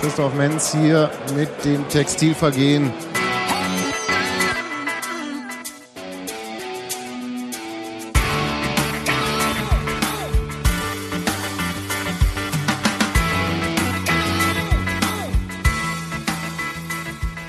Christoph 0.00 0.34
Menz 0.34 0.72
hier 0.72 1.10
mit 1.34 1.64
dem 1.64 1.88
Textilvergehen. 1.88 2.92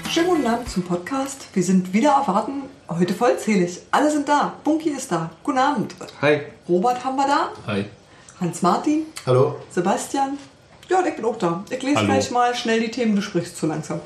Schönen 0.10 0.28
guten 0.28 0.48
Abend 0.48 0.70
zum 0.70 0.84
Podcast. 0.84 1.48
Wir 1.54 1.64
sind 1.64 1.92
wieder 1.92 2.12
erwarten, 2.12 2.64
heute 2.88 3.14
vollzählig. 3.14 3.82
Alle 3.92 4.10
sind 4.10 4.30
da. 4.30 4.54
Bunky 4.64 4.90
ist 4.92 5.12
da. 5.12 5.32
Guten 5.44 5.58
Abend. 5.58 5.96
Hi. 6.22 6.42
Robert 6.70 7.04
haben 7.04 7.18
wir 7.18 7.28
da. 7.28 7.50
Hi. 7.68 7.86
Hans-Martin. 8.40 9.06
Hallo. 9.26 9.56
Sebastian. 9.72 10.38
Ja, 10.90 11.04
ich 11.06 11.16
bin 11.16 11.26
auch 11.26 11.38
da. 11.38 11.64
Ich 11.70 11.82
lese 11.82 11.98
Hallo. 11.98 12.08
gleich 12.08 12.32
mal 12.32 12.56
schnell 12.56 12.80
die 12.80 12.92
Themen, 12.92 13.16
du 13.16 13.22
sprichst 13.22 13.58
zu 13.58 13.66
langsam. 13.68 14.00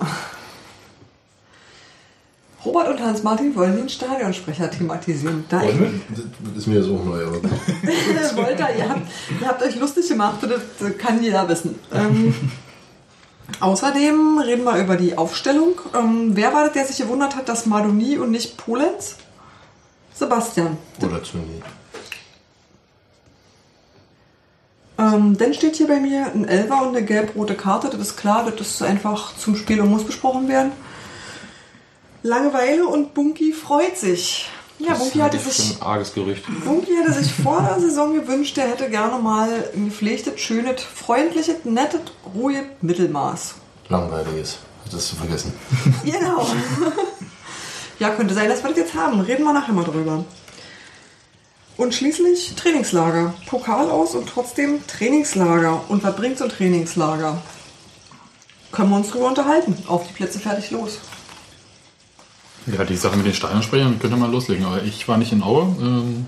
Robert 2.63 2.89
und 2.89 2.99
Hans-Martin 3.01 3.55
wollen 3.55 3.75
den 3.75 3.89
Stadionsprecher 3.89 4.69
thematisieren. 4.69 5.45
Da 5.49 5.63
ich, 5.63 5.75
Das 6.09 6.57
ist 6.57 6.67
mir 6.67 6.83
so 6.83 6.97
neu, 6.97 7.25
aber 7.25 7.41
wollt 7.43 8.59
ihr, 8.59 8.75
ihr, 8.77 8.89
habt, 8.89 9.01
ihr 9.39 9.47
habt 9.47 9.63
euch 9.63 9.75
lustig 9.77 10.07
gemacht, 10.07 10.37
das 10.43 10.97
kann 10.97 11.21
jeder 11.23 11.47
wissen. 11.49 11.79
Ähm, 11.91 12.33
außerdem 13.59 14.37
reden 14.45 14.63
wir 14.63 14.77
über 14.77 14.95
die 14.95 15.17
Aufstellung. 15.17 15.73
Ähm, 15.95 16.31
wer 16.35 16.53
war 16.53 16.65
das, 16.65 16.73
der 16.73 16.85
sich 16.85 16.97
gewundert 16.97 17.35
hat, 17.35 17.49
dass 17.49 17.65
Madoni 17.65 18.17
und 18.17 18.29
nicht 18.31 18.57
Polenz? 18.57 19.15
Sebastian. 20.13 20.77
Oder 21.01 21.23
zu 21.23 21.37
nie. 21.37 21.63
Ähm, 25.01 25.35
dann 25.37 25.53
steht 25.53 25.75
hier 25.77 25.87
bei 25.87 25.99
mir 25.99 26.27
ein 26.27 26.47
Elfer 26.47 26.81
und 26.83 26.95
eine 26.95 27.03
gelb-rote 27.03 27.55
Karte. 27.55 27.89
Das 27.89 27.99
ist 27.99 28.17
klar, 28.17 28.45
das 28.45 28.67
ist 28.67 28.83
einfach 28.83 29.35
zum 29.35 29.55
Spiel 29.55 29.81
und 29.81 29.89
muss 29.89 30.03
besprochen 30.03 30.47
werden. 30.47 30.71
Langeweile 32.21 32.85
und 32.85 33.15
Bunky 33.15 33.51
freut 33.51 33.97
sich. 33.97 34.47
Ja, 34.77 34.93
Bunky 34.93 35.19
hatte, 35.19 35.39
sich, 35.39 35.77
ein 35.79 35.81
arges 35.81 36.13
Gerücht. 36.13 36.43
Bunky 36.65 36.91
hatte 36.95 37.13
sich 37.13 37.31
vor 37.33 37.61
der 37.61 37.79
Saison 37.79 38.13
gewünscht, 38.13 38.57
er 38.57 38.67
hätte 38.67 38.89
gerne 38.89 39.21
mal 39.21 39.49
ein 39.75 39.85
gepflegtes, 39.85 40.39
schönes, 40.39 40.81
freundliches, 40.81 41.65
nettes, 41.65 42.01
ruhiges 42.35 42.63
Mittelmaß. 42.81 43.55
Langweiliges. 43.89 44.59
Das 44.85 44.95
ist 44.95 45.07
zu 45.09 45.15
vergessen. 45.15 45.53
Genau. 46.03 46.47
ja, 47.99 48.09
könnte 48.09 48.33
sein, 48.33 48.49
dass 48.49 48.63
wir 48.63 48.69
das 48.69 48.79
jetzt 48.79 48.95
haben. 48.95 49.19
Reden 49.21 49.43
wir 49.43 49.53
nachher 49.53 49.73
mal 49.73 49.83
drüber. 49.83 50.25
Und 51.81 51.95
schließlich 51.95 52.53
Trainingslager. 52.57 53.33
Pokal 53.47 53.89
aus 53.89 54.13
und 54.13 54.29
trotzdem 54.29 54.85
Trainingslager. 54.85 55.81
Und 55.89 56.03
was 56.03 56.15
bringt 56.15 56.37
so 56.37 56.43
ein 56.43 56.51
Trainingslager? 56.51 57.41
Können 58.71 58.91
wir 58.91 58.97
uns 58.97 59.09
drüber 59.09 59.29
unterhalten. 59.29 59.75
Auf 59.87 60.05
die 60.07 60.13
Plätze 60.13 60.37
fertig 60.37 60.69
los. 60.69 60.99
Ja, 62.67 62.83
die 62.83 62.95
Sache 62.95 63.17
mit 63.17 63.25
den 63.25 63.33
Stadionsprechern 63.33 63.97
könnte 63.97 64.15
mal 64.15 64.29
loslegen, 64.29 64.63
aber 64.63 64.83
ich 64.83 65.07
war 65.07 65.17
nicht 65.17 65.31
in 65.31 65.41
Aue. 65.41 65.75
Ähm, 65.81 66.27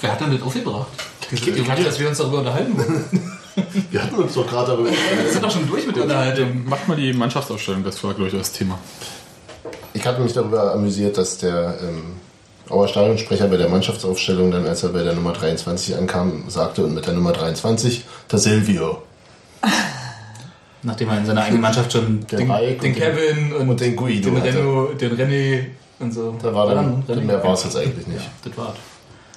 Wer 0.00 0.10
hat 0.10 0.20
denn 0.20 0.32
das 0.32 0.42
aufgebracht? 0.42 0.88
Ich 1.30 1.64
dachte, 1.64 1.84
dass 1.84 2.00
wir 2.00 2.08
uns 2.08 2.18
darüber 2.18 2.38
unterhalten 2.40 2.76
wollen. 2.76 3.38
Wir 3.92 4.02
hatten 4.02 4.16
uns 4.16 4.34
doch 4.34 4.48
gerade 4.48 4.72
darüber. 4.72 4.90
Wir 4.90 5.30
sind 5.30 5.44
doch 5.44 5.50
schon 5.50 5.68
durch 5.68 5.86
mit 5.86 5.94
der 5.94 6.04
Unterhaltung. 6.04 6.64
macht 6.64 6.88
mal 6.88 6.96
die 6.96 7.12
Mannschaftsausstellung, 7.12 7.84
das 7.84 8.02
war, 8.02 8.14
glaube 8.14 8.30
ich, 8.30 8.36
das 8.36 8.50
Thema. 8.50 8.80
Ich 9.92 10.04
hatte 10.04 10.22
mich 10.22 10.32
darüber 10.32 10.72
amüsiert, 10.72 11.18
dass 11.18 11.38
der 11.38 11.78
ähm, 11.82 12.16
Auer 12.72 12.88
Stadionsprecher 12.88 13.48
bei 13.48 13.58
der 13.58 13.68
Mannschaftsaufstellung 13.68 14.50
dann, 14.50 14.66
als 14.66 14.82
er 14.82 14.88
bei 14.88 15.02
der 15.02 15.12
Nummer 15.12 15.34
23 15.34 15.94
ankam, 15.94 16.44
sagte 16.48 16.82
und 16.84 16.94
mit 16.94 17.06
der 17.06 17.12
Nummer 17.12 17.32
23 17.32 18.02
der 18.30 18.38
Silvio. 18.38 19.02
Nachdem 20.82 21.10
er 21.10 21.18
in 21.18 21.26
seiner 21.26 21.42
eigenen 21.42 21.60
Mannschaft 21.60 21.92
schon 21.92 22.26
den, 22.26 22.48
den 22.48 22.50
und 22.50 22.96
Kevin 22.96 23.52
und, 23.52 23.68
und 23.68 23.80
den 23.80 23.94
Guido 23.94 24.30
den 24.30 24.40
hatte. 24.40 24.56
Renno, 24.56 24.86
den 24.94 25.16
René 25.16 25.64
und 26.00 26.14
so. 26.14 26.34
Da 26.42 26.54
war 26.54 26.74
dann, 26.74 27.04
René? 27.06 27.20
mehr 27.20 27.44
war 27.44 27.52
es 27.52 27.64
jetzt 27.64 27.76
eigentlich 27.76 28.06
nicht. 28.06 28.24
Ja, 28.24 28.30
das 28.42 28.56
war's. 28.56 28.76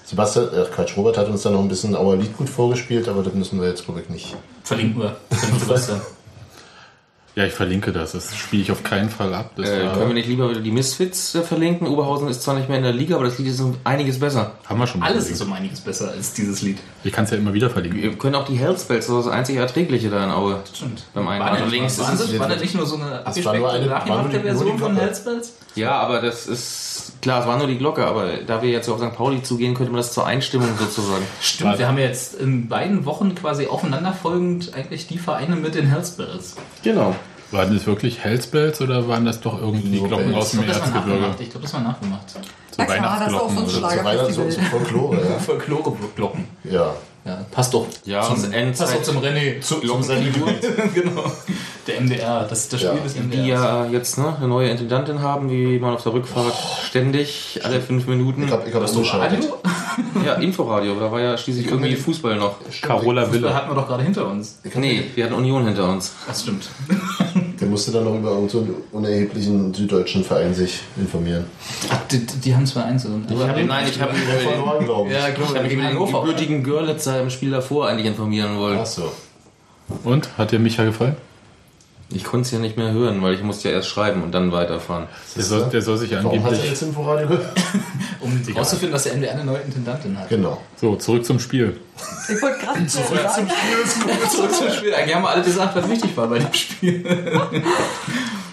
Sebastian, 0.05 0.47
äh, 0.53 0.65
Quatsch, 0.73 0.95
Robert 0.95 1.17
hat 1.17 1.27
uns 1.27 1.41
dann 1.41 1.53
noch 1.53 1.59
ein 1.59 1.67
bisschen 1.67 1.93
Auer 1.93 2.15
Liedgut 2.15 2.49
vorgespielt, 2.49 3.09
aber 3.09 3.21
das 3.21 3.33
müssen 3.33 3.59
wir 3.59 3.67
jetzt, 3.67 3.83
glaube 3.83 3.99
ich, 4.01 4.09
nicht. 4.09 4.35
Verlinken 4.63 5.01
wir. 5.01 5.17
Verlinken 5.29 5.59
Sebastian. 5.59 6.01
Ja, 7.35 7.43
ich 7.45 7.51
verlinke 7.51 7.91
das. 7.91 8.13
Das 8.13 8.33
spiele 8.33 8.61
ich 8.63 8.71
auf 8.71 8.81
keinen 8.83 9.09
Fall 9.09 9.33
ab. 9.33 9.51
Das 9.57 9.69
Äh, 9.69 9.85
war, 9.85 9.93
können 9.93 10.07
wir 10.07 10.13
nicht 10.13 10.29
lieber 10.29 10.49
wieder 10.49 10.61
die 10.61 10.71
Misfits 10.71 11.35
äh, 11.35 11.41
verlinken? 11.41 11.85
Oberhausen 11.85 12.29
ist 12.29 12.41
zwar 12.43 12.55
nicht 12.55 12.69
mehr 12.69 12.77
in 12.77 12.83
der 12.85 12.93
Liga, 12.93 13.15
aber 13.15 13.25
das 13.25 13.37
Lied 13.37 13.47
ist 13.49 13.59
um 13.59 13.75
einiges 13.83 14.19
besser. 14.21 14.53
haben 14.65 14.79
wir 14.79 14.87
schon 14.87 15.01
mal 15.01 15.07
Alles 15.07 15.29
ist 15.29 15.37
verlinkt. 15.39 15.47
um 15.51 15.53
einiges 15.63 15.81
besser 15.81 16.11
als 16.11 16.31
dieses 16.33 16.61
Lied. 16.61 16.77
Ich 17.03 17.11
kann 17.11 17.25
es 17.25 17.31
ja 17.31 17.37
immer 17.37 17.53
wieder 17.53 17.69
verlinken. 17.69 18.01
Wir 18.01 18.13
können 18.17 18.35
auch 18.35 18.45
die 18.45 18.55
Hellspells, 18.57 19.07
das 19.07 19.15
ist 19.17 19.25
das 19.25 19.33
einzig 19.33 19.57
Erträgliche 19.57 20.09
da 20.09 20.23
in 20.23 20.31
Aue. 20.31 20.61
Stimmt. 20.73 21.03
Beim 21.13 21.27
einen. 21.27 21.41
War, 21.41 21.59
links 21.67 21.99
war, 21.99 22.13
ist 22.13 22.21
das, 22.21 22.31
es- 22.31 22.39
war 22.39 22.47
das 22.47 22.61
nicht 22.61 22.73
nur 22.73 22.85
so 22.85 22.95
eine 22.95 23.25
abgespeckte, 23.25 23.85
nachgemachte 23.85 24.39
Version 24.39 24.79
von. 24.79 24.95
Hellspells? 24.95 25.53
Ja, 25.75 25.91
aber 25.99 26.21
das 26.21 26.47
ist 26.47 27.21
klar, 27.21 27.41
es 27.41 27.47
war 27.47 27.57
nur 27.57 27.67
die 27.67 27.77
Glocke, 27.77 28.05
aber 28.07 28.37
da 28.47 28.61
wir 28.61 28.69
jetzt 28.69 28.87
auf 28.87 28.99
St. 29.01 29.13
Pauli 29.13 29.43
zugehen, 29.43 29.73
könnte 29.73 29.91
man 29.91 29.97
das 29.99 30.13
zur 30.13 30.25
Einstimmung 30.25 30.69
sozusagen. 30.79 31.25
Stimmt, 31.41 31.77
wir 31.79 31.87
haben 31.89 31.97
ja 31.97 32.05
jetzt 32.05 32.35
in 32.35 32.69
beiden 32.69 33.03
Wochen 33.03 33.35
quasi 33.35 33.67
aufeinanderfolgend 33.67 34.73
eigentlich 34.73 35.07
die 35.07 35.17
Vereine 35.17 35.57
mit 35.57 35.75
den 35.75 35.87
Hellspells. 35.87 36.55
Genau. 36.81 37.13
Waren 37.51 37.73
das 37.73 37.85
wirklich 37.85 38.19
Hellspells 38.23 38.81
oder 38.81 39.07
waren 39.07 39.25
das 39.25 39.39
doch 39.39 39.59
irgendwie 39.61 39.99
Nur 39.99 40.07
Glocken 40.07 40.33
aus 40.35 40.51
dem 40.51 40.61
Ich 40.61 40.65
glaube, 40.65 40.79
das 40.79 40.93
war 40.93 40.95
Erzgebirge? 40.95 41.19
nachgemacht. 41.21 41.41
Ich 41.41 41.49
glaube, 41.49 41.63
das 41.63 41.73
war 41.73 41.81
nachgemacht. 41.81 42.29
So 42.29 42.39
Na 42.77 42.85
klar, 42.85 43.19
das 43.19 43.27
ist 43.29 43.35
auch 43.35 43.49
so 43.49 43.57
ein 43.57 43.57
oder 43.57 43.67
so. 43.69 43.79
So 43.79 43.89
Schlagerfestival. 43.89 44.51
Folklore, 44.71 45.15
ja. 45.29 45.39
Folklore-Glocken. 45.39 46.47
Ja. 46.63 46.93
Ja, 47.25 47.43
passt 47.51 47.73
doch. 47.73 47.87
Ja, 48.05 48.21
zum, 48.21 48.35
und 48.43 48.53
Endzeit- 48.53 48.87
passt 48.87 48.95
doch 48.99 49.03
zum 49.13 49.17
René. 49.17 49.59
Zu, 49.59 49.79
zum 49.79 50.03
Sendegebiet. 50.03 50.61
genau. 50.93 51.23
Der 51.87 51.99
MDR, 52.01 52.45
das 52.47 52.59
ist 52.59 52.73
das 52.73 52.81
Ja. 52.83 52.89
Spiel 52.91 53.01
des 53.01 53.15
MDR. 53.15 53.41
Die 53.43 53.49
ja 53.49 53.85
jetzt 53.87 54.17
ne, 54.19 54.35
eine 54.37 54.47
neue 54.47 54.69
Intendantin 54.69 55.21
haben, 55.21 55.49
wie 55.49 55.79
man 55.79 55.95
auf 55.95 56.03
der 56.03 56.13
Rückfahrt 56.13 56.53
ständig, 56.87 57.59
alle 57.63 57.81
fünf 57.81 58.05
Minuten. 58.05 58.43
Ich 58.43 58.51
habe 58.51 58.69
ich 58.69 58.75
hab 58.75 58.83
Hast 58.83 58.93
du 58.93 58.99
umgeschaltet. 58.99 59.39
Radio? 59.39 59.57
Ja, 60.25 60.33
Inforadio, 60.33 60.95
da 60.99 61.09
war 61.11 61.21
ja 61.21 61.37
schließlich 61.37 61.67
irgendwie 61.67 61.95
Fußball 61.95 62.35
noch. 62.35 62.55
Carola 62.81 63.21
Fußball 63.23 63.41
Wille. 63.43 63.53
hatten 63.53 63.69
wir 63.69 63.75
doch 63.75 63.87
gerade 63.87 64.03
hinter 64.03 64.27
uns. 64.27 64.57
Nee, 64.73 65.03
wir 65.13 65.23
hatten 65.25 65.35
Union 65.35 65.65
hinter 65.65 65.87
uns. 65.89 66.13
Das 66.27 66.41
stimmt. 66.41 66.67
Der 67.59 67.67
musste 67.67 67.91
dann 67.91 68.03
noch 68.03 68.15
über 68.15 68.31
irgendeinen 68.31 68.75
unerheblichen 68.91 69.73
süddeutschen 69.73 70.23
Verein 70.23 70.53
sich 70.53 70.81
informieren. 70.97 71.45
Ach, 71.89 71.99
die, 72.11 72.25
die 72.25 72.55
haben 72.55 72.65
2-1. 72.65 73.05
und- 73.05 73.31
Ich 73.31 73.37
hab, 73.39 73.55
nein, 73.65 73.87
ich 73.89 74.01
habe 74.01 74.13
Verloren, 74.13 74.83
glaube 74.85 75.09
ich. 75.09 75.15
Ja, 75.15 75.27
ich 75.29 75.37
hab 75.37 75.63
mich 75.63 75.71
über 75.73 75.83
den 75.83 75.97
gebürtigen 75.97 76.63
Görlitzer 76.63 77.21
im 77.21 77.29
Spiel 77.29 77.51
davor 77.51 77.87
eigentlich 77.87 78.07
informieren 78.07 78.57
wollen. 78.57 78.79
Ach 78.81 78.85
so. 78.85 79.11
Und? 80.03 80.29
Hat 80.37 80.51
dir 80.51 80.59
Micha 80.59 80.83
gefallen? 80.83 81.15
Ich 82.09 82.23
konnte 82.23 82.45
es 82.45 82.51
ja 82.51 82.59
nicht 82.59 82.77
mehr 82.77 82.91
hören, 82.91 83.21
weil 83.23 83.33
ich 83.33 83.41
musste 83.41 83.69
ja 83.69 83.75
erst 83.75 83.89
schreiben 83.89 84.21
und 84.21 84.31
dann 84.31 84.51
weiterfahren. 84.51 85.07
Der 85.35 85.43
soll, 85.43 85.69
der 85.69 85.81
soll 85.81 85.97
sich 85.97 86.11
ja 86.11 86.23
Warum 86.23 86.43
hat 86.43 86.51
er 86.51 86.57
angeblich... 86.57 86.71
jetzt 86.71 86.81
Inforadio 86.83 87.27
gehört? 87.27 87.49
Um 88.21 88.41
herauszufinden, 88.43 88.91
dass 88.91 89.03
der 89.03 89.15
MDR 89.15 89.33
eine 89.33 89.43
neue 89.43 89.59
Intendantin 89.59 90.17
hat. 90.17 90.29
Genau. 90.29 90.59
So, 90.77 90.95
zurück 90.95 91.25
zum 91.25 91.39
Spiel. 91.39 91.79
Ich 92.27 92.41
wollte 92.41 92.59
gerade 92.59 92.79
sagen, 92.89 93.07
Zurück 94.31 94.51
zum 94.51 94.69
Spiel. 94.71 94.93
Eigentlich 94.95 95.15
haben 95.15 95.21
wir 95.23 95.29
alle 95.29 95.43
gesagt, 95.43 95.75
was 95.75 95.87
wichtig 95.89 96.15
war 96.17 96.27
bei 96.27 96.39
dem 96.39 96.53
Spiel. 96.53 97.03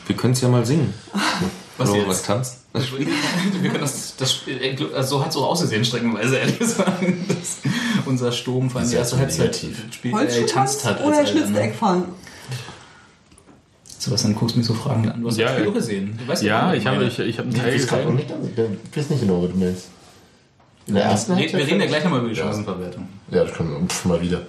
Wir 0.07 0.17
können 0.17 0.35
es 0.35 0.41
ja 0.43 0.49
mal 0.49 0.67
singen. 0.67 0.93
Was 1.79 1.89
Oder 1.89 1.99
jetzt? 2.01 2.09
was 2.09 2.23
tanzt? 2.23 2.59
Das 2.73 2.87
Spiel. 2.87 3.07
Wir 3.61 3.71
können 3.71 3.83
das, 3.83 4.15
das 4.17 4.33
Spiel, 4.33 4.61
also 4.95 5.17
so 5.19 5.25
hat 5.25 5.31
es 5.31 5.37
auch 5.37 5.49
ausgesehen, 5.49 5.85
streckenweise, 5.85 6.37
ehrlich 6.37 6.59
gesagt. 6.59 7.03
Dass 7.29 7.59
unser 8.05 8.33
Sturm 8.33 8.69
vor 8.69 8.81
allem 8.81 8.89
die 8.89 8.93
Sehr 8.93 9.01
erste 9.01 9.19
Halbzeit 9.19 9.57
spielt, 9.91 10.15
äh, 10.31 10.41
getanzt 10.41 10.85
hat. 10.85 11.03
oder 11.03 11.27
Schnitzeneck 11.27 11.75
fahren? 11.75 12.05
Sebastian, 14.03 14.33
du 14.35 14.39
guckst 14.41 14.57
mich 14.57 14.67
so 14.67 14.75
fragend 14.75 15.13
an. 15.13 15.21
Du 15.23 15.29
hast 15.29 15.39
Ja, 15.39 15.57
das 15.57 15.69
auch 15.69 15.75
gesehen. 15.75 16.19
Du 16.19 16.27
weißt 16.27 16.43
Ja, 16.43 16.71
was 16.71 16.77
ich 16.77 16.87
habe 16.87 17.05
ich, 17.05 17.19
ich 17.21 17.39
hab 17.39 17.45
einen 17.45 17.55
Teil 17.55 17.73
gesehen. 17.73 18.17
nicht, 18.17 18.31
ich 18.91 18.97
weiß 18.97 19.11
nicht 19.11 19.21
genau, 19.21 19.43
was 19.45 19.51
du 19.53 19.57
meinst. 19.59 19.89
In 20.89 20.95
der 20.95 21.05
ersten 21.05 21.37
Wir, 21.37 21.53
wir 21.53 21.67
reden 21.67 21.81
ja 21.81 21.87
gleich 21.87 22.03
nochmal 22.03 22.19
über 22.21 22.29
die 22.31 22.35
Chancenverwertung. 22.35 23.07
Ja, 23.31 23.45
das 23.45 23.53
können 23.53 23.71
wir 23.89 24.09
mal 24.11 24.21
wieder. 24.21 24.43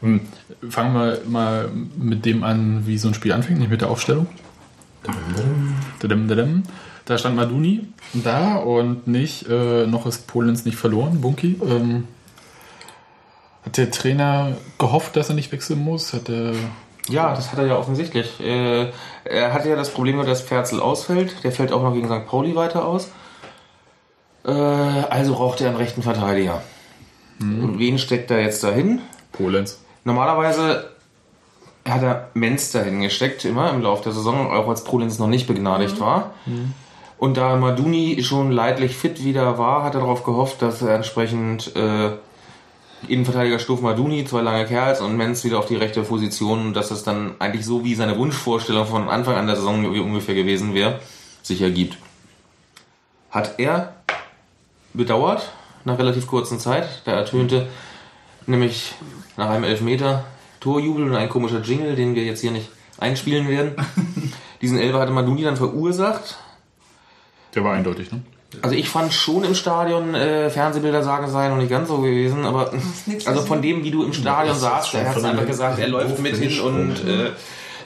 Hm, 0.00 0.20
Fangen 0.68 0.94
wir 0.94 1.20
mal 1.28 1.70
mit 1.96 2.24
dem 2.26 2.42
an, 2.42 2.82
wie 2.86 2.98
so 2.98 3.06
ein 3.08 3.14
Spiel 3.14 3.32
anfängt, 3.32 3.60
nicht 3.60 3.70
mit 3.70 3.80
der 3.82 3.88
Aufstellung. 3.90 4.26
Dadam, 6.00 6.26
dadam. 6.26 6.62
Da 7.04 7.16
stand 7.18 7.36
Maduni 7.36 7.86
da 8.14 8.56
und 8.56 9.06
nicht, 9.06 9.48
äh, 9.48 9.86
noch 9.86 10.06
ist 10.06 10.26
Polens 10.26 10.64
nicht 10.64 10.76
verloren, 10.76 11.20
Bunky. 11.20 11.56
Ähm, 11.64 12.08
hat 13.64 13.76
der 13.76 13.92
Trainer 13.92 14.56
gehofft, 14.78 15.14
dass 15.14 15.28
er 15.28 15.36
nicht 15.36 15.52
wechseln 15.52 15.78
muss? 15.78 16.12
Hat 16.12 16.28
er, 16.28 16.52
Ja, 17.08 17.34
das 17.34 17.52
hat 17.52 17.58
er 17.58 17.66
ja 17.66 17.76
offensichtlich. 17.76 18.40
Äh, 18.40 18.90
er 19.24 19.52
hatte 19.52 19.68
ja 19.68 19.76
das 19.76 19.90
Problem, 19.90 20.24
dass 20.24 20.40
Ferzel 20.40 20.80
ausfällt. 20.80 21.44
Der 21.44 21.52
fällt 21.52 21.72
auch 21.72 21.82
noch 21.82 21.92
gegen 21.92 22.08
St. 22.08 22.26
Pauli 22.26 22.54
weiter 22.56 22.84
aus. 22.84 23.10
Äh, 24.44 24.50
also 24.50 25.34
braucht 25.34 25.60
er 25.60 25.68
einen 25.68 25.76
rechten 25.76 26.02
Verteidiger. 26.02 26.62
Und 27.62 27.78
wen 27.78 27.98
steckt 27.98 28.30
er 28.30 28.40
jetzt 28.40 28.64
dahin? 28.64 29.00
Polens. 29.32 29.78
Normalerweise 30.04 30.90
hat 31.86 32.02
er 32.02 32.28
Menz 32.34 32.72
dahin 32.72 33.02
gesteckt, 33.02 33.44
immer 33.44 33.70
im 33.70 33.82
Laufe 33.82 34.04
der 34.04 34.12
Saison, 34.12 34.50
auch 34.50 34.68
als 34.68 34.84
Polenz 34.84 35.18
noch 35.18 35.28
nicht 35.28 35.46
begnadigt 35.46 36.00
war. 36.00 36.32
Und 37.18 37.36
da 37.36 37.56
Maduni 37.56 38.22
schon 38.22 38.50
leidlich 38.50 38.96
fit 38.96 39.22
wieder 39.22 39.58
war, 39.58 39.82
hat 39.84 39.94
er 39.94 40.00
darauf 40.00 40.24
gehofft, 40.24 40.62
dass 40.62 40.82
er 40.82 40.94
entsprechend 40.94 41.74
äh, 41.76 42.12
Innenverteidiger 43.08 43.58
Stoff 43.58 43.82
Maduni, 43.82 44.24
zwei 44.24 44.40
lange 44.40 44.66
Kerls 44.66 45.00
und 45.00 45.16
Menz 45.16 45.44
wieder 45.44 45.58
auf 45.58 45.66
die 45.66 45.76
rechte 45.76 46.02
Position, 46.02 46.72
dass 46.72 46.90
es 46.90 47.02
dann 47.02 47.34
eigentlich 47.38 47.64
so 47.64 47.84
wie 47.84 47.94
seine 47.94 48.18
Wunschvorstellung 48.18 48.86
von 48.86 49.08
Anfang 49.08 49.36
an 49.36 49.46
der 49.46 49.56
Saison 49.56 49.84
ungefähr 49.84 50.34
gewesen 50.34 50.74
wäre, 50.74 51.00
sich 51.42 51.60
ergibt. 51.62 51.98
Hat 53.30 53.58
er 53.58 53.94
bedauert, 54.94 55.52
nach 55.84 55.98
relativ 55.98 56.26
kurzer 56.26 56.58
Zeit. 56.58 57.02
Da 57.04 57.12
ertönte 57.12 57.68
nämlich 58.46 58.94
nach 59.36 59.50
einem 59.50 59.64
Elfmeter 59.64 60.24
Torjubel 60.60 61.04
und 61.04 61.14
ein 61.14 61.28
komischer 61.28 61.60
Jingle, 61.60 61.94
den 61.94 62.14
wir 62.14 62.24
jetzt 62.24 62.40
hier 62.40 62.50
nicht 62.50 62.70
einspielen 62.98 63.48
werden. 63.48 63.74
Diesen 64.62 64.78
Elfer 64.78 65.00
hatte 65.00 65.12
Maduni 65.12 65.42
dann 65.42 65.56
verursacht. 65.56 66.38
Der 67.54 67.62
war 67.62 67.74
eindeutig, 67.74 68.10
ne? 68.10 68.22
Also 68.62 68.74
ich 68.76 68.88
fand 68.88 69.12
schon 69.12 69.44
im 69.44 69.54
Stadion 69.54 70.14
äh, 70.14 70.50
Fernsehbilder 70.50 71.02
sagen 71.02 71.28
sei 71.30 71.48
noch 71.48 71.56
nicht 71.56 71.70
ganz 71.70 71.88
so 71.88 71.98
gewesen, 71.98 72.44
aber 72.44 72.72
also 73.26 73.42
von 73.42 73.60
dem, 73.60 73.82
wie 73.84 73.90
du 73.90 74.02
im 74.04 74.12
Stadion 74.12 74.56
saßt, 74.56 74.88
schon 74.90 75.00
er 75.00 75.14
hat 75.14 75.24
einfach 75.24 75.46
gesagt, 75.46 75.78
er 75.78 75.88
läuft 75.88 76.18
mit 76.20 76.36
hin 76.36 76.60
und 76.60 76.90
und, 76.90 77.08
äh, 77.08 77.30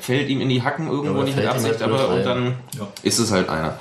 fällt 0.00 0.28
ihm 0.28 0.40
in 0.40 0.48
die 0.48 0.62
Hacken 0.62 0.88
irgendwo 0.88 1.14
aber 1.14 1.24
nicht 1.24 1.36
mit 1.36 1.46
Absicht, 1.46 1.80
halt 1.80 1.82
aber 1.82 2.08
und 2.08 2.24
dann 2.24 2.54
Ja. 2.78 2.86
ist 3.02 3.18
es 3.18 3.32
halt 3.32 3.48
einer. 3.48 3.78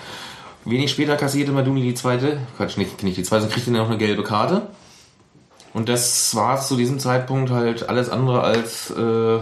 Wenig 0.65 0.91
später 0.91 1.15
kassierte 1.15 1.51
Maduni 1.51 1.81
die 1.81 1.93
zweite, 1.93 2.37
Quatsch, 2.57 2.77
nicht, 2.77 3.03
nicht 3.03 3.17
die 3.17 3.23
zweite, 3.23 3.41
sondern 3.43 3.55
kriegte 3.55 3.71
noch 3.71 3.87
eine 3.87 3.97
gelbe 3.97 4.23
Karte. 4.23 4.63
Und 5.73 5.87
das 5.87 6.35
war 6.35 6.59
zu 6.59 6.75
diesem 6.75 6.99
Zeitpunkt 6.99 7.51
halt 7.51 7.87
alles 7.89 8.09
andere 8.09 8.41
als 8.41 8.89
äh, 8.91 9.39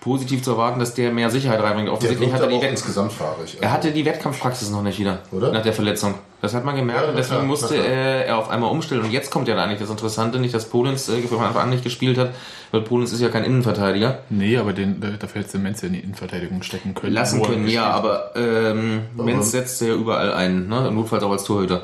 positiv 0.00 0.42
zu 0.42 0.52
erwarten, 0.52 0.80
dass 0.80 0.94
der 0.94 1.12
mehr 1.12 1.30
Sicherheit 1.30 1.62
reinbringt. 1.62 1.90
Offensichtlich 1.90 2.32
hat 2.32 2.40
er 2.40 2.46
die 2.48 2.54
auch 2.56 2.62
Wett 2.62 2.70
insgesamt 2.70 3.12
fahrig. 3.12 3.58
er 3.60 3.70
hatte 3.70 3.92
die 3.92 4.04
Wettkampfpraxis 4.04 4.70
noch 4.70 4.82
nicht 4.82 4.98
wieder, 4.98 5.20
Oder? 5.30 5.52
nach 5.52 5.62
der 5.62 5.72
Verletzung. 5.72 6.14
Das 6.40 6.54
hat 6.54 6.64
man 6.64 6.74
gemerkt 6.74 7.02
Ja, 7.02 7.08
und 7.10 7.16
deswegen 7.16 7.40
klar, 7.40 7.46
musste 7.46 7.76
äh, 7.76 8.26
er 8.26 8.38
auf 8.38 8.48
einmal 8.48 8.70
umstellen. 8.70 9.02
Und 9.02 9.10
jetzt 9.10 9.30
kommt 9.30 9.46
ja 9.46 9.54
da 9.54 9.64
eigentlich 9.64 9.80
das 9.80 9.90
Interessante, 9.90 10.38
nicht, 10.38 10.54
dass 10.54 10.64
Polens 10.70 11.08
äh, 11.10 11.20
von 11.20 11.40
Anfang 11.40 11.64
an 11.64 11.70
nicht 11.70 11.84
gespielt 11.84 12.16
hat, 12.16 12.30
weil 12.70 12.80
Polens 12.80 13.12
ist 13.12 13.20
ja 13.20 13.28
kein 13.28 13.44
Innenverteidiger. 13.44 14.20
Nee, 14.30 14.56
aber 14.56 14.72
den, 14.72 15.02
äh, 15.02 15.18
dafür 15.18 15.42
hätte 15.42 15.58
Menz 15.58 15.82
ja 15.82 15.88
in 15.88 15.94
die 15.94 16.00
Innenverteidigung 16.00 16.62
stecken 16.62 16.94
können. 16.94 17.12
Lassen 17.12 17.42
können, 17.42 17.68
ja, 17.68 17.90
aber 17.90 18.30
ähm, 18.36 19.02
Menz 19.16 19.50
setzt 19.50 19.82
ja 19.82 19.94
überall 19.94 20.32
ein, 20.32 20.68
ne? 20.68 20.90
notfalls 20.90 21.22
auch 21.22 21.32
als 21.32 21.44
Torhüter. 21.44 21.82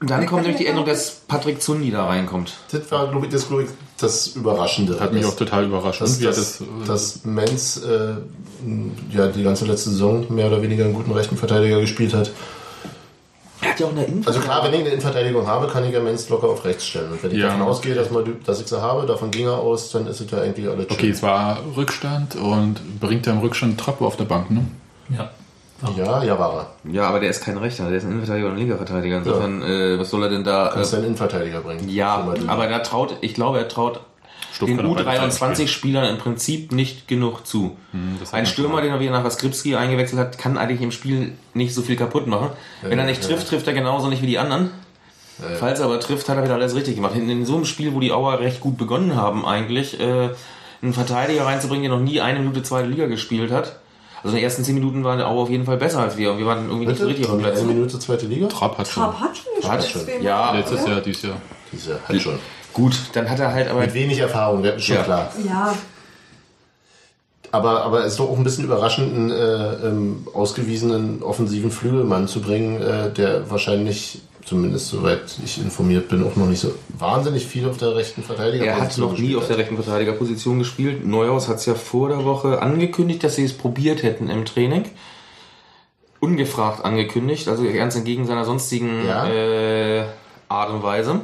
Und 0.00 0.10
dann 0.10 0.26
kommt 0.26 0.42
nämlich 0.42 0.58
die 0.58 0.66
Änderung, 0.66 0.88
dass 0.88 1.22
Patrick 1.28 1.62
Zundi 1.62 1.92
da 1.92 2.06
reinkommt. 2.06 2.54
Das 2.72 2.90
war, 2.90 3.08
glaube 3.08 3.26
ich, 3.26 3.32
das, 3.32 3.46
glaub 3.46 3.60
ich, 3.60 3.68
das 4.02 4.28
Überraschende. 4.28 4.98
Hat 5.00 5.12
mich 5.12 5.22
das, 5.22 5.32
auch 5.32 5.36
total 5.36 5.64
überrascht. 5.64 6.00
dass, 6.00 6.18
hat 6.18 6.26
dass, 6.26 6.36
das, 6.36 6.60
äh, 6.60 6.64
dass 6.86 7.24
Menz 7.24 7.80
äh, 7.84 8.14
ja, 9.16 9.28
die 9.28 9.42
ganze 9.42 9.64
letzte 9.66 9.90
Saison 9.90 10.26
mehr 10.32 10.46
oder 10.48 10.62
weniger 10.62 10.84
einen 10.84 10.94
guten 10.94 11.12
rechten 11.12 11.36
Verteidiger 11.36 11.80
gespielt 11.80 12.14
hat. 12.14 12.30
Er 13.60 13.70
hat 13.70 13.80
ja 13.80 13.86
auch 13.86 13.90
eine 13.92 14.00
Also 14.00 14.10
Innenverteidigung. 14.12 14.42
klar, 14.44 14.64
wenn 14.64 14.74
ich 14.74 14.80
eine 14.80 14.88
Innenverteidigung 14.90 15.46
habe, 15.46 15.66
kann 15.68 15.84
ich 15.84 15.92
ja 15.92 16.00
Menz 16.00 16.28
locker 16.28 16.48
auf 16.48 16.64
rechts 16.64 16.84
stellen. 16.86 17.12
Und 17.12 17.22
wenn 17.22 17.30
ich 17.30 17.38
Ja. 17.38 17.46
davon 17.48 17.62
ausgehe, 17.62 17.94
dass, 17.94 18.10
man, 18.10 18.24
dass 18.44 18.60
ich 18.60 18.66
sie 18.66 18.80
habe, 18.82 19.06
davon 19.06 19.30
ging 19.30 19.46
er 19.46 19.58
aus, 19.58 19.90
dann 19.90 20.06
ist 20.08 20.20
es 20.20 20.30
ja 20.30 20.40
eigentlich 20.40 20.68
alles 20.68 20.90
Okay, 20.90 21.10
es 21.10 21.22
war 21.22 21.60
Rückstand 21.76 22.34
und 22.36 22.80
bringt 23.00 23.26
er 23.28 23.34
im 23.34 23.38
Rückstand 23.38 23.78
Trappe 23.78 24.04
auf 24.04 24.16
der 24.16 24.24
Bank, 24.24 24.50
ne? 24.50 24.64
Ja. 25.16 25.30
Ja, 25.96 26.22
ja, 26.22 26.38
war 26.38 26.54
er. 26.84 26.92
Ja, 26.92 27.08
aber 27.08 27.20
der 27.20 27.30
ist 27.30 27.44
kein 27.44 27.56
Rechter, 27.56 27.88
der 27.88 27.98
ist 27.98 28.04
ein 28.04 28.10
Innenverteidiger 28.10 28.48
und 28.48 28.54
ein 28.54 28.58
linker 28.58 28.76
Verteidiger. 28.76 29.18
Insofern, 29.18 29.62
äh, 29.62 29.98
was 29.98 30.10
soll 30.10 30.22
er 30.22 30.28
denn 30.30 30.44
da? 30.44 30.70
Kannst 30.72 30.92
Äh, 30.92 30.96
du 30.96 30.96
einen 30.98 31.06
Innenverteidiger 31.06 31.60
bringen. 31.60 31.88
ja, 31.88 32.26
aber 32.46 32.68
er 32.68 32.82
traut, 32.82 33.16
ich 33.20 33.34
glaube, 33.34 33.58
er 33.58 33.68
traut 33.68 34.00
Stuff 34.52 34.68
den 34.68 34.76
kann 34.76 34.86
auch 34.86 35.02
beide 35.02 35.30
Seiten 35.30 35.54
U23-Spielern 35.54 36.04
im 36.10 36.18
Prinzip 36.18 36.72
nicht 36.72 37.08
genug 37.08 37.46
zu. 37.46 37.76
hat 37.92 38.34
Ein 38.34 38.46
Stürmer, 38.46 38.82
den 38.82 38.90
er 38.90 39.00
wieder 39.00 39.12
nach 39.12 39.28
Skripski 39.30 39.76
eingewechselt 39.76 40.20
hat, 40.20 40.38
kann 40.38 40.58
eigentlich 40.58 40.82
im 40.82 40.92
Spiel 40.92 41.32
nicht 41.54 41.74
so 41.74 41.80
viel 41.82 41.96
kaputt 41.96 42.26
machen. 42.26 42.50
Wenn 42.82 42.98
er 42.98 43.06
nicht 43.06 43.22
ja. 43.22 43.28
trifft, 43.28 43.48
trifft 43.48 43.66
er 43.66 43.72
genauso 43.72 44.08
nicht 44.08 44.22
wie 44.22 44.26
die 44.26 44.38
anderen. 44.38 44.70
Falls 45.58 45.80
er 45.80 45.86
aber 45.86 45.98
trifft, 45.98 46.28
hat 46.28 46.36
er 46.36 46.44
wieder 46.44 46.54
alles 46.54 46.74
richtig 46.74 46.96
gemacht. 46.96 47.16
In, 47.16 47.28
in 47.28 47.46
so 47.46 47.56
einem 47.56 47.64
Spiel, 47.64 47.94
wo 47.94 48.00
die 48.00 48.12
Auer 48.12 48.38
recht 48.40 48.60
gut 48.60 48.76
begonnen 48.76 49.16
haben, 49.16 49.44
eigentlich, 49.46 49.98
äh, 49.98 50.28
einen 50.82 50.92
Verteidiger 50.92 51.46
reinzubringen, 51.46 51.88
der 51.88 51.98
noch 51.98 52.04
nie 52.04 52.20
eine 52.20 52.38
Minute 52.38 52.62
zweite 52.62 52.88
Liga 52.88 53.06
gespielt 53.06 53.50
hat. 53.50 53.76
Also 54.24 54.28
in 54.36 54.40
den 54.40 54.44
ersten 54.44 54.62
zehn 54.64 54.74
Minuten 54.74 55.02
waren 55.04 55.20
Auer 55.20 55.42
auf 55.42 55.50
jeden 55.50 55.64
Fall 55.64 55.76
besser 55.76 56.00
als 56.00 56.16
wir. 56.16 56.32
Und 56.32 56.38
wir 56.38 56.46
waren 56.46 56.66
irgendwie 56.68 56.86
nicht 56.86 56.98
so 56.98 57.06
Bitte? 57.06 57.18
richtig 57.18 57.26
auf 57.26 57.36
dem 57.38 57.44
Eine 57.44 57.52
Platz. 57.54 57.64
Minute 57.66 57.98
zweite 57.98 58.26
Liga? 58.26 58.46
Trapp 58.48 58.78
hat 58.78 58.86
schon. 58.88 59.02
Trapp 59.02 59.20
hat 59.20 59.36
schon 59.36 59.70
Hat 59.70 59.76
gespielt. 59.80 59.92
schon. 59.92 60.06
deswegen- 60.06 60.24
Ja, 60.24 60.52
Letztes 60.52 60.86
Jahr, 60.86 61.00
dieses 61.00 61.22
Jahr. 61.22 61.36
Diese 61.72 61.98
halt 62.08 62.22
schon. 62.22 62.38
Gut, 62.72 62.94
dann 63.14 63.28
hat 63.28 63.38
er 63.40 63.52
halt 63.52 63.68
aber 63.68 63.80
Mit 63.80 63.94
wenig 63.94 64.18
Erfahrung, 64.18 64.62
das 64.62 64.76
ist 64.76 64.84
schon 64.84 64.96
Ja. 64.96 65.02
klar. 65.02 65.32
Ja, 65.46 65.74
Aber, 67.50 67.82
aber 67.84 68.00
es 68.04 68.12
ist 68.12 68.20
doch 68.20 68.30
auch 68.30 68.36
ein 68.38 68.44
bisschen 68.44 68.64
überraschend, 68.64 69.14
einen 69.14 69.30
äh, 69.30 69.86
ähm, 69.86 70.26
ausgewiesenen 70.32 71.22
offensiven 71.22 71.70
Flügelmann 71.70 72.26
zu 72.28 72.40
bringen, 72.40 72.80
äh, 72.80 73.12
der 73.12 73.50
wahrscheinlich, 73.50 74.22
zumindest 74.44 74.88
soweit 74.88 75.22
ich 75.44 75.58
informiert 75.62 76.08
bin, 76.08 76.24
auch 76.26 76.36
noch 76.36 76.46
nicht 76.46 76.60
so 76.60 76.74
wahnsinnig 76.98 77.46
viel 77.46 77.68
auf 77.68 77.76
der 77.78 77.94
rechten 77.94 78.22
Verteidiger 78.22 78.64
Er 78.64 78.80
hat 78.80 78.98
noch 78.98 79.16
nie 79.16 79.36
auf 79.36 79.46
der 79.46 79.58
rechten 79.58 79.76
Verteidigerposition 79.76 80.58
gespielt. 80.58 81.06
Neuhaus 81.06 81.48
hat 81.48 81.56
es 81.56 81.66
ja 81.66 81.74
vor 81.74 82.08
der 82.08 82.24
Woche 82.24 82.60
angekündigt, 82.60 83.22
dass 83.24 83.36
sie 83.36 83.44
es 83.44 83.52
probiert 83.52 84.02
hätten 84.02 84.28
im 84.28 84.44
Training. 84.44 84.84
Ungefragt 86.20 86.84
angekündigt, 86.84 87.48
also 87.48 87.64
ganz 87.64 87.96
entgegen 87.96 88.26
seiner 88.26 88.44
sonstigen 88.44 89.06
Ja. 89.06 89.26
äh, 89.28 90.04
Art 90.48 90.70
und 90.70 90.82
Weise. 90.82 91.20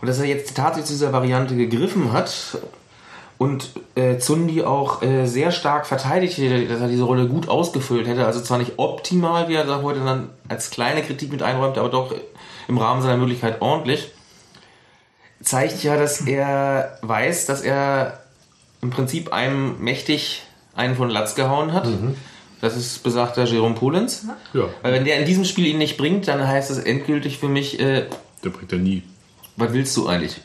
Und 0.00 0.06
dass 0.06 0.18
er 0.18 0.26
jetzt 0.26 0.54
tatsächlich 0.56 0.86
zu 0.86 0.92
dieser 0.92 1.12
Variante 1.12 1.56
gegriffen 1.56 2.12
hat 2.12 2.58
und 3.38 3.70
äh, 3.94 4.18
Zundi 4.18 4.64
auch 4.64 5.02
äh, 5.02 5.26
sehr 5.26 5.50
stark 5.50 5.86
verteidigt 5.86 6.38
hätte, 6.38 6.66
dass 6.66 6.80
er 6.80 6.88
diese 6.88 7.04
Rolle 7.04 7.26
gut 7.26 7.48
ausgefüllt 7.48 8.06
hätte. 8.06 8.26
Also 8.26 8.40
zwar 8.40 8.58
nicht 8.58 8.72
optimal, 8.76 9.48
wie 9.48 9.54
er 9.54 9.64
da 9.64 9.80
heute 9.82 10.00
dann 10.00 10.28
als 10.48 10.70
kleine 10.70 11.02
Kritik 11.02 11.30
mit 11.32 11.42
einräumt, 11.42 11.78
aber 11.78 11.88
doch 11.88 12.14
im 12.68 12.78
Rahmen 12.78 13.02
seiner 13.02 13.16
Möglichkeit 13.16 13.60
ordentlich 13.60 14.12
zeigt 15.42 15.82
ja, 15.82 15.96
dass 15.96 16.22
er 16.22 16.98
weiß, 17.02 17.46
dass 17.46 17.62
er 17.62 18.20
im 18.82 18.90
Prinzip 18.90 19.32
einem 19.32 19.80
mächtig 19.80 20.42
einen 20.74 20.96
von 20.96 21.10
Latz 21.10 21.34
gehauen 21.34 21.72
hat. 21.72 21.88
Das 22.60 22.76
ist 22.76 23.02
besagter 23.02 23.44
Jerome 23.44 23.74
Polens. 23.74 24.26
Ja, 24.52 24.64
Weil 24.82 24.92
wenn 24.92 25.04
der 25.04 25.18
in 25.18 25.26
diesem 25.26 25.44
Spiel 25.44 25.66
ihn 25.66 25.78
nicht 25.78 25.96
bringt, 25.96 26.26
dann 26.28 26.46
heißt 26.46 26.70
es 26.70 26.78
endgültig 26.78 27.38
für 27.38 27.48
mich, 27.48 27.78
äh, 27.78 28.06
der 28.44 28.50
bringt 28.50 28.72
er 28.72 28.78
nie. 28.78 29.02
was 29.56 29.72
willst 29.72 29.96
du 29.96 30.08
eigentlich? 30.08 30.40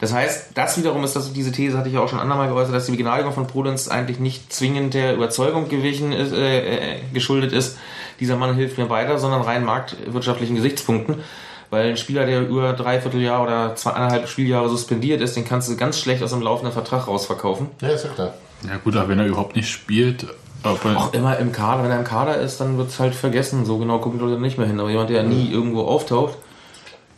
Das 0.00 0.12
heißt, 0.12 0.50
das 0.54 0.76
wiederum 0.78 1.04
ist 1.04 1.14
das, 1.14 1.32
diese 1.32 1.52
These 1.52 1.78
hatte 1.78 1.88
ich 1.88 1.94
ja 1.94 2.00
auch 2.00 2.08
schon 2.08 2.18
andermal 2.18 2.48
geäußert, 2.48 2.74
dass 2.74 2.86
die 2.86 2.92
Begnadigung 2.92 3.32
von 3.32 3.46
Polens 3.46 3.88
eigentlich 3.88 4.18
nicht 4.18 4.52
zwingend 4.52 4.94
der 4.94 5.14
Überzeugung 5.14 5.68
gewichen 5.68 6.12
ist, 6.12 6.32
äh, 6.32 6.96
äh, 6.96 7.00
geschuldet 7.12 7.52
ist, 7.52 7.78
dieser 8.18 8.36
Mann 8.36 8.56
hilft 8.56 8.78
mir 8.78 8.90
weiter, 8.90 9.18
sondern 9.18 9.42
rein 9.42 9.64
marktwirtschaftlichen 9.64 10.56
Gesichtspunkten. 10.56 11.22
Weil 11.72 11.88
ein 11.88 11.96
Spieler, 11.96 12.26
der 12.26 12.46
über 12.46 12.74
dreiviertel 12.74 13.22
Jahr 13.22 13.42
oder 13.42 13.74
zweieinhalb 13.76 14.28
Spieljahre 14.28 14.68
suspendiert 14.68 15.22
ist, 15.22 15.34
den 15.36 15.46
kannst 15.46 15.70
du 15.70 15.76
ganz 15.76 15.98
schlecht 15.98 16.22
aus 16.22 16.28
dem 16.30 16.42
laufenden 16.42 16.70
Vertrag 16.72 17.08
rausverkaufen. 17.08 17.68
Ja, 17.80 17.88
ist 17.88 18.04
ja 18.04 18.10
klar. 18.10 18.34
Ja 18.68 18.76
gut, 18.84 18.94
aber 18.94 19.08
wenn 19.08 19.18
er 19.18 19.26
überhaupt 19.26 19.56
nicht 19.56 19.70
spielt, 19.70 20.26
aber 20.62 20.78
Auch 20.96 21.14
immer 21.14 21.38
im 21.38 21.50
Kader, 21.50 21.82
wenn 21.84 21.90
er 21.90 21.98
im 21.98 22.04
Kader 22.04 22.36
ist, 22.36 22.60
dann 22.60 22.76
wird 22.76 22.90
es 22.90 23.00
halt 23.00 23.14
vergessen. 23.14 23.64
So 23.64 23.78
genau 23.78 23.98
gucken 24.00 24.18
die 24.20 24.24
Leute 24.26 24.38
nicht 24.40 24.58
mehr 24.58 24.66
hin. 24.66 24.78
Aber 24.80 24.90
jemand, 24.90 25.08
der 25.10 25.22
nie 25.22 25.50
irgendwo 25.50 25.80
auftaucht, 25.82 26.34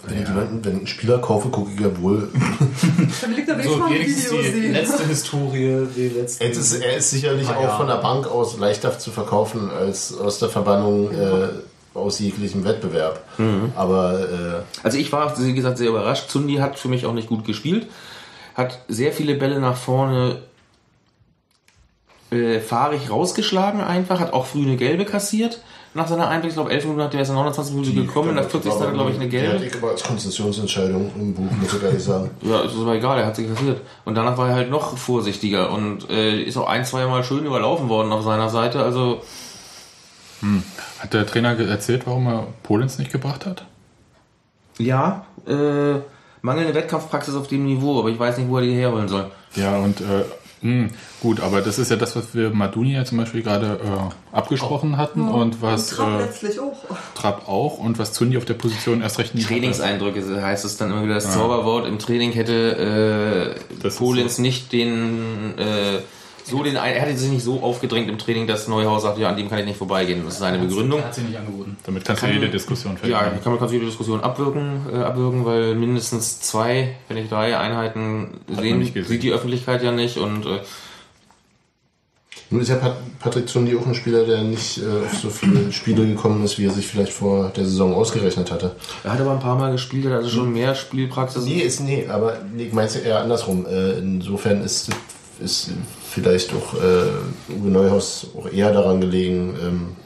Wenn, 0.07 0.23
ich 0.23 0.29
jemanden, 0.29 0.65
wenn 0.65 0.73
ich 0.73 0.79
einen 0.79 0.87
Spieler 0.87 1.19
kaufe, 1.19 1.49
gucke 1.49 1.73
ich 1.75 1.81
ja 1.81 1.89
wohl. 2.01 2.29
dann 3.23 3.35
liegt 3.35 3.49
er 3.49 3.61
So, 3.63 3.77
mal 3.77 3.87
ein 3.89 3.93
Video 3.95 4.07
die 4.41 4.51
sehen. 4.51 4.73
letzte 4.73 5.05
Historie, 5.07 5.87
die 5.97 6.09
letzte. 6.11 6.45
Er 6.45 6.51
ist, 6.53 6.73
er 6.75 6.97
ist 6.97 7.11
sicherlich 7.11 7.49
Ah, 7.49 7.57
auch 7.57 7.63
ja. 7.65 7.77
von 7.77 7.87
der 7.89 7.97
Bank 7.97 8.27
aus 8.29 8.57
leichter 8.59 8.97
zu 8.99 9.11
verkaufen 9.11 9.69
als 9.71 10.17
aus 10.17 10.39
der 10.39 10.49
Verbannung 10.49 11.11
äh, 11.11 11.49
aus 11.95 12.19
jeglichem 12.19 12.65
Wettbewerb. 12.65 13.23
Aber 13.77 14.21
äh, 14.21 14.63
Also 14.83 14.99
ich 14.99 15.11
war, 15.13 15.39
wie 15.41 15.55
gesagt, 15.55 15.79
sehr 15.79 15.89
überrascht. 15.89 16.29
Zundi 16.29 16.57
hat 16.57 16.79
für 16.79 16.89
mich 16.89 17.07
auch 17.07 17.15
nicht 17.15 17.29
gut 17.29 17.45
gespielt. 17.45 17.87
Hat 18.55 18.81
sehr 18.89 19.13
viele 19.13 19.35
Bälle 19.37 19.61
nach 19.61 19.77
vorne 19.77 20.39
äh, 22.31 22.61
fahrig 22.61 23.11
rausgeschlagen 23.11 23.81
einfach. 23.81 24.21
Hat 24.21 24.33
auch 24.33 24.47
früh 24.47 24.63
eine 24.63 24.77
gelbe 24.77 25.05
kassiert. 25.05 25.61
Nach 25.97 26.09
seiner 26.09 26.27
Einwechslung, 26.29 26.67
ich 26.67 26.71
glaube, 26.71 26.71
11 26.73 26.85
Minuten 26.87 27.03
hat 27.05 27.15
er 27.15 27.21
erst 27.21 27.31
in 27.31 27.37
29 27.37 27.75
Minuten 27.77 27.95
gekommen. 27.95 28.35
Der 28.35 28.43
40. 28.43 28.73
hat 28.73 28.81
er, 28.81 28.91
glaube 28.91 29.11
ich, 29.13 29.17
eine 29.21 29.29
Die 29.29 29.39
hatte 29.39 29.51
gelbe. 29.51 29.65
ich 29.67 29.75
aber 29.77 29.91
als 29.91 30.03
Konzessionsentscheidung 30.03 31.13
im 31.15 31.35
Buch, 31.35 31.49
muss 31.61 31.73
ich 31.73 31.83
ehrlich 31.85 32.03
sagen. 32.03 32.31
Ja, 32.43 32.63
ist 32.63 32.75
aber 32.77 32.95
egal, 32.97 33.21
er 33.21 33.27
hat 33.27 33.37
sie 33.37 33.47
kassiert. 33.47 33.81
Und 34.05 34.17
danach 34.17 34.37
war 34.37 34.49
er 34.49 34.57
halt 34.57 34.71
noch 34.71 34.99
vorsichtiger 34.99 35.71
und 35.71 36.11
äh, 36.11 36.43
ist 36.43 36.57
auch 36.57 36.67
ein, 36.67 36.85
zwei 36.85 37.07
Mal 37.07 37.23
schön 37.23 37.47
überlaufen 37.47 37.89
worden 37.89 38.11
auf 38.11 38.25
seiner 38.25 38.49
Seite. 38.49 38.83
Also 38.83 39.21
hat 41.01 41.13
der 41.13 41.27
Trainer 41.27 41.59
erzählt, 41.59 42.07
warum 42.07 42.27
er 42.27 42.47
Polens 42.63 42.99
nicht 42.99 43.13
gebracht 43.13 43.47
hat? 43.47 43.65
ja, 44.79 45.25
äh, 45.47 46.01
mangelnde 46.43 46.75
Wettkampfpraxis 46.75 47.35
auf 47.35 47.49
dem 47.49 47.65
Niveau, 47.65 47.99
aber 48.01 48.09
ich 48.09 48.19
weiß 48.19 48.39
nicht, 48.39 48.49
wo 48.49 48.57
er 48.59 48.63
die 48.63 48.75
herholen 48.75 49.09
soll. 49.09 49.31
Ja, 49.55 49.77
und 49.79 50.01
äh, 50.01 50.25
mh, 50.63 50.89
gut, 51.21 51.41
aber 51.41 51.61
das 51.61 51.79
ist 51.79 51.91
ja 51.91 51.97
das, 51.97 52.17
was 52.17 52.35
wir 52.35 52.51
Maduni 52.51 52.95
ja 52.95 53.05
zum 53.05 53.19
Beispiel 53.19 53.43
gerade 53.43 53.79
äh, 53.85 54.37
abgesprochen 54.37 54.97
hatten 54.97 55.29
und 55.29 55.63
was 55.63 55.93
Und 55.93 55.97
Trapp 55.99 56.21
äh, 56.21 56.25
letztlich 56.25 56.61
auch. 56.61 56.77
Trapp 57.15 57.49
auch 57.49 57.79
und 57.79 57.99
was 57.99 58.13
Zundi 58.13 58.37
auf 58.37 58.45
der 58.45 58.55
Position 58.55 59.01
erst 59.01 59.19
recht 59.19 59.35
nie 59.35 59.43
hatte. 59.43 59.55
Trainingseindrücke 59.55 60.43
heißt 60.43 60.65
es 60.65 60.77
dann 60.77 60.91
immer 60.91 61.05
wieder 61.05 61.15
das 61.15 61.33
Zauberwort. 61.33 61.87
Im 61.87 61.99
Training 61.99 62.33
hätte 62.33 63.57
äh, 63.83 63.91
Polens 63.91 64.39
nicht 64.39 64.73
den 64.73 65.57
äh, 65.59 66.01
so 66.47 66.63
den, 66.63 66.77
er 66.77 67.01
hatte 67.01 67.17
sich 67.17 67.31
nicht 67.31 67.43
so 67.43 67.61
aufgedrängt 67.63 68.09
im 68.09 68.19
Training, 68.19 68.47
dass 68.47 68.69
Neuhaus 68.69 69.03
sagt, 69.03 69.19
ja, 69.19 69.29
an 69.31 69.37
dem 69.37 69.49
kann 69.49 69.59
ich 69.61 69.65
nicht 69.65 69.79
vorbeigehen. 69.79 70.23
Das 70.25 70.35
ist 70.35 70.41
seine 70.41 70.59
Begründung. 70.59 71.01
Er 71.01 71.07
hat 71.07 71.15
sich 71.15 71.25
nicht 71.25 71.39
angeboten. 71.39 71.77
Damit 71.85 72.05
kannst 72.05 72.21
Kann- 72.21 72.31
du 72.31 72.37
jede 72.37 72.51
Diskussion 72.51 72.93
Ja, 72.93 72.99
verhindern. 73.19 73.43
kann 73.43 73.53
man 73.53 73.59
kannst 73.59 73.73
du 73.73 73.77
jede 73.77 73.87
Diskussion 73.87 74.21
abwirken, 74.21 74.81
äh, 74.93 74.97
abwirken, 74.99 75.45
weil 75.47 75.75
mindestens 75.75 76.41
zwei, 76.41 76.97
wenn 77.09 77.17
nicht 77.17 77.33
drei 77.33 77.57
Einheiten 77.59 78.41
man 78.47 78.59
sehen, 78.63 79.05
sieht 79.05 79.23
die 79.23 79.33
Öffentlichkeit 79.33 79.83
ja 79.83 79.91
nicht 79.91 80.19
und 80.19 80.45
äh, 80.47 80.59
Nun 82.51 82.61
ist 82.61 82.69
ja 82.69 82.77
Pat 82.77 82.97
Patrick 83.21 83.49
Zundi 83.49 83.75
auch 83.75 83.87
ein 83.87 83.95
Spieler, 83.95 84.25
der 84.27 84.43
nicht 84.43 84.79
äh, 84.79 85.07
auf 85.07 85.15
so 85.19 85.31
viele 85.31 85.73
Spiele 85.73 86.07
gekommen 86.07 86.45
ist, 86.45 86.59
wie 86.59 86.67
er 86.67 86.71
sich 86.73 86.87
vielleicht 86.87 87.13
vor 87.13 87.49
der 87.57 87.65
Saison 87.65 87.95
ausgerechnet 87.95 88.51
hatte. 88.51 88.77
er 89.03 89.13
hat 89.15 89.21
aber 89.21 89.33
ein 89.33 89.41
paar 89.41 89.57
Mal 89.57 89.73
gespielt, 89.73 90.05
er 90.05 90.11
hat 90.13 90.19
also 90.19 90.29
schon 90.29 90.53
mehr 90.53 90.75
Spielpraxis. 90.75 91.47
Nee, 91.47 91.61
ist 91.61 91.81
nee, 91.81 92.07
aber 92.07 92.37
nee, 92.55 92.65
ich 92.65 92.73
meine 92.75 92.87
es 92.87 92.97
eher 92.97 93.21
andersrum. 93.21 93.65
Äh, 93.67 93.93
insofern 93.99 94.61
ist, 94.63 94.91
ist 95.41 95.71
vielleicht 96.09 96.53
auch 96.53 96.75
äh, 96.75 97.53
Uwe 97.53 97.71
Neuhaus 97.71 98.27
auch 98.37 98.51
eher 98.51 98.73
daran 98.73 99.01
gelegen, 99.01 99.57
ähm, 99.63 99.97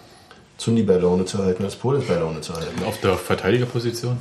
Zundi 0.57 0.83
bei 0.83 0.97
Laune 0.97 1.25
zu 1.25 1.39
halten, 1.39 1.65
als 1.65 1.77
Polens 1.77 2.07
bei 2.07 2.17
Laune 2.17 2.41
zu 2.41 2.55
halten. 2.55 2.85
Auf 2.85 3.01
der 3.01 3.17
Verteidigerposition. 3.17 4.19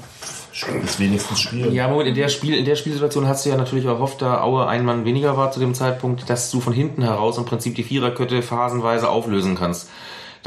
Ist 0.83 0.99
wenigstens 0.99 1.41
spielen. 1.41 1.71
Ja, 1.71 1.87
Moment, 1.87 2.09
in 2.09 2.15
der, 2.15 2.29
Spiel, 2.29 2.55
in 2.55 2.65
der 2.65 2.75
Spielsituation 2.75 3.27
hast 3.27 3.45
du 3.45 3.49
ja 3.49 3.57
natürlich 3.57 3.85
erhofft, 3.85 4.21
da 4.23 4.41
Aue 4.41 4.67
ein 4.67 4.85
Mann 4.85 5.05
weniger 5.05 5.37
war 5.37 5.51
zu 5.51 5.59
dem 5.59 5.75
Zeitpunkt, 5.75 6.29
dass 6.29 6.49
du 6.49 6.61
von 6.61 6.73
hinten 6.73 7.03
heraus 7.03 7.37
im 7.37 7.45
Prinzip 7.45 7.75
die 7.75 7.83
Viererkette 7.83 8.41
phasenweise 8.41 9.09
auflösen 9.09 9.55
kannst. 9.55 9.89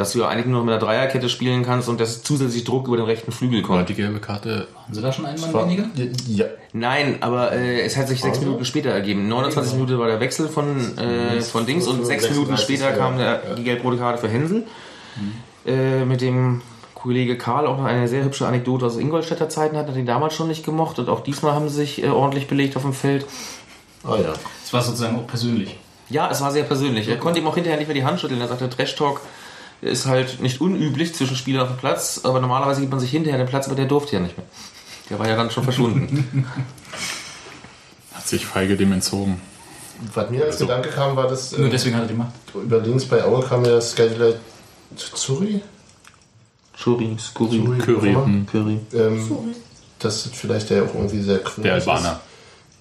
Dass 0.01 0.13
du 0.13 0.21
ja 0.21 0.29
eigentlich 0.29 0.47
nur 0.47 0.61
noch 0.61 0.65
mit 0.65 0.73
einer 0.73 0.81
Dreierkette 0.83 1.29
spielen 1.29 1.63
kannst 1.63 1.89
und 1.91 2.01
dass 2.01 2.23
zusätzlich 2.23 2.65
Druck 2.65 2.89
über 2.89 2.97
den 2.97 3.05
rechten 3.05 3.33
Flügel 3.33 3.61
kommt. 3.61 3.89
die 3.91 3.95
gelbe 3.95 4.19
Karte. 4.19 4.67
Haben 4.75 4.95
sie 4.95 5.03
da 5.03 5.13
schon 5.13 5.27
einen 5.27 5.39
Mann 5.39 5.53
War- 5.53 5.67
weniger? 5.67 5.85
Ja, 6.27 6.47
Nein, 6.73 7.19
aber 7.21 7.53
äh, 7.53 7.83
es 7.83 7.97
hat 7.97 8.09
sich 8.09 8.21
sechs 8.21 8.39
Also? 8.39 8.47
Minuten 8.47 8.65
später 8.65 8.91
ergeben. 8.91 9.29
29 9.29 9.75
Minuten 9.75 9.99
war 9.99 10.07
der 10.07 10.21
Wechsel 10.21 10.49
von, 10.49 10.97
äh, 10.99 11.41
von 11.43 11.67
Dings 11.67 11.87
und 11.87 12.07
sechs 12.07 12.23
36, 12.23 12.31
Minuten 12.31 12.57
später 12.57 12.91
ja. 12.91 12.97
kam 12.97 13.19
der, 13.19 13.55
die 13.57 13.65
gelb-rote 13.65 13.99
Karte 13.99 14.19
für 14.19 14.29
Hänsel. 14.29 14.65
Äh, 15.67 16.05
mit 16.07 16.21
dem 16.23 16.63
Kollege 16.95 17.37
Karl 17.37 17.67
auch 17.67 17.77
noch 17.77 17.85
eine 17.85 18.09
sehr 18.09 18.25
hübsche 18.25 18.47
Anekdote 18.47 18.87
aus 18.87 18.97
Ingolstädter 18.97 19.49
Zeiten 19.49 19.77
hat, 19.77 19.89
hat 19.89 19.97
ihn 19.97 20.07
damals 20.07 20.35
schon 20.35 20.49
nicht 20.49 20.65
gemocht 20.65 20.99
und 20.99 21.09
auch 21.09 21.21
diesmal 21.21 21.53
haben 21.53 21.69
sie 21.69 21.77
sich 21.77 22.03
äh, 22.03 22.09
ordentlich 22.09 22.47
belegt 22.47 22.77
auf 22.77 22.83
dem 22.83 22.93
Feld. 22.95 23.27
ah 24.05 24.17
ja. 24.17 24.33
Das 24.63 24.73
war 24.73 24.83
sozusagen 24.83 25.17
auch 25.17 25.27
persönlich. 25.27 25.77
Ja, 26.09 26.31
es 26.31 26.41
war 26.41 26.51
sehr 26.51 26.65
persönlich. 26.65 27.09
Er 27.09 27.19
konnte 27.19 27.41
ihm 27.41 27.47
auch 27.47 27.55
hinterher 27.55 27.79
nicht 27.79 27.87
mehr 27.87 27.95
die 27.95 28.05
Hand 28.05 28.21
schütteln. 28.21 28.41
Er 28.41 28.49
sagte, 28.49 28.69
Trash 28.69 28.97
Talk 28.97 29.21
ist 29.83 30.07
halt 30.07 30.41
nicht 30.41 30.61
unüblich 30.61 31.15
zwischen 31.15 31.37
Spielern 31.37 31.63
auf 31.63 31.69
dem 31.69 31.79
Platz, 31.79 32.21
aber 32.25 32.41
normalerweise 32.41 32.81
gibt 32.81 32.91
man 32.93 33.01
sich 33.01 33.11
hinterher 33.11 33.39
den 33.39 33.49
Platz, 33.49 33.67
aber 33.67 33.77
der 33.77 33.87
durfte 33.87 34.17
ja 34.17 34.21
nicht 34.21 34.37
mehr. 34.37 34.47
Der 35.09 35.19
war 35.19 35.29
ja 35.29 35.37
dann 35.37 35.51
schon 35.51 35.65
verschwunden. 35.65 36.47
Hat 38.13 38.27
sich 38.27 38.45
Feige 38.47 38.77
dem 38.77 38.93
entzogen. 38.93 39.41
Was 40.15 40.31
mir 40.31 40.45
als 40.45 40.59
Gedanke 40.59 40.89
kam, 40.89 41.17
war 41.17 41.29
das. 41.29 41.53
Nur 41.57 41.67
Äh, 41.69 41.71
deswegen 41.71 41.95
hat 41.97 42.03
er 42.05 42.09
die 42.09 42.15
Macht. 42.15 42.33
über 42.55 42.79
links 42.81 43.05
bei 43.05 43.23
Aue 43.23 43.43
kam 43.45 43.65
ja 43.65 43.81
Skylight 43.81 44.37
Zuri. 44.97 45.61
Schuri, 46.77 47.17
Skuri, 47.19 47.59
Curry. 47.79 47.79
Curry. 47.79 48.15
hm. 48.15 48.47
Curry. 48.47 48.79
Ähm, 48.95 49.31
das 49.99 50.25
ist 50.27 50.35
vielleicht 50.37 50.71
der 50.71 50.85
auch 50.85 50.95
irgendwie 50.95 51.21
sehr 51.21 51.41
quirlig 51.41 51.65
Der 51.71 51.77
ist. 51.77 51.87
Albaner. 51.89 52.21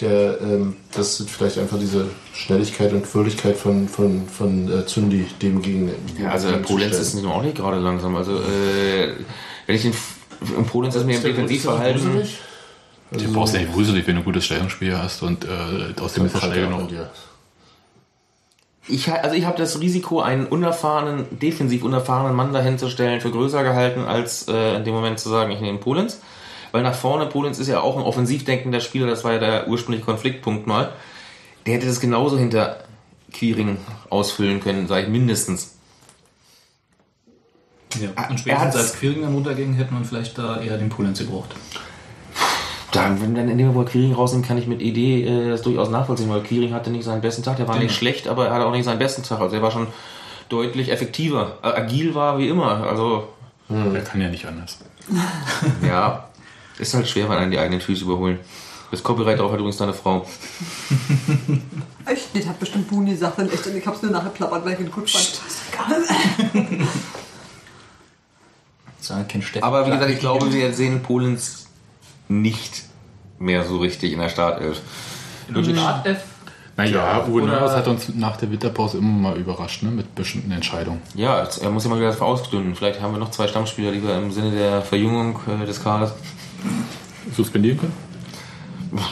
Der, 0.01 0.39
ähm, 0.39 0.77
das 0.93 1.19
ist 1.19 1.29
vielleicht 1.29 1.57
einfach 1.57 1.77
diese 1.77 2.07
Schnelligkeit 2.33 2.93
und 2.93 3.03
Quirligkeit 3.03 3.57
von, 3.57 3.89
von, 3.89 4.27
von 4.29 4.71
äh, 4.71 4.85
Zundi 4.85 5.25
dem 5.41 5.61
gegen. 5.61 5.91
Ja, 6.17 6.31
also 6.31 6.49
Polenz 6.61 6.97
ist 6.97 7.15
nicht 7.15 7.25
auch 7.25 7.41
nicht 7.41 7.57
gerade 7.57 7.79
langsam. 7.79 8.15
Also, 8.15 8.37
äh, 8.37 9.13
wenn 9.65 9.75
ich 9.75 9.81
den. 9.81 9.93
In 10.57 10.65
Polenz 10.65 10.95
ist 10.95 11.05
mir 11.05 11.17
im 11.17 11.23
Defensivverhalten. 11.23 12.23
Du 13.11 13.33
brauchst 13.33 13.55
ja 13.55 13.61
nicht 13.61 13.73
wuselig, 13.73 14.07
wenn 14.07 14.15
du 14.15 14.21
ein 14.21 14.25
gutes 14.25 14.45
Stellungsspiel 14.45 14.97
hast 14.97 15.23
und 15.23 15.43
äh, 15.43 15.99
aus 15.99 16.13
dem 16.13 16.27
ist 16.27 16.37
schnell 16.37 16.67
genug. 16.67 16.87
dir. 16.87 17.09
Ich, 18.87 19.11
also 19.11 19.35
ich 19.35 19.45
habe 19.45 19.57
das 19.57 19.79
Risiko, 19.81 20.21
einen 20.21 20.47
unerfahrenen, 20.47 21.39
defensiv 21.39 21.83
unerfahrenen 21.83 22.35
Mann 22.35 22.53
dahin 22.53 22.77
zu 22.79 22.89
stellen, 22.89 23.21
für 23.21 23.31
größer 23.31 23.63
gehalten, 23.63 24.05
als 24.05 24.47
äh, 24.47 24.77
in 24.77 24.83
dem 24.83 24.93
Moment 24.93 25.19
zu 25.19 25.29
sagen, 25.29 25.51
ich 25.51 25.59
nehme 25.59 25.77
Polenz. 25.77 26.21
Weil 26.71 26.83
nach 26.83 26.93
vorne, 26.95 27.25
Polenz 27.25 27.59
ist 27.59 27.67
ja 27.67 27.81
auch 27.81 27.97
ein 27.97 28.03
offensiv 28.03 28.45
denkender 28.45 28.79
Spieler, 28.79 29.07
das 29.07 29.23
war 29.23 29.33
ja 29.33 29.39
der 29.39 29.67
ursprüngliche 29.67 30.05
Konfliktpunkt 30.05 30.67
mal. 30.67 30.91
Der 31.65 31.75
hätte 31.75 31.87
das 31.87 31.99
genauso 31.99 32.37
hinter 32.37 32.83
Quiring 33.33 33.77
ausfüllen 34.09 34.59
können, 34.59 34.87
sage 34.87 35.03
ich 35.03 35.09
mindestens. 35.09 35.75
Ja. 37.99 38.09
er 38.15 38.29
Und 38.29 38.39
spätestens 38.39 38.75
als 38.75 38.99
Quiring 38.99 39.21
dann 39.23 39.33
runterging, 39.33 39.73
hätte 39.73 39.93
man 39.93 40.05
vielleicht 40.05 40.37
da 40.37 40.61
eher 40.61 40.77
den 40.77 40.89
Polenz 40.89 41.19
gebraucht. 41.19 41.55
Dann, 42.91 43.21
wenn 43.21 43.35
dann 43.35 43.49
in 43.49 43.57
dem 43.57 43.75
wo 43.75 43.83
Quiring 43.83 44.13
rausnimmt, 44.13 44.47
kann 44.47 44.57
ich 44.57 44.65
mit 44.67 44.81
Idee 44.81 45.23
äh, 45.23 45.49
das 45.49 45.61
durchaus 45.61 45.89
nachvollziehen, 45.89 46.29
weil 46.29 46.41
Quiring 46.41 46.73
hatte 46.73 46.89
nicht 46.89 47.03
seinen 47.03 47.21
besten 47.21 47.43
Tag, 47.43 47.57
der 47.57 47.67
war 47.67 47.75
Genau. 47.75 47.85
nicht 47.85 47.95
schlecht, 47.95 48.27
aber 48.27 48.47
er 48.47 48.53
hatte 48.53 48.65
auch 48.65 48.71
nicht 48.71 48.85
seinen 48.85 48.99
besten 48.99 49.21
Tag. 49.23 49.39
Also 49.39 49.55
er 49.55 49.61
war 49.61 49.71
schon 49.71 49.87
deutlich 50.49 50.91
effektiver. 50.91 51.57
Äh, 51.61 51.67
agil 51.67 52.15
war 52.15 52.39
wie 52.39 52.49
immer. 52.49 52.87
Also 52.87 53.27
Er 53.69 54.01
kann 54.01 54.21
ja 54.21 54.29
nicht 54.29 54.45
anders. 54.45 54.79
Ja, 55.87 56.28
ist 56.79 56.93
halt 56.93 57.07
schwer, 57.07 57.29
wenn 57.29 57.37
einen 57.37 57.51
die 57.51 57.59
eigenen 57.59 57.81
Füße 57.81 58.03
überholen. 58.03 58.39
Das 58.91 59.03
Copyright 59.03 59.37
drauf 59.39 59.51
hat 59.51 59.59
übrigens 59.59 59.77
deine 59.77 59.93
Frau. 59.93 60.25
Echt? 62.07 62.29
Das 62.35 62.47
hat 62.47 62.59
bestimmt 62.59 62.87
Buni 62.87 63.11
gesagt, 63.11 63.37
dann 63.37 63.47
echt. 63.49 63.67
Und 63.67 63.75
ich 63.77 63.85
hab's 63.85 64.01
nur 64.01 64.11
nachher 64.11 64.29
plappert, 64.29 64.65
weil 64.65 64.73
ich 64.73 64.79
ihn 64.79 64.91
gut 64.91 65.09
fand. 65.09 65.39
Das 68.99 69.09
war 69.11 69.23
kein 69.27 69.41
Steffen. 69.41 69.63
Aber 69.63 69.85
wie 69.85 69.91
gesagt, 69.91 70.09
ich 70.11 70.19
glaube, 70.19 70.51
wir 70.51 70.73
sehen 70.73 71.01
Polens 71.03 71.67
nicht 72.27 72.83
mehr 73.37 73.63
so 73.65 73.77
richtig 73.77 74.11
in 74.13 74.19
der 74.19 74.29
Startelf. 74.29 74.81
Startelf 75.51 76.19
Naja, 76.77 77.25
Uwe 77.27 77.43
oder- 77.43 77.53
Neuhaus 77.53 77.71
hat 77.71 77.87
uns 77.87 78.09
nach 78.15 78.37
der 78.37 78.51
Winterpause 78.51 78.97
immer 78.97 79.29
mal 79.31 79.37
überrascht, 79.37 79.83
ne, 79.83 79.89
mit 79.91 80.13
bestimmten 80.15 80.51
Entscheidungen. 80.51 81.01
Ja, 81.15 81.43
er 81.61 81.69
muss 81.71 81.83
ja 81.83 81.89
mal 81.89 81.99
wieder 81.99 82.21
ausdünnen. 82.21 82.75
Vielleicht 82.75 83.01
haben 83.01 83.13
wir 83.13 83.19
noch 83.19 83.31
zwei 83.31 83.47
Stammspieler, 83.47 83.91
die 83.91 84.03
wir 84.03 84.17
im 84.17 84.31
Sinne 84.31 84.51
der 84.51 84.81
Verjüngung 84.81 85.39
äh, 85.47 85.65
des 85.65 85.83
Kaders. 85.83 86.13
Suspendieren 87.35 87.79
können? 87.79 87.93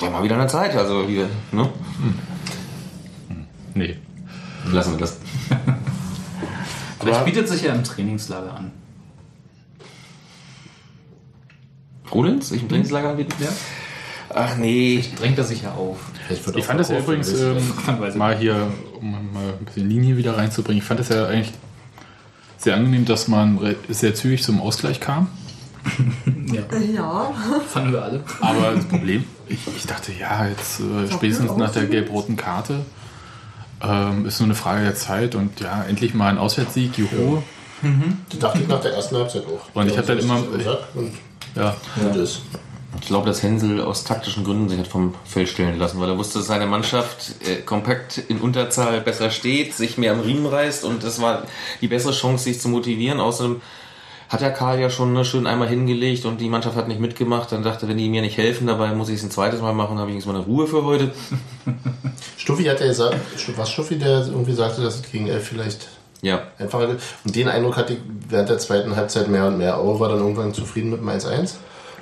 Ja, 0.02 0.10
mal 0.10 0.24
wieder 0.24 0.36
eine 0.36 0.48
Zeit. 0.48 0.76
Also, 0.76 1.08
wir, 1.08 1.30
ne? 1.52 1.70
Nee. 3.74 3.98
Lassen 4.72 4.94
wir 4.94 5.00
das. 5.00 5.18
Vielleicht 7.00 7.26
bietet 7.26 7.48
sich 7.48 7.64
ja 7.64 7.74
im 7.74 7.84
Trainingslager 7.84 8.56
an. 8.56 8.72
Polens? 12.06 12.52
Ich 12.52 12.64
im 12.64 12.70
Trainingslager 12.70 13.10
anbieten? 13.10 13.34
Ja. 13.40 13.50
Ach 14.34 14.58
nee. 14.58 15.04
Drängt 15.18 15.38
er 15.38 15.44
sich 15.44 15.62
ja 15.64 15.74
auf. 15.74 15.98
Ich 16.30 16.66
fand 16.66 16.80
das 16.80 16.90
ja 16.90 17.00
übrigens 17.00 17.34
ähm, 17.34 17.58
mal 18.16 18.38
hier, 18.38 18.72
um 19.00 19.12
mal 19.34 19.54
ein 19.60 19.66
bisschen 19.66 19.90
Linie 19.90 20.18
wieder 20.18 20.38
reinzubringen, 20.38 20.82
ich 20.82 20.88
fand 20.88 21.00
das 21.00 21.10
ja 21.10 21.28
eigentlich 21.28 21.54
sehr 22.58 22.76
angenehm, 22.76 23.06
dass 23.06 23.28
man 23.28 23.76
sehr 23.88 24.16
zügig 24.16 24.44
zum 24.44 24.60
Ausgleich 24.60 25.00
kam. 25.00 25.30
Ja. 26.94 27.34
Fanden 27.68 27.94
wir 27.94 28.02
alle. 28.02 28.24
Aber 28.42 28.72
das 28.74 28.86
Problem, 28.86 29.26
ich, 29.48 29.60
ich 29.76 29.86
dachte, 29.86 30.12
ja, 30.14 30.48
jetzt 30.48 30.80
äh, 30.80 31.12
spätestens 31.12 31.56
nach 31.58 31.72
der 31.72 31.86
gelb-roten 31.86 32.38
Karte 32.38 32.86
ähm, 33.82 34.26
ist 34.26 34.40
nur 34.40 34.48
eine 34.48 34.56
Frage 34.56 34.84
der 34.84 34.96
Zeit 34.96 35.36
und 35.36 35.60
ja, 35.60 35.84
endlich 35.84 36.14
mal 36.14 36.30
ein 36.30 36.38
Auswärtssieg, 36.38 36.98
juhu. 36.98 37.42
Das 38.30 38.40
dachte 38.40 38.60
ich 38.62 38.68
nach 38.68 38.82
der 38.82 38.94
ersten 38.94 39.18
Halbzeit 39.18 39.44
auch. 39.46 39.76
Und 39.76 39.88
ich 39.88 39.98
hab 39.98 40.06
dann 40.06 40.18
immer- 40.20 40.38
und 40.38 40.64
Ja, 41.56 41.76
gut 42.02 42.16
ist. 42.16 42.42
Ich 43.02 43.08
glaube, 43.08 43.28
dass 43.28 43.44
Hänsel 43.44 43.82
aus 43.82 44.04
taktischen 44.04 44.44
Gründen 44.44 44.70
sich 44.70 44.80
hat 44.80 44.88
vom 44.88 45.14
Feld 45.26 45.50
stellen 45.50 45.78
lassen, 45.78 46.00
weil 46.00 46.10
er 46.10 46.18
wusste, 46.18 46.40
dass 46.40 46.48
seine 46.48 46.66
Mannschaft 46.66 47.36
äh, 47.46 47.58
kompakt 47.58 48.18
in 48.18 48.40
Unterzahl 48.40 49.02
besser 49.02 49.30
steht, 49.30 49.76
sich 49.76 49.98
mehr 49.98 50.14
am 50.14 50.22
Riemen 50.22 50.48
reißt 50.48 50.84
und 50.84 51.04
das 51.04 51.22
war 51.22 51.44
die 51.82 51.88
bessere 51.88 52.14
Chance, 52.14 52.46
sich 52.46 52.60
zu 52.60 52.70
motivieren. 52.70 53.20
Außerdem 53.20 53.62
hat 54.30 54.42
der 54.42 54.52
Karl 54.52 54.80
ja 54.80 54.90
schon 54.90 55.14
ne, 55.14 55.24
schön 55.24 55.48
einmal 55.48 55.70
hingelegt 55.70 56.26
und 56.26 56.42
die 56.42 56.50
Mannschaft 56.50 56.76
hat 56.76 56.88
nicht 56.88 57.00
mitgemacht. 57.00 57.52
Dann 57.52 57.64
dachte, 57.64 57.88
wenn 57.88 57.98
die 57.98 58.10
mir 58.10 58.22
nicht 58.22 58.38
helfen, 58.38 58.68
dabei 58.68 58.94
muss 58.94 59.10
ich 59.10 59.16
es 59.16 59.24
ein 59.24 59.32
zweites 59.32 59.62
Mal 59.62 59.74
machen, 59.74 59.98
habe 59.98 60.10
ich 60.10 60.16
jetzt 60.16 60.26
mal 60.26 60.36
eine 60.36 60.44
Ruhe 60.44 60.68
für 60.68 60.84
heute. 60.84 61.12
Stuffi 62.38 62.66
hat 62.66 62.80
ja 62.80 62.88
gesagt, 62.88 63.16
was 63.56 63.72
Stuffi, 63.72 63.98
der 63.98 64.26
irgendwie 64.28 64.54
sagte, 64.54 64.82
dass 64.82 64.96
es 64.96 65.12
gegen 65.12 65.28
elf 65.28 65.48
vielleicht 65.48 65.88
Ja, 66.22 66.44
einfacher 66.58 66.88
geht. 66.88 67.00
Und 67.24 67.36
den 67.36 67.48
Eindruck 67.48 67.78
hatte 67.78 67.94
ich 67.94 68.00
während 68.30 68.50
der 68.50 68.58
zweiten 68.58 68.96
Halbzeit 68.96 69.30
mehr 69.30 69.48
und 69.48 69.58
mehr. 69.58 69.78
Aue 69.78 70.00
war 70.00 70.10
dann 70.10 70.20
irgendwann 70.20 70.54
zufrieden 70.54 70.92
mit 70.92 71.00
dem 71.00 71.10
1-1. 71.10 71.56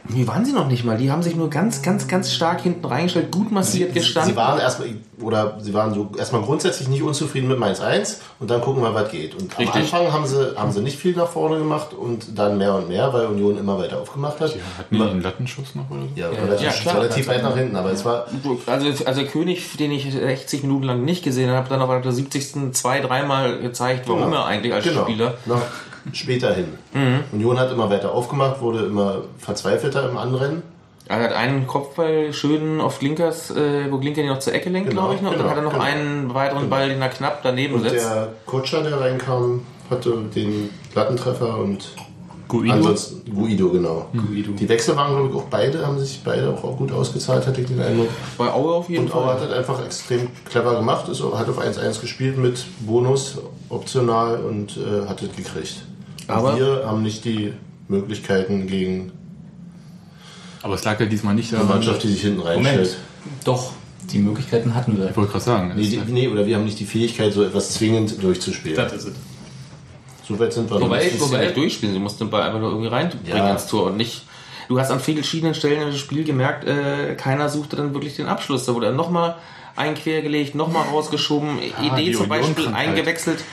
Die 0.10 0.28
waren 0.28 0.46
sie 0.46 0.54
noch 0.54 0.68
nicht 0.68 0.86
mal. 0.86 0.98
Die 0.98 1.12
haben 1.12 1.24
sich 1.24 1.36
nur 1.36 1.50
ganz, 1.50 1.82
ganz, 1.82 2.08
ganz 2.08 2.32
stark 2.32 2.62
hinten 2.62 2.86
reingestellt, 2.86 3.32
gut 3.32 3.52
massiert 3.52 3.94
gestanden. 3.94 4.32
Sie 4.32 4.38
waren 4.38 4.60
erstmal, 4.60 4.90
oder 5.20 5.58
sie 5.60 5.74
waren 5.74 5.94
so 5.94 6.12
erstmal 6.18 6.42
grundsätzlich 6.44 6.88
nicht 6.88 7.02
unzufrieden 7.02 7.48
mit 7.48 7.58
Mainz 7.58 7.80
1 7.82 8.22
und 8.40 8.50
dann 8.50 8.62
gucken 8.62 8.84
wir, 8.84 8.94
was 8.94 9.10
geht. 9.12 9.34
Und 9.34 9.52
am 9.54 9.58
Richtig. 9.64 9.82
Anfang 9.94 10.14
haben 10.14 10.26
sie, 10.28 10.56
haben 10.56 10.72
sie 10.72 10.82
nicht 10.82 10.98
viel 11.00 11.16
nach 11.16 11.28
vorne 11.28 11.58
gemacht 11.58 11.94
und 11.94 12.38
dann 12.38 12.58
mehr 12.58 12.76
und 12.76 12.88
mehr, 12.88 13.12
weil 13.14 13.26
Union 13.26 13.58
immer 13.58 13.80
weiter 13.80 14.00
aufgemacht 14.00 14.40
hat. 14.40 14.56
hatten 14.78 14.96
die 14.96 15.02
einen 15.02 15.22
Lattenschuss 15.22 15.74
noch 15.76 15.90
oder 15.90 16.02
so? 16.02 16.08
Ja, 16.16 16.30
relativ, 16.30 16.66
Ja, 16.68 16.72
klar. 16.72 16.96
relativ 17.02 17.28
weit 17.28 17.44
nach 17.44 17.58
hinten, 17.58 17.76
aber 17.76 17.92
es 17.92 18.06
war 18.06 18.26
Also, 18.68 19.06
also 19.06 19.24
König, 19.26 19.76
den 19.78 19.92
ich 19.92 20.12
60 20.14 20.62
Minuten 20.64 20.84
lang 20.84 21.04
nicht 21.04 21.24
gesehen 21.24 21.50
habe, 21.50 21.68
dann 21.70 21.82
aber 21.82 21.96
nach 21.96 22.04
der 22.04 22.12
70. 22.12 22.74
zwei, 22.74 23.00
dreimal 23.02 23.60
gezeigt, 23.60 24.08
warum 24.08 24.26
Genau. 24.26 24.38
er 24.38 24.46
eigentlich 24.46 24.74
als 24.74 24.84
genau, 24.84 25.04
Spieler. 25.04 25.34
noch 25.46 25.62
später 26.14 26.54
hin. 26.54 26.68
Mhm. 26.94 27.22
Union 27.32 27.60
hat 27.60 27.72
immer 27.72 27.90
weiter 27.90 28.12
aufgemacht, 28.14 28.62
wurde 28.62 28.86
immer 28.86 29.24
verzweifelter 29.38 30.10
im 30.10 30.18
Anrennen. 30.18 30.64
Er 31.08 31.22
hat 31.22 31.34
einen 31.34 31.68
Kopfball 31.68 32.34
schön 32.34 32.82
auf 32.82 32.98
Glinkers, 33.00 33.52
äh, 33.52 33.92
wo 33.92 34.00
Glinker 34.00 34.22
ihn 34.22 34.28
noch 34.28 34.40
zur 34.40 34.54
Ecke 34.54 34.70
lenkt, 34.72 34.90
Genau, 34.90 35.02
glaube 35.04 35.16
ich. 35.16 35.22
Noch. 35.22 35.32
und 35.32 35.38
dann 35.40 35.48
genau, 35.48 35.52
hat 35.52 35.58
er 35.58 35.64
noch 35.64 35.74
genau. 35.74 35.84
einen 35.84 36.34
weiteren 36.34 36.70
Ball, 36.70 36.90
den 36.90 37.00
er 37.02 37.10
knapp 37.10 37.42
daneben 37.44 37.76
Und 37.76 37.84
setzt. 37.88 38.06
der 38.06 38.30
Kutscher, 38.48 38.82
der 38.82 39.00
reinkam, 39.00 39.62
hatte 39.90 40.14
den 40.34 40.72
Plattentreffer 40.94 41.58
und 41.60 41.90
Guido. 42.48 42.74
ansonsten 42.74 43.36
Guido, 43.36 43.70
genau. 43.70 44.08
Guido. 44.14 44.52
Die 44.54 44.68
Wechsel 44.70 44.96
waren, 44.96 45.12
glaube 45.16 45.30
ich, 45.30 45.36
auch 45.36 45.44
beide, 45.50 45.86
haben 45.86 46.00
sich 46.00 46.22
beide 46.24 46.50
auch, 46.52 46.64
auch 46.64 46.78
gut 46.78 46.92
ausgezahlt, 46.92 47.46
hatte 47.46 47.62
ich 47.62 47.68
den 47.68 47.82
Eindruck. 47.82 48.08
Bei 48.40 48.52
Aue 48.52 48.74
auf 48.74 48.90
jeden 48.90 49.06
Und 49.06 49.14
Auer 49.14 49.28
hat 49.34 49.40
Fall. 49.40 49.50
das 49.50 49.58
einfach 49.60 49.86
extrem 49.86 50.28
clever 50.50 50.76
gemacht, 50.76 51.08
ist, 51.10 51.22
hat 51.24 51.48
auf 51.50 51.60
1-1 51.60 52.02
gespielt 52.02 52.38
mit 52.40 52.66
Bonus 52.80 53.38
optional 53.70 54.38
und 54.40 54.78
äh, 54.78 55.08
hat 55.08 55.22
es 55.22 55.36
gekriegt. 55.36 55.84
Aber- 56.28 56.58
wir 56.58 56.84
haben 56.86 57.02
nicht 57.04 57.24
die 57.26 57.54
Möglichkeiten 57.88 58.68
gegen 58.68 59.12
Aber 60.64 60.74
es 60.76 60.84
lag 60.84 61.00
ja 61.00 61.06
diesmal 61.06 61.36
nicht 61.36 61.54
eine 61.54 61.62
daran. 61.64 61.78
Mannschaft, 61.78 62.04
die 62.04 62.08
sich 62.08 62.22
hinten 62.22 62.40
Moment. 62.40 62.66
reinstellt. 62.66 62.98
Doch, 63.44 63.72
die 64.12 64.18
Möglichkeiten 64.20 64.74
hatten 64.74 64.98
wir. 64.98 65.10
Ich 65.10 65.16
wollte 65.18 65.32
gerade 65.32 65.44
sagen. 65.46 65.74
Nee, 65.76 65.88
die, 65.88 65.98
nee, 66.12 66.28
oder 66.28 66.46
wir 66.48 66.56
haben 66.56 66.66
nicht 66.66 66.80
die 66.80 66.86
Fähigkeit, 66.86 67.34
so 67.34 67.44
etwas 67.44 67.74
zwingend 67.74 68.22
durchzuspielen. 68.22 68.76
Das 68.78 68.94
ist 68.94 69.06
es. 69.10 69.14
So 70.28 70.40
weit 70.40 70.54
sind 70.54 70.70
wir 70.72 70.82
Wobei- 70.82 71.04
noch 71.06 71.12
Du 71.12 71.18
ja 71.18 71.22
wobei- 71.22 71.44
nicht 71.46 71.58
durchspielen, 71.58 71.94
du 71.94 72.02
musst 72.02 72.20
den 72.20 72.32
Ball 72.32 72.42
einfach 72.42 72.60
nur 72.60 72.70
irgendwie 72.70 72.88
reinbringen 72.90 73.28
Ja. 73.38 73.52
ins 73.52 73.68
Tor 73.68 73.88
und 73.88 73.98
nicht. 73.98 74.24
Du 74.68 74.80
hast 74.80 74.90
an 74.90 75.00
vielen 75.00 75.18
verschiedenen 75.18 75.54
Stellen 75.54 75.88
im 75.88 75.94
Spiel 75.96 76.24
gemerkt, 76.24 76.66
äh, 76.68 77.14
keiner 77.16 77.50
suchte 77.50 77.76
dann 77.76 77.94
wirklich 77.94 78.16
den 78.16 78.26
Abschluss. 78.26 78.66
Da 78.66 78.74
wurde 78.74 78.88
er 78.88 78.94
nochmal 78.94 79.36
einquergelegt, 79.76 80.56
nochmal 80.56 80.88
rausgeschoben. 80.88 81.60
Idee 81.60 82.06
die 82.06 82.12
zum 82.14 82.28
Beispiel 82.28 82.50
Union-Krankheit. 82.56 82.88
eingewechselt, 82.90 83.44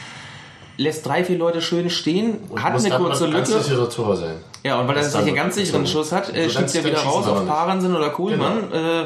lässt 0.76 1.06
drei, 1.06 1.24
vier 1.24 1.38
Leute 1.38 1.60
schön 1.60 1.90
stehen, 1.90 2.38
Und 2.48 2.62
hat 2.62 2.74
eine 2.74 2.96
kurze 2.96 3.26
ein 3.26 3.32
ganz 3.32 3.50
Lücke. 3.50 3.62
sicherer 3.62 3.88
Tor 3.90 4.16
sein. 4.16 4.36
Ja, 4.64 4.80
und 4.80 4.88
weil 4.88 4.96
er 4.96 5.02
Das 5.02 5.12
sich 5.12 5.20
einen 5.20 5.34
ganz 5.34 5.54
sicheren 5.56 5.86
Schuss 5.86 6.12
hat, 6.12 6.34
äh, 6.34 6.48
schiebt 6.48 6.74
er 6.74 6.84
wieder 6.84 6.98
raus 7.00 7.26
auf 7.26 7.40
nicht. 7.40 7.48
Paransen 7.48 7.94
oder 7.94 8.10
Kohlmann. 8.10 8.72
Äh, 8.72 9.04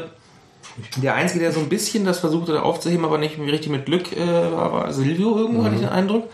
der 0.97 1.15
Einzige, 1.15 1.41
der 1.41 1.53
so 1.53 1.61
ein 1.61 1.69
bisschen 1.69 2.05
das 2.05 2.19
versuchte 2.19 2.63
aufzuheben, 2.63 3.05
aber 3.05 3.17
nicht 3.19 3.39
richtig 3.39 3.71
mit 3.71 3.87
Glück 3.87 4.13
äh, 4.15 4.27
war, 4.53 4.73
war 4.73 4.93
Silvio 4.93 5.37
irgendwo, 5.37 5.65
hatte 5.65 5.75
ich 5.77 5.81
den 5.81 5.89
Eindruck. 5.91 6.25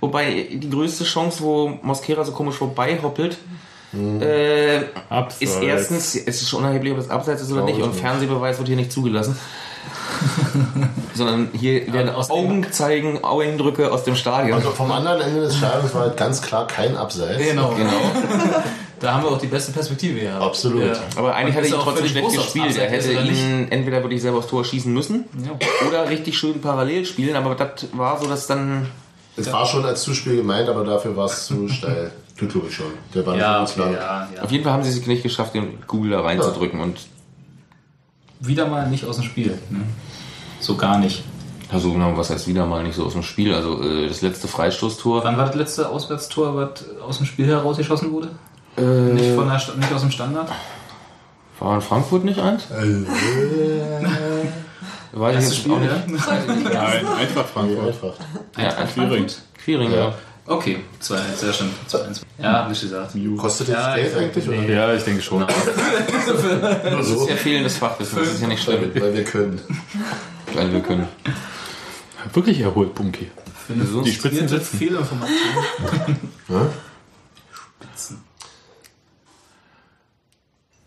Wobei 0.00 0.46
die 0.52 0.68
größte 0.70 1.04
Chance, 1.04 1.42
wo 1.42 1.68
Mosquera 1.82 2.22
so 2.24 2.32
komisch 2.32 2.56
vorbei 2.56 2.98
hoppelt, 3.02 3.38
äh, 4.20 4.80
Abseits. 5.08 5.40
ist 5.40 5.62
erstens, 5.62 6.14
es 6.14 6.42
ist 6.42 6.48
schon 6.50 6.60
unerheblich, 6.60 6.92
ob 6.92 6.98
das 6.98 7.08
Abseits 7.10 7.40
ist 7.40 7.48
oder 7.50 7.62
Glaube 7.62 7.70
nicht, 7.72 7.78
ich 7.78 7.84
und 7.84 7.92
nicht. 7.92 8.00
Fernsehbeweis 8.02 8.58
wird 8.58 8.68
hier 8.68 8.76
nicht 8.76 8.92
zugelassen. 8.92 9.36
Sondern 11.18 11.50
hier 11.52 11.92
werden 11.92 12.10
aus 12.10 12.30
Augen 12.30 12.64
zeigen, 12.70 13.22
Augendrücke 13.24 13.92
aus 13.92 14.04
dem 14.04 14.14
Stadion. 14.16 14.54
Also 14.56 14.70
vom 14.70 14.90
anderen 14.90 15.20
Ende 15.20 15.40
des 15.42 15.56
Stadions 15.56 15.92
war 15.94 16.02
halt 16.02 16.16
ganz 16.16 16.40
klar 16.40 16.66
kein 16.66 16.96
Abseits. 16.96 17.38
Genau. 17.42 17.74
Genau. 17.76 17.90
Da 19.00 19.14
haben 19.14 19.22
wir 19.22 19.30
auch 19.30 19.38
die 19.38 19.46
beste 19.46 19.70
Perspektive 19.70 20.18
gehabt. 20.18 20.42
Absolut. 20.42 20.82
Ja. 20.82 20.92
Aber 21.14 21.32
eigentlich 21.32 21.54
hat 21.54 21.62
er 21.62 21.68
ist 21.68 21.72
ihn 21.72 21.80
trotzdem 21.80 22.08
schlecht 22.08 22.32
gespielt. 22.34 22.76
Er 22.78 22.90
hätte 22.90 23.12
ihn 23.12 23.68
entweder 23.70 24.02
wirklich 24.02 24.20
selber 24.20 24.38
aufs 24.38 24.48
Tor 24.48 24.64
schießen 24.64 24.92
müssen 24.92 25.24
Ja. 25.46 25.52
oder 25.88 26.10
richtig 26.10 26.36
schön 26.36 26.60
parallel 26.60 27.04
spielen, 27.06 27.36
aber 27.36 27.54
das 27.54 27.86
war 27.92 28.20
so, 28.20 28.26
dass 28.26 28.48
dann. 28.48 28.88
Es 29.36 29.52
war 29.52 29.64
schon 29.66 29.84
als 29.84 30.02
Zuspiel 30.02 30.34
gemeint, 30.34 30.68
aber 30.68 30.82
dafür 30.84 31.16
war 31.16 31.26
es 31.26 31.46
zu 31.46 31.68
steil. 31.68 32.10
Tut 32.36 32.50
glaube 32.50 32.66
ich 32.70 32.74
schon. 32.74 32.86
Der 33.14 33.24
war 33.24 33.36
Ja, 33.36 33.60
nicht 33.62 33.70
okay, 33.78 33.80
lang. 33.82 33.92
ja, 33.92 34.28
ja. 34.34 34.42
Auf 34.42 34.50
jeden 34.50 34.64
Fall 34.64 34.72
haben 34.72 34.82
sie 34.82 34.90
es 34.98 35.06
nicht 35.06 35.22
geschafft, 35.22 35.54
den 35.54 35.86
Kugel 35.86 36.10
da 36.10 36.20
reinzudrücken. 36.22 36.80
Und 36.80 36.98
Wieder 38.40 38.66
mal 38.66 38.88
nicht 38.88 39.04
aus 39.04 39.14
dem 39.14 39.24
Spiel. 39.24 39.58
Ne? 39.70 39.80
So 40.60 40.76
gar 40.76 40.98
nicht. 40.98 41.22
also, 41.70 41.92
genau, 41.92 42.16
was 42.16 42.30
heißt 42.30 42.46
wieder 42.48 42.66
mal 42.66 42.82
nicht 42.82 42.96
so 42.96 43.04
aus 43.04 43.12
dem 43.12 43.22
Spiel? 43.22 43.54
Also, 43.54 43.82
äh, 43.82 44.08
das 44.08 44.22
letzte 44.22 44.48
Freistoßtor. 44.48 45.22
Wann 45.24 45.36
war 45.36 45.46
das 45.46 45.54
letzte 45.54 45.88
Auswärtstor, 45.88 46.56
was 46.56 46.84
aus 47.06 47.18
dem 47.18 47.26
Spiel 47.26 47.46
herausgeschossen 47.46 48.10
wurde? 48.12 48.28
Äh, 48.76 48.82
Nicht, 48.82 49.34
von 49.34 49.48
der, 49.48 49.58
Sta- 49.58 49.74
nicht 49.74 49.92
aus 49.92 50.00
dem 50.02 50.10
Standard? 50.10 50.48
war 51.60 51.74
in 51.74 51.80
Frankfurt 51.80 52.24
nicht 52.24 52.38
eins? 52.38 52.68
Weiß 55.12 55.50
ich 55.50 55.64
jetzt 55.64 55.70
auch 55.72 55.80
nicht. 55.80 55.90
Nein, 56.72 57.06
einfach 57.06 57.46
Frankfurt. 57.46 57.86
Einfach. 57.88 58.14
Ja, 58.56 58.68
ein 58.76 58.88
Quiring. 58.88 59.26
Quiring, 59.64 59.92
ja. 59.92 60.14
Okay, 60.46 60.78
2-1, 61.02 61.16
sehr 61.36 61.52
schön. 61.52 61.70
2-1. 61.90 62.20
Ja, 62.40 62.52
hab 62.64 62.70
ich 62.72 62.80
gesagt. 62.80 63.12
Kostet 63.36 63.68
das 63.68 63.74
Ja, 63.76 63.94
Geld 63.96 64.12
ich- 64.12 64.16
eigentlich? 64.18 64.48
Oder? 64.48 64.62
Ja, 64.72 64.94
ich 64.94 65.02
denke 65.02 65.20
schon. 65.22 65.38
Nur 65.40 65.48
Das 66.84 67.08
ist 67.10 67.28
ja 67.28 67.36
fehlendes 67.36 67.76
Fachwissen, 67.76 68.18
das 68.18 68.28
ist 68.28 68.40
ja 68.42 68.46
nicht 68.48 68.62
schlimm, 68.62 68.90
weil 68.94 69.14
wir 69.14 69.24
können. 69.24 69.60
Weil 70.54 70.72
wir 70.72 70.80
können. 70.80 71.08
Wirklich 72.32 72.60
erholt, 72.60 72.94
Bunky. 72.94 73.30
Für 73.66 73.74
Die 73.74 74.12
Spitzen 74.12 74.48
sitzen. 74.48 74.78
Fehlinformation. 74.78 75.36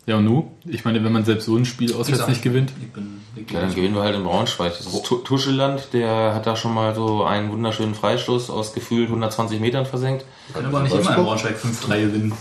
Ja, 0.07 0.17
und 0.17 0.25
nu? 0.25 0.51
Ich 0.65 0.83
meine, 0.83 1.03
wenn 1.03 1.11
man 1.11 1.23
selbst 1.25 1.45
so 1.45 1.55
ein 1.55 1.63
Spiel 1.65 1.93
auswärts 1.93 2.27
nicht 2.27 2.41
gewinnt. 2.41 2.71
Ich 2.81 2.91
bin 2.91 3.21
wirklich 3.35 3.53
Ja, 3.53 3.61
dann 3.61 3.73
gewinnen 3.75 3.93
wir 3.93 4.01
halt 4.01 4.15
in 4.15 4.23
Braunschweig. 4.23 4.75
Das 4.75 4.87
ist 4.87 5.03
Tu- 5.05 5.17
Tuscheland, 5.19 5.89
der 5.93 6.33
hat 6.33 6.47
da 6.47 6.55
schon 6.55 6.73
mal 6.73 6.95
so 6.95 7.23
einen 7.23 7.51
wunderschönen 7.51 7.93
Freistoß 7.93 8.49
aus 8.49 8.73
gefühlt 8.73 9.07
120 9.09 9.59
Metern 9.59 9.85
versenkt. 9.85 10.25
können 10.53 10.65
aber 10.67 10.81
nicht 10.81 10.95
immer 10.95 11.15
in 11.17 11.23
Braunschweig 11.23 11.55
5-3 11.57 12.01
gewinnen. 12.01 12.33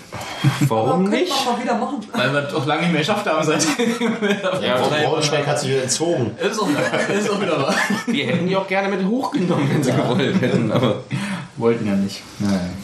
Warum 0.68 1.04
nicht? 1.08 1.30
man 1.30 1.54
mal 1.54 1.62
wieder 1.62 1.74
machen. 1.76 2.00
Weil 2.12 2.32
wir 2.32 2.42
doch 2.42 2.66
lange 2.66 2.82
nicht 2.82 2.92
mehr 2.92 3.00
geschafft 3.00 3.26
haben 3.26 3.44
seitdem. 3.44 4.16
Ja, 4.62 4.76
Braunschweig 4.76 5.46
hat 5.46 5.58
sich 5.58 5.70
wieder 5.70 5.82
entzogen. 5.82 6.36
Ist 6.38 6.60
auch, 6.60 6.68
ist 6.68 7.30
auch 7.30 7.40
wieder 7.40 7.60
wahr. 7.62 7.74
Wir 8.06 8.26
hätten 8.26 8.46
die 8.46 8.56
auch 8.56 8.66
gerne 8.66 8.88
mit 8.94 9.06
hochgenommen, 9.06 9.68
wenn 9.72 9.82
sie 9.82 9.92
gewollt 9.92 10.40
hätten. 10.40 10.72
Aber 10.72 10.96
Wollten 11.56 11.86
ja 11.86 11.94
nicht. 11.94 12.22
Nein. 12.38 12.76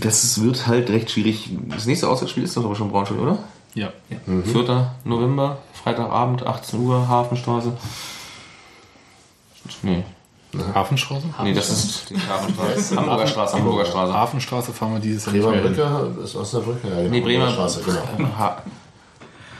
das 0.00 0.42
wird 0.42 0.66
halt 0.66 0.90
recht 0.90 1.10
schwierig. 1.10 1.50
Das 1.68 1.86
nächste 1.86 2.08
Auswärtsspiel 2.08 2.44
ist 2.44 2.56
doch 2.56 2.64
aber 2.64 2.74
schon 2.74 2.90
Braunschweig, 2.90 3.18
oder? 3.18 3.38
Ja. 3.74 3.92
4. 4.26 4.90
November, 5.04 5.58
Freitagabend, 5.72 6.44
18 6.44 6.80
Uhr, 6.80 7.06
Hafenstraße. 7.08 7.72
Nee, 9.82 10.04
Hafenstraße? 10.74 11.26
nee 11.44 11.54
das 11.54 11.70
ist 11.70 12.10
die 12.10 12.16
Hafenstraße. 12.16 12.96
Hamburger 12.96 13.26
Straße, 13.26 13.56
Hamburger 13.56 13.84
Straße. 13.86 14.12
Hafenstraße 14.12 14.72
fahren 14.72 14.94
wir 14.94 15.00
dieses 15.00 15.26
Jahr 15.26 15.34
Bremer. 15.34 15.68
Brücke 15.68 16.22
ist 16.24 16.34
Osnabrück. 16.36 16.78
Ja, 16.82 16.96
genau. 16.96 17.10
Nee, 17.10 17.20
Bremer 17.20 17.50
Straße, 17.50 17.82
genau. 17.82 18.28
Ha 18.38 18.62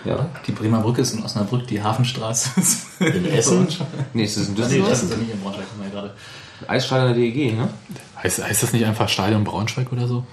ja. 0.04 0.26
Die 0.46 0.52
Bremer 0.52 0.80
Brücke 0.80 1.02
ist 1.02 1.12
in 1.12 1.22
Osnabrück, 1.22 1.66
die 1.66 1.82
Hafenstraße 1.82 2.58
ist 2.60 2.86
In 3.00 3.26
Essen. 3.26 3.68
Nee, 4.14 4.24
es 4.24 4.36
ist 4.36 4.48
ein 4.48 4.54
Nee, 4.54 4.62
Düsseldorf. 4.62 4.88
das 4.90 5.02
ist 5.02 5.10
ja 5.10 5.16
nicht 5.18 5.30
in 5.32 5.40
Braunschweig, 5.40 5.66
haben 5.70 5.78
wir 5.80 5.88
ja 5.88 5.92
gerade. 5.94 6.14
Eisstadion 6.66 7.08
der 7.08 7.16
DEG, 7.16 7.56
ne? 7.56 7.68
Heißt, 8.22 8.42
heißt 8.42 8.62
das 8.62 8.72
nicht 8.72 8.84
einfach 8.84 9.08
Stadion 9.08 9.44
Braunschweig 9.44 9.92
oder 9.92 10.06
so? 10.08 10.24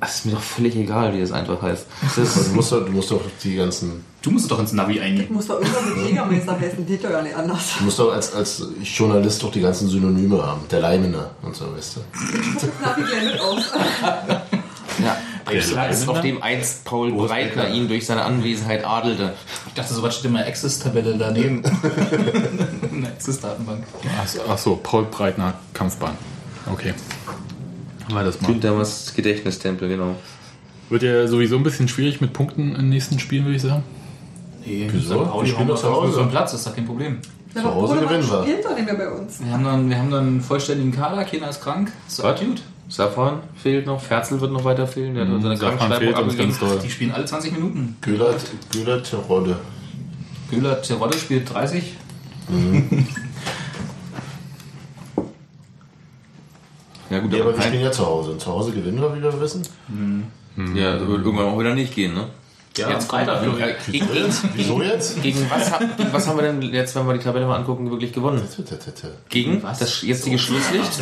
Das 0.00 0.16
ist 0.16 0.26
mir 0.26 0.32
doch 0.32 0.40
völlig 0.40 0.76
egal, 0.76 1.14
wie 1.14 1.20
das 1.20 1.32
einfach 1.32 1.60
heißt. 1.60 1.86
Das 2.02 2.18
ist, 2.18 2.48
Du 2.48 2.54
musst, 2.54 2.72
doch, 2.72 2.84
du 2.84 2.92
musst 2.92 3.10
doch 3.10 3.20
die 3.42 3.56
ganzen. 3.56 4.04
Du 4.22 4.30
musst 4.30 4.50
doch 4.50 4.58
ins 4.58 4.72
Navi 4.72 5.00
eingeben. 5.00 5.34
Muss 5.34 5.48
doch 5.48 5.60
irgendwann 5.60 5.96
mit 5.96 6.06
Jägermeister 6.06 6.58
heißen, 6.58 6.86
geht 6.86 7.04
doch 7.04 7.10
ja 7.10 7.20
nicht 7.22 7.34
anders. 7.34 7.74
Du 7.78 7.84
musst 7.84 7.98
doch 7.98 8.12
als, 8.12 8.32
als 8.34 8.62
Journalist 8.82 9.42
doch 9.42 9.50
die 9.50 9.60
ganzen 9.60 9.88
Synonyme 9.88 10.42
haben. 10.42 10.62
Der 10.70 10.80
Leimener 10.80 11.30
und 11.42 11.54
so, 11.54 11.66
weißt 11.74 11.96
du. 11.96 12.00
Na, 12.80 12.96
wie 12.96 13.02
gleich 13.02 13.24
mit 13.24 13.40
aus. 13.40 13.64
ja, 15.02 15.16
der 15.50 15.60
Platz, 15.60 16.08
auf 16.08 16.20
dem 16.20 16.42
einst 16.42 16.84
Paul 16.84 17.12
Breitner 17.12 17.68
ihn 17.68 17.88
durch 17.88 18.06
seine 18.06 18.24
Anwesenheit 18.24 18.84
adelte. 18.86 19.34
Ich 19.66 19.74
dachte, 19.74 19.92
sowas 19.92 20.14
steht 20.14 20.26
in 20.26 20.34
der 20.34 20.46
Access-Tabelle 20.46 21.16
daneben. 21.18 21.62
in 22.92 23.02
der 23.02 23.10
Access-Datenbank. 23.12 23.84
So, 24.26 24.40
ach 24.48 24.58
so, 24.58 24.76
Paul 24.82 25.04
Breitner 25.10 25.54
Kampfbahn. 25.74 26.16
Okay. 26.72 26.94
War 28.10 28.24
das 28.24 28.40
mal. 28.40 28.48
Günthermers 28.48 29.12
Gedächtnistempel, 29.14 29.88
genau. 29.88 30.16
Wird 30.90 31.02
ja 31.02 31.26
sowieso 31.26 31.56
ein 31.56 31.62
bisschen 31.62 31.88
schwierig 31.88 32.20
mit 32.20 32.32
Punkten 32.32 32.70
in 32.70 32.74
den 32.82 32.88
nächsten 32.90 33.18
Spielen, 33.18 33.44
würde 33.44 33.56
ich 33.56 33.62
sagen. 33.62 33.82
Nee, 34.64 34.88
Wieso? 34.92 35.20
Wir 35.40 35.46
spielen 35.46 35.68
doch 35.68 35.78
zu 35.80 35.90
Hause. 35.90 36.18
auf 36.20 36.26
den 36.26 36.30
Platz, 36.30 36.52
ist 36.54 36.66
doch 36.66 36.74
kein 36.74 36.86
Problem. 36.86 37.18
Ja, 37.54 37.62
Zu 37.62 37.74
Hause 37.74 37.94
gewinnen 38.00 38.28
wir. 38.28 38.42
spielt 38.42 38.64
doch 38.64 38.74
nicht 38.74 38.84
mehr 38.86 38.94
bei 38.94 39.08
uns. 39.08 39.40
Wir 39.42 39.52
haben 39.52 39.64
dann, 39.64 39.88
wir 39.88 39.98
haben 39.98 40.10
dann 40.10 40.26
einen 40.26 40.40
vollständigen 40.40 40.92
Kader, 40.92 41.24
keiner 41.24 41.48
ist 41.50 41.62
krank. 41.62 41.92
Ist 42.08 42.18
doch 42.18 42.24
Was? 42.24 42.40
gut. 42.40 42.62
Safran 42.88 43.40
fehlt 43.56 43.86
noch, 43.86 44.00
Ferzel 44.00 44.40
wird 44.40 44.52
noch 44.52 44.64
weiter 44.64 44.86
fehlen, 44.86 45.14
der 45.14 45.26
hat 45.26 45.42
seine 45.42 45.56
Safran 45.56 45.78
Krankschreibung 45.78 46.14
fehlt 46.14 46.18
uns 46.18 46.36
ganz 46.36 46.58
doll. 46.58 46.78
Die 46.84 46.90
spielen 46.90 47.12
alle 47.12 47.24
20 47.24 47.52
Minuten. 47.52 47.96
Gülert, 48.02 48.42
Gülert 48.72 49.14
Rodde. 49.28 49.56
Göhler 50.50 50.82
Terodde 50.82 51.16
spielt 51.18 51.52
30. 51.52 51.94
Ja 57.14 57.20
gut, 57.20 57.32
Ja, 57.32 57.40
aber 57.42 57.50
wir 57.52 57.58
kein- 57.58 57.68
spielen 57.68 57.82
ja 57.84 57.92
zu 57.92 58.04
Hause. 58.06 58.32
Und 58.32 58.40
zu 58.40 58.50
Hause 58.50 58.72
gewinnen 58.72 59.00
wir, 59.00 59.14
wie 59.16 59.22
wir 59.22 59.40
wissen. 59.40 59.62
ja, 60.74 60.92
das 60.98 61.06
wird 61.08 61.24
irgendwann 61.24 61.46
auch 61.46 61.58
wieder 61.58 61.74
nicht 61.74 61.94
gehen, 61.94 62.14
ne? 62.14 62.26
Ja, 62.76 62.90
Jetzt 62.90 63.08
Freitag. 63.08 63.44
kommt- 63.44 63.60
Ja, 63.60 63.66
gegen, 63.88 64.08
gegen, 64.08 64.32
Wieso 64.54 64.82
jetzt? 64.82 65.22
gegen, 65.22 65.48
was, 65.48 65.70
gegen 65.96 66.12
was 66.12 66.26
haben 66.26 66.38
wir 66.38 66.42
denn 66.42 66.60
jetzt, 66.60 66.96
wenn 66.96 67.06
wir 67.06 67.14
die 67.14 67.20
Tabelle 67.20 67.46
mal 67.46 67.56
angucken, 67.56 67.88
wirklich 67.88 68.12
gewonnen? 68.12 68.42
Gegen 69.28 69.62
was? 69.62 69.78
das 69.78 70.02
jetzige 70.02 70.38
Schlusslicht? 70.38 70.90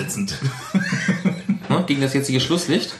Ne? 1.68 1.84
Gegen 1.86 2.02
das 2.02 2.12
jetzige 2.12 2.40
Schlusslicht? 2.40 2.92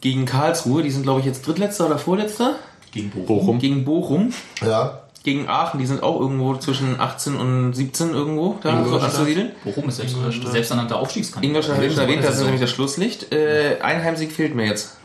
Gegen 0.00 0.26
Karlsruhe, 0.26 0.82
die 0.84 0.90
sind 0.92 1.02
glaube 1.02 1.18
ich 1.20 1.26
jetzt 1.26 1.44
drittletzter 1.44 1.86
oder 1.86 1.98
vorletzter? 1.98 2.54
Gegen 2.92 3.10
Bochum. 3.10 3.26
Bochum. 3.26 3.58
Gegen 3.58 3.84
Bochum, 3.84 4.32
Ja, 4.64 5.00
gegen 5.28 5.48
Aachen, 5.48 5.78
die 5.78 5.86
sind 5.86 6.02
auch 6.02 6.18
irgendwo 6.20 6.56
zwischen 6.56 6.98
18 6.98 7.36
und 7.36 7.72
17 7.74 8.10
irgendwo 8.14 8.58
da 8.62 8.84
so 8.84 8.98
anzusiedeln. 8.98 9.52
Bochum 9.62 9.88
ist 9.88 9.96
selbst, 9.96 10.16
selbsternannter 10.50 10.96
Aufstiegskandidat. 10.96 11.48
Ingolstadt 11.48 11.82
ich 11.84 11.92
schon 11.92 12.02
erwähnt, 12.02 12.24
das 12.24 12.36
ist 12.36 12.42
nämlich 12.44 12.60
das 12.60 12.70
Schlusslicht. 12.70 13.30
Äh, 13.32 13.78
ein 13.82 14.02
Heimsieg 14.02 14.32
fehlt 14.32 14.54
mir 14.54 14.66
jetzt. 14.66 14.96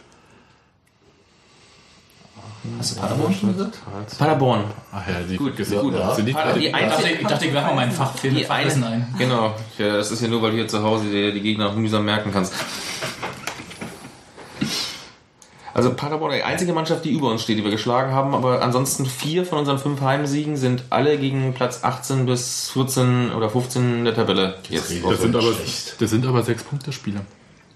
Hast 2.80 2.96
du 2.96 3.02
Paderborn 3.02 3.34
schon 3.34 3.54
gesagt? 3.54 3.78
Paderborn. 4.18 4.64
Ach 4.94 5.06
ja, 5.06 5.16
die 5.30 5.36
Gut, 5.36 5.60
ist 5.60 5.78
gut. 5.78 5.94
ja, 5.94 6.16
sind 6.16 6.26
die 6.26 6.32
Pader- 6.34 6.54
die 6.54 6.68
Ich 6.68 6.72
dachte, 6.72 6.86
einzige, 6.86 7.10
ich, 7.16 7.28
dachte, 7.28 7.46
ich 7.46 7.54
werfe 7.54 7.68
mal 7.68 7.76
meinen 7.76 7.92
Fachfilm 7.92 8.34
die 8.34 8.40
mit 8.40 8.48
Fachwissen 8.48 8.84
eine, 8.86 8.96
ein. 8.96 9.16
Genau. 9.18 9.54
Ja, 9.78 9.98
das 9.98 10.12
ist 10.12 10.22
ja 10.22 10.30
nur, 10.30 10.42
weil 10.42 10.52
du 10.52 10.58
hier 10.58 10.68
zu 10.70 10.82
Hause 10.82 11.06
die, 11.12 11.34
die 11.34 11.42
Gegner 11.42 11.74
mühsam 11.74 12.06
merken 12.06 12.32
kannst. 12.32 12.54
Also 15.76 15.94
Paderborn, 15.94 16.34
die 16.34 16.44
einzige 16.44 16.72
Mannschaft, 16.72 17.04
die 17.04 17.12
über 17.12 17.32
uns 17.32 17.42
steht, 17.42 17.58
die 17.58 17.64
wir 17.64 17.72
geschlagen 17.72 18.12
haben, 18.12 18.36
aber 18.36 18.62
ansonsten 18.62 19.08
vier 19.08 19.44
von 19.44 19.58
unseren 19.58 19.80
fünf 19.80 20.02
Heimsiegen 20.02 20.56
sind 20.56 20.84
alle 20.92 21.18
gegen 21.18 21.54
Platz 21.56 21.80
18 21.84 22.28
bis 22.28 22.70
14 22.72 23.32
oder 23.32 23.50
15 23.50 24.06
der 24.06 24.14
Tabelle. 24.14 24.58
Jetzt. 24.70 24.92
das, 25.04 25.22
sind 25.22 25.36
aber, 25.36 25.52
Schlecht. 25.54 25.96
das 26.00 26.10
sind 26.12 26.28
aber 26.28 26.44
sechs 26.44 26.64
Punkte 26.64 26.92
Spiele. 26.92 27.22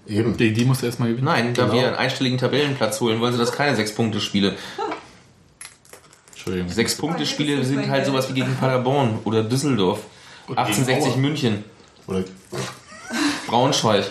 Eben. 0.06 0.36
Die, 0.36 0.52
die 0.52 0.64
musst 0.64 0.82
du 0.82 0.86
erstmal 0.86 1.08
gewinnen. 1.08 1.24
Nein, 1.26 1.54
da 1.54 1.62
Genau. 1.64 1.74
wir 1.74 1.86
einen 1.88 1.96
einstelligen 1.96 2.38
Tabellenplatz 2.38 3.00
holen, 3.00 3.20
wollen 3.20 3.32
sie 3.32 3.38
das 3.38 3.52
keine 3.52 3.74
Sechs-Punkte-Spiele. 3.76 4.54
Entschuldigung. 6.32 6.68
Sechs-Punkte-Spiele 6.70 7.64
sind 7.64 7.88
halt 7.88 8.06
sowas 8.06 8.28
wie 8.30 8.34
gegen 8.34 8.54
Paderborn 8.56 9.18
oder 9.24 9.42
Düsseldorf. 9.42 10.00
gegen 10.46 10.58
1860 10.58 11.12
Auer. 11.14 11.18
München, 11.18 11.64
Oder 12.06 12.24
Braunschweig. 13.48 14.06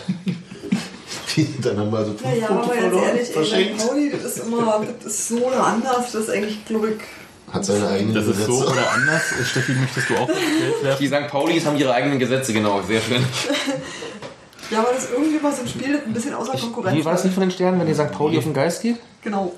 dann 1.62 1.78
haben 1.78 1.92
wir 1.92 2.06
so 2.06 2.12
fünf 2.12 2.24
Naja, 2.24 2.48
Punkte 2.48 2.72
aber 2.72 2.74
verloren. 2.82 3.04
ehrlich, 3.06 3.28
ey, 3.28 3.34
verschenkt. 3.34 3.80
St. 3.82 3.88
Pauli, 3.88 4.12
das 4.12 4.24
ist 4.24 4.46
immer, 4.46 4.82
das 5.04 5.14
ist 5.14 5.28
so 5.30 5.36
oder 5.38 5.66
anders, 5.66 6.12
das 6.12 6.16
ist 6.24 6.30
eigentlich, 6.30 6.66
glaube 6.66 6.90
ich, 6.92 7.54
Hat 7.54 7.66
seine 7.66 7.88
eigenen 7.88 8.14
Das 8.16 8.26
ist 8.28 8.46
so 8.46 8.52
Gesetze. 8.60 8.72
oder 8.74 8.92
anders. 8.92 9.22
Steffi, 9.46 9.72
möchtest 9.74 10.10
du 10.10 10.16
auch 10.16 10.28
Geld 10.28 10.84
werfen? 10.84 10.98
Die 11.02 11.08
St. 11.08 11.28
Paulis 11.30 11.66
haben 11.66 11.78
ihre 11.78 11.94
eigenen 11.94 12.20
Gesetze, 12.20 12.54
genau, 12.54 12.82
sehr 12.88 13.02
schön. 13.02 13.22
ja, 14.72 14.80
aber 14.80 14.90
das 14.94 15.06
ist 15.06 15.12
irgendwie 15.14 15.40
mal 15.40 15.54
so 15.54 15.62
ein 15.62 15.68
Spiel, 15.68 15.94
das 15.94 16.04
ein 16.06 16.14
bisschen 16.14 16.34
außer 16.34 16.58
Konkurrenz 16.58 16.98
Wie 16.98 17.06
war 17.06 17.14
das 17.14 17.24
nicht 17.24 17.34
von 17.34 17.42
den 17.42 17.52
Sternen, 17.52 17.80
wenn 17.80 17.88
dir 17.88 17.96
St. 17.96 18.12
Pauli 18.12 18.38
auf 18.38 18.44
den 18.44 18.54
Geist 18.54 18.82
geht? 18.82 18.98
Genau. 19.24 19.52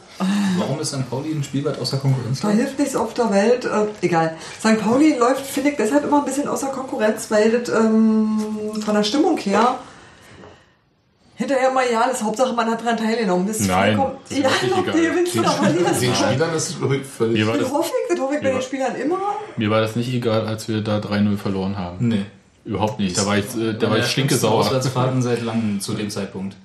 Warum 0.58 0.80
ist 0.80 0.90
St. 0.90 1.08
Pauli 1.10 1.32
ein 1.32 1.44
Spielbad 1.44 1.80
außer 1.80 1.98
Konkurrenz? 1.98 2.40
Da 2.42 2.50
hilft 2.50 2.80
nichts 2.80 2.96
auf 2.96 3.14
der 3.14 3.32
Welt. 3.32 3.66
Äh, 3.66 3.86
egal. 4.02 4.36
St. 4.60 4.80
Pauli 4.82 5.16
läuft, 5.16 5.46
finde 5.46 5.72
ich, 5.72 5.78
deshalb 5.78 6.06
immer 6.06 6.20
ein 6.20 6.26
bisschen 6.26 6.48
außer 6.48 6.68
Konkurrenz, 6.68 7.30
weil 7.30 7.52
das 7.52 7.70
ähm, 7.70 8.40
von 8.84 8.96
der 8.96 9.04
Stimmung 9.04 9.38
her 9.38 9.78
hinterher 11.40 11.72
mal 11.72 11.86
ja, 11.90 12.06
das 12.08 12.22
Hauptsache 12.22 12.54
man 12.54 12.70
hat 12.70 12.82
daran 12.82 12.98
teilgenommen. 12.98 13.48
Das 13.48 13.60
ist 13.62 13.68
Nein, 13.68 13.96
vollkommen- 13.96 14.18
das 14.28 14.38
ist 14.38 14.44
ja, 14.44 14.50
ob 14.78 14.84
egal. 14.88 14.94
du 14.94 15.10
gewinnst 15.10 15.38
oder 15.38 15.50
verlierst. 15.52 16.02
Den 16.02 16.14
Spielern 16.16 16.54
ist 16.56 16.70
es, 16.70 16.76
ich, 16.92 17.06
völlig. 17.08 17.40
Mir 17.40 17.48
war 17.48 17.58
Das 17.58 17.72
hoffe 17.72 17.92
ich, 18.04 18.14
das 18.16 18.20
hoffe 18.24 18.36
ich 18.36 18.42
bei 18.42 18.48
Ja. 18.50 18.54
den 18.56 18.62
Spielern 18.62 18.96
immer. 18.96 19.18
mir 19.58 19.70
war 19.70 19.82
das 19.82 19.96
nicht 19.96 20.14
egal, 20.14 20.46
als 20.46 20.68
wir 20.68 20.82
da 20.82 21.00
3-0 21.00 21.38
verloren 21.38 21.78
haben. 21.78 22.08
Nee. 22.10 22.26
Überhaupt 22.66 23.00
nicht. 23.00 23.18
Da 23.18 23.26
war 23.26 23.38
ich, 23.38 23.46
äh, 23.56 23.74
da 23.74 23.90
war 23.90 23.98
ich 23.98 24.06
stinkesauer. 24.06 24.60
Auswärtsfahrten 24.60 25.22
seit 25.24 25.42
langem 25.42 25.80
zu 25.80 25.94
dem 25.94 26.10
Zeitpunkt. 26.10 26.56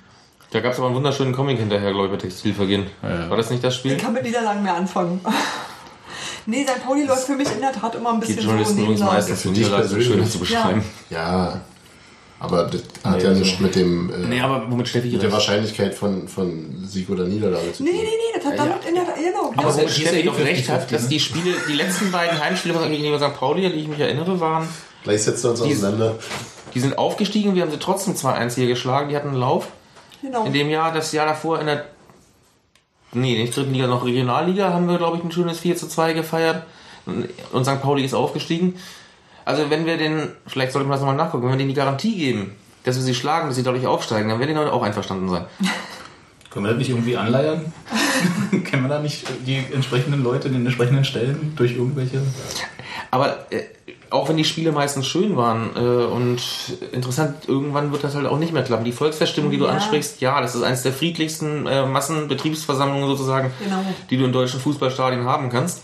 Da 0.51 0.61
gab 0.61 0.73
es 0.73 0.79
aber 0.79 0.89
einen 0.89 0.97
wunderschönen 0.97 1.33
Comic 1.33 1.59
hinterher, 1.59 1.93
glaube 1.93 2.07
ich, 2.07 2.13
bei 2.13 2.19
Textilvergehen. 2.19 2.87
Ja. 3.03 3.31
War 3.31 3.37
das 3.37 3.51
nicht 3.51 3.63
das 3.65 3.75
Ich 3.75 3.81
Spiel? 3.81 3.97
kann 3.97 4.13
mit 4.13 4.23
Niederlagen 4.25 4.63
mehr 4.63 4.75
anfangen. 4.75 5.21
nee, 6.47 6.65
St. 6.65 6.85
Pauli 6.85 7.05
läuft 7.05 7.25
für 7.27 7.37
mich 7.37 7.51
in 7.53 7.61
der 7.61 7.73
Tat 7.73 7.95
immer 7.95 8.11
ein 8.13 8.21
Die 8.21 8.27
bisschen 8.27 8.43
so 8.43 8.49
Journalisten 8.49 8.79
übrigens 8.81 9.01
meistens 9.01 9.43
Für 9.43 9.49
die 9.51 9.61
Leistung 9.63 9.79
persönlich. 9.81 10.07
schöner 10.09 10.29
zu 10.31 10.39
beschreiben. 10.41 10.85
Ja. 11.11 11.61
Aber 12.45 12.65
das 12.65 12.83
hat 13.05 13.17
Nee, 13.17 13.23
ja 13.23 13.29
also- 13.31 13.41
nichts 13.41 13.61
mit 13.61 13.75
dem 13.75 14.11
äh, 14.13 14.17
Nee, 14.29 14.41
aber 14.41 14.71
womit 14.71 14.89
Steffi 14.89 15.09
mit 15.09 15.23
der? 15.23 15.33
Wahrscheinlichkeit 15.33 15.95
von, 15.95 16.29
von 16.29 16.85
Sieg 16.87 17.09
oder 17.11 17.25
Niederlage 17.25 17.73
zu 17.73 17.83
Nee, 17.83 17.91
tun. 17.91 17.99
nee, 18.01 18.05
nee, 18.07 18.39
das 18.39 18.45
hat 18.47 18.59
damit 18.59 18.85
in 18.89 18.95
der 18.95 19.05
genau. 19.05 19.53
Aber 19.57 19.69
ist 19.71 19.77
ja- 19.77 19.83
womit 19.83 19.91
Steffi 19.95 20.21
ja 20.21 20.25
doch 20.27 20.39
recht 20.39 20.69
hat, 20.69 20.83
50-50, 20.89 20.91
dass 20.93 21.09
die 21.09 21.21
Spiele, 21.21 21.55
die 21.69 21.75
letzten 21.75 22.11
beiden 22.13 22.39
Heimspiele 22.39 22.75
von 22.75 22.91
gegenüber 22.91 23.19
St. 23.19 23.37
Pauli, 23.39 23.67
an 23.67 23.73
die 23.73 23.79
ich 23.81 23.89
mich 23.89 23.99
erinnere, 24.01 24.39
waren, 24.41 24.69
Gleich 25.03 25.23
setzen 25.23 25.45
wir 25.45 25.51
uns 25.51 25.61
auseinander. 25.63 26.15
die 26.75 26.81
sind 26.81 26.97
aufgestiegen, 26.99 27.55
wir 27.55 27.63
haben 27.63 27.71
sie 27.71 27.79
trotzdem 27.79 28.15
2-1 28.15 28.55
hier 28.55 28.67
geschlagen, 28.67 29.09
die 29.11 29.17
hatten 29.17 29.29
einen 29.29 29.37
Lauf. 29.39 29.69
genau. 30.23 30.45
In 30.47 30.53
dem 30.53 30.71
Jahr, 30.71 30.93
das 30.93 31.13
Jahr 31.13 31.27
davor 31.27 31.61
in 31.61 31.67
der, 31.67 31.85
nee, 33.13 33.37
nicht 33.41 33.57
dritten 33.57 33.73
Liga, 33.73 33.87
noch 33.87 34.05
Regionalliga, 34.05 34.73
haben 34.73 34.89
wir, 34.89 34.99
glaube 34.99 35.19
ich, 35.19 35.25
ein 35.25 35.31
schönes 35.33 35.59
4 35.61 35.77
zu 35.77 35.89
2 35.89 36.13
gefeiert. 36.15 36.65
Und 37.53 37.65
St. 37.67 37.83
Pauli 37.83 38.03
ist 38.05 38.15
aufgestiegen. 38.15 38.77
Also 39.45 39.69
wenn 39.71 39.85
wir 39.87 39.97
den, 39.99 40.29
vielleicht 40.47 40.73
sollte 40.73 40.89
man 40.89 40.95
das 40.97 41.01
nochmal 41.01 41.17
nachgucken, 41.17 41.45
wenn 41.45 41.53
wir 41.53 41.59
denen 41.59 41.69
die 41.69 41.75
Garantie 41.75 42.17
geben, 42.17 42.53
dass 42.85 42.97
wir 42.97 43.03
sie 43.03 43.15
schlagen, 43.15 43.49
dass 43.49 43.57
sie 43.57 43.63
dadurch 43.63 43.87
aufsteigen, 43.87 44.29
dann 44.29 44.39
werden 44.39 44.51
die 44.51 44.55
Leute 44.57 44.73
auch 44.73 44.83
einverstanden 44.83 45.29
sein. 45.29 45.45
Können 46.51 46.67
wir 46.67 46.71
das 46.71 46.79
nicht 46.79 46.91
irgendwie 46.91 47.17
anleiern? 47.17 47.73
Kennen 48.65 48.83
wir 48.85 48.89
da 48.89 49.01
nicht 49.01 49.27
die 49.45 49.57
entsprechenden 49.73 50.23
Leute 50.23 50.47
in 50.49 50.55
den 50.55 50.65
entsprechenden 50.67 51.05
Stellen 51.05 51.53
durch 51.57 51.73
irgendwelche. 51.73 52.23
Aber 53.11 53.51
äh, 53.51 53.63
auch 54.11 54.29
wenn 54.29 54.37
die 54.37 54.45
Spiele 54.45 54.71
meistens 54.71 55.09
schön 55.09 55.37
waren 55.37 55.71
äh, 55.75 55.81
und 55.81 56.41
interessant, 56.93 57.49
irgendwann 57.49 57.91
wird 57.91 58.05
das 58.05 58.15
halt 58.15 58.27
auch 58.27 58.39
nicht 58.39 58.53
mehr 58.53 58.63
klappen. 58.63 58.85
Die 58.85 58.93
Volksfeststimmung, 58.93 59.51
die 59.51 59.59
du 59.59 59.65
Ja. 59.65 59.73
ansprichst, 59.73 60.21
ja, 60.21 60.41
das 60.41 60.55
ist 60.55 60.63
eines 60.63 60.83
der 60.83 60.93
friedlichsten 60.93 61.67
äh, 61.67 61.85
Massenbetriebsversammlungen 61.87 63.09
sozusagen, 63.09 63.51
Genau. 63.63 63.85
die 64.11 64.17
du 64.17 64.25
in 64.25 64.33
deutschen 64.33 64.61
Fußballstadien 64.61 65.25
haben 65.25 65.51
kannst. 65.51 65.83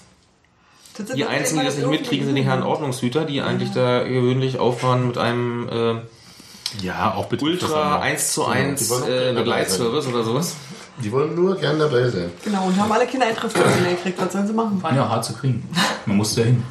Die 1.15 1.25
einzigen, 1.25 1.61
die 1.61 1.67
das 1.67 1.77
nicht 1.77 1.89
mitkriegen, 1.89 2.27
sind 2.27 2.35
die 2.37 2.45
Herren 2.45 2.63
Ordnungshüter, 2.63 3.25
die 3.25 3.41
eigentlich 3.43 3.71
da 3.73 4.03
gewöhnlich 4.03 4.59
auffahren 4.59 5.07
mit 5.07 5.19
einem 5.19 5.69
äh, 5.69 6.85
Ja, 6.85 7.15
auch 7.15 7.27
bitte. 7.27 7.45
Ultra 7.45 8.01
1 8.01 8.33
zu 8.33 8.47
1 8.47 8.81
die 8.81 8.91
wollen 8.91 9.03
auch 9.03 9.09
äh, 9.09 9.33
Begleitservice 9.35 10.07
oder 10.07 10.23
sowas. 10.23 10.57
Die 11.03 11.11
wollen 11.13 11.35
nur 11.35 11.57
gern 11.57 11.79
dabei 11.79 12.09
sein. 12.09 12.31
Genau, 12.45 12.67
und 12.67 12.77
haben 12.77 12.93
alle 12.93 13.07
Kinder 13.07 13.27
Eintrittskarte 13.27 13.71
gekriegt. 13.89 14.21
Was 14.21 14.33
sollen 14.33 14.47
sie 14.47 14.53
machen? 14.53 14.83
Waren 14.83 14.97
ja 14.97 15.09
hart 15.09 15.25
zu 15.25 15.33
kriegen. 15.33 15.67
Man 16.05 16.19
musste 16.19 16.41
ja 16.41 16.47
hin. 16.49 16.63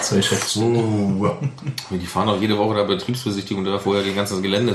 Zwei 0.00 0.22
Chefs. 0.22 0.56
Uh, 0.56 1.30
Die 1.90 2.06
fahren 2.06 2.28
auch 2.28 2.40
jede 2.40 2.58
Woche 2.58 2.74
da 2.74 2.82
Betriebsbesichtigung, 2.84 3.64
da 3.64 3.78
vorher 3.78 4.02
die 4.02 4.14
ganze 4.14 4.40
Gelände. 4.40 4.74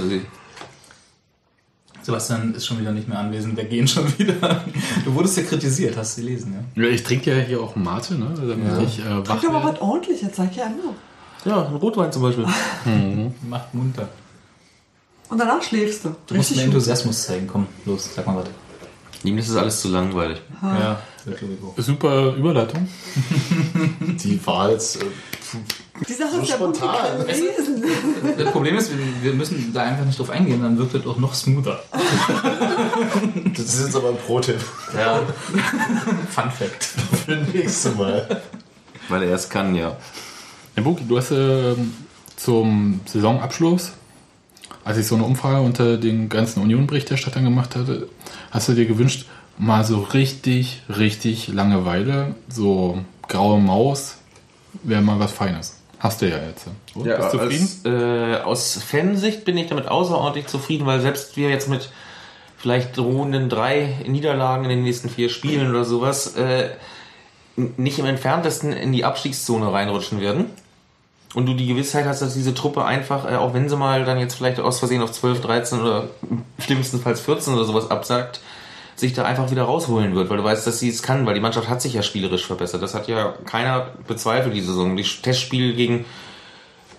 Sebastian 2.09 2.55
ist 2.55 2.65
schon 2.65 2.79
wieder 2.79 2.91
nicht 2.91 3.07
mehr 3.07 3.19
anwesend, 3.19 3.55
wir 3.55 3.65
gehen 3.65 3.87
schon 3.87 4.05
wieder. 4.17 4.63
Du 5.05 5.13
wurdest 5.13 5.37
ja 5.37 5.43
kritisiert, 5.43 5.95
hast 5.95 6.17
du 6.17 6.21
gelesen, 6.21 6.55
ja? 6.75 6.83
Ja, 6.83 6.89
ich 6.89 7.03
trinke 7.03 7.37
ja 7.37 7.43
hier 7.43 7.61
auch 7.61 7.75
Mate, 7.75 8.15
ne? 8.15 8.33
Damit 8.35 8.87
ich 8.87 8.99
äh, 8.99 9.27
wach 9.27 9.39
Trink 9.39 9.53
werde. 9.53 9.67
was 9.67 9.81
ordentliches, 9.81 10.35
sag 10.35 10.55
ja 10.55 10.65
immer. 10.65 10.95
Ja, 11.45 11.67
ein 11.67 11.75
Rotwein 11.75 12.11
zum 12.11 12.23
Beispiel. 12.23 12.45
Macht 13.47 13.73
munter. 13.73 14.09
Und 15.29 15.37
danach 15.37 15.61
schläfst 15.61 16.03
du. 16.03 16.15
Du 16.25 16.35
musst 16.35 16.49
mehr 16.51 16.65
gut. 16.65 16.73
Enthusiasmus 16.73 17.23
zeigen. 17.23 17.47
Komm, 17.47 17.67
los, 17.85 18.09
sag 18.15 18.25
mal 18.25 18.37
was. 18.37 18.49
Ihm 19.23 19.37
ist 19.37 19.49
das 19.49 19.57
alles 19.57 19.81
zu 19.81 19.89
langweilig. 19.89 20.41
Ja, 20.61 20.99
ich 21.25 21.33
auch. 21.63 21.77
Super 21.77 22.33
Überleitung. 22.35 22.87
die 24.23 24.39
war 24.45 24.71
jetzt. 24.71 25.01
Äh, 25.01 25.05
Die 26.07 26.13
Sache 26.13 26.35
So 26.35 26.41
ist 26.41 26.49
spontan. 26.51 27.25
lesen. 27.27 27.83
Das 28.37 28.51
Problem 28.51 28.77
ist, 28.77 28.91
wir, 29.21 29.33
müssen 29.33 29.71
da 29.73 29.83
einfach 29.83 30.05
nicht 30.05 30.17
drauf 30.19 30.29
eingehen, 30.29 30.61
dann 30.61 30.77
wirkt 30.77 30.95
es 30.95 31.05
auch 31.05 31.17
noch 31.17 31.33
smoother. 31.33 31.79
das 33.55 33.65
ist 33.65 33.85
jetzt 33.85 33.95
aber 33.95 34.09
ein 34.09 34.17
Pro-Tipp 34.17 34.59
Ja. 34.97 35.21
Fun 36.29 36.51
Fact. 36.51 36.83
für 37.25 37.35
das 37.35 37.53
nächste 37.53 37.91
Mal. 37.91 38.41
Weil 39.09 39.23
er 39.23 39.35
es 39.35 39.49
kann, 39.49 39.75
ja. 39.75 39.97
Ja, 40.75 40.83
Buki, 40.83 41.03
du 41.07 41.17
hast 41.17 41.31
ähm, 41.31 41.93
zum 42.35 43.01
Saisonabschluss, 43.05 43.91
als 44.85 44.97
ich 44.97 45.07
so 45.07 45.15
eine 45.15 45.25
Umfrage 45.25 45.61
unter 45.61 45.97
den 45.97 46.29
ganzen 46.29 46.61
Union-Berichterstattern 46.61 47.43
gemacht 47.43 47.75
hatte, 47.75 48.07
hast 48.51 48.69
du 48.69 48.73
dir 48.73 48.85
gewünscht, 48.85 49.25
mal 49.57 49.83
so 49.83 49.99
richtig, 49.99 50.81
richtig 50.87 51.49
Langeweile, 51.49 52.35
so 52.47 52.99
graue 53.27 53.59
Maus, 53.59 54.15
wäre 54.83 55.01
mal 55.01 55.19
was 55.19 55.31
Feines. 55.33 55.78
Hast 55.99 56.21
du 56.21 56.29
ja 56.29 56.37
jetzt. 56.37 56.67
Und, 56.95 57.05
Ja, 57.05 57.17
bist 57.17 57.33
du 57.33 57.37
zufrieden? 57.37 57.69
Als, 57.83 57.85
äh, 57.85 58.43
aus 58.43 58.81
Fansicht 58.81 59.45
bin 59.45 59.57
ich 59.57 59.67
damit 59.67 59.87
außerordentlich 59.87 60.47
zufrieden, 60.47 60.85
weil 60.85 61.01
selbst 61.01 61.35
wir 61.35 61.49
jetzt 61.49 61.67
mit 61.67 61.89
vielleicht 62.57 62.97
drohenden 62.97 63.49
drei 63.49 63.97
Niederlagen 64.07 64.63
in 64.63 64.69
den 64.69 64.83
nächsten 64.83 65.09
vier 65.09 65.29
Spielen 65.29 65.69
oder 65.69 65.85
sowas 65.85 66.35
äh, 66.35 66.69
nicht 67.55 67.99
im 67.99 68.05
entferntesten 68.05 68.71
in 68.71 68.91
die 68.93 69.03
Abstiegszone 69.03 69.71
reinrutschen 69.71 70.21
werden. 70.21 70.45
Und 71.35 71.45
du 71.45 71.53
die 71.53 71.67
Gewissheit 71.67 72.05
hast, 72.05 72.21
dass 72.21 72.33
diese 72.33 72.53
Truppe 72.53 72.85
einfach, 72.85 73.29
äh, 73.29 73.35
auch 73.35 73.53
wenn 73.53 73.69
sie 73.69 73.77
mal 73.77 74.03
dann 74.05 74.19
jetzt 74.19 74.35
vielleicht 74.35 74.59
aus 74.59 74.79
Versehen 74.79 75.01
auf 75.01 75.11
12, 75.11 75.41
13 75.41 75.81
oder 75.81 76.05
schlimmstenfalls 76.59 77.21
14 77.21 77.53
oder 77.53 77.65
sowas 77.65 77.91
absagt, 77.91 78.39
sich 78.99 79.13
da 79.13 79.25
einfach 79.25 79.51
wieder 79.51 79.63
rausholen 79.63 80.15
wird, 80.15 80.29
weil 80.29 80.37
du 80.37 80.43
weißt, 80.43 80.65
dass 80.67 80.79
sie 80.79 80.89
es 80.89 81.03
kann, 81.03 81.25
weil 81.25 81.33
die 81.33 81.39
Mannschaft 81.39 81.69
hat 81.69 81.81
sich 81.81 81.93
ja 81.93 82.03
spielerisch 82.03 82.45
verbessert. 82.45 82.81
Das 82.81 82.93
hat 82.93 83.07
ja 83.07 83.33
keiner 83.45 83.87
bezweifelt, 84.07 84.55
die 84.55 84.61
Saison. 84.61 84.95
Die 84.95 85.03
Testspiele 85.03 85.73
gegen 85.73 86.05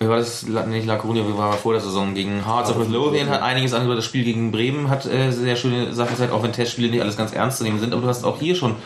wie 0.01 0.09
war 0.09 0.17
das 0.17 0.45
nicht 0.45 0.87
La 0.87 0.97
Coruña, 0.97 1.29
wie 1.29 1.37
war 1.37 1.53
vor 1.53 1.75
der 1.75 1.83
Saison 1.83 2.15
gegen 2.15 2.47
Hearts 2.47 2.71
of 2.71 2.79
Midlothian 2.79 3.29
hat 3.29 3.43
einiges 3.43 3.75
angehört. 3.75 3.99
Das 3.99 4.07
Spiel 4.07 4.25
gegen 4.25 4.51
Bremen 4.51 4.89
hat 4.89 5.05
äh, 5.05 5.31
sehr 5.31 5.57
schöne 5.57 5.93
Sachen 5.93 6.13
gesagt, 6.13 6.33
auch 6.33 6.43
wenn 6.43 6.55
Testspiele 6.55 6.91
nicht 6.91 7.03
alles 7.03 7.19
ganz 7.19 7.35
ernst 7.35 7.59
zu 7.59 7.65
nehmen 7.65 7.79
sind. 7.81 7.93
Aber 7.93 8.01
du 8.01 8.09
hast 8.09 8.25
auch 8.25 8.41
hier 8.41 8.55
schon 8.55 8.77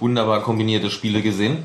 wunderbar 0.00 0.42
kombinierte 0.42 0.90
Spiele 0.90 1.22
gesehen. 1.22 1.64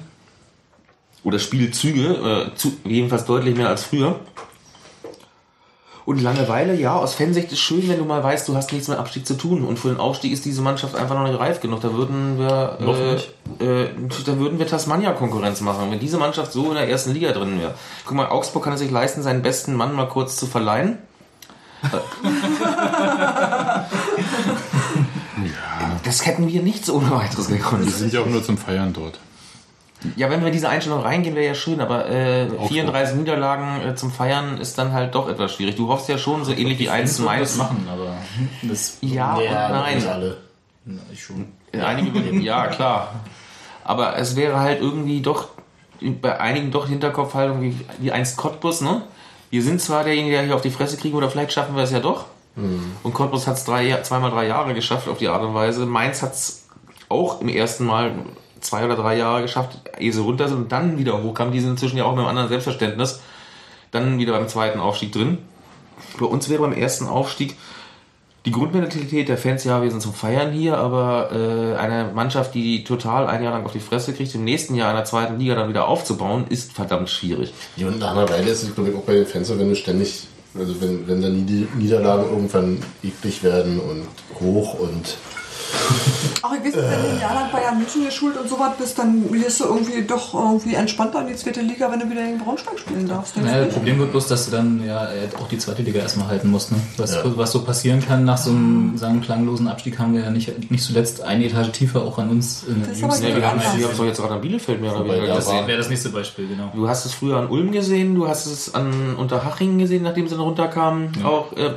Oder 1.26 1.40
Spielzüge, 1.40 2.52
äh, 2.54 2.56
zu, 2.56 2.78
jedenfalls 2.86 3.26
deutlich 3.26 3.58
mehr 3.58 3.68
als 3.68 3.84
früher. 3.84 4.18
Und 6.10 6.24
Langeweile, 6.24 6.74
ja, 6.74 6.96
aus 6.96 7.14
Fansicht 7.14 7.52
ist 7.52 7.60
schön, 7.60 7.88
wenn 7.88 8.00
du 8.00 8.04
mal 8.04 8.24
weißt, 8.24 8.48
du 8.48 8.56
hast 8.56 8.72
nichts 8.72 8.88
mit 8.88 8.98
Abstieg 8.98 9.28
zu 9.28 9.36
tun. 9.36 9.64
Und 9.64 9.78
für 9.78 9.90
den 9.90 10.00
Aufstieg 10.00 10.34
ist 10.34 10.44
diese 10.44 10.64
Mannschaft 10.64 10.96
einfach 10.96 11.14
noch 11.14 11.28
nicht 11.28 11.40
reif 11.40 11.60
genug. 11.60 11.82
Da 11.82 11.94
würden 11.94 12.40
wir, 12.40 13.20
äh, 13.60 13.84
äh, 13.84 13.90
da 14.26 14.40
würden 14.40 14.58
wir 14.58 14.66
Tasmania 14.66 15.12
Konkurrenz 15.12 15.62
machen, 15.62 15.92
wenn 15.92 16.00
diese 16.00 16.18
Mannschaft 16.18 16.52
so 16.52 16.70
in 16.70 16.74
der 16.74 16.90
ersten 16.90 17.14
Liga 17.14 17.32
drin 17.32 17.62
wäre. 17.62 17.76
Guck 18.06 18.18
mal, 18.18 18.28
Augsburg 18.28 18.64
kann 18.64 18.74
es 18.74 18.80
sich 18.80 18.90
leisten, 18.90 19.22
seinen 19.22 19.44
besten 19.44 19.76
Mann 19.76 19.94
mal 19.94 20.08
kurz 20.08 20.36
zu 20.36 20.48
verleihen. 20.48 20.98
das 26.04 26.26
hätten 26.26 26.48
wir 26.48 26.64
nicht 26.64 26.88
so 26.88 26.96
ohne 26.96 27.12
weiteres 27.12 27.50
gekonnt. 27.50 27.86
Wir 27.86 27.94
sind 27.94 28.14
ja 28.14 28.22
auch 28.22 28.26
nur 28.26 28.44
zum 28.44 28.58
Feiern 28.58 28.94
dort. 28.94 29.20
Ja, 30.16 30.30
wenn 30.30 30.44
wir 30.44 30.52
diese 30.52 30.70
Einstellung 30.70 31.02
reingehen, 31.02 31.36
wäre 31.36 31.46
ja 31.48 31.54
schön, 31.56 31.82
aber 31.82 32.10
äh, 32.10 32.48
34 32.68 33.18
Niederlagen 33.18 33.82
äh, 33.82 33.96
zum 33.96 34.12
Feiern 34.12 34.58
ist 34.58 34.78
dann 34.78 34.94
halt 34.94 35.14
doch 35.14 35.28
etwas 35.28 35.54
schwierig. 35.54 35.76
Du 35.76 35.90
hoffst 35.90 36.08
ja 36.08 36.18
schon 36.18 36.46
so 36.46 36.54
ähnlich 36.54 36.80
wie 36.80 36.90
1 36.90 37.18
zu 37.18 37.24
das 37.24 37.32
1. 37.32 37.58
machen, 37.58 37.88
aber 37.92 38.16
das 38.62 38.98
Ja 39.02 39.36
und 39.36 39.44
Ja, 39.44 39.70
nein. 39.70 39.96
nicht 39.96 40.08
alle. 40.08 40.38
Na, 40.86 41.02
ich 41.12 41.22
schon. 41.22 41.48
Einige 41.74 42.14
würden, 42.14 42.42
ja, 42.42 42.68
klar. 42.68 43.14
Aber 43.84 44.18
es 44.18 44.36
wäre 44.36 44.60
halt 44.60 44.82
irgendwie 44.82 45.22
doch, 45.22 45.50
bei 46.22 46.40
einigen 46.40 46.72
doch 46.72 46.88
Hinterkopfhaltung 46.88 47.62
wie, 47.62 47.76
wie 48.00 48.12
einst 48.12 48.38
Cottbus, 48.38 48.82
ne? 48.82 49.02
Wir 49.50 49.64
sind 49.64 49.82
zwar 49.82 50.04
derjenige, 50.04 50.36
der 50.36 50.46
hier 50.46 50.56
auf 50.56 50.62
die 50.62 50.72
Fresse 50.72 50.96
kriegen, 50.98 51.18
oder 51.18 51.30
vielleicht 51.30 51.52
schaffen 51.52 51.76
wir 51.76 51.84
es 51.84 51.92
ja 51.92 52.00
doch. 52.00 52.26
Und 53.04 53.14
Cottbus 53.14 53.48
hat 53.48 53.56
es 53.58 53.64
zweimal 53.64 54.32
drei 54.32 54.48
Jahre 54.48 54.74
geschafft 54.74 55.08
auf 55.08 55.18
die 55.18 55.28
Art 55.28 55.42
und 55.44 55.54
Weise. 55.54 55.86
Mainz 55.86 56.22
hat 56.22 56.34
es 56.34 56.68
auch 57.08 57.42
im 57.42 57.48
ersten 57.48 57.86
Mal 57.86 58.12
zwei 58.62 58.86
oder 58.86 58.96
drei 58.96 59.18
Jahre 59.18 59.42
geschafft, 59.42 59.78
ehe 59.98 60.12
sie 60.12 60.22
runter 60.22 60.48
sind 60.48 60.58
und 60.58 60.72
dann 60.72 60.98
wieder 60.98 61.22
hochkamen. 61.22 61.54
Die 61.54 61.60
sind 61.60 61.72
inzwischen 61.72 61.98
ja 61.98 62.06
auch 62.06 62.12
mit 62.12 62.20
einem 62.20 62.30
anderen 62.30 62.50
Selbstverständnis. 62.50 63.22
Dann 63.92 64.20
wieder 64.20 64.34
beim 64.34 64.48
zweiten 64.48 64.80
Aufstieg 64.80 65.12
drin. 65.12 65.40
Bei 66.20 66.26
uns 66.26 66.50
wäre 66.50 66.62
beim 66.62 66.74
ersten 66.74 67.08
Aufstieg 67.08 67.56
die 68.46 68.52
Grundmentalität 68.52 69.28
der 69.28 69.38
Fans, 69.38 69.64
ja, 69.66 69.82
wir 69.84 69.92
sind 69.92 70.02
zum 70.02 70.14
Feiern 70.14 70.52
hier, 70.52 70.78
aber 70.78 71.30
äh, 71.32 71.78
eine 71.78 72.12
Mannschaft, 72.14 72.56
die 72.56 72.84
total 72.84 73.28
ein 73.28 73.44
Jahr 73.44 73.52
lang 73.52 73.66
auf 73.66 73.74
die 73.74 73.80
Fresse 73.80 74.14
kriegt, 74.14 74.34
im 74.34 74.46
nächsten 74.46 74.76
Jahr 74.76 74.92
in 74.92 74.96
der 74.96 75.06
zweiten 75.06 75.38
Liga 75.38 75.56
dann 75.56 75.68
wieder 75.68 75.88
aufzubauen, 75.88 76.46
ist 76.50 76.72
verdammt 76.72 77.10
schwierig. 77.10 77.54
Ja, 77.76 77.88
und 77.88 78.00
nach 78.00 78.12
einer 78.12 78.30
Weile 78.30 78.50
ist 78.50 78.64
es, 78.64 78.74
glaube 78.74 78.92
ich, 78.92 78.96
auch 78.96 79.04
bei 79.04 79.14
den 79.14 79.26
Fans 79.26 79.50
wenn 79.50 79.70
du 79.70 79.76
ständig, 79.76 80.28
also 80.58 80.80
wenn, 80.80 81.06
wenn 81.08 81.22
dann 81.22 81.46
die 81.46 81.68
Niederlagen 81.78 82.30
irgendwann 82.30 82.82
eklig 83.04 83.44
werden 83.44 83.80
und 83.80 84.08
hoch 84.40 84.80
und 84.80 85.18
Ach, 86.42 86.54
ich 86.54 86.60
weiß 86.60 86.76
nicht, 86.76 86.90
wenn 86.90 87.02
du 87.04 87.10
ein 87.10 87.20
Jahr 87.20 87.34
lang 87.36 87.52
Bayern 87.52 87.78
München 87.78 88.06
geschult 88.06 88.38
und 88.38 88.48
so 88.50 88.58
was 88.58 88.76
bist, 88.78 88.98
dann 88.98 89.30
wirst 89.32 89.60
du 89.60 89.66
irgendwie 89.66 90.04
doch 90.04 90.34
irgendwie 90.34 90.74
entspannter 90.76 91.22
in 91.22 91.28
die 91.28 91.36
zweite 91.36 91.60
Liga, 91.62 91.92
wenn 91.92 92.00
du 92.00 92.10
wieder 92.10 92.24
gegen 92.24 92.40
Braunschweig 92.40 92.80
spielen 92.80 93.08
darfst. 93.08 93.36
Naja, 93.36 93.58
das 93.58 93.66
nicht? 93.66 93.74
Problem 93.76 94.00
wird 94.00 94.12
bloß, 94.12 94.28
dass 94.28 94.46
du 94.46 94.52
dann 94.52 94.82
ja 94.86 95.06
äh, 95.12 95.28
auch 95.38 95.50
die 95.50 95.58
zweite 95.58 95.82
Liga 95.82 96.00
erstmal 96.00 96.28
halten 96.28 96.50
musst. 96.50 96.72
Ne? 96.72 96.78
Was, 96.98 97.14
Ja. 97.16 97.22
was 97.26 97.52
so 97.52 97.62
passieren 97.64 98.00
kann 98.06 98.24
nach 98.24 98.38
so 98.38 98.52
einem 98.52 98.98
sagen, 98.98 99.22
klanglosen 99.22 99.68
Abstieg 99.68 100.00
haben 100.00 100.14
wir 100.14 100.22
ja 100.22 100.30
nicht, 100.30 100.72
nicht 100.72 100.84
zuletzt 100.84 101.22
eine 101.22 101.46
Etage 101.46 101.72
tiefer 101.72 102.02
auch 102.04 102.18
an 102.18 102.30
uns. 102.30 102.64
In 102.64 102.82
Das 102.84 102.92
ist 102.98 103.04
aber 103.04 103.16
Ja, 103.18 103.22
wir 103.36 103.40
Ja, 103.40 103.50
haben 103.52 103.60
ja. 103.80 103.88
es 103.92 103.98
doch 103.98 104.06
jetzt 104.06 104.18
gerade 104.22 104.34
an 104.36 104.42
Bielefeld 104.42 104.82
mehr 104.82 104.96
oder 104.96 105.06
weniger 105.06 105.28
da 105.28 105.36
Das 105.36 105.50
wäre 105.50 105.78
das 105.78 105.90
nächste 105.90 106.10
Beispiel, 106.10 106.48
genau. 106.48 106.72
Du 106.74 106.88
hast 106.88 107.06
es 107.06 107.14
früher 107.14 107.38
an 107.38 107.48
Ulm 107.48 107.72
gesehen, 107.74 108.16
du 108.16 108.28
hast 108.30 108.46
es 108.46 108.74
an 108.74 109.16
Unterhaching 109.18 109.78
gesehen, 109.78 110.04
nachdem 110.04 110.28
sie 110.28 110.36
dann 110.36 110.44
runterkamen. 110.46 111.12
Auch, 111.26 111.52
äh, 111.54 111.72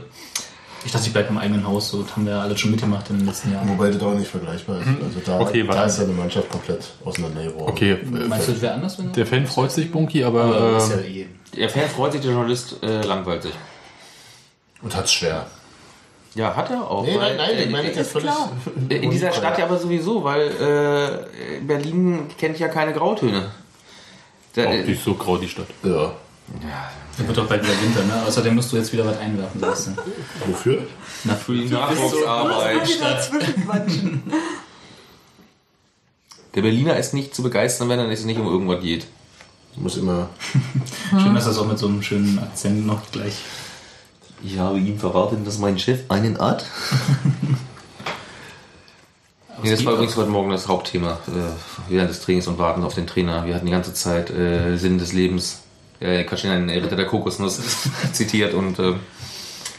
Ich 0.84 0.90
dachte, 0.92 1.06
ich 1.06 1.12
bleibe 1.12 1.28
im 1.28 1.38
eigenen 1.38 1.66
Haus, 1.66 1.90
so 1.90 2.02
das 2.02 2.16
haben 2.16 2.26
wir 2.26 2.36
alles 2.36 2.58
schon 2.58 2.72
mitgemacht 2.72 3.08
in 3.10 3.18
den 3.18 3.26
letzten 3.26 3.52
Jahren. 3.52 3.68
wobei 3.68 3.90
das 3.90 4.02
auch 4.02 4.14
nicht 4.14 4.30
vergleichbar 4.30 4.80
ist. 4.80 4.88
Also 4.88 5.20
da, 5.24 5.40
Okay, 5.40 5.64
da 5.66 5.84
ist 5.84 5.98
ja 5.98 6.04
eine 6.04 6.12
Mannschaft 6.12 6.50
komplett 6.50 6.84
auseinandergebrochen. 7.04 7.68
Okay, 7.72 7.98
Meinst 8.04 8.48
du, 8.48 8.52
das 8.52 8.62
wäre 8.62 8.74
anders, 8.74 8.98
wenn 8.98 9.12
der 9.12 9.26
Fan 9.26 9.46
freut 9.46 9.70
sich, 9.70 9.90
Bunky, 9.90 10.24
Aber 10.24 10.42
aber 10.44 10.76
ist 10.78 10.90
ja 10.90 10.96
äh, 10.96 11.20
eh. 11.22 11.26
der 11.56 11.68
Fan 11.68 11.88
freut 11.88 12.12
sich, 12.12 12.20
der 12.20 12.32
Journalist 12.32 12.82
äh, 12.82 13.02
langweilt 13.02 13.42
sich. 13.42 13.54
Und 14.82 14.96
hat's 14.96 15.12
schwer. 15.12 15.46
Ja, 16.34 16.56
hat 16.56 16.70
er 16.70 16.90
auch. 16.90 17.04
Nee, 17.04 17.16
weil, 17.16 17.36
nein, 17.36 17.48
nein, 17.48 17.58
ich 17.58 17.66
äh, 17.66 17.70
meine 17.70 17.92
jetzt 17.92 18.10
völlig. 18.10 18.28
klar. 18.28 18.50
in 18.88 19.10
dieser 19.10 19.32
Stadt 19.32 19.58
ja 19.58 19.66
aber 19.66 19.78
sowieso, 19.78 20.24
weil 20.24 20.48
äh, 20.48 21.60
Berlin 21.60 22.26
kennt 22.38 22.58
ja 22.58 22.68
keine 22.68 22.92
Grautöne. 22.92 23.50
Da, 24.54 24.66
auch 24.66 24.70
nicht 24.72 25.02
so 25.02 25.14
grau 25.14 25.36
die 25.36 25.48
Stadt. 25.48 25.68
Ja. 25.82 26.14
Das 27.18 27.26
wird 27.26 27.36
doch 27.36 27.46
bald 27.46 27.62
wieder 27.62 27.80
Winter, 27.82 28.04
ne? 28.04 28.22
Außerdem 28.26 28.54
musst 28.54 28.72
du 28.72 28.76
jetzt 28.76 28.92
wieder 28.92 29.04
was 29.04 29.18
einwerfen, 29.18 29.60
sagst 29.60 29.88
du. 29.88 29.90
Wofür? 30.46 30.86
Na, 31.24 31.34
für 31.34 31.54
die 31.54 31.68
Nachwuchsarbeit. 31.68 32.88
Der 36.54 36.62
Berliner 36.62 36.96
ist 36.96 37.14
nicht 37.14 37.34
zu 37.34 37.42
begeistern, 37.42 37.88
wenn 37.88 38.00
es 38.00 38.24
nicht 38.24 38.38
um 38.38 38.46
irgendwas 38.46 38.80
geht. 38.80 39.06
Muss 39.76 39.96
immer. 39.96 40.28
Schön, 41.10 41.34
dass 41.34 41.46
das 41.46 41.58
auch 41.58 41.66
mit 41.66 41.78
so 41.78 41.86
einem 41.86 42.02
schönen 42.02 42.38
Akzent 42.38 42.86
noch 42.86 43.10
gleich. 43.10 43.34
Ich 44.44 44.58
habe 44.58 44.78
ihm 44.78 44.98
verraten, 44.98 45.44
dass 45.44 45.58
mein 45.58 45.78
Chef 45.78 46.00
einen 46.10 46.38
hat. 46.38 46.64
Nee, 49.62 49.70
das 49.70 49.84
war 49.84 49.92
übrigens 49.92 50.16
heute 50.16 50.30
Morgen 50.30 50.50
das 50.50 50.66
Hauptthema 50.66 51.20
äh, 51.28 51.88
während 51.88 52.10
des 52.10 52.20
Trainings 52.20 52.48
und 52.48 52.58
Warten 52.58 52.82
auf 52.82 52.94
den 52.94 53.06
Trainer. 53.06 53.46
Wir 53.46 53.54
hatten 53.54 53.66
die 53.66 53.70
ganze 53.70 53.94
Zeit 53.94 54.28
äh, 54.30 54.76
Sinn 54.76 54.98
des 54.98 55.12
Lebens. 55.12 55.61
Äh, 56.02 56.24
Kaschin, 56.24 56.50
ein 56.50 56.68
Ritter 56.68 56.96
der 56.96 57.06
Kokosnuss 57.06 57.60
zitiert 58.12 58.54
und 58.54 58.78
äh, 58.78 58.94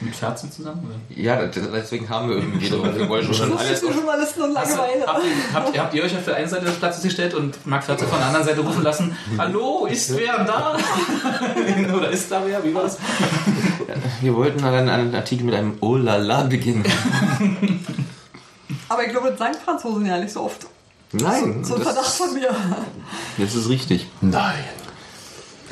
mit 0.02 0.16
Ferzen 0.16 0.52
zusammen? 0.52 0.84
Oder? 0.86 1.22
ja, 1.22 1.46
deswegen 1.46 2.10
haben 2.10 2.28
wir 2.30 2.38
irgendwie 2.38 2.66
wieder. 2.66 2.96
Wir 2.98 3.08
wollten 3.08 3.34
schon 3.34 3.52
Das 3.52 3.60
alles 3.60 3.82
ist 3.84 3.94
schon 3.94 4.10
alles 4.10 4.36
nur 4.36 4.48
Langeweile. 4.50 5.06
Habt, 5.08 5.24
ihr- 5.24 5.54
habt, 5.54 5.76
ihr- 5.76 5.82
habt 5.82 5.94
ihr 5.94 6.04
euch 6.04 6.16
auf 6.18 6.26
der 6.26 6.36
einen 6.36 6.50
Seite 6.50 6.66
des 6.66 6.76
Platzes 6.76 7.04
gestellt 7.04 7.34
und 7.34 7.66
Marc 7.66 7.84
Ferze 7.86 8.06
von 8.08 8.18
der 8.18 8.28
anderen 8.28 8.46
Seite 8.46 8.62
rufen 8.62 8.84
lassen? 8.84 9.16
Hallo, 9.38 9.86
ist 9.90 10.18
wer 10.18 10.44
da? 10.44 10.76
Oder 11.96 12.10
ist 12.10 12.30
da 12.32 12.42
wer? 12.46 12.62
Wie 12.64 12.74
war's? 12.74 12.98
Wir 14.22 14.36
wollten 14.36 14.62
dann 14.62 14.90
einen 14.90 15.16
Artikel 15.16 15.46
mit 15.46 15.56
einem 15.56 15.78
Oh 15.80 15.96
la 15.96 16.18
la 16.18 16.44
beginnen. 16.44 16.84
Aber 18.90 19.04
ich 19.06 19.10
glaube, 19.12 19.30
das 19.30 19.40
sagen 19.40 19.56
Franzosen 19.64 20.06
ja 20.06 20.18
nicht 20.18 20.34
so 20.34 20.42
oft. 20.42 20.68
Nein, 21.14 21.64
So 21.64 21.76
ein 21.76 21.82
Verdacht 21.82 22.14
von 22.14 22.34
mir. 22.34 22.50
das 23.38 23.56
ist 23.56 23.70
richtig. 23.70 24.08
Nein. 24.22 24.64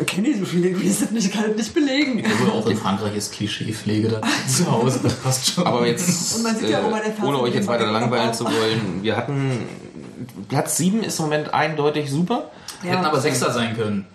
Ich 0.02 0.08
kenne 0.08 0.30
die 0.30 0.40
so 0.40 0.46
viele, 0.46 0.70
ich 0.70 0.80
will 0.80 0.88
das 0.88 1.12
nicht, 1.12 1.28
ich 1.28 1.32
kann 1.32 1.46
das 1.48 1.56
nicht 1.58 1.74
belegen. 1.74 2.24
Obwohl 2.26 2.60
auch 2.60 2.68
in 2.68 2.78
Frankreich 2.78 3.16
ist 3.16 3.34
Klischeepflege 3.34 4.10
da 4.10 4.22
zu 4.48 4.70
Hause, 4.70 5.00
das 5.04 5.14
passt 5.16 5.54
schon. 5.54 5.66
Aber 5.66 5.86
jetzt, 5.86 6.36
Und 6.36 6.44
man 6.44 6.56
sieht 6.56 6.70
ja, 6.70 6.80
äh, 6.80 7.14
der 7.18 7.24
ohne 7.28 7.40
euch 7.42 7.54
jetzt 7.54 7.68
weiter 7.68 7.86
langweilen 7.92 8.34
zu 8.34 8.46
wollen, 8.46 9.00
wir 9.02 9.16
hatten 9.16 9.60
Platz 10.50 10.78
7 10.78 11.04
ist 11.04 11.20
im 11.20 11.26
Moment 11.26 11.54
eindeutig 11.54 12.10
super. 12.10 12.52
Wir 12.82 12.92
hätten 12.92 13.06
aber 13.06 13.20
Sechster 13.20 13.52
sein 13.52 13.76
können. 13.76 14.08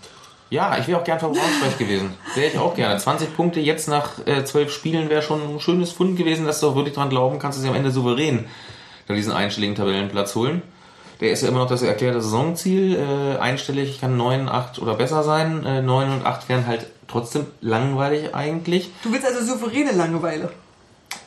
Ja, 0.50 0.76
ich 0.78 0.86
wäre 0.86 1.00
auch 1.00 1.04
gern 1.04 1.18
vor 1.18 1.30
Braunschweig 1.32 1.78
gewesen. 1.78 2.14
Wäre 2.34 2.48
ich 2.48 2.58
auch 2.58 2.74
gerne. 2.74 2.98
20 2.98 3.34
Punkte 3.36 3.60
jetzt 3.60 3.88
nach 3.88 4.26
äh, 4.26 4.44
12 4.44 4.72
Spielen 4.72 5.08
wäre 5.08 5.22
schon 5.22 5.56
ein 5.56 5.60
schönes 5.60 5.92
Fund 5.92 6.16
gewesen, 6.16 6.46
dass 6.46 6.60
du 6.60 6.68
auch 6.68 6.76
wirklich 6.76 6.94
dran 6.94 7.10
glauben 7.10 7.38
kannst, 7.38 7.58
dass 7.58 7.62
sie 7.62 7.68
am 7.68 7.74
Ende 7.74 7.90
souverän 7.90 8.44
da 9.06 9.14
diesen 9.14 9.32
einstelligen 9.32 9.76
Tabellenplatz 9.76 10.34
holen. 10.34 10.62
Der 11.20 11.30
ist 11.30 11.42
ja 11.42 11.48
immer 11.48 11.60
noch 11.60 11.68
das 11.68 11.82
erklärte 11.82 12.20
Saisonziel. 12.20 12.96
Äh, 12.96 13.38
einstellig 13.38 14.00
kann 14.00 14.16
9, 14.16 14.48
8 14.48 14.78
oder 14.80 14.94
besser 14.94 15.22
sein. 15.22 15.64
Äh, 15.64 15.82
9 15.82 16.10
und 16.12 16.26
8 16.26 16.48
wären 16.48 16.66
halt 16.66 16.86
trotzdem 17.08 17.46
langweilig 17.60 18.34
eigentlich. 18.34 18.90
Du 19.02 19.12
willst 19.12 19.26
also 19.26 19.44
souveräne 19.44 19.92
Langeweile. 19.92 20.50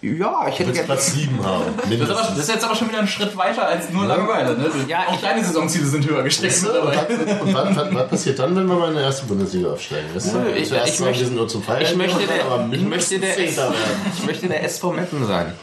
Ja, 0.01 0.45
ich 0.47 0.57
hätte 0.59 0.71
gerne. 0.71 0.85
Platz 0.85 1.13
7 1.13 1.43
haben. 1.43 1.63
Das 1.89 1.99
ist, 1.99 2.09
aber, 2.09 2.21
das 2.29 2.37
ist 2.37 2.49
jetzt 2.49 2.63
aber 2.63 2.75
schon 2.75 2.87
wieder 2.89 2.99
ein 2.99 3.07
Schritt 3.07 3.35
weiter 3.35 3.67
als 3.67 3.89
nur 3.89 4.05
Langeweile. 4.05 4.57
Ne? 4.57 4.69
Ja, 4.87 4.99
auch 5.07 5.19
deine 5.19 5.43
Saisonziele 5.43 5.85
sind 5.87 6.07
höher 6.09 6.23
gesteckt 6.23 6.53
Weißt 6.53 6.63
du, 6.65 6.69
und 6.81 6.87
was, 6.95 7.41
und 7.41 7.53
was, 7.53 7.75
was, 7.75 7.93
was 7.95 8.07
passiert 8.09 8.39
dann, 8.39 8.55
wenn 8.55 8.65
wir 8.67 8.75
mal 8.75 8.89
in 8.89 8.95
der 8.95 9.03
ersten 9.05 9.27
Bundesliga 9.27 9.71
aufsteigen? 9.71 10.07
Weißt 10.13 10.33
du? 10.33 10.39
Ich- 10.55 10.69
Zuerst 10.69 10.93
ich 10.93 10.99
möchte- 11.01 11.19
wir 11.19 11.25
sind 11.27 11.35
nur 11.35 11.47
zum 11.49 11.63
Feiern, 11.63 11.81
ich 11.81 11.95
möchte 11.95 12.19
der- 12.27 12.45
aber 12.45 12.69
ich 12.71 12.81
möchte 12.81 13.19
der-. 13.19 13.37
Ich 13.39 14.25
möchte 14.25 14.47
der 14.47 14.63
SV 14.63 14.91
Meppen 14.93 15.25
sein. 15.25 15.53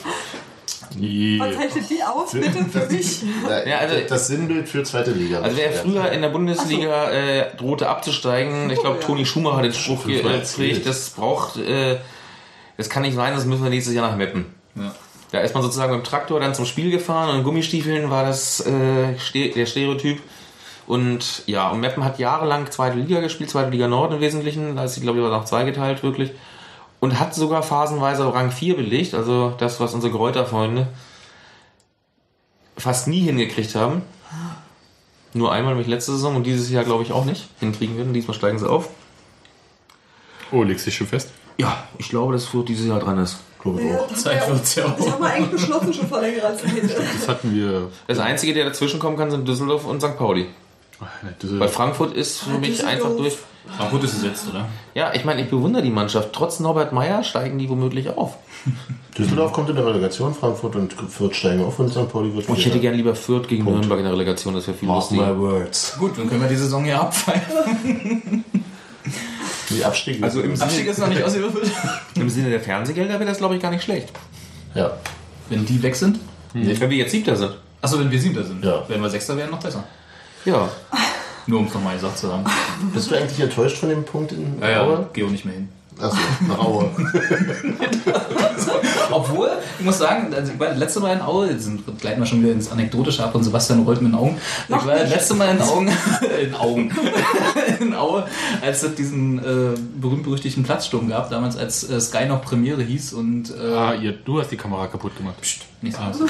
Was 1.38 1.56
zeichnet 1.56 1.90
die 1.90 2.02
aus, 2.02 2.32
bitte, 2.32 2.64
für 2.64 2.92
mich? 2.92 3.22
Ja, 3.66 3.78
also- 3.78 3.96
das 4.08 4.26
Sinnbild 4.28 4.68
für 4.68 4.82
zweite 4.82 5.12
Liga. 5.12 5.40
Also 5.40 5.56
wer 5.56 5.72
früher 5.72 6.10
in 6.12 6.22
der 6.22 6.28
Bundesliga 6.30 7.10
äh, 7.10 7.56
drohte 7.56 7.88
abzusteigen, 7.88 8.70
ich 8.70 8.80
glaube. 8.80 9.00
Toni 9.00 9.26
Schumacher 9.26 9.58
hat 9.58 9.64
den 9.64 9.72
Spruch 9.72 10.06
geprägt, 10.06 10.86
das 10.86 11.10
braucht, 11.10 11.56
äh, 11.58 11.98
das 12.76 12.88
kann 12.88 13.02
nicht 13.02 13.14
sein, 13.14 13.34
das 13.34 13.44
müssen 13.44 13.62
wir 13.62 13.70
nächstes 13.70 13.94
Jahr 13.94 14.08
nach 14.08 14.16
Meppen. 14.16 14.46
Ja. 14.74 14.94
Da 15.32 15.40
ist 15.40 15.54
man 15.54 15.62
sozusagen 15.62 15.92
mit 15.92 16.04
dem 16.04 16.08
Traktor 16.08 16.40
dann 16.40 16.54
zum 16.54 16.66
Spiel 16.66 16.90
gefahren 16.90 17.30
und 17.30 17.36
in 17.38 17.42
Gummistiefeln 17.44 18.10
war 18.10 18.24
das 18.24 18.60
äh, 18.60 19.14
der 19.54 19.66
Stereotyp. 19.66 20.20
Und 20.86 21.42
ja, 21.46 21.68
und 21.70 21.80
Meppen 21.80 22.04
hat 22.04 22.18
jahrelang 22.20 22.70
zweite 22.70 22.96
Liga 22.96 23.20
gespielt, 23.20 23.50
zweite 23.50 23.70
Liga 23.70 23.88
Nord 23.88 24.12
im 24.12 24.20
Wesentlichen, 24.20 24.76
da 24.76 24.84
ist 24.84 24.94
sie 24.94 25.00
glaube 25.00 25.18
ich 25.18 25.24
auch 25.24 25.30
noch 25.30 25.44
zweigeteilt 25.44 26.02
wirklich. 26.04 26.30
Und 27.00 27.20
hat 27.20 27.34
sogar 27.34 27.62
phasenweise 27.62 28.32
Rang 28.32 28.50
4 28.50 28.76
belegt, 28.76 29.14
also 29.14 29.54
das, 29.58 29.80
was 29.80 29.92
unsere 29.94 30.12
Kräuterfreunde 30.12 30.88
fast 32.78 33.06
nie 33.06 33.20
hingekriegt 33.20 33.74
haben. 33.74 34.02
Nur 35.34 35.52
einmal, 35.52 35.74
nämlich 35.74 35.88
letzte 35.88 36.12
Saison 36.12 36.36
und 36.36 36.44
dieses 36.44 36.70
Jahr 36.70 36.84
glaube 36.84 37.02
ich 37.02 37.12
auch 37.12 37.24
nicht 37.26 37.48
hinkriegen 37.60 37.96
würden. 37.96 38.14
Diesmal 38.14 38.34
steigen 38.36 38.58
sie 38.58 38.68
auf. 38.68 38.88
Oh, 40.52 40.62
legst 40.62 40.86
dich 40.86 40.96
schon 40.96 41.06
fest? 41.06 41.30
Ja, 41.58 41.86
ich 41.98 42.08
glaube, 42.08 42.32
dass 42.32 42.46
Fürth 42.46 42.66
dieses 42.68 42.86
Jahr 42.86 43.00
dran 43.00 43.18
ist. 43.18 43.38
Glaube 43.60 43.82
ich 43.82 43.94
auch. 43.94 44.06
Zeit 44.14 44.48
wird's 44.48 44.74
ja 44.74 44.88
Das 44.88 45.06
auch. 45.06 45.12
haben 45.12 45.22
wir 45.22 45.30
eigentlich 45.30 45.50
beschlossen 45.50 45.92
schon 45.92 46.06
vor 46.08 46.20
längerer 46.20 46.56
Zeit. 46.56 46.72
Das 46.84 47.28
hatten 47.28 47.54
wir. 47.54 47.90
Das 48.06 48.18
Einzige, 48.18 48.54
der 48.54 48.64
dazwischen 48.66 49.00
kommen 49.00 49.16
kann, 49.16 49.30
sind 49.30 49.46
Düsseldorf 49.46 49.84
und 49.84 50.00
St. 50.00 50.16
Pauli. 50.16 50.46
Weil 51.42 51.68
Frankfurt 51.68 52.14
ist 52.14 52.38
für 52.40 52.58
mich 52.58 52.70
Düsseldorf. 52.70 52.92
einfach 52.94 53.16
durch. 53.16 53.36
Frankfurt 53.76 54.04
ist 54.04 54.14
gesetzt, 54.14 54.46
oder? 54.48 54.66
Ja, 54.94 55.12
ich 55.12 55.24
meine, 55.24 55.42
ich 55.42 55.50
bewundere 55.50 55.82
die 55.82 55.90
Mannschaft. 55.90 56.32
Trotz 56.32 56.60
Norbert 56.60 56.92
Meyer 56.92 57.24
steigen 57.24 57.58
die 57.58 57.68
womöglich 57.68 58.08
auf. 58.10 58.36
Düsseldorf 59.18 59.52
kommt 59.52 59.68
in 59.70 59.76
der 59.76 59.84
Relegation, 59.86 60.34
Frankfurt 60.34 60.76
und 60.76 60.92
Fürth 60.92 61.34
steigen 61.34 61.64
auf 61.64 61.78
und 61.78 61.90
St. 61.90 62.08
Pauli 62.10 62.32
wird 62.34 62.48
Und 62.48 62.58
ich 62.58 62.64
hätte 62.64 62.72
Vierter. 62.74 62.78
gern 62.80 62.94
lieber 62.94 63.14
Fürth 63.14 63.48
gegen 63.48 63.64
Nürnberg 63.64 63.98
in 63.98 64.04
der 64.04 64.12
Relegation, 64.12 64.54
das 64.54 64.66
wäre 64.68 64.76
viel 64.76 64.86
Mark 64.88 65.00
lustiger. 65.00 65.32
my 65.34 65.38
words. 65.40 65.96
Gut, 65.98 66.16
dann 66.18 66.28
können 66.28 66.42
wir 66.42 66.48
die 66.48 66.56
Saison 66.56 66.84
hier 66.84 67.00
abpfeifen. 67.00 68.44
Die 69.70 69.84
Abstieg. 69.84 70.22
Also 70.22 70.40
im 70.42 70.60
Abstieg 70.60 70.86
ist 70.86 70.98
noch 70.98 71.08
nicht 71.08 71.22
ausgewürfelt. 71.22 71.70
Im 72.14 72.30
Sinne 72.30 72.50
der 72.50 72.60
Fernsehgelder 72.60 73.14
wäre 73.14 73.24
das, 73.24 73.38
glaube 73.38 73.56
ich, 73.56 73.60
gar 73.62 73.70
nicht 73.72 73.82
schlecht. 73.82 74.10
Ja. 74.74 74.92
Wenn 75.48 75.66
die 75.66 75.82
weg 75.82 75.96
sind? 75.96 76.20
Wenn 76.52 76.90
wir 76.90 76.96
jetzt 76.96 77.10
Siebter 77.10 77.34
sind. 77.34 77.50
Achso, 77.82 77.98
wenn 77.98 78.10
wir 78.10 78.20
Siebter 78.20 78.44
sind. 78.44 78.64
Ja. 78.64 78.84
Wenn 78.88 79.00
wir 79.00 79.10
Sechster 79.10 79.36
wären, 79.36 79.50
noch 79.50 79.58
besser. 79.60 79.82
Ja, 80.46 80.68
Nur 81.46 81.60
um 81.60 81.66
es 81.66 81.74
nochmal 81.74 81.94
gesagt 81.94 82.18
zu 82.18 82.32
haben. 82.32 82.44
Bist 82.94 83.10
du 83.10 83.14
eigentlich 83.16 83.40
enttäuscht 83.40 83.76
von 83.78 83.88
dem 83.90 84.04
Punkt 84.04 84.32
in 84.32 84.58
Ja, 84.60 84.70
ja, 84.70 84.80
Aue? 84.82 85.08
geh 85.12 85.24
auch 85.24 85.30
nicht 85.30 85.44
mehr 85.44 85.54
hin. 85.54 85.68
Achso, 85.98 86.18
nach 86.46 86.58
Aue. 86.58 86.90
Obwohl, 89.10 89.50
ich 89.78 89.84
muss 89.84 89.98
sagen, 89.98 90.32
also 90.34 90.52
ich 90.52 90.58
war 90.60 90.68
das 90.68 90.78
letzte 90.78 91.00
Mal 91.00 91.14
in 91.14 91.20
Aue, 91.22 91.50
jetzt 91.50 91.64
sind, 91.64 91.82
gleiten 92.00 92.20
wir 92.20 92.26
schon 92.26 92.42
wieder 92.42 92.52
ins 92.52 92.70
Anekdotische 92.70 93.24
ab 93.24 93.34
und 93.34 93.44
Sebastian 93.44 93.82
rollt 93.84 94.02
mit 94.02 94.12
den 94.12 94.18
Augen. 94.18 94.36
Ich 94.68 94.74
war 94.74 94.94
das 94.94 95.08
letzte 95.10 95.34
Mal 95.34 95.54
in 95.56 95.62
Augen, 95.62 95.88
in 96.42 96.54
Augen, 96.54 96.90
in 97.80 97.94
Aue, 97.94 98.26
als 98.62 98.82
es 98.82 98.94
diesen 98.94 99.38
äh, 99.38 99.78
berühmt-berüchtigten 100.00 100.64
Platzsturm 100.64 101.08
gab, 101.08 101.30
damals 101.30 101.56
als 101.56 101.88
äh, 101.88 102.00
Sky 102.00 102.26
noch 102.26 102.42
Premiere 102.42 102.82
hieß 102.82 103.12
und 103.14 103.50
äh, 103.58 103.74
Ah, 103.74 103.94
ihr, 103.94 104.12
du 104.12 104.40
hast 104.40 104.50
die 104.50 104.56
Kamera 104.56 104.86
kaputt 104.88 105.16
gemacht. 105.16 105.36
nicht 105.80 105.96
so. 106.12 106.26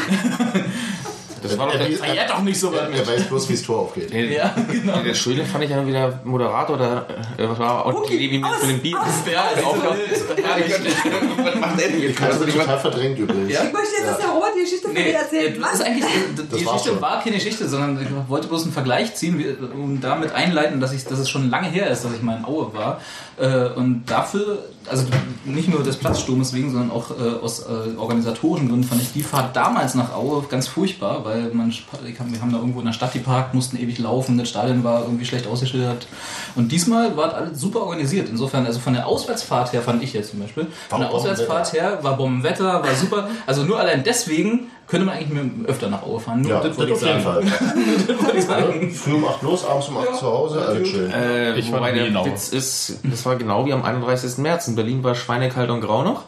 Das 1.48 1.58
war 1.58 1.66
doch 1.66 1.78
der, 1.78 1.86
Ah, 1.86 2.12
ja, 2.14 2.26
doch 2.26 2.42
nicht 2.42 2.58
so 2.58 2.72
weit 2.72 2.88
Er 2.94 3.06
weiß 3.06 3.24
bloß, 3.24 3.48
wie 3.48 3.52
das 3.54 3.62
Tor 3.62 3.78
aufgeht. 3.80 4.12
der, 4.12 4.24
Ja, 4.30 4.54
genau. 4.70 4.98
der 5.00 5.14
Schöne 5.14 5.44
fand 5.44 5.64
ich 5.64 5.70
ja 5.70 5.86
wieder 5.86 6.20
Moderator, 6.24 6.76
oder 6.76 7.06
äh, 7.36 7.48
was 7.48 7.58
war 7.58 7.86
auch 7.86 8.06
die 8.06 8.14
Idee, 8.14 8.30
wie 8.32 8.38
mit 8.38 8.50
dem 8.70 8.80
Bier. 8.80 8.96
Ja, 9.30 9.44
Ja, 9.56 9.66
Was 11.44 11.54
macht 11.56 11.80
er 11.80 11.88
denn 11.88 12.02
jetzt? 12.02 12.20
Mal 12.20 12.30
total 12.30 12.78
verdrängt 12.78 13.18
übrigens. 13.18 13.52
Ja. 13.52 13.64
Ich 13.64 13.72
möchte 13.72 13.94
jetzt, 13.98 14.08
dass 14.08 14.18
der 14.18 14.28
Robert 14.28 14.50
die 14.56 14.62
Geschichte 14.62 14.86
von 14.86 14.94
Nee, 14.94 15.04
dir 15.04 15.14
erzählt. 15.18 15.62
das 15.62 15.74
ist 15.74 15.82
eigentlich, 15.82 16.04
die 16.36 16.64
Geschichte 16.64 16.88
schon. 16.88 17.00
war 17.00 17.22
keine 17.22 17.36
Geschichte, 17.36 17.68
sondern 17.68 18.00
ich 18.00 18.08
wollte 18.28 18.48
bloß 18.48 18.64
einen 18.64 18.72
Vergleich 18.72 19.14
ziehen 19.14 19.42
und 19.74 20.00
damit 20.00 20.32
einleiten, 20.32 20.80
dass, 20.80 20.92
ich, 20.92 21.04
dass 21.04 21.18
es 21.18 21.28
schon 21.28 21.50
lange 21.50 21.68
her 21.68 21.88
ist, 21.90 22.04
dass 22.04 22.12
ich 22.12 22.22
mal 22.22 22.36
in 22.38 22.44
Aue 22.44 22.72
war. 22.74 23.00
Äh, 23.38 23.68
Und 23.76 24.04
dafür, 24.06 24.64
also 24.88 25.04
nicht 25.44 25.68
nur 25.68 25.82
des 25.82 25.96
Platzsturmes 25.96 26.54
wegen, 26.54 26.70
sondern 26.70 26.90
auch 26.90 27.10
äh, 27.10 27.42
aus 27.42 27.60
äh, 27.60 27.96
organisatorischen 27.98 28.68
Gründen 28.68 28.84
fand 28.84 29.02
ich 29.02 29.12
die 29.12 29.22
Fahrt 29.22 29.54
damals 29.54 29.94
nach 29.94 30.14
Aue 30.14 30.42
ganz 30.48 30.68
furchtbar, 30.68 31.24
weil 31.24 31.50
man, 31.52 31.70
wir 31.70 32.40
haben 32.40 32.52
da 32.52 32.58
irgendwo 32.58 32.80
in 32.80 32.86
der 32.86 32.94
Stadt 32.94 33.12
geparkt, 33.12 33.52
mussten 33.54 33.76
ewig 33.76 33.98
laufen, 33.98 34.38
das 34.38 34.48
Stadion 34.48 34.84
war 34.84 35.02
irgendwie 35.02 35.26
schlecht 35.26 35.46
ausgeschildert. 35.46 36.06
Und 36.54 36.72
diesmal 36.72 37.14
war 37.16 37.34
alles 37.34 37.60
super 37.60 37.80
organisiert. 37.80 38.28
Insofern, 38.30 38.64
also 38.64 38.80
von 38.80 38.94
der 38.94 39.06
Auswärtsfahrt 39.06 39.72
her 39.74 39.82
fand 39.82 40.02
ich 40.02 40.14
jetzt 40.14 40.30
zum 40.30 40.40
Beispiel, 40.40 40.68
von 40.88 41.00
der 41.00 41.10
Auswärtsfahrt 41.10 41.74
her 41.74 41.98
war 42.02 42.16
Bombenwetter, 42.16 42.82
war 42.82 42.94
super. 42.94 43.28
Also 43.46 43.64
nur 43.64 43.78
allein 43.78 44.02
deswegen 44.02 44.70
könnte 44.86 45.06
man 45.06 45.16
eigentlich 45.16 45.30
mehr- 45.30 45.68
öfter 45.68 45.88
nach 45.88 46.02
Aue 46.02 46.20
fahren. 46.20 46.42
Nur 46.42 46.50
Ja, 46.50 46.60
das 46.60 46.68
das 46.76 46.78
wollte 46.78 46.92
ich 46.92 46.98
auf 46.98 47.02
jeden 47.06 47.22
sagen. 47.22 47.46
Fall. 47.48 48.90
Früh 48.90 49.12
um 49.14 49.24
8 49.26 49.42
los, 49.42 49.64
abends 49.64 49.88
um 49.88 49.98
8 49.98 50.14
zu 50.16 50.26
Hause, 50.26 50.64
alles 50.66 50.88
schön. 50.88 51.10
Äh, 51.10 51.58
Ich 51.58 51.70
war 51.72 51.80
wobei 51.80 51.92
der 51.92 52.16
Aue. 52.20 52.26
Witz 52.26 52.48
ist, 52.50 53.00
das 53.02 53.24
war 53.26 53.36
genau 53.36 53.64
wie 53.66 53.72
am 53.72 53.82
31. 53.84 54.38
März. 54.38 54.68
In 54.68 54.74
Berlin 54.76 55.02
war 55.04 55.14
schweinekalt 55.14 55.70
und 55.70 55.80
grau 55.80 56.02
noch. 56.02 56.22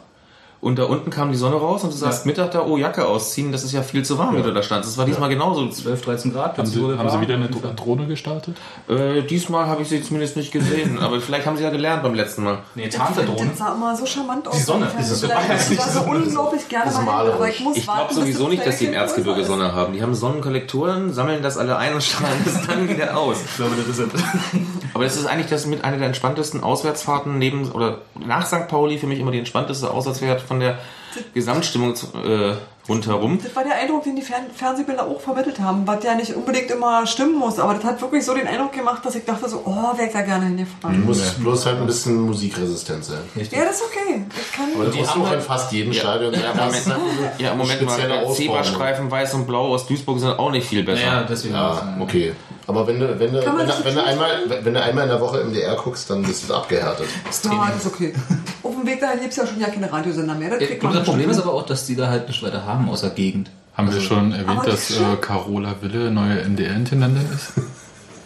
Und 0.61 0.77
da 0.77 0.83
unten 0.83 1.09
kam 1.09 1.31
die 1.31 1.37
Sonne 1.37 1.55
raus 1.55 1.85
und 1.85 1.93
du 1.93 1.97
sagst 1.97 2.25
Mittag 2.25 2.51
da, 2.51 2.63
oh, 2.65 2.75
Jacke 2.75 3.05
ausziehen, 3.07 3.53
das 3.53 3.63
ist 3.63 3.71
ja 3.71 3.81
viel 3.81 4.03
zu 4.03 4.17
warm, 4.17 4.35
wie 4.35 4.41
du 4.41 4.51
da 4.53 4.61
standst. 4.61 4.89
Das 4.89 4.97
war 4.97 5.05
diesmal 5.05 5.29
genauso. 5.29 5.69
12, 5.69 6.01
13 6.01 6.33
Grad. 6.33 6.57
Haben 6.57 6.65
sie, 6.67 6.81
haben 6.97 7.09
sie 7.09 7.21
wieder 7.21 7.35
eine 7.35 7.47
Dro- 7.47 7.73
Drohne 7.77 8.07
gestartet? 8.07 8.57
Äh, 8.89 9.21
diesmal 9.21 9.67
habe 9.67 9.83
ich 9.83 9.87
sie 9.87 10.03
zumindest 10.03 10.35
nicht 10.35 10.51
gesehen, 10.51 10.99
aber 11.01 11.21
vielleicht 11.21 11.45
haben 11.45 11.55
sie 11.55 11.63
ja 11.63 11.69
gelernt 11.69 12.03
beim 12.03 12.13
letzten 12.13 12.43
Mal. 12.43 12.57
Nee, 12.75 12.87
Das 12.87 12.95
Tarnterdrohne. 12.95 13.51
sah 13.55 13.73
immer 13.73 13.95
so 13.95 14.05
charmant 14.05 14.49
aus. 14.49 14.57
Die 14.57 14.63
Sonne, 14.63 14.87
Ich 14.93 14.99
ist 14.99 15.11
es 15.11 15.29
war 15.29 15.87
so- 15.87 15.99
so 16.03 16.09
unglaublich 16.09 16.67
gerne 16.67 16.85
Das 16.87 16.95
ist 16.95 17.05
mal 17.05 17.23
hin, 17.23 17.33
aber 17.35 17.49
ich 17.49 17.59
muss 17.61 17.77
Ich 17.77 17.83
glaube 17.85 18.13
sowieso 18.13 18.47
nicht, 18.49 18.59
das 18.59 18.65
dass 18.71 18.77
die 18.79 18.85
im 18.87 18.93
Erzgebirge. 18.93 19.45
Sonne 19.45 19.73
haben. 19.73 19.93
Die 19.93 20.01
haben 20.01 20.13
Sonnenkollektoren, 20.13 21.13
sammeln 21.13 21.41
das 21.41 21.57
alle 21.57 21.77
ein 21.77 21.93
und 21.93 22.03
strahlen 22.03 22.41
es 22.45 22.67
dann 22.67 22.89
wieder 22.89 23.15
aus. 23.17 23.37
Ich 23.45 23.55
glaube, 23.55 23.75
das 23.77 23.87
ist 23.87 23.99
es. 24.13 24.21
Aber 24.93 25.03
das 25.03 25.15
ist 25.15 25.25
eigentlich 25.25 25.47
das 25.47 25.65
mit 25.65 25.83
einer 25.83 25.97
der 25.97 26.07
entspanntesten 26.07 26.63
Auswärtsfahrten 26.63 27.37
neben 27.37 27.71
oder 27.71 27.99
nach 28.25 28.45
St. 28.45 28.67
Pauli 28.67 28.97
für 28.97 29.07
mich 29.07 29.19
immer 29.19 29.31
die 29.31 29.39
entspannteste 29.39 29.91
Auswärtsfahrt 29.91 30.41
von 30.41 30.59
der 30.59 30.77
Gesamtstimmung 31.33 31.95
äh, 32.23 32.53
rundherum. 32.87 33.39
Das 33.43 33.55
war 33.55 33.63
der 33.63 33.75
Eindruck, 33.75 34.03
den 34.03 34.15
die 34.15 34.21
Fern 34.21 34.43
Fernsehbilder 34.55 35.07
auch 35.07 35.19
vermittelt 35.19 35.59
haben, 35.59 35.85
was 35.87 36.03
ja 36.03 36.13
nicht 36.15 36.33
unbedingt 36.35 36.69
immer 36.71 37.05
stimmen 37.07 37.37
muss. 37.37 37.59
Aber 37.59 37.73
das 37.73 37.83
hat 37.83 38.01
wirklich 38.01 38.23
so 38.25 38.33
den 38.33 38.47
Eindruck 38.47 38.73
gemacht, 38.73 39.03
dass 39.05 39.15
ich 39.15 39.25
dachte 39.25 39.49
so, 39.49 39.61
oh, 39.65 39.97
wäre 39.97 40.07
ich 40.07 40.13
da 40.13 40.21
gerne 40.21 40.45
hingefahren. 40.45 41.03
Muss 41.05 41.33
bloß 41.33 41.65
halt 41.65 41.77
ein 41.77 41.85
bisschen 41.87 42.19
musikresistent 42.21 43.03
sein. 43.05 43.19
Ja, 43.35 43.65
das 43.65 43.77
ist 43.77 43.83
okay. 43.85 44.23
Ich 44.39 44.51
kann 44.55 44.65
Aber 44.75 44.85
das 44.85 44.93
Die 44.93 44.99
musst 44.99 45.11
haben 45.11 45.19
du 45.21 45.25
auch 45.25 45.31
in 45.31 45.37
halt- 45.37 45.43
fast 45.43 45.71
jedem 45.71 45.93
Ja. 45.93 45.99
Stadion 46.01 46.33
Ja, 46.33 46.39
sein. 46.71 46.97
Moment. 46.99 47.39
Ja, 47.39 47.51
im 47.51 47.57
Moment 47.57 47.81
mal. 47.83 48.33
Zebrastreifen 48.33 49.09
weiß 49.11 49.33
und 49.33 49.47
blau 49.47 49.73
aus 49.73 49.87
Duisburg 49.87 50.19
sind 50.19 50.29
auch 50.37 50.51
nicht 50.51 50.67
viel 50.67 50.83
besser. 50.83 51.01
Ja, 51.01 51.23
deswegen. 51.23 51.53
Ja, 51.55 51.97
okay. 51.99 52.33
Aber 52.69 52.85
wenn 52.85 52.99
du, 52.99 53.19
wenn 53.19 53.33
du, 53.33 53.43
wenn, 53.43 53.67
du, 53.67 53.83
wenn, 53.83 53.95
du 53.95 54.03
einmal, 54.03 54.29
wenn 54.47 54.73
du 54.75 54.79
einmal 54.79 55.05
in 55.05 55.09
der 55.09 55.19
Woche 55.19 55.43
MDR 55.43 55.75
guckst, 55.75 56.07
dann 56.07 56.21
bist 56.21 56.47
du 56.47 56.53
abgehärtet. 56.53 57.07
Ja, 57.45 57.71
das 57.73 57.83
ist 57.83 57.91
okay. 57.91 58.13
Auf 58.63 58.75
dem 58.75 58.85
Weg 58.85 58.99
dahin 58.99 59.21
gibt 59.21 59.31
es 59.31 59.37
ja 59.37 59.47
schon 59.47 59.59
ja 59.59 59.69
keine 59.69 59.91
Radiosender 59.91 60.35
mehr. 60.35 60.51
Das 60.51 60.69
man 60.83 60.93
das 60.93 61.03
Problem 61.03 61.31
ist 61.31 61.39
aber 61.39 61.51
auch, 61.51 61.65
dass 61.65 61.87
die 61.87 61.95
da 61.95 62.09
halt 62.09 62.27
nicht 62.27 62.43
weiter 62.43 62.67
haben 62.67 62.87
außer 62.87 63.09
Gegend. 63.09 63.49
Haben 63.73 63.91
wir 63.91 63.99
schon 63.99 64.33
erwähnt, 64.33 64.67
dass 64.67 64.89
das 64.89 64.99
äh, 64.99 65.15
Carola 65.19 65.77
Wille 65.81 66.11
neue 66.11 66.41
NDR-Intendantin 66.41 67.27
ist? 67.33 67.53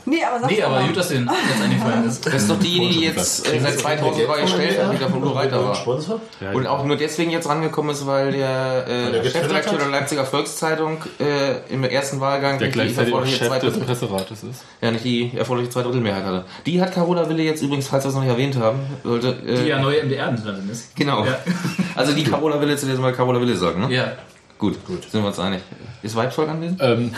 Nee, 0.06 0.24
aber 0.24 0.40
sag's 0.40 0.52
Nee, 0.54 0.62
aber 0.64 0.76
mal. 0.80 0.88
gut, 0.88 0.98
dass 0.98 1.08
dir 1.08 1.14
den 1.16 1.26
Namen 1.26 1.38
jetzt 1.50 1.62
eingefallen 1.64 2.08
ist. 2.08 2.26
Das 2.26 2.34
ist 2.34 2.50
doch 2.50 2.60
diejenige, 2.60 2.94
die 2.94 3.02
jetzt 3.06 3.48
äh, 3.54 3.60
seit 3.60 3.80
2003 3.80 4.42
gestellt 4.42 4.84
hat, 4.84 4.94
die 4.94 4.98
davon 4.98 5.22
nur 5.22 5.36
Reiter 5.36 5.64
war. 5.66 5.76
Sponsor? 5.76 6.20
Und 6.54 6.68
auch 6.68 6.84
nur 6.86 6.98
deswegen 6.98 7.32
jetzt 7.32 7.48
rangekommen 7.48 7.92
ist, 7.92 8.06
weil 8.06 8.32
der, 8.32 8.86
äh, 8.88 9.12
der 9.12 9.24
Chefredakteur 9.24 9.78
der? 9.78 9.88
Leipziger 9.88 10.26
Volkszeitung 10.26 10.98
äh, 11.20 11.74
im 11.74 11.84
ersten 11.84 12.20
Wahlgang 12.20 12.60
Der 12.60 12.68
nicht 12.68 12.78
die 12.96 12.96
erforderliche 13.00 13.46
Chef 13.46 13.60
des 13.60 13.80
Presserates 13.80 14.44
ist. 14.44 14.62
ja, 14.82 14.92
nicht 14.92 15.06
die 15.06 15.32
erforderliche 15.38 15.72
Zweidrittelmehrheit 15.74 16.24
hatte. 16.26 16.46
Die 16.66 16.82
hat 16.82 16.94
Carola 16.94 17.30
Wille 17.30 17.44
jetzt 17.44 17.62
übrigens, 17.62 17.88
falls 17.88 18.04
wir 18.04 18.10
es 18.10 18.16
noch 18.16 18.22
nicht 18.24 18.32
erwähnt 18.32 18.58
haben, 18.58 18.80
sollte. 19.04 19.30
Äh, 19.48 19.64
Die 19.64 19.70
ja 19.70 19.80
neue 19.80 20.04
MDR-Intendantin 20.04 20.70
ist. 20.70 20.96
Genau. 20.96 21.26
Ja. 21.26 21.38
Also 21.96 22.14
die 22.14 22.24
Carola 22.24 22.60
Wille 22.60 22.76
zu 22.76 22.88
der 22.88 22.98
mal 22.98 23.14
Carola 23.14 23.40
Wille 23.40 23.56
sagen, 23.56 23.88
ne? 23.88 23.94
Ja. 23.96 24.14
Gut, 24.58 24.84
gut. 24.86 25.04
Sind 25.10 25.22
wir 25.22 25.28
uns 25.28 25.40
einig. 25.40 25.62
Ist 26.02 26.16
Weibvolk 26.16 26.50
anwesend? 26.50 26.82
Ähm? 26.82 27.14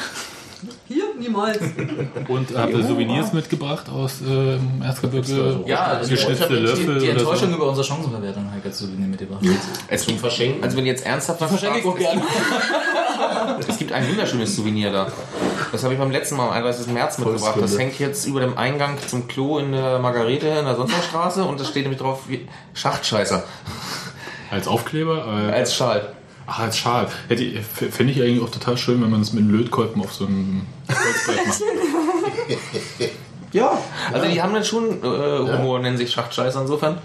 Niemals. 1.19 1.59
und 2.27 2.57
habt 2.57 2.73
ihr 2.73 2.83
Souvenirs 2.83 3.33
mitgebracht 3.33 3.89
aus 3.89 4.21
ähm, 4.21 4.81
Erzgebirge? 4.83 5.63
Ja, 5.65 5.83
also 5.83 6.09
geschnitzte 6.09 6.47
die, 6.47 6.53
Löffel 6.55 6.99
die 6.99 7.09
oder 7.09 7.19
Enttäuschung 7.19 7.49
so? 7.49 7.55
über 7.55 7.69
unsere 7.69 7.87
Chancenverwertung 7.87 8.45
habe 8.47 8.59
ich 8.59 8.65
als 8.65 8.79
Souvenir 8.79 9.07
mitgebracht. 9.07 9.41
Es 9.87 10.05
Zum 10.05 10.17
Verschenken? 10.17 10.63
Also 10.63 10.77
wenn 10.77 10.85
du 10.85 10.91
jetzt 10.91 11.05
ernsthaft 11.05 11.41
was 11.41 11.49
Verschenke 11.49 11.79
ich 11.79 11.85
auch 11.85 11.97
gerne. 11.97 12.21
es, 13.67 13.77
gibt 13.77 13.91
ein 13.91 14.07
wunderschönes 14.09 14.55
Souvenir 14.55 14.91
da. 14.91 15.07
Das 15.71 15.83
habe 15.83 15.93
ich 15.93 15.99
beim 15.99 16.11
letzten 16.11 16.35
Mal 16.35 16.47
am 16.47 16.53
31. 16.53 16.87
März 16.87 17.17
mitgebracht. 17.17 17.57
Das 17.59 17.77
hängt 17.77 17.97
jetzt 17.99 18.25
über 18.25 18.41
dem 18.41 18.57
Eingang 18.57 18.97
zum 19.07 19.27
Klo 19.27 19.59
in 19.59 19.71
der 19.71 19.99
Margarete 19.99 20.47
in 20.47 20.65
der 20.65 20.75
Sonntagsstraße 20.75 21.43
und 21.43 21.59
da 21.59 21.65
steht 21.65 21.83
nämlich 21.83 22.01
drauf 22.01 22.23
wie 22.27 22.47
Schachtscheißer 22.73 23.43
Als 24.51 24.67
Aufkleber? 24.67 25.25
Äh, 25.49 25.51
als 25.53 25.75
Schal. 25.75 26.13
Ach, 26.47 26.59
als 26.59 26.77
Schal. 26.77 27.07
Hätte 27.27 27.43
ich- 27.43 27.57
f- 27.57 27.93
Fände 27.93 28.13
ich 28.13 28.21
eigentlich 28.21 28.41
auch 28.43 28.49
total 28.51 28.77
schön, 28.77 29.01
wenn 29.01 29.09
man 29.11 29.21
es 29.21 29.33
mit 29.33 29.43
einem 29.43 29.57
Lötkolben 29.57 30.01
auf 30.01 30.13
so 30.13 30.25
einem 30.25 30.61
Holzbrett 30.89 31.47
macht. 31.47 31.61
Ja. 33.51 33.77
Also 34.11 34.27
die 34.27 34.41
haben 34.41 34.53
dann 34.53 34.65
schon 34.65 35.01
äh, 35.01 35.57
Humor, 35.57 35.79
nennen 35.79 35.95
sich 35.97 36.11
Schachtscheißer 36.11 36.59
insofern. 36.61 36.97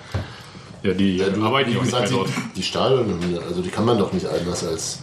Ja, 0.83 0.93
die 0.95 1.19
Ja, 1.19 1.29
du, 1.29 1.45
arbeiten 1.45 1.71
ja 1.71 1.79
auch 1.79 1.83
nicht 1.85 1.93
mehr 1.93 2.03
gesagt, 2.03 2.13
dort. 2.13 2.29
die, 2.29 2.57
die 2.57 2.63
Stadionhymne, 2.65 3.41
also 3.47 3.63
die 3.63 3.69
kann 3.69 3.85
man 3.85 3.97
doch 3.99 4.13
nicht 4.13 4.27
anders 4.27 4.65
als. 4.67 4.99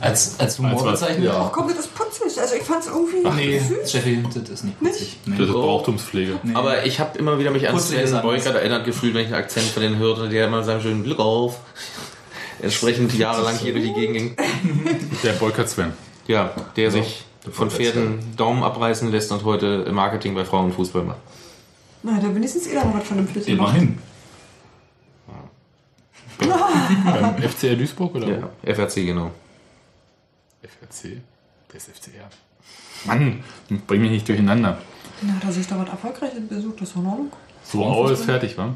Als, 0.00 0.36
als 0.38 0.58
Humor 0.58 0.86
Als 0.88 1.00
bezeichnet? 1.00 1.26
Ja. 1.26 1.44
Ach 1.48 1.52
komm, 1.52 1.68
das 1.68 1.80
ist 1.80 1.94
putzig. 1.94 2.40
Also 2.40 2.54
ich 2.54 2.62
fand's 2.62 2.86
irgendwie 2.86 3.16
Ach 3.24 3.34
nee, 3.34 3.58
süß. 3.58 3.90
Steffi, 3.90 4.24
das 4.32 4.48
ist 4.48 4.64
nicht 4.64 4.76
witzig. 4.80 5.16
Nee. 5.26 5.36
Das 5.36 5.48
ist 5.48 5.52
Brauchtumspflege. 5.52 6.38
Aber 6.54 6.86
ich 6.86 6.98
habe 7.00 7.18
immer 7.18 7.38
wieder 7.38 7.50
mich 7.50 7.68
an 7.68 7.74
Putzig 7.74 8.06
Sven. 8.06 8.22
Beukert 8.22 8.54
erinnert 8.54 8.84
gefühlt, 8.86 9.12
wenn 9.14 9.22
ich 9.22 9.26
einen 9.26 9.42
Akzent 9.42 9.66
von 9.66 9.82
den 9.82 9.98
hörte, 9.98 10.28
der 10.30 10.46
immer 10.46 10.62
seinem 10.62 10.80
schönen 10.80 11.02
Glück 11.04 11.18
auf 11.18 11.58
entsprechend 12.62 13.14
jahrelang 13.14 13.56
hier 13.58 13.72
durch 13.72 13.84
die 13.84 13.92
Gegend 13.94 14.16
ging. 14.16 14.36
Der 15.22 15.32
Bolker 15.32 15.66
Sven. 15.66 15.92
Ja, 16.26 16.52
der 16.76 16.90
sich 16.90 17.24
von 17.44 17.70
Volker 17.70 17.76
Pferden 17.76 18.36
Daumen 18.36 18.62
abreißen 18.62 19.10
lässt 19.10 19.32
und 19.32 19.44
heute 19.44 19.90
Marketing 19.92 20.34
bei 20.34 20.44
Frauenfußball 20.44 21.04
macht. 21.04 21.18
Na, 22.02 22.18
da 22.20 22.34
wenigstens 22.34 22.66
eh 22.66 22.74
da 22.74 22.84
noch 22.84 22.94
was 22.94 23.06
vernünftiges 23.06 23.46
gemacht. 23.46 23.74
Immerhin. 23.76 23.98
Beim 26.38 27.42
FCR 27.42 27.74
Duisburg 27.76 28.14
oder 28.14 28.28
Ja, 28.28 28.74
FRC, 28.74 28.94
genau. 29.06 29.30
wo? 30.62 30.68
FRC? 30.68 31.20
Der 31.72 31.76
ist 31.76 31.88
FCR. 31.88 32.28
Mann, 33.06 33.42
bring 33.86 34.02
mich 34.02 34.10
nicht 34.10 34.28
durcheinander. 34.28 34.78
Na, 35.22 35.34
dass 35.44 35.56
ich 35.56 35.66
da 35.66 35.78
was 35.78 35.88
Erfolgreiches 35.88 36.46
besucht, 36.48 36.80
das 36.80 36.90
ist 36.90 36.96
in 36.96 37.06
Ordnung. 37.06 37.32
So, 37.64 37.84
Aue 37.84 38.12
ist 38.12 38.24
fertig, 38.24 38.56
wa? 38.56 38.74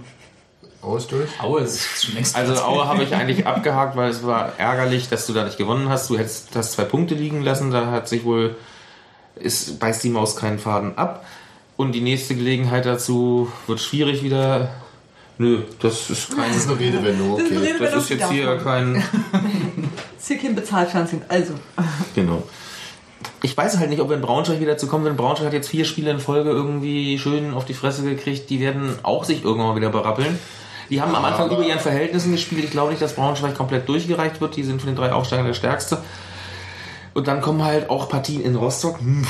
Aus 0.82 1.06
durch? 1.06 1.30
Aue 1.40 1.60
ist 1.60 2.04
schon 2.04 2.14
längst 2.14 2.34
Also 2.34 2.60
Aue 2.62 2.86
habe 2.86 3.04
ich 3.04 3.14
eigentlich 3.14 3.46
abgehakt, 3.46 3.96
weil 3.96 4.10
es 4.10 4.26
war 4.26 4.58
ärgerlich, 4.58 5.08
dass 5.08 5.26
du 5.26 5.32
da 5.32 5.44
nicht 5.44 5.56
gewonnen 5.56 5.88
hast. 5.88 6.10
Du 6.10 6.18
hättest 6.18 6.54
das 6.54 6.72
zwei 6.72 6.84
Punkte 6.84 7.14
liegen 7.14 7.42
lassen, 7.42 7.70
da 7.70 7.92
hat 7.92 8.08
sich 8.08 8.24
wohl, 8.24 8.56
ist, 9.36 9.78
beißt 9.78 10.02
die 10.02 10.10
Maus 10.10 10.36
keinen 10.36 10.58
Faden 10.58 10.98
ab. 10.98 11.24
Und 11.76 11.92
die 11.92 12.00
nächste 12.00 12.34
Gelegenheit 12.34 12.84
dazu 12.84 13.50
wird 13.66 13.80
schwierig 13.80 14.22
wieder. 14.22 14.70
Nö, 15.38 15.62
das 15.80 16.10
ist 16.10 16.36
kein. 16.36 16.48
Das 16.48 16.58
ist 16.58 16.68
eine 16.68 16.78
Redewendung, 16.78 17.38
Das 17.38 17.46
ist 17.46 17.56
okay. 17.56 17.58
Redewendung. 17.58 17.94
Das 17.94 18.02
ist 18.04 18.10
jetzt 18.10 18.30
hier 18.30 18.58
kein. 18.58 19.02
Das 20.14 20.30
ist 20.30 20.40
hier 20.40 20.48
kein 20.48 20.54
Bezahlfernsehen. 20.54 21.22
Also, 21.28 21.54
Genau. 22.14 22.44
Ich 23.44 23.56
weiß 23.56 23.78
halt 23.78 23.90
nicht, 23.90 24.00
ob 24.00 24.08
wir 24.08 24.16
in 24.16 24.22
Braunschweig 24.22 24.60
wieder 24.60 24.76
zu 24.76 24.86
kommen. 24.86 25.04
Wenn 25.04 25.16
Braunschweig 25.16 25.46
hat 25.46 25.52
jetzt 25.52 25.68
vier 25.68 25.84
Spiele 25.84 26.12
in 26.12 26.20
Folge 26.20 26.50
irgendwie 26.50 27.18
schön 27.18 27.54
auf 27.54 27.64
die 27.64 27.74
Fresse 27.74 28.04
gekriegt, 28.04 28.50
die 28.50 28.60
werden 28.60 28.94
auch 29.02 29.24
sich 29.24 29.42
irgendwann 29.42 29.70
mal 29.70 29.76
wieder 29.76 29.90
berappeln. 29.90 30.38
Die 30.92 31.00
haben 31.00 31.14
am 31.14 31.24
Anfang 31.24 31.50
über 31.50 31.64
ihren 31.64 31.78
Verhältnissen 31.78 32.32
gespielt. 32.32 32.64
Ich 32.64 32.70
glaube 32.70 32.90
nicht, 32.90 33.00
dass 33.00 33.14
Braunschweig 33.14 33.54
komplett 33.54 33.88
durchgereicht 33.88 34.42
wird. 34.42 34.56
Die 34.56 34.62
sind 34.62 34.78
von 34.78 34.88
den 34.88 34.94
drei 34.94 35.10
Aufsteigern 35.10 35.46
der 35.46 35.54
stärkste. 35.54 35.96
Und 37.14 37.28
dann 37.28 37.40
kommen 37.40 37.64
halt 37.64 37.88
auch 37.88 38.10
Partien 38.10 38.42
in 38.42 38.54
Rostock. 38.56 39.00
Hm, 39.00 39.26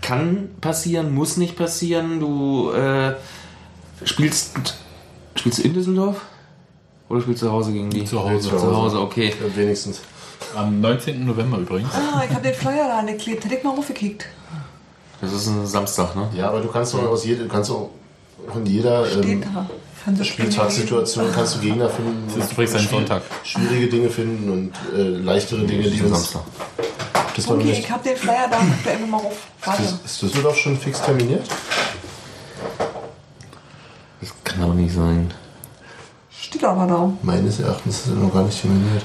Kann 0.00 0.50
passieren, 0.60 1.12
muss 1.12 1.36
nicht 1.38 1.56
passieren. 1.56 2.20
Du 2.20 2.70
äh, 2.70 3.14
spielst. 4.04 4.54
Spielst 5.34 5.58
du 5.58 5.62
in 5.64 5.74
Düsseldorf? 5.74 6.20
Oder 7.08 7.22
spielst 7.22 7.42
du 7.42 7.46
zu 7.46 7.52
Hause 7.52 7.72
gegen 7.72 7.90
die? 7.90 8.04
Zu 8.04 8.22
Hause. 8.22 8.50
Zu 8.50 8.76
Hause, 8.76 9.00
okay. 9.00 9.34
Ja, 9.40 9.56
wenigstens. 9.56 10.02
Am 10.54 10.80
19. 10.80 11.26
November 11.26 11.58
übrigens. 11.58 11.90
Ah, 11.94 12.22
ich 12.24 12.32
hab 12.32 12.44
den 12.44 12.54
Flyer 12.54 12.86
da 12.86 13.00
angeklebt. 13.00 13.44
Hätte 13.44 13.56
ich 13.56 13.64
mal 13.64 13.74
raufgekickt. 13.74 14.26
Das 15.20 15.32
ist 15.32 15.48
ein 15.48 15.66
Samstag, 15.66 16.14
ne? 16.14 16.28
Ja, 16.36 16.50
aber 16.50 16.60
du 16.60 16.68
kannst 16.68 16.94
doch 16.94 17.02
aus 17.08 17.24
jeder, 17.24 17.48
kannst 17.48 17.72
auch 17.72 17.90
in 18.54 18.66
jeder 18.66 19.04
Steht 19.04 19.24
ähm, 19.24 19.44
da. 19.52 19.66
Fernsehspiel. 20.04 20.44
Spieltagssituation 20.46 21.32
kannst 21.34 21.56
du 21.56 21.60
Gegner 21.60 21.88
finden. 21.88 22.24
Das 22.34 22.44
ist 22.46 22.52
übrigens 22.52 22.74
ein 22.74 22.88
Sonntag. 22.88 23.22
Schwierige 23.44 23.88
Dinge 23.88 24.10
finden 24.10 24.50
und 24.50 24.72
äh, 24.96 25.02
leichtere 25.02 25.64
Dinge, 25.64 25.88
die 25.88 26.00
Am 26.00 26.06
uns. 26.06 26.14
Samstag. 26.32 26.42
Das 27.36 27.48
war 27.48 27.56
Okay, 27.56 27.64
nicht. 27.66 27.78
ich 27.80 27.90
hab 27.90 28.02
den 28.02 28.16
Flyer 28.16 28.48
da. 28.50 28.58
Guckt 28.58 28.70
da 28.86 28.90
einfach 28.90 29.06
mal 29.06 29.16
rauf. 29.18 29.36
Warte. 29.64 29.82
Ist, 29.82 30.04
ist 30.04 30.22
Düsseldorf 30.22 30.56
schon 30.58 30.76
fix 30.78 31.00
terminiert? 31.00 31.46
Das 34.20 34.32
kann 34.44 34.62
aber 34.62 34.74
nicht 34.74 34.94
sein. 34.94 35.32
Steht 36.30 36.64
aber 36.64 36.86
da. 36.86 37.12
Meines 37.22 37.60
Erachtens 37.60 38.00
ist 38.00 38.08
er 38.08 38.14
noch 38.14 38.32
gar 38.32 38.42
nicht 38.42 38.60
terminiert. 38.60 39.02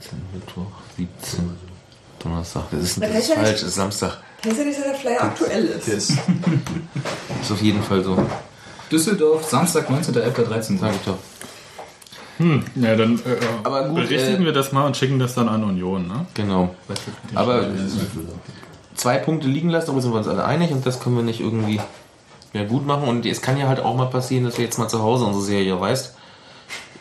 16, 0.00 0.20
Mittwoch, 0.34 0.66
17, 0.96 1.50
Donnerstag. 2.22 2.64
Das 2.70 2.80
ist, 2.82 3.02
das 3.02 3.08
ist 3.10 3.14
das 3.14 3.22
ist 3.22 3.28
ja 3.28 3.34
falsch, 3.36 3.48
nicht- 3.48 3.62
das 3.62 3.68
ist 3.68 3.74
Samstag. 3.74 4.18
Kennst 4.42 4.60
du 4.60 4.64
nicht, 4.64 4.78
dass 4.78 4.84
der 4.86 4.94
Flyer 4.94 5.22
aktuell 5.22 5.64
ist? 5.66 5.88
Ist 5.88 6.10
Ist 6.10 7.50
auf 7.50 7.62
jeden 7.62 7.82
Fall 7.82 8.04
so. 8.04 8.16
Düsseldorf, 8.90 9.44
Samstag, 9.44 9.88
19.11.13 9.90 10.78
Sag 10.78 10.90
Uhr. 10.90 10.94
ich 10.94 11.02
doch. 11.04 11.18
Ja, 12.38 12.96
dann 12.96 13.16
äh, 13.16 13.36
Aber 13.64 13.88
gut, 13.88 13.96
berichtigen 13.96 14.42
äh, 14.42 14.46
wir 14.46 14.52
das 14.52 14.72
mal 14.72 14.84
und 14.86 14.96
schicken 14.96 15.18
das 15.18 15.34
dann 15.34 15.48
an 15.48 15.64
Union. 15.64 16.06
Ne? 16.06 16.26
Genau. 16.34 16.74
Aber 17.34 17.66
zwei 18.94 19.18
Punkte 19.18 19.48
liegen 19.48 19.70
lassen, 19.70 19.86
darüber 19.86 20.02
sind 20.02 20.12
wir 20.12 20.18
uns 20.18 20.28
alle 20.28 20.44
einig 20.44 20.70
und 20.70 20.84
das 20.84 21.00
können 21.00 21.16
wir 21.16 21.22
nicht 21.22 21.40
irgendwie 21.40 21.80
mehr 22.52 22.64
gut 22.64 22.86
machen. 22.86 23.08
Und 23.08 23.24
es 23.24 23.40
kann 23.40 23.56
ja 23.56 23.68
halt 23.68 23.80
auch 23.80 23.96
mal 23.96 24.06
passieren, 24.06 24.44
dass 24.44 24.58
wir 24.58 24.64
jetzt 24.64 24.78
mal 24.78 24.88
zu 24.88 25.02
Hause 25.02 25.24
unsere 25.24 25.44
Serie 25.44 25.80
reißt. 25.80 26.14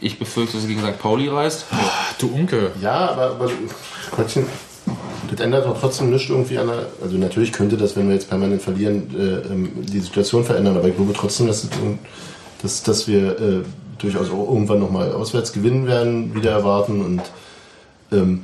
Ich 0.02 0.20
befürchte, 0.20 0.54
dass 0.54 0.64
sie 0.64 0.74
gegen 0.74 0.82
St. 0.82 1.00
Pauli 1.00 1.28
reist. 1.28 1.66
Ach, 1.72 2.14
du 2.18 2.28
Unke. 2.28 2.72
Ja, 2.82 3.10
aber, 3.10 3.32
aber 3.32 3.50
Gottchen, 4.16 4.46
das 5.36 5.46
ändert 5.46 5.66
doch 5.66 5.80
trotzdem 5.80 6.10
nichts 6.10 6.30
irgendwie 6.30 6.58
an 6.58 6.68
der. 6.68 6.88
Also 7.02 7.18
natürlich 7.18 7.52
könnte 7.52 7.78
das, 7.78 7.96
wenn 7.96 8.08
wir 8.08 8.16
jetzt 8.16 8.30
permanent 8.30 8.62
verlieren, 8.62 9.10
äh, 9.18 9.54
ähm, 9.54 9.70
die 9.86 10.00
Situation 10.00 10.44
verändern, 10.44 10.78
aber 10.78 10.88
ich 10.88 10.96
glaube 10.96 11.14
trotzdem, 11.14 11.48
dass, 11.48 11.68
dass, 12.62 12.84
dass 12.84 13.08
wir 13.08 13.40
äh, 13.40 13.64
durchaus 13.98 14.30
auch 14.30 14.48
irgendwann 14.50 14.80
nochmal 14.80 15.12
auswärts 15.12 15.54
gewinnen 15.54 15.88
werden, 15.88 16.34
wieder 16.36 16.52
erwarten 16.52 17.02
und 17.02 17.22
ähm, 18.12 18.44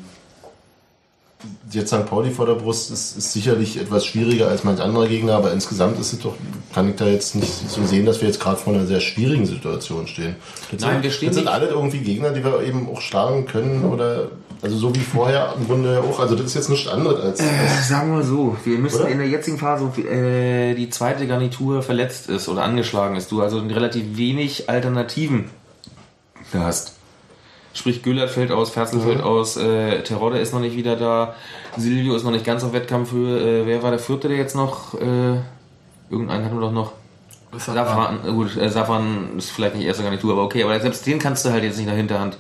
jetzt 1.72 1.94
St. 1.94 2.06
Pauli 2.06 2.32
vor 2.32 2.46
der 2.46 2.54
Brust 2.54 2.92
ist, 2.92 3.18
ist 3.18 3.34
sicherlich 3.34 3.80
etwas 3.80 4.06
schwieriger 4.06 4.48
als 4.48 4.64
manch 4.64 4.80
anderer 4.80 5.08
Gegner, 5.08 5.36
aber 5.36 5.52
insgesamt 5.52 6.00
ist 6.00 6.14
es 6.14 6.20
doch, 6.20 6.36
kann 6.74 6.90
ich 6.90 6.96
da 6.96 7.08
jetzt 7.08 7.36
nicht 7.36 7.52
so 7.70 7.84
sehen, 7.84 8.06
dass 8.06 8.22
wir 8.22 8.28
jetzt 8.28 8.40
gerade 8.40 8.58
vor 8.58 8.74
einer 8.74 8.86
sehr 8.86 9.02
schwierigen 9.02 9.46
Situation 9.46 10.08
stehen. 10.08 10.36
Das 10.72 10.82
Nein, 10.82 10.94
sind, 10.94 11.04
wir 11.04 11.12
stehen 11.12 11.30
das 11.30 11.38
sind 11.38 11.48
alle 11.48 11.68
irgendwie 11.68 12.00
Gegner, 12.00 12.32
die 12.32 12.44
wir 12.44 12.62
eben 12.64 12.88
auch 12.90 13.02
schlagen 13.02 13.46
können 13.46 13.86
oder 13.86 14.30
also 14.62 14.78
so 14.78 14.96
wie 14.96 15.00
vorher 15.00 15.56
im 15.58 15.66
Grunde 15.66 15.94
ja 15.94 16.00
auch. 16.02 16.20
Also 16.20 16.36
das 16.36 16.46
ist 16.48 16.54
jetzt 16.54 16.70
nichts 16.70 16.88
anderes 16.88 17.20
als, 17.20 17.40
Äh, 17.40 17.46
sagen 17.88 18.16
wir 18.16 18.24
so, 18.24 18.56
wir 18.64 18.78
müssen 18.78 19.02
Oder? 19.02 19.10
in 19.10 19.18
der 19.18 19.28
jetzigen 19.28 19.58
Phase, 19.58 19.92
wo 19.92 20.02
äh, 20.02 20.76
die 20.76 20.90
zweite 20.90 21.26
Garnitur 21.26 21.82
verletzt 21.82 22.30
ist 22.30 22.48
oder 22.48 22.64
angeschlagen 22.64 23.16
ist, 23.16 23.32
du 23.32 23.42
also 23.42 23.60
relativ 23.60 24.18
wenig 24.18 24.70
Alternativen 24.70 25.50
hast. 26.54 26.94
Sprich, 27.74 28.04
Güllert 28.04 28.30
fällt 28.30 28.52
aus, 28.52 28.70
Ferzel 28.70 29.00
fällt 29.00 29.22
aus, 29.22 29.56
äh, 29.58 30.04
Terodde 30.04 30.40
ist 30.40 30.54
noch 30.54 30.60
nicht 30.60 30.76
wieder 30.76 30.96
da, 30.98 31.36
Silvio 31.78 32.16
ist 32.16 32.24
noch 32.24 32.32
nicht 32.32 32.46
ganz 32.46 32.64
auf 32.64 32.74
Wettkampfhöhe. 32.74 33.62
Äh, 33.62 33.66
wer 33.66 33.82
war 33.82 33.92
der 33.92 34.00
vierte, 34.00 34.28
der 34.28 34.38
jetzt 34.38 34.56
noch? 34.56 34.94
Äh, 34.96 35.38
irgendeinen 36.10 36.46
hatten 36.46 36.56
wir 36.56 36.62
doch 36.62 36.74
noch. 36.74 36.92
Safran, 37.58 38.20
äh, 38.26 38.32
gut, 38.32 38.58
äh, 38.58 38.70
Safran 38.70 39.38
ist 39.38 39.52
vielleicht 39.52 39.76
nicht 39.76 39.86
erste 39.86 40.04
Garnitur, 40.04 40.34
aber 40.34 40.44
okay, 40.44 40.64
aber 40.64 40.80
selbst 40.80 41.06
den 41.08 41.18
kannst 41.18 41.46
du 41.46 41.50
halt 41.50 41.64
jetzt 41.64 41.78
nicht 41.78 41.90
der 41.90 41.96
Hinterhand 41.96 42.38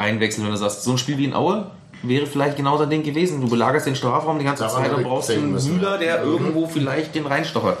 einwechseln, 0.00 0.44
wenn 0.44 0.52
du 0.52 0.58
sagst, 0.58 0.82
so 0.82 0.92
ein 0.92 0.98
Spiel 0.98 1.18
wie 1.18 1.24
in 1.24 1.34
Aue 1.34 1.66
wäre 2.02 2.26
vielleicht 2.26 2.56
genau 2.56 2.78
sein 2.78 2.90
Ding 2.90 3.02
gewesen. 3.02 3.40
Du 3.40 3.48
belagerst 3.48 3.86
den 3.86 3.94
Strafraum 3.94 4.38
die 4.38 4.44
ganze 4.44 4.64
Daran 4.64 4.84
Zeit 4.84 4.94
und 4.94 5.02
brauchst 5.04 5.30
einen 5.30 5.52
Müller, 5.52 5.98
der 5.98 6.22
irgendwo 6.22 6.66
vielleicht 6.66 7.14
den 7.14 7.26
reinstochert. 7.26 7.78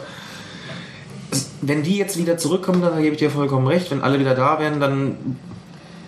Wenn 1.62 1.82
die 1.82 1.96
jetzt 1.96 2.18
wieder 2.18 2.36
zurückkommen, 2.36 2.82
dann 2.82 3.00
gebe 3.02 3.14
ich 3.14 3.18
dir 3.18 3.30
vollkommen 3.30 3.66
recht. 3.66 3.90
Wenn 3.90 4.02
alle 4.02 4.18
wieder 4.20 4.34
da 4.34 4.58
wären, 4.58 4.80
dann 4.80 5.36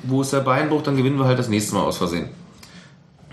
wo 0.05 0.23
ist 0.23 0.33
der 0.33 0.41
Beinbruch, 0.41 0.83
dann 0.83 0.97
gewinnen 0.97 1.19
wir 1.19 1.27
halt 1.27 1.39
das 1.39 1.49
nächste 1.49 1.75
Mal 1.75 1.83
aus 1.83 1.99
Versehen. 1.99 2.29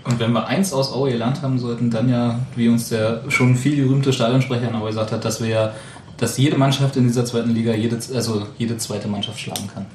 Und 0.04 0.18
wenn 0.18 0.32
wir 0.32 0.46
eins 0.46 0.72
aus 0.72 0.92
Aue 0.92 1.10
gelernt 1.10 1.42
haben 1.42 1.58
sollten, 1.58 1.90
dann 1.90 2.08
ja, 2.08 2.38
wie 2.56 2.68
uns 2.68 2.88
der 2.88 3.22
schon 3.28 3.56
viel 3.56 3.76
gerühmte 3.76 4.12
Stadionsprecher 4.12 4.68
in 4.68 4.74
Aue 4.74 4.88
gesagt 4.88 5.12
hat, 5.12 5.24
dass 5.24 5.42
wir 5.42 5.48
ja, 5.48 5.74
dass 6.16 6.38
jede 6.38 6.56
Mannschaft 6.56 6.96
in 6.96 7.04
dieser 7.04 7.24
zweiten 7.24 7.50
Liga 7.50 7.74
jede, 7.74 7.96
also 8.14 8.46
jede 8.56 8.76
zweite 8.78 9.08
Mannschaft 9.08 9.40
schlagen 9.40 9.68
kann. 9.72 9.86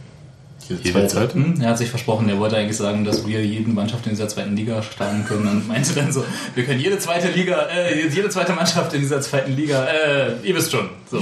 Jede 0.70 1.08
Zeit. 1.08 1.34
Hm? 1.34 1.62
Er 1.62 1.70
hat 1.70 1.78
sich 1.78 1.90
versprochen, 1.90 2.28
er 2.30 2.40
wollte 2.40 2.58
eigentlich 2.58 2.78
sagen, 2.78 3.06
dass 3.06 3.28
wir 3.28 3.46
jede 3.46 3.70
Mannschaft 3.70 4.06
in 4.06 4.12
dieser 4.12 4.28
zweiten 4.28 4.56
Liga 4.56 4.82
schlagen 4.82 5.26
können 5.26 5.48
und 5.48 5.68
meinte 5.68 5.94
dann 5.94 6.12
so, 6.12 6.24
wir 6.56 6.66
können 6.66 6.80
jede 6.80 6.98
zweite 7.00 7.30
Liga, 7.30 7.68
äh, 7.68 8.08
jede 8.08 8.30
zweite 8.30 8.54
Mannschaft 8.54 8.94
in 8.94 9.02
dieser 9.02 9.22
zweiten 9.22 9.56
Liga, 9.56 9.86
äh, 9.86 10.34
ihr 10.44 10.56
wisst 10.56 10.72
schon. 10.72 10.90
So. 11.10 11.18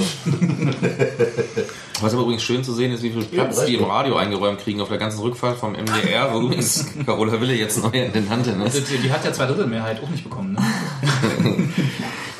Was 2.01 2.13
aber 2.13 2.23
übrigens 2.23 2.43
schön 2.43 2.63
zu 2.63 2.73
sehen 2.73 2.91
ist, 2.91 3.03
wie 3.03 3.11
viel 3.11 3.23
Platz 3.23 3.59
Ja, 3.59 3.65
die 3.65 3.75
im 3.75 3.83
Radio 3.83 4.15
eingeräumt 4.15 4.59
kriegen 4.59 4.81
auf 4.81 4.89
der 4.89 4.97
ganzen 4.97 5.19
Rückfahrt 5.19 5.57
vom 5.57 5.73
MDR, 5.73 6.33
wo 6.33 6.41
übrigens 6.41 6.87
Carola 7.05 7.39
Wille 7.39 7.53
jetzt 7.53 7.81
neu 7.81 7.91
in 7.91 8.11
den 8.11 8.29
Handeln 8.29 8.61
ist. 8.61 8.89
Die, 8.89 8.97
die 8.97 9.11
hat 9.11 9.23
ja 9.23 9.31
zwei 9.31 9.45
Drittel 9.45 9.67
Mehrheit 9.67 10.01
auch 10.03 10.09
nicht 10.09 10.23
bekommen. 10.23 10.53
Ne? 10.53 10.61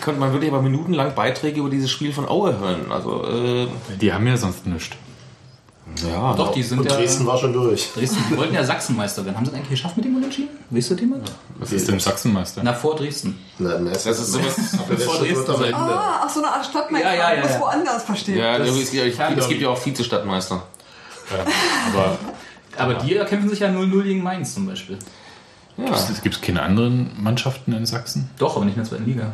Konnte 0.01 0.19
man 0.19 0.33
wirklich 0.33 0.51
aber 0.51 0.61
minutenlang 0.61 1.15
Beiträge 1.15 1.61
über 1.61 1.69
dieses 1.69 1.89
Spiel 1.89 2.11
von 2.11 2.27
Aue 2.27 2.59
hören. 2.59 2.91
Also, 2.91 3.25
äh, 3.25 3.67
Die 4.01 4.11
haben 4.11 4.27
ja 4.27 4.35
sonst 4.35 4.67
nichts. 4.67 4.97
Ja. 6.07 6.33
Doch, 6.35 6.51
die 6.53 6.63
sind 6.63 6.79
und 6.79 6.89
ja. 6.89 6.95
Dresden 6.95 7.25
war 7.25 7.37
schon 7.37 7.53
durch. 7.53 7.91
Dresden, 7.93 8.17
die 8.29 8.37
wollten 8.37 8.53
ja 8.53 8.63
Sachsenmeister 8.63 9.23
werden. 9.25 9.35
Haben 9.37 9.45
sie 9.45 9.51
das 9.51 9.59
eigentlich 9.59 9.71
geschafft 9.71 9.97
mit 9.97 10.05
dem 10.05 10.15
Unentschieden? 10.15 10.49
Wisst 10.69 10.91
ihr 10.91 10.97
jemand? 10.97 11.31
Was 11.59 11.71
ist 11.71 11.87
denn 11.87 11.99
Sachsenmeister? 11.99 12.61
Na, 12.63 12.73
vor 12.73 12.95
Dresden. 12.95 13.37
Nein, 13.59 13.85
das 13.85 14.03
Das 14.03 14.19
ist 14.19 14.31
sowas. 14.31 14.55
Vor 15.05 15.17
Dresden 15.19 15.55
sein. 15.57 15.73
Ah, 15.73 16.21
ach 16.23 16.29
so 16.29 16.39
eine 16.39 16.51
Art 16.51 16.65
Stadtmeister. 16.65 17.13
Ja, 17.13 17.33
ja, 17.33 17.33
ja, 17.35 17.49
ja. 17.49 17.59
woanders 17.59 18.03
verstehen. 18.03 18.37
Ja, 18.37 18.57
Das 18.57 18.69
es, 18.69 18.91
gibt, 18.91 19.17
kann 19.17 19.37
es 19.37 19.47
gibt 19.47 19.61
ja 19.61 19.69
auch 19.69 19.77
Vize-Stadtmeister. 19.77 20.63
Ja, 21.31 21.45
aber 21.93 22.17
Aber 22.77 22.95
die 22.95 23.15
erkämpfen 23.15 23.49
sich 23.49 23.59
ja 23.59 23.69
0-0 23.69 24.03
gegen 24.03 24.23
Mainz 24.23 24.53
zum 24.53 24.65
Beispiel. 24.65 24.97
Ja. 25.77 25.91
es 25.93 26.21
gibt 26.21 26.41
keine 26.41 26.61
anderen 26.61 27.11
Mannschaften 27.21 27.73
in 27.73 27.85
Sachsen? 27.85 28.29
Doch, 28.37 28.55
aber 28.55 28.65
nicht 28.65 28.77
in 28.77 28.83
der 28.83 28.89
zweiten 28.89 29.05
Liga. 29.05 29.31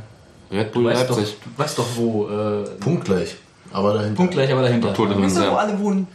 Red 0.51 0.69
Du 0.69 0.81
Bull 0.81 0.85
weißt 0.91 1.09
doch, 1.09 1.17
Leipzig. 1.17 1.35
du 1.43 1.61
weißt 1.63 1.77
doch 1.77 1.85
wo. 1.95 2.27
Äh, 2.29 2.63
Punktgleich. 2.79 3.35
Aber 3.71 3.93
dahinter. 3.93 4.15
Punktgleich, 4.15 4.51
aber 4.51 4.61
dahinter. 4.63 4.93
Tote 4.93 5.21
Wisst 5.21 5.37
ihr, 5.37 5.51
wo 5.51 5.55
alle 5.55 5.79
wohnen? 5.79 6.07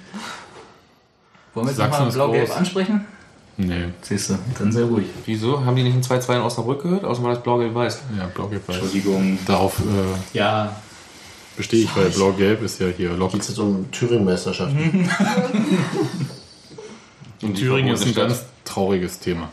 Wollen 1.55 1.66
wir 1.66 1.70
jetzt 1.70 1.76
Sachsen 1.76 1.92
nochmal 1.92 2.09
ist 2.09 2.14
blau-gelb 2.14 2.46
groß. 2.48 2.57
ansprechen? 2.57 3.07
Nee. 3.57 3.84
Siehst 4.02 4.30
du, 4.30 4.38
dann 4.59 4.72
sehr 4.72 4.84
ruhig. 4.86 5.07
Wieso? 5.26 5.64
Haben 5.64 5.76
die 5.76 5.84
nicht 5.84 5.94
ein 5.94 6.02
2-2 6.02 6.34
in 6.36 6.40
Osnabrück 6.42 6.82
gehört? 6.82 7.05
Außer 7.05 7.22
mal 7.22 7.34
das 7.34 7.42
Blau-Gelb-Weiß. 7.44 8.02
Ja, 8.18 8.26
Blau-Gelb 8.26 8.66
weiß. 8.68 8.76
Entschuldigung. 8.78 9.38
Darauf 9.46 9.78
äh, 9.78 10.36
Ja, 10.36 10.74
bestehe 11.57 11.84
ich, 11.84 11.96
weil 11.96 12.11
Blau-Gelb 12.11 12.62
ist 12.64 12.80
ja 12.80 12.88
hier 12.88 13.11
locker. 13.12 13.34
Geht 13.34 13.42
es 13.42 13.48
jetzt 13.48 13.59
um 13.59 13.88
Thüringen-Meisterschaften? 13.92 15.09
Und 17.42 17.57
die 17.57 17.62
Thüringen 17.62 17.94
ist 17.94 18.05
ein 18.07 18.14
ganz 18.14 18.44
trauriges 18.64 19.20
Thema. 19.20 19.50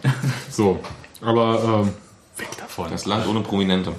So, 0.50 0.80
aber 1.22 1.84
ähm, 1.84 1.94
weg 2.38 2.50
davon. 2.58 2.90
Das 2.90 3.06
Land 3.06 3.28
ohne 3.28 3.42
Prominente. 3.42 3.94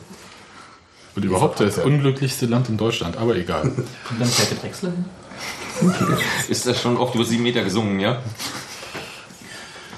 Und 1.14 1.24
überhaupt 1.24 1.60
das 1.60 1.76
Ja. 1.76 1.84
unglücklichste 1.84 2.46
Land 2.46 2.68
in 2.68 2.76
Deutschland, 2.78 3.16
aber 3.18 3.36
egal. 3.36 3.62
und 4.10 4.20
dann 4.20 4.28
fährt 4.28 4.50
der 4.52 4.58
Drechsler 4.58 4.90
hin. 4.90 5.04
Ist 6.48 6.66
das 6.66 6.80
schon 6.80 6.96
oft 6.96 7.14
über 7.14 7.24
sieben 7.24 7.42
Meter 7.42 7.62
gesungen, 7.64 7.98
ja? 8.00 8.22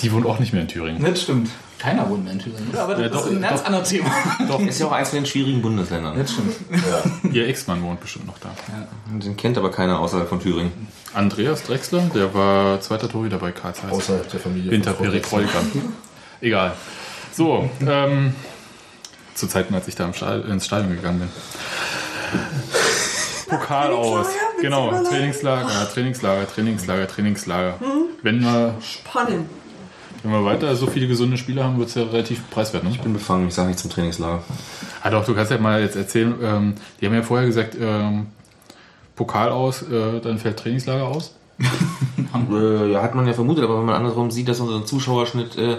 Die 0.00 0.12
wohnt 0.12 0.26
auch 0.26 0.38
nicht 0.38 0.52
mehr 0.52 0.62
in 0.62 0.68
Thüringen. 0.68 1.02
Das 1.04 1.22
stimmt. 1.22 1.50
Keiner 1.78 2.08
wohnt 2.08 2.24
mehr 2.24 2.32
in 2.32 2.38
Thüringen. 2.38 2.68
oder? 2.70 2.82
Aber 2.84 2.94
das 2.94 3.02
Ja, 3.02 3.08
doch, 3.10 3.26
ist 3.26 3.32
ein 3.32 3.42
ganz 3.42 3.60
doch. 3.60 3.66
anderes 3.66 3.88
Thema. 3.88 4.10
Ist 4.68 4.80
ja 4.80 4.86
auch 4.86 4.92
eins 4.92 5.10
von 5.10 5.18
den 5.18 5.26
schwierigen 5.26 5.60
Bundesländern. 5.62 6.16
Das 6.16 6.32
stimmt. 6.32 6.54
Ihr 7.34 7.46
Ex-Mann 7.48 7.82
wohnt 7.82 8.00
bestimmt 8.00 8.26
noch 8.26 8.38
da. 8.38 8.50
Den 9.18 9.36
kennt 9.36 9.58
aber 9.58 9.70
keiner 9.70 9.98
außerhalb 10.00 10.28
von 10.28 10.40
Thüringen. 10.40 10.72
Andreas 11.12 11.62
Drexler, 11.64 12.02
der 12.14 12.32
war 12.34 12.80
zweiter 12.80 13.08
Torhüter 13.08 13.38
bei 13.38 13.52
Karl 13.52 13.74
Zeiss. 13.74 13.90
Außerhalb 13.90 14.28
der 14.30 14.40
Familie. 14.40 14.82
Frau 14.82 14.92
Peretroika. 14.92 15.58
Egal. 16.40 16.74
So, 17.32 17.68
ähm, 17.86 18.34
zu 19.34 19.46
Zeiten, 19.46 19.74
als 19.74 19.88
ich 19.88 19.94
da 19.94 20.04
im 20.04 20.14
Stadion, 20.14 20.50
ins 20.50 20.66
Stadion 20.66 20.94
gegangen 20.94 21.20
bin. 21.20 21.28
Pokal 23.48 23.92
aus. 23.92 24.26
Trainingslager? 24.26 24.62
Genau? 24.62 25.08
Trainingslager, 25.08 25.88
Trainingslager, 25.92 26.48
Trainingslager, 26.48 27.08
Trainingslager. 27.08 27.74
Wenn, 28.22 28.40
wir, 28.40 28.74
Spannend. 28.80 29.48
wenn 30.22 30.32
wir 30.32 30.44
weiter 30.44 30.74
so 30.76 30.86
viele 30.86 31.06
gesunde 31.06 31.36
Spieler 31.36 31.64
haben, 31.64 31.78
wird 31.78 31.88
es 31.88 31.94
ja 31.94 32.04
relativ 32.04 32.48
preiswert. 32.50 32.84
Ne? 32.84 32.90
Ich 32.90 33.00
bin 33.00 33.12
befangen, 33.12 33.48
ich 33.48 33.54
sage 33.54 33.68
nichts 33.68 33.82
zum 33.82 33.90
Trainingslager. 33.90 34.42
Ah 35.02 35.10
doch, 35.10 35.24
du 35.24 35.34
kannst 35.34 35.50
ja 35.50 35.58
mal 35.58 35.82
jetzt 35.82 35.96
erzählen, 35.96 36.34
ähm, 36.42 36.74
die 37.00 37.06
haben 37.06 37.14
ja 37.14 37.22
vorher 37.22 37.46
gesagt, 37.46 37.76
ähm, 37.78 38.28
Pokal 39.16 39.50
aus, 39.50 39.82
äh, 39.82 40.20
dann 40.20 40.38
fällt 40.38 40.58
Trainingslager 40.58 41.04
aus. 41.04 41.34
Äh, 42.50 42.90
ja, 42.90 43.00
hat 43.00 43.14
man 43.14 43.28
ja 43.28 43.32
vermutet, 43.32 43.64
aber 43.64 43.78
wenn 43.78 43.86
man 43.86 43.94
andersrum 43.94 44.30
sieht, 44.30 44.48
dass 44.48 44.58
unser 44.58 44.84
Zuschauerschnitt 44.84 45.56
äh, 45.56 45.76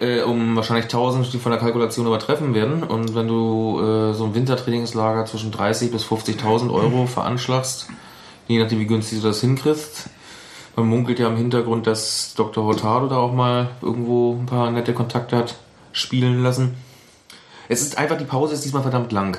äh, 0.00 0.22
um 0.22 0.56
wahrscheinlich 0.56 0.84
1000 0.84 1.32
die 1.32 1.38
von 1.38 1.52
der 1.52 1.60
Kalkulation 1.60 2.06
übertreffen 2.06 2.54
werden. 2.54 2.82
Und 2.82 3.14
wenn 3.14 3.28
du 3.28 3.80
äh, 3.80 4.14
so 4.14 4.24
ein 4.24 4.34
Wintertrainingslager 4.34 5.26
zwischen 5.26 5.50
30 5.50 5.90
bis 5.90 6.04
50.000 6.04 6.72
Euro 6.72 7.06
veranschlagst, 7.06 7.88
je 8.46 8.58
nachdem 8.58 8.80
wie 8.80 8.86
günstig 8.86 9.20
du 9.20 9.28
das 9.28 9.40
hinkriegst, 9.40 10.10
man 10.76 10.86
munkelt 10.86 11.18
ja 11.18 11.28
im 11.28 11.36
Hintergrund, 11.36 11.86
dass 11.86 12.34
Dr. 12.36 12.64
Hurtado 12.64 13.08
da 13.08 13.16
auch 13.16 13.32
mal 13.32 13.70
irgendwo 13.82 14.34
ein 14.34 14.46
paar 14.46 14.70
nette 14.70 14.94
Kontakte 14.94 15.36
hat 15.36 15.56
spielen 15.92 16.42
lassen. 16.42 16.76
Es 17.68 17.82
ist 17.82 17.98
einfach, 17.98 18.16
die 18.16 18.24
Pause 18.24 18.54
ist 18.54 18.64
diesmal 18.64 18.82
verdammt 18.82 19.12
lang. 19.12 19.38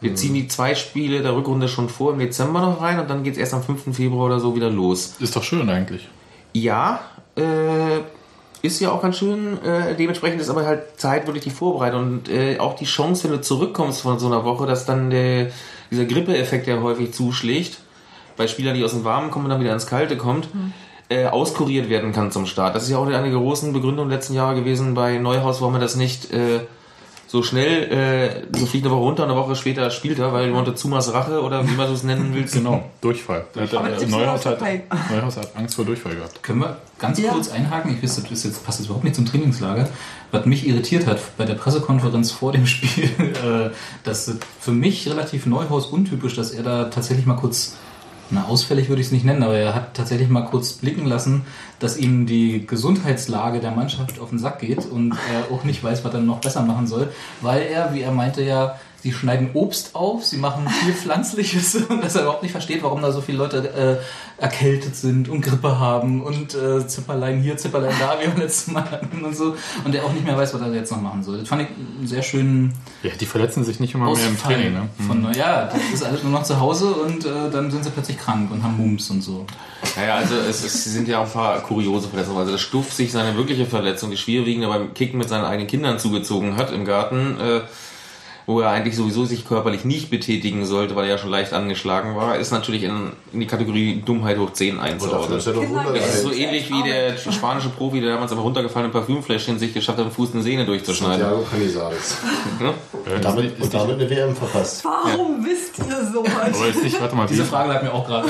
Wir 0.00 0.14
ziehen 0.14 0.34
die 0.34 0.48
zwei 0.48 0.74
Spiele 0.74 1.22
der 1.22 1.34
Rückrunde 1.34 1.66
schon 1.66 1.88
vor 1.88 2.12
im 2.12 2.18
Dezember 2.18 2.60
noch 2.60 2.82
rein 2.82 3.00
und 3.00 3.08
dann 3.08 3.22
geht 3.22 3.34
es 3.34 3.38
erst 3.38 3.54
am 3.54 3.62
5. 3.62 3.96
Februar 3.96 4.26
oder 4.26 4.38
so 4.38 4.54
wieder 4.54 4.68
los. 4.68 5.14
Ist 5.18 5.34
doch 5.34 5.42
schön 5.42 5.68
eigentlich. 5.70 6.08
Ja, 6.52 7.00
äh, 7.36 8.00
ist 8.64 8.80
ja 8.80 8.90
auch 8.90 9.02
ganz 9.02 9.18
schön. 9.18 9.62
Äh, 9.62 9.94
dementsprechend 9.94 10.40
ist 10.40 10.48
aber 10.48 10.64
halt 10.64 10.98
Zeit 10.98 11.26
wirklich 11.26 11.44
die 11.44 11.50
Vorbereitung 11.50 12.02
und 12.02 12.28
äh, 12.30 12.58
auch 12.58 12.74
die 12.74 12.86
Chance, 12.86 13.24
wenn 13.24 13.32
du 13.32 13.40
zurückkommst 13.42 14.00
von 14.00 14.18
so 14.18 14.26
einer 14.26 14.44
Woche, 14.44 14.66
dass 14.66 14.86
dann 14.86 15.10
der, 15.10 15.50
dieser 15.90 16.06
Grippeeffekt, 16.06 16.66
der 16.66 16.82
häufig 16.82 17.12
zuschlägt, 17.12 17.78
bei 18.38 18.46
Spielern, 18.46 18.74
die 18.74 18.82
aus 18.82 18.92
dem 18.92 19.04
Warmen 19.04 19.30
kommen 19.30 19.44
und 19.44 19.50
dann 19.50 19.60
wieder 19.60 19.74
ins 19.74 19.86
Kalte 19.86 20.16
kommt, 20.16 20.48
äh, 21.10 21.26
auskuriert 21.26 21.90
werden 21.90 22.12
kann 22.12 22.32
zum 22.32 22.46
Start. 22.46 22.74
Das 22.74 22.84
ist 22.84 22.90
ja 22.90 22.96
auch 22.96 23.06
eine 23.06 23.30
der 23.30 23.38
großen 23.38 23.74
Begründungen 23.74 24.10
letzten 24.10 24.32
Jahre 24.32 24.54
gewesen 24.54 24.94
bei 24.94 25.18
Neuhaus, 25.18 25.60
warum 25.60 25.74
er 25.74 25.80
das 25.80 25.94
nicht 25.94 26.32
äh, 26.32 26.60
so 27.34 27.42
schnell, 27.42 28.46
äh, 28.52 28.56
so 28.56 28.64
fliegt 28.64 28.86
eine 28.86 28.94
Woche 28.94 29.02
runter 29.02 29.24
und 29.24 29.30
eine 29.32 29.40
Woche 29.40 29.56
später 29.56 29.90
spielt 29.90 30.20
er, 30.20 30.32
weil 30.32 30.52
Montezumas 30.52 31.12
Rache 31.12 31.42
oder 31.42 31.68
wie 31.68 31.72
man 31.74 31.92
es 31.92 32.04
nennen 32.04 32.30
willst. 32.32 32.54
Genau, 32.54 32.84
Durchfall. 33.00 33.44
Hat, 33.56 33.72
äh, 33.72 34.06
Neuhaus, 34.06 34.46
hat. 34.46 34.60
Neuhaus 35.10 35.36
hat 35.36 35.48
Angst 35.56 35.74
vor 35.74 35.84
Durchfall 35.84 36.14
gehabt. 36.14 36.40
Können 36.44 36.60
wir 36.60 36.76
ganz 37.00 37.18
Ja. 37.18 37.32
kurz 37.32 37.50
einhaken? 37.50 37.92
Ich 37.96 38.00
weiß, 38.04 38.22
das 38.22 38.44
jetzt, 38.44 38.64
passt 38.64 38.78
jetzt 38.78 38.86
überhaupt 38.86 39.02
nicht 39.02 39.16
zum 39.16 39.26
Trainingslager. 39.26 39.88
Was 40.30 40.46
mich 40.46 40.64
irritiert 40.64 41.08
hat 41.08 41.18
bei 41.36 41.44
der 41.44 41.54
Pressekonferenz 41.54 42.30
vor 42.30 42.52
dem 42.52 42.66
Spiel, 42.68 43.06
äh, 43.18 43.70
dass 44.04 44.28
es 44.28 44.36
für 44.60 44.70
mich 44.70 45.08
relativ 45.08 45.46
Neuhaus 45.46 45.86
untypisch, 45.86 46.36
dass 46.36 46.52
er 46.52 46.62
da 46.62 46.84
tatsächlich 46.84 47.26
mal 47.26 47.34
kurz, 47.34 47.74
na 48.34 48.44
ausfällig 48.46 48.88
würde 48.88 49.00
ich 49.00 49.06
es 49.06 49.12
nicht 49.12 49.24
nennen, 49.24 49.42
aber 49.42 49.56
er 49.56 49.74
hat 49.74 49.94
tatsächlich 49.94 50.28
mal 50.28 50.42
kurz 50.42 50.72
blicken 50.74 51.06
lassen, 51.06 51.46
dass 51.78 51.96
ihm 51.96 52.26
die 52.26 52.66
Gesundheitslage 52.66 53.60
der 53.60 53.70
Mannschaft 53.70 54.18
auf 54.20 54.30
den 54.30 54.38
Sack 54.38 54.58
geht 54.58 54.84
und 54.86 55.12
er 55.32 55.54
auch 55.54 55.64
nicht 55.64 55.82
weiß, 55.82 56.04
was 56.04 56.12
er 56.12 56.20
noch 56.20 56.40
besser 56.40 56.62
machen 56.62 56.86
soll, 56.86 57.12
weil 57.40 57.62
er, 57.62 57.94
wie 57.94 58.02
er 58.02 58.12
meinte, 58.12 58.42
ja 58.42 58.76
Sie 59.04 59.12
schneiden 59.12 59.50
Obst 59.52 59.94
auf, 59.94 60.24
sie 60.24 60.38
machen 60.38 60.66
viel 60.66 60.94
Pflanzliches 61.02 61.74
und 61.90 62.02
dass 62.02 62.14
er 62.14 62.22
überhaupt 62.22 62.42
nicht 62.42 62.52
versteht, 62.52 62.82
warum 62.82 63.02
da 63.02 63.12
so 63.12 63.20
viele 63.20 63.36
Leute 63.36 64.00
äh, 64.38 64.42
erkältet 64.42 64.96
sind 64.96 65.28
und 65.28 65.42
Grippe 65.42 65.78
haben 65.78 66.22
und 66.22 66.54
äh, 66.54 66.86
Zipperlein 66.86 67.42
hier, 67.42 67.58
Zipperlein 67.58 67.92
da, 68.00 68.16
wie 68.18 68.34
wir 68.34 68.42
letztes 68.42 68.72
Mal 68.72 68.90
hatten 68.90 69.22
und 69.22 69.36
so. 69.36 69.56
Und 69.84 69.92
der 69.92 70.06
auch 70.06 70.12
nicht 70.14 70.24
mehr 70.24 70.38
weiß, 70.38 70.54
was 70.54 70.62
er 70.62 70.72
jetzt 70.72 70.90
noch 70.90 71.02
machen 71.02 71.22
soll. 71.22 71.40
Das 71.40 71.48
fand 71.48 71.60
ich 71.60 71.68
einen 71.68 72.06
sehr 72.06 72.22
schönen 72.22 72.72
Ja, 73.02 73.10
die 73.20 73.26
verletzen 73.26 73.62
sich 73.62 73.78
nicht 73.78 73.92
immer 73.92 74.06
mehr 74.06 74.26
im 74.26 74.36
Ausfall. 74.36 74.54
Training. 74.54 74.72
Ne? 74.72 74.88
Von, 75.06 75.34
ja, 75.34 75.66
das 75.66 75.82
ist 75.92 76.02
alles 76.02 76.22
nur 76.22 76.32
noch 76.32 76.44
zu 76.44 76.58
Hause 76.58 76.94
und 76.94 77.26
äh, 77.26 77.50
dann 77.52 77.70
sind 77.70 77.84
sie 77.84 77.90
plötzlich 77.90 78.16
krank 78.16 78.50
und 78.50 78.62
haben 78.62 78.78
Mumps 78.78 79.10
und 79.10 79.20
so. 79.20 79.44
Naja, 79.96 80.14
also 80.14 80.34
es, 80.36 80.64
es 80.64 80.84
sind 80.84 81.08
ja 81.08 81.18
auch 81.18 81.26
ein 81.26 81.30
paar 81.30 81.60
kuriose 81.60 82.08
Verletzungen. 82.08 82.38
Also 82.38 82.52
dass 82.52 82.62
Stuff 82.62 82.90
sich 82.90 83.12
seine 83.12 83.36
wirkliche 83.36 83.66
Verletzung, 83.66 84.10
die 84.10 84.16
schwerwiegende 84.16 84.66
beim 84.66 84.94
Kicken 84.94 85.18
mit 85.18 85.28
seinen 85.28 85.44
eigenen 85.44 85.66
Kindern 85.66 85.98
zugezogen 85.98 86.56
hat 86.56 86.72
im 86.72 86.86
Garten, 86.86 87.38
äh, 87.38 87.60
wo 88.46 88.60
er 88.60 88.70
eigentlich 88.70 88.96
sowieso 88.96 89.24
sich 89.24 89.46
körperlich 89.46 89.84
nicht 89.84 90.10
betätigen 90.10 90.66
sollte, 90.66 90.94
weil 90.96 91.04
er 91.04 91.10
ja 91.12 91.18
schon 91.18 91.30
leicht 91.30 91.52
angeschlagen 91.52 92.14
war, 92.16 92.36
ist 92.36 92.50
natürlich 92.52 92.82
in, 92.82 93.12
in 93.32 93.40
die 93.40 93.46
Kategorie 93.46 94.02
Dummheit 94.04 94.38
hoch 94.38 94.52
10 94.52 94.78
Und 94.78 94.82
dafür 94.84 95.36
ist 95.38 95.48
einzuordnen. 95.48 95.86
ja. 95.96 96.00
Das 96.00 96.14
ist 96.16 96.22
so 96.22 96.30
Ja. 96.30 96.36
ähnlich 96.48 96.70
wie 96.70 96.82
der 96.82 97.16
spanische 97.16 97.70
Profi, 97.70 98.00
der 98.00 98.14
damals 98.14 98.32
am 98.32 98.38
runtergefallenen 98.38 98.92
Parfümfläschchen 98.92 99.58
sich 99.58 99.72
geschafft 99.72 99.98
hat, 99.98 100.04
im 100.06 100.12
Fuß 100.12 100.34
eine 100.34 100.42
Sehne 100.42 100.64
durchzuschneiden. 100.66 101.20
Santiago 101.20 101.46
Canizares. 101.50 102.16
Ne? 102.60 102.74
Und 103.14 103.24
damit, 103.24 103.60
und 103.60 103.74
damit 103.74 103.94
eine 104.00 104.10
WM 104.10 104.34
verpasst. 104.36 104.84
Warum 104.84 105.44
wisst 105.44 105.78
ihr 105.78 106.06
sowas? 106.12 106.54
Aber 106.54 106.68
ist 106.68 106.82
nicht, 106.82 107.00
warte 107.00 107.14
mal, 107.16 107.26
Diese 107.26 107.44
Frage 107.44 107.68
lag 107.72 107.82
mir 107.82 107.92
auch 107.92 108.06
gerade 108.06 108.28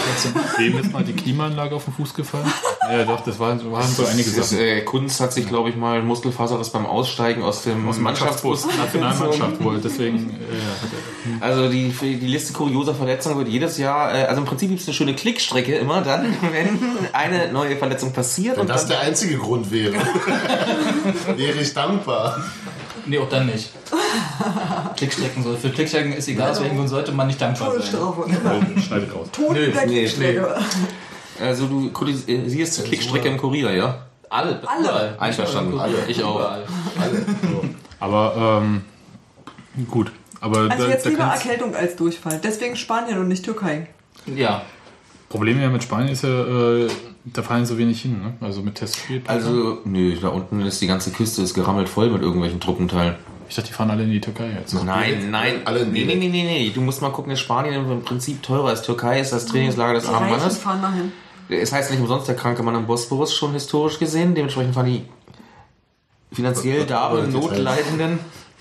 wem 0.59 0.79
ist 0.79 0.93
mal 0.93 1.05
die 1.05 1.12
Klimaanlage 1.12 1.75
auf 1.75 1.85
den 1.85 1.95
Fuß 1.95 2.15
gefallen? 2.15 2.45
Ja, 2.91 3.05
doch, 3.05 3.21
das 3.23 3.39
waren, 3.39 3.61
waren 3.73 3.87
so 3.89 4.05
einige 4.05 4.31
Das 4.31 4.39
ist, 4.39 4.51
Sachen. 4.51 4.62
äh, 4.62 4.81
Kunst 4.83 5.21
hat 5.21 5.33
sich, 5.33 5.49
glaube 5.49 5.71
ich, 5.71 5.77
mal 5.77 5.99
ein 5.99 6.07
Muskelfaserriss 6.07 6.71
beim 6.71 6.87
Aussteigen 6.87 7.43
aus 7.43 7.62
dem 7.62 7.89
Aus 7.89 7.95
dem 7.97 8.05
Mannschaftsbus. 8.05 8.67
Nationalmannschaft 8.77 9.62
wohl, 9.65 9.81
deswegen 9.83 10.04
äh, 10.09 10.11
hat 10.21 11.41
er, 11.41 11.47
Also 11.47 11.69
die, 11.69 11.89
die 11.91 12.27
Liste 12.27 12.53
kurioser 12.53 12.95
Verletzungen 12.95 13.39
wird 13.39 13.49
jedes 13.49 13.79
Jahr, 13.79 14.15
äh, 14.15 14.25
also 14.25 14.41
im 14.41 14.47
Prinzip 14.47 14.69
gibt 14.69 14.81
es 14.81 14.87
eine 14.89 14.95
schöne 14.95 15.15
Klickstrecke 15.15 15.75
immer 15.77 16.01
dann, 16.03 16.25
wenn 16.53 16.79
eine 17.13 17.53
neue 17.53 17.77
Verletzung 17.77 18.13
passiert. 18.13 18.57
Wenn 18.57 18.63
Und 18.63 18.71
das 18.71 18.83
dann, 18.83 18.91
der 18.91 19.01
einzige 19.01 19.37
Grund 19.39 19.71
wäre, 19.71 19.95
wäre 21.37 21.61
ich 21.61 21.73
dankbar. 21.75 22.41
Nee, 23.07 23.19
auch 23.19 23.29
dann 23.29 23.47
nicht. 23.47 23.71
Klickstrecken 24.97 25.43
soll. 25.43 25.57
Für 25.57 25.71
Klickstrecken 25.71 26.13
ist 26.15 26.27
egal, 26.29 26.53
aus 26.53 26.61
welchem 26.63 26.77
Grund 26.77 26.89
sollte 26.89 27.13
man 27.13 27.27
nicht 27.27 27.41
dankbar 27.41 27.73
sein. 27.73 27.83
Äh, 28.77 28.81
schneidet 28.81 29.15
raus. 29.15 29.29
Tod 29.31 29.55
der 29.57 29.69
Nee, 29.87 30.01
Klickstrecke. 30.05 30.57
also 31.41 31.67
du 31.67 31.91
kritisierst 31.93 32.79
die 32.79 32.83
Klickstrecke 32.83 33.29
im 33.29 33.37
Kurier, 33.37 33.73
ja? 33.75 33.99
Alle, 34.31 34.61
Alle. 34.67 35.17
Einverstanden. 35.21 35.79
Alle. 35.79 35.95
Ich 36.09 36.23
auch. 36.25 36.37
Überall. 36.37 36.65
Aber 38.01 38.61
ähm, 38.63 38.83
gut. 39.91 40.12
Aber 40.41 40.70
Also 40.70 40.85
da, 40.85 40.91
jetzt 40.91 41.07
da 41.07 41.11
lieber 41.11 41.25
Erkältung 41.25 41.75
als 41.75 41.97
Durchfall. 41.97 42.41
Deswegen 42.43 42.77
Spanien 42.77 43.18
und 43.18 43.29
nicht 43.29 43.45
Türkei. 43.45 43.89
Ja. 44.27 44.62
Problem 45.29 45.61
ja 45.61 45.68
mit 45.70 45.83
Spanien 45.83 46.12
ist 46.12 46.22
ja, 46.22 46.29
äh, 46.85 46.89
da 47.25 47.43
fallen 47.43 47.66
so 47.66 47.77
wenig 47.79 48.03
hin, 48.03 48.20
ne? 48.22 48.35
Also 48.41 48.62
mit 48.62 48.77
Testspielplätzen. 48.77 49.47
Also, 49.49 49.79
nö, 49.85 50.14
da 50.20 50.29
unten 50.29 50.61
ist 50.61 50.81
die 50.81 50.87
ganze 50.87 51.11
Küste 51.11 51.43
ist 51.43 51.55
gerammelt 51.55 51.89
voll 51.89 52.11
mit 52.11 52.22
irgendwelchen 52.22 52.61
Truppenteilen. 52.61 53.14
ich 53.49 53.55
dachte, 53.57 53.68
die 53.68 53.75
fahren 53.75 53.91
alle 53.91 54.05
in 54.05 54.11
die 54.11 54.20
Türkei 54.20 54.51
jetzt. 54.61 54.75
Nein, 54.75 55.31
nein, 55.31 55.62
Alle 55.64 55.81
in 55.81 55.93
nee, 55.93 56.05
nee, 56.05 56.14
Bielefeld. 56.14 56.33
nee, 56.33 56.43
nee, 56.45 56.59
nee. 56.66 56.70
Du 56.70 56.83
musst 56.83 57.01
mal 57.03 57.11
gucken, 57.11 57.31
dass 57.31 57.41
Spanien 57.41 57.75
im 57.91 58.03
Prinzip 58.03 58.43
teurer 58.43 58.72
ist. 58.72 58.83
Türkei 58.83 59.20
ist 59.20 59.33
das 59.33 59.47
Trainingslager 59.47 59.95
des 59.95 60.05
Die 60.05 60.11
armen 60.11 60.31
Mannes. 60.31 60.59
fahren 60.59 60.83
dahin. 60.83 61.12
Es 61.49 61.72
heißt 61.72 61.91
nicht 61.91 62.01
umsonst 62.01 62.29
der 62.29 62.37
kranke 62.37 62.62
Mann 62.62 62.77
am 62.77 62.87
Bosporus 62.87 63.35
schon 63.35 63.53
historisch 63.55 63.99
gesehen. 63.99 64.35
Dementsprechend 64.35 64.75
fahren 64.75 64.87
die 64.87 65.03
finanziell 66.33 66.87
da 66.87 67.14
die 67.16 67.33
Notleidenden. 67.33 68.18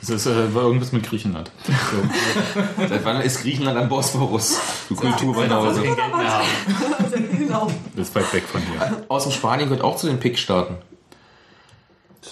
Das 0.07 0.09
ist, 0.09 0.25
äh, 0.27 0.53
war 0.53 0.63
irgendwas 0.63 0.91
mit 0.91 1.03
Griechenland. 1.03 1.49
Seit 2.89 3.05
wann 3.05 3.21
ist 3.21 3.41
Griechenland 3.41 3.77
am 3.77 3.87
Bosporus? 3.87 4.59
Du 4.89 4.95
Kulturbanause. 4.95 5.81
genau. 7.37 7.71
Das 7.95 8.09
ist 8.09 8.15
weit 8.15 8.33
weg 8.33 8.43
von 8.43 8.61
hier. 8.61 9.03
Außer 9.07 9.31
Spanien 9.31 9.69
gehört 9.69 9.83
auch 9.83 9.95
zu 9.95 10.07
den 10.07 10.19
Pick-Staaten. 10.19 10.75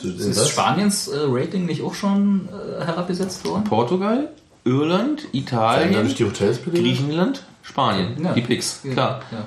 Ist 0.04 0.50
Spaniens 0.50 1.08
äh, 1.08 1.20
Rating 1.28 1.66
nicht 1.66 1.82
auch 1.82 1.94
schon 1.94 2.50
äh, 2.50 2.84
herabgesetzt 2.84 3.46
worden? 3.46 3.64
Portugal, 3.66 4.30
Irland, 4.66 5.28
Italien? 5.32 6.14
Griechenland, 6.74 7.44
Spanien. 7.62 8.22
Ja. 8.24 8.34
Die 8.34 8.42
Picks, 8.42 8.82
klar. 8.92 9.22
Ja. 9.32 9.46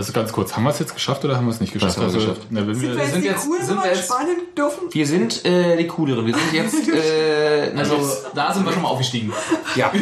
Also 0.00 0.14
ganz 0.14 0.32
kurz, 0.32 0.56
haben 0.56 0.62
wir 0.62 0.70
es 0.70 0.78
jetzt 0.78 0.94
geschafft 0.94 1.22
oder 1.26 1.36
haben 1.36 1.44
wir 1.44 1.52
es 1.52 1.60
nicht 1.60 1.74
geschafft? 1.74 1.98
haben 1.98 2.04
wir 2.04 2.14
also, 2.14 2.18
geschafft. 2.20 2.46
Na, 2.48 2.66
wenn 2.66 2.74
Sind 2.74 2.82
wir 2.90 2.96
wir, 2.96 3.04
sind 3.04 3.22
die 3.22 3.28
jetzt- 3.28 3.44
coolen, 3.46 3.62
sind 3.66 3.76
wenn 3.76 3.84
wir 3.84 3.90
jetzt- 3.94 4.04
Spanien 4.06 4.36
dürfen? 4.56 4.78
Wir 4.90 5.06
sind 5.06 5.44
äh, 5.44 5.76
die 5.76 5.86
cooleren. 5.88 6.24
Wir 6.26 6.34
sind 6.34 6.52
jetzt. 6.54 6.88
Äh, 6.88 7.76
Also 7.76 7.96
also, 7.96 8.12
da 8.34 8.54
sind 8.54 8.64
wir 8.64 8.72
schon 8.72 8.80
mal 8.82 8.88
aufgestiegen. 8.88 9.30
ja. 9.76 9.92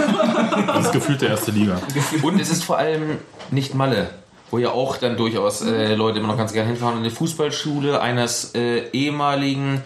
das 0.68 0.86
ist 0.86 0.92
gefühlt 0.92 1.20
der 1.20 1.30
erste 1.30 1.50
Liga. 1.50 1.80
Und 2.22 2.40
es 2.40 2.48
ist 2.48 2.62
vor 2.62 2.78
allem 2.78 3.18
nicht 3.50 3.74
Malle, 3.74 4.10
wo 4.52 4.58
ja 4.58 4.70
auch 4.70 4.98
dann 4.98 5.16
durchaus 5.16 5.62
äh, 5.62 5.96
Leute 5.96 6.20
immer 6.20 6.28
noch 6.28 6.36
ganz 6.38 6.52
gerne 6.52 6.68
hinfahren. 6.68 6.98
Eine 6.98 7.10
Fußballschule 7.10 8.00
eines 8.00 8.54
äh, 8.54 8.88
ehemaligen 8.92 9.82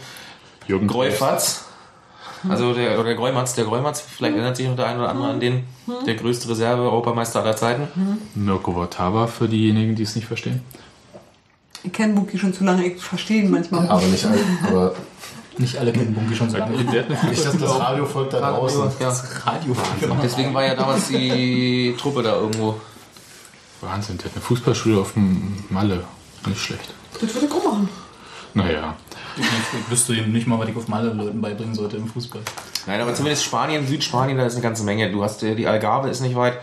Jürgen 0.68 0.88
Gräufatz. 0.88 1.64
Also 2.49 2.74
der, 2.74 2.95
oder 2.95 3.05
der 3.05 3.14
Gräumatz, 3.14 3.55
der 3.55 3.64
Gräumatz, 3.64 4.01
vielleicht 4.01 4.34
erinnert 4.34 4.57
sich 4.57 4.66
noch 4.66 4.76
der 4.76 4.86
eine 4.86 4.99
oder 4.99 5.11
andere 5.11 5.28
an 5.28 5.40
den, 5.40 5.64
der 6.07 6.14
größte 6.14 6.49
Reserve-Europameister 6.49 7.40
aller 7.43 7.57
Zeiten. 7.57 7.88
Mirko 8.34 8.74
Votava 8.74 9.26
für 9.26 9.49
diejenigen, 9.49 9.95
die 9.95 10.03
es 10.03 10.16
nicht 10.16 10.26
verstehen. 10.26 10.61
Ich 11.84 11.93
kenne 11.93 12.14
Buki 12.14 12.38
schon 12.38 12.53
zu 12.53 12.64
lange, 12.64 12.84
ich 12.86 13.03
verstehe 13.03 13.43
ihn 13.43 13.51
manchmal. 13.51 13.88
Aber 13.88 14.03
nicht 14.03 14.24
alle. 14.24 14.38
Aber 14.66 14.95
Nicht 15.59 15.76
alle 15.76 15.93
kennen 15.93 16.14
Bunky 16.14 16.34
schon 16.34 16.49
so 16.51 16.57
lange. 16.57 16.76
Nicht, 16.76 17.45
dass 17.45 17.59
das 17.59 17.80
Radio 17.80 18.07
folgt 18.07 18.32
da 18.32 18.40
draußen. 18.40 18.90
Ja. 19.01 19.09
Radio. 19.45 19.76
Deswegen 20.22 20.55
war 20.55 20.64
ja 20.64 20.74
damals 20.74 21.09
die 21.09 21.95
Truppe 21.99 22.22
da 22.22 22.36
irgendwo. 22.36 22.80
Wahnsinn, 23.80 24.16
der 24.18 24.26
hat 24.26 24.32
eine 24.34 24.43
Fußballschule 24.43 25.01
auf 25.01 25.12
dem 25.14 25.64
Malle. 25.68 26.05
Nicht 26.47 26.61
schlecht. 26.61 26.95
Das 27.20 27.34
würde 27.34 27.47
ich 27.47 27.53
auch 27.53 27.64
machen. 27.64 27.88
Naja. 28.55 28.97
Ich, 29.37 29.91
wüsste 29.91 30.14
eben 30.14 30.33
nicht 30.33 30.47
mal, 30.47 30.59
was 30.59 30.68
ich 30.68 30.76
auf 30.76 30.89
Malle 30.89 31.12
Leuten 31.12 31.41
beibringen 31.41 31.74
sollte 31.74 31.97
im 31.97 32.07
Fußball. 32.07 32.43
Nein, 32.87 33.01
aber 33.01 33.14
zumindest 33.14 33.45
Spanien, 33.45 33.87
Südspanien, 33.87 34.39
da 34.39 34.47
ist 34.47 34.55
eine 34.55 34.62
ganze 34.62 34.85
Menge. 34.85 35.11
Du 35.11 35.22
hast 35.22 35.43
äh, 35.43 35.55
die 35.55 35.66
Algarve 35.66 36.09
ist 36.09 36.20
nicht 36.20 36.37
weit. 36.37 36.59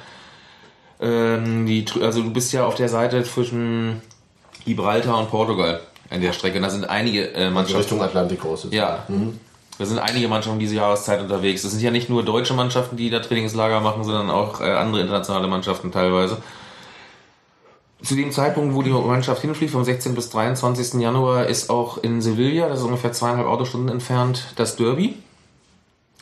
Ähm, 0.99 1.65
die, 1.65 1.85
also 2.01 2.21
du 2.21 2.31
bist 2.31 2.51
ja 2.53 2.65
auf 2.65 2.75
der 2.75 2.89
Seite 2.89 3.23
zwischen 3.23 4.01
Gibraltar 4.65 5.17
und 5.17 5.29
Portugal 5.29 5.79
an 6.09 6.21
der 6.21 6.33
Strecke. 6.33 6.57
Und 6.57 6.63
da 6.63 6.69
sind 6.69 6.89
einige 6.89 7.33
äh, 7.33 7.35
Also 7.35 7.53
Mannschaften. 7.53 7.77
Richtung 7.77 8.01
Atlantik 8.01 8.39
jetzt. 8.43 8.73
Ja. 8.73 9.05
Da 9.77 9.85
sind 9.85 9.99
einige 9.99 10.27
Mannschaften 10.27 10.59
diese 10.59 10.75
Jahreszeit 10.75 11.21
unterwegs. 11.21 11.61
Das 11.61 11.71
sind 11.71 11.81
ja 11.81 11.91
nicht 11.91 12.09
nur 12.09 12.23
deutsche 12.23 12.53
Mannschaften, 12.53 12.97
die 12.97 13.09
da 13.09 13.19
Trainingslager 13.19 13.79
machen, 13.79 14.03
sondern 14.03 14.29
auch 14.29 14.59
äh, 14.59 14.71
andere 14.71 15.01
internationale 15.01 15.47
Mannschaften 15.47 15.91
teilweise. 15.91 16.37
Zu 18.01 18.15
dem 18.15 18.31
Zeitpunkt, 18.31 18.75
wo 18.75 18.81
die 18.81 18.91
Mannschaft 18.91 19.41
hinfliegt, 19.41 19.71
vom 19.73 19.83
16. 19.83 20.15
bis 20.15 20.29
23. 20.29 21.01
Januar, 21.01 21.47
ist 21.47 21.69
auch 21.69 21.97
in 21.97 22.21
Sevilla, 22.21 22.69
das 22.69 22.79
ist 22.79 22.85
ungefähr 22.85 23.11
zweieinhalb 23.11 23.45
Autostunden 23.47 23.89
entfernt, 23.89 24.53
das 24.55 24.77
Derby. 24.77 25.15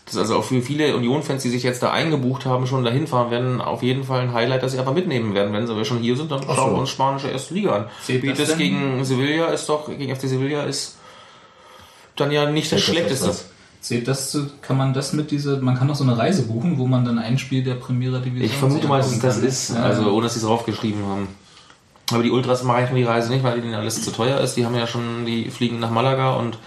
Das 0.05 0.15
ist 0.15 0.19
also 0.21 0.37
auch 0.37 0.43
für 0.43 0.61
viele 0.61 0.95
Union-Fans, 0.95 1.43
die 1.43 1.49
sich 1.49 1.63
jetzt 1.63 1.83
da 1.83 1.91
eingebucht 1.91 2.45
haben, 2.45 2.65
schon 2.65 2.83
dahin 2.83 3.05
fahren 3.07 3.29
werden, 3.29 3.61
auf 3.61 3.83
jeden 3.83 4.05
Fall 4.05 4.21
ein 4.21 4.33
Highlight, 4.33 4.63
das 4.63 4.71
sie 4.71 4.79
aber 4.79 4.93
mitnehmen 4.93 5.35
werden. 5.35 5.53
Wenn 5.53 5.67
sie 5.67 5.85
schon 5.85 5.99
hier 5.99 6.15
sind, 6.15 6.31
dann 6.31 6.41
schauen 6.43 6.71
wir 6.73 6.79
uns 6.79 6.89
spanische 6.89 7.27
erste 7.29 7.53
Liga 7.53 7.75
an. 7.75 7.85
Betis 8.21 8.47
gegen 8.57 9.03
Sevilla 9.05 9.47
ist 9.49 9.67
doch, 9.69 9.87
gegen 9.87 10.15
FC 10.15 10.21
Sevilla 10.21 10.63
ist 10.63 10.95
dann 12.15 12.31
ja 12.31 12.49
nicht 12.49 12.71
das 12.71 12.81
Schlechteste. 12.81 13.35
Seht 13.81 14.07
das, 14.07 14.31
zu- 14.31 14.47
kann 14.61 14.77
man 14.77 14.93
das 14.93 15.13
mit 15.13 15.29
dieser, 15.29 15.59
man 15.59 15.77
kann 15.77 15.87
doch 15.87 15.95
so 15.95 16.03
eine 16.05 16.17
Reise 16.17 16.43
buchen, 16.43 16.77
wo 16.79 16.87
man 16.87 17.05
dann 17.05 17.19
ein 17.19 17.37
Spiel 17.37 17.63
der 17.63 17.75
Primera 17.75 18.17
Division 18.19 18.45
Ich 18.45 18.53
vermute 18.53 18.87
mal, 18.87 18.97
dass 18.97 19.11
es 19.11 19.19
das 19.19 19.37
ist, 19.37 19.75
also 19.75 20.09
ohne 20.11 20.23
dass 20.23 20.33
sie 20.33 20.39
es 20.39 20.45
draufgeschrieben 20.45 21.05
haben. 21.05 21.27
Aber 22.11 22.23
die 22.23 22.31
Ultras 22.31 22.63
machen 22.63 22.95
die 22.95 23.03
Reise 23.03 23.31
nicht, 23.31 23.43
weil 23.43 23.59
denen 23.59 23.73
alles 23.73 24.01
zu 24.01 24.11
teuer 24.11 24.39
ist. 24.39 24.55
Die 24.55 24.65
haben 24.65 24.75
ja 24.75 24.87
schon, 24.87 25.25
die 25.25 25.49
fliegen 25.49 25.79
nach 25.79 25.91
Malaga 25.91 26.35
und 26.35 26.57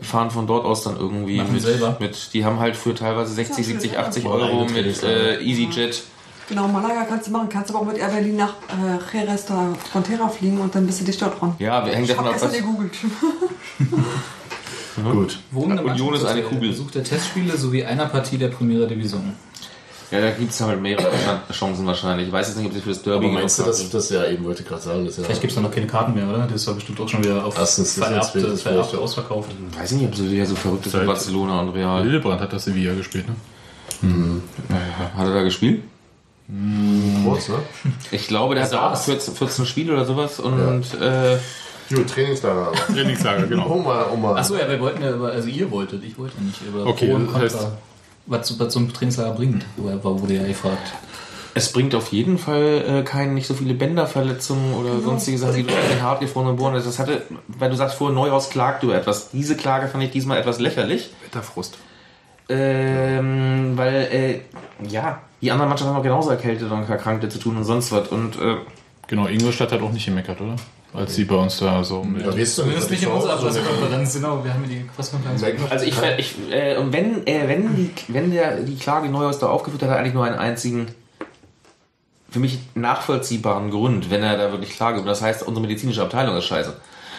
fahren 0.00 0.30
von 0.30 0.46
dort 0.46 0.64
aus 0.64 0.84
dann 0.84 0.96
irgendwie 0.96 1.38
Machen 1.38 1.52
mit, 1.52 1.62
selber. 1.62 1.96
mit, 2.00 2.32
die 2.32 2.44
haben 2.44 2.58
halt 2.58 2.76
für 2.76 2.94
teilweise 2.94 3.34
60, 3.34 3.66
70, 3.66 3.98
80 3.98 4.24
Boah, 4.24 4.34
Euro 4.34 4.64
mit 4.64 5.02
äh, 5.02 5.42
EasyJet. 5.42 6.02
Genau, 6.48 6.66
Malaga 6.68 7.04
kannst 7.04 7.28
du 7.28 7.30
machen. 7.30 7.48
Kannst 7.50 7.70
aber 7.70 7.80
auch 7.80 7.86
mit 7.86 7.98
Air 7.98 8.08
Berlin 8.08 8.36
nach 8.36 8.54
äh, 8.68 9.16
Jerez 9.16 9.46
da 9.46 9.74
Frontera 9.90 10.28
fliegen 10.28 10.58
und 10.58 10.74
dann 10.74 10.86
bist 10.86 11.00
du 11.00 11.04
dich 11.04 11.18
dort 11.18 11.40
dran. 11.40 11.54
Ja, 11.58 11.84
wir 11.84 11.92
hängen 11.92 12.04
Ich 12.04 12.10
davon 12.10 12.26
ab, 12.26 12.36
was, 12.40 12.52
gegoogelt. 12.52 12.92
Gut. 15.12 15.38
Wohnende 15.50 15.82
Union 15.82 16.14
ist 16.14 16.24
eine 16.24 16.42
Kugel. 16.42 16.70
Besuch 16.70 16.90
der 16.90 17.04
Testspiele 17.04 17.56
sowie 17.56 17.84
einer 17.84 18.06
Partie 18.06 18.38
der 18.38 18.48
Primera 18.48 18.86
Division. 18.86 19.34
Ja, 20.12 20.20
da 20.20 20.30
gibt 20.30 20.52
es 20.52 20.60
halt 20.60 20.80
mehrere 20.80 21.10
Chancen 21.52 21.86
wahrscheinlich. 21.86 22.26
Ich 22.28 22.32
weiß 22.32 22.48
jetzt 22.48 22.56
nicht, 22.58 22.66
ob 22.66 22.72
sie 22.74 22.80
für 22.80 22.90
das 22.90 23.02
Derby 23.02 23.26
Aber 23.26 23.34
meinst 23.34 23.58
du, 23.58 23.62
dass 23.64 23.90
das 23.90 24.10
ja 24.10 24.24
eben 24.26 24.44
wollte 24.44 24.62
ich 24.62 24.68
gerade 24.68 24.82
sagen, 24.82 25.04
das 25.04 25.14
ist 25.14 25.18
ja 25.18 25.24
Vielleicht 25.24 25.40
gibt 25.40 25.52
es 25.54 25.58
noch 25.58 25.70
keine 25.70 25.86
Karten 25.86 26.14
mehr, 26.14 26.28
oder? 26.28 26.46
Das 26.46 26.66
war 26.66 26.74
bestimmt 26.74 27.00
auch 27.00 27.08
schon 27.08 27.24
wieder 27.24 27.44
auf 27.44 27.58
Erstens, 27.58 27.94
das 27.96 28.06
vererbte, 28.06 28.56
vererbte 28.56 28.98
ausverkauft. 28.98 29.50
haben. 29.50 29.80
Weiß 29.80 29.90
ich 29.92 29.98
nicht, 29.98 30.06
ob 30.08 30.14
sie 30.14 30.30
wieder 30.30 30.46
so 30.46 30.54
verrückt 30.54 30.86
ist 30.86 31.00
wie 31.00 31.06
Barcelona 31.06 31.60
und 31.60 31.70
Real. 31.70 32.02
Hildebrand 32.02 32.40
hat 32.40 32.52
das 32.52 32.64
Sevilla 32.64 32.94
gespielt, 32.94 33.26
ne? 33.28 33.34
Hat 35.16 35.26
er 35.26 35.34
da 35.34 35.42
gespielt? 35.42 35.82
groß, 37.24 37.48
ne? 37.50 37.54
Ich 38.10 38.28
glaube, 38.28 38.54
der 38.54 38.64
hat 38.64 38.74
auch 38.74 38.92
es. 38.92 39.04
14, 39.04 39.34
14 39.34 39.64
Spiele 39.66 39.92
oder 39.94 40.04
sowas 40.04 40.38
und 40.40 40.84
äh, 41.00 41.38
Gut, 41.94 42.08
Trainingslager 42.08 42.68
aber. 42.68 42.76
Trainingslager, 42.94 43.46
genau. 43.46 43.66
Um 43.66 43.84
mal, 43.84 44.02
um 44.04 44.20
mal. 44.22 44.36
Achso, 44.36 44.56
ja, 44.56 44.68
wir 44.68 44.80
wollten 44.80 45.02
ja, 45.02 45.10
über- 45.12 45.30
also 45.32 45.48
ihr 45.48 45.70
wolltet, 45.70 46.02
ich 46.04 46.18
wollte 46.18 46.42
nicht. 46.42 46.60
Über 46.66 46.86
Okay, 46.86 47.14
das 47.40 47.54
heißt- 47.54 47.66
was, 48.26 48.58
was 48.58 48.72
so 48.72 48.80
ein 48.80 48.92
Trainingslager 48.92 49.32
bringt, 49.32 49.64
wo- 49.76 50.20
wurde 50.20 50.34
ja 50.34 50.46
gefragt. 50.46 50.92
Es 51.54 51.70
bringt 51.72 51.94
auf 51.94 52.12
jeden 52.12 52.38
Fall 52.38 52.84
äh, 52.88 53.02
kein, 53.02 53.34
nicht 53.34 53.46
so 53.46 53.52
viele 53.52 53.74
Bänderverletzungen 53.74 54.72
oder 54.74 55.00
sonstige 55.00 55.36
Sachen, 55.36 55.56
die 55.56 55.62
du 55.64 55.68
in 55.74 55.88
den 55.96 56.02
hartgefrorenen 56.02 56.56
Bohren 56.56 56.74
hast. 56.74 56.86
Das 56.86 56.98
hatte, 56.98 57.22
weil 57.46 57.68
du 57.68 57.76
sagst 57.76 57.96
vorher, 57.96 58.14
Neuhaus 58.14 58.48
klagt 58.48 58.82
über 58.84 58.94
etwas. 58.94 59.30
Diese 59.32 59.54
Klage 59.54 59.88
fand 59.88 60.02
ich 60.04 60.10
diesmal 60.10 60.38
etwas 60.38 60.60
lächerlich. 60.60 61.10
Wetterfrust. 61.24 61.76
Ähm, 62.48 63.72
weil, 63.76 63.94
äh, 64.12 64.40
ja, 64.88 65.20
die 65.40 65.50
anderen 65.50 65.68
Mannschaften 65.68 65.92
haben 65.92 66.00
auch 66.00 66.04
genauso 66.04 66.30
Erkältete 66.30 66.72
und 66.72 66.88
Erkrankte 66.88 67.28
zu 67.28 67.38
tun 67.38 67.56
und 67.56 67.64
sonst 67.64 67.92
was. 67.92 68.08
Und 68.08 68.36
äh, 68.40 68.56
Genau, 69.08 69.26
Ingolstadt 69.26 69.72
hat 69.72 69.82
auch 69.82 69.92
nicht 69.92 70.06
gemeckert, 70.06 70.40
oder? 70.40 70.56
Als 70.94 71.14
sie 71.14 71.24
bei 71.24 71.36
uns 71.36 71.58
da 71.58 71.82
so 71.82 72.04
mit. 72.04 72.20
Ja, 72.20 72.28
weißt 72.28 72.58
du 72.58 72.62
Zumindest 72.62 72.90
nicht 72.90 73.02
in 73.02 73.08
unserer 73.08 73.38
Pressekonferenz, 73.38 74.14
genau, 74.14 74.44
wir 74.44 74.52
haben 74.52 74.62
ja 74.64 74.68
die 74.68 74.84
Pressekonferenz. 74.94 75.42
also 75.70 75.86
ich, 75.86 75.94
ich 76.18 76.34
äh, 76.50 76.76
und 76.76 76.92
wenn, 76.92 77.26
äh, 77.26 77.48
wenn, 77.48 77.74
die, 77.76 77.90
wenn 78.08 78.30
der, 78.30 78.56
die 78.60 78.76
Klage 78.76 79.08
Neuhaus 79.08 79.38
da 79.38 79.46
aufgeführt 79.46 79.82
hat, 79.82 79.88
hat 79.88 79.96
er 79.96 80.00
eigentlich 80.00 80.14
nur 80.14 80.24
einen 80.24 80.36
einzigen 80.36 80.88
für 82.32 82.40
mich 82.40 82.58
nachvollziehbaren 82.74 83.70
Grund, 83.70 84.10
wenn 84.10 84.22
er 84.22 84.38
da 84.38 84.52
wirklich 84.52 84.70
Klage 84.70 84.98
über. 84.98 85.08
Das 85.08 85.20
heißt, 85.20 85.42
unsere 85.42 85.66
medizinische 85.66 86.02
Abteilung 86.02 86.36
ist 86.36 86.46
scheiße. 86.46 86.74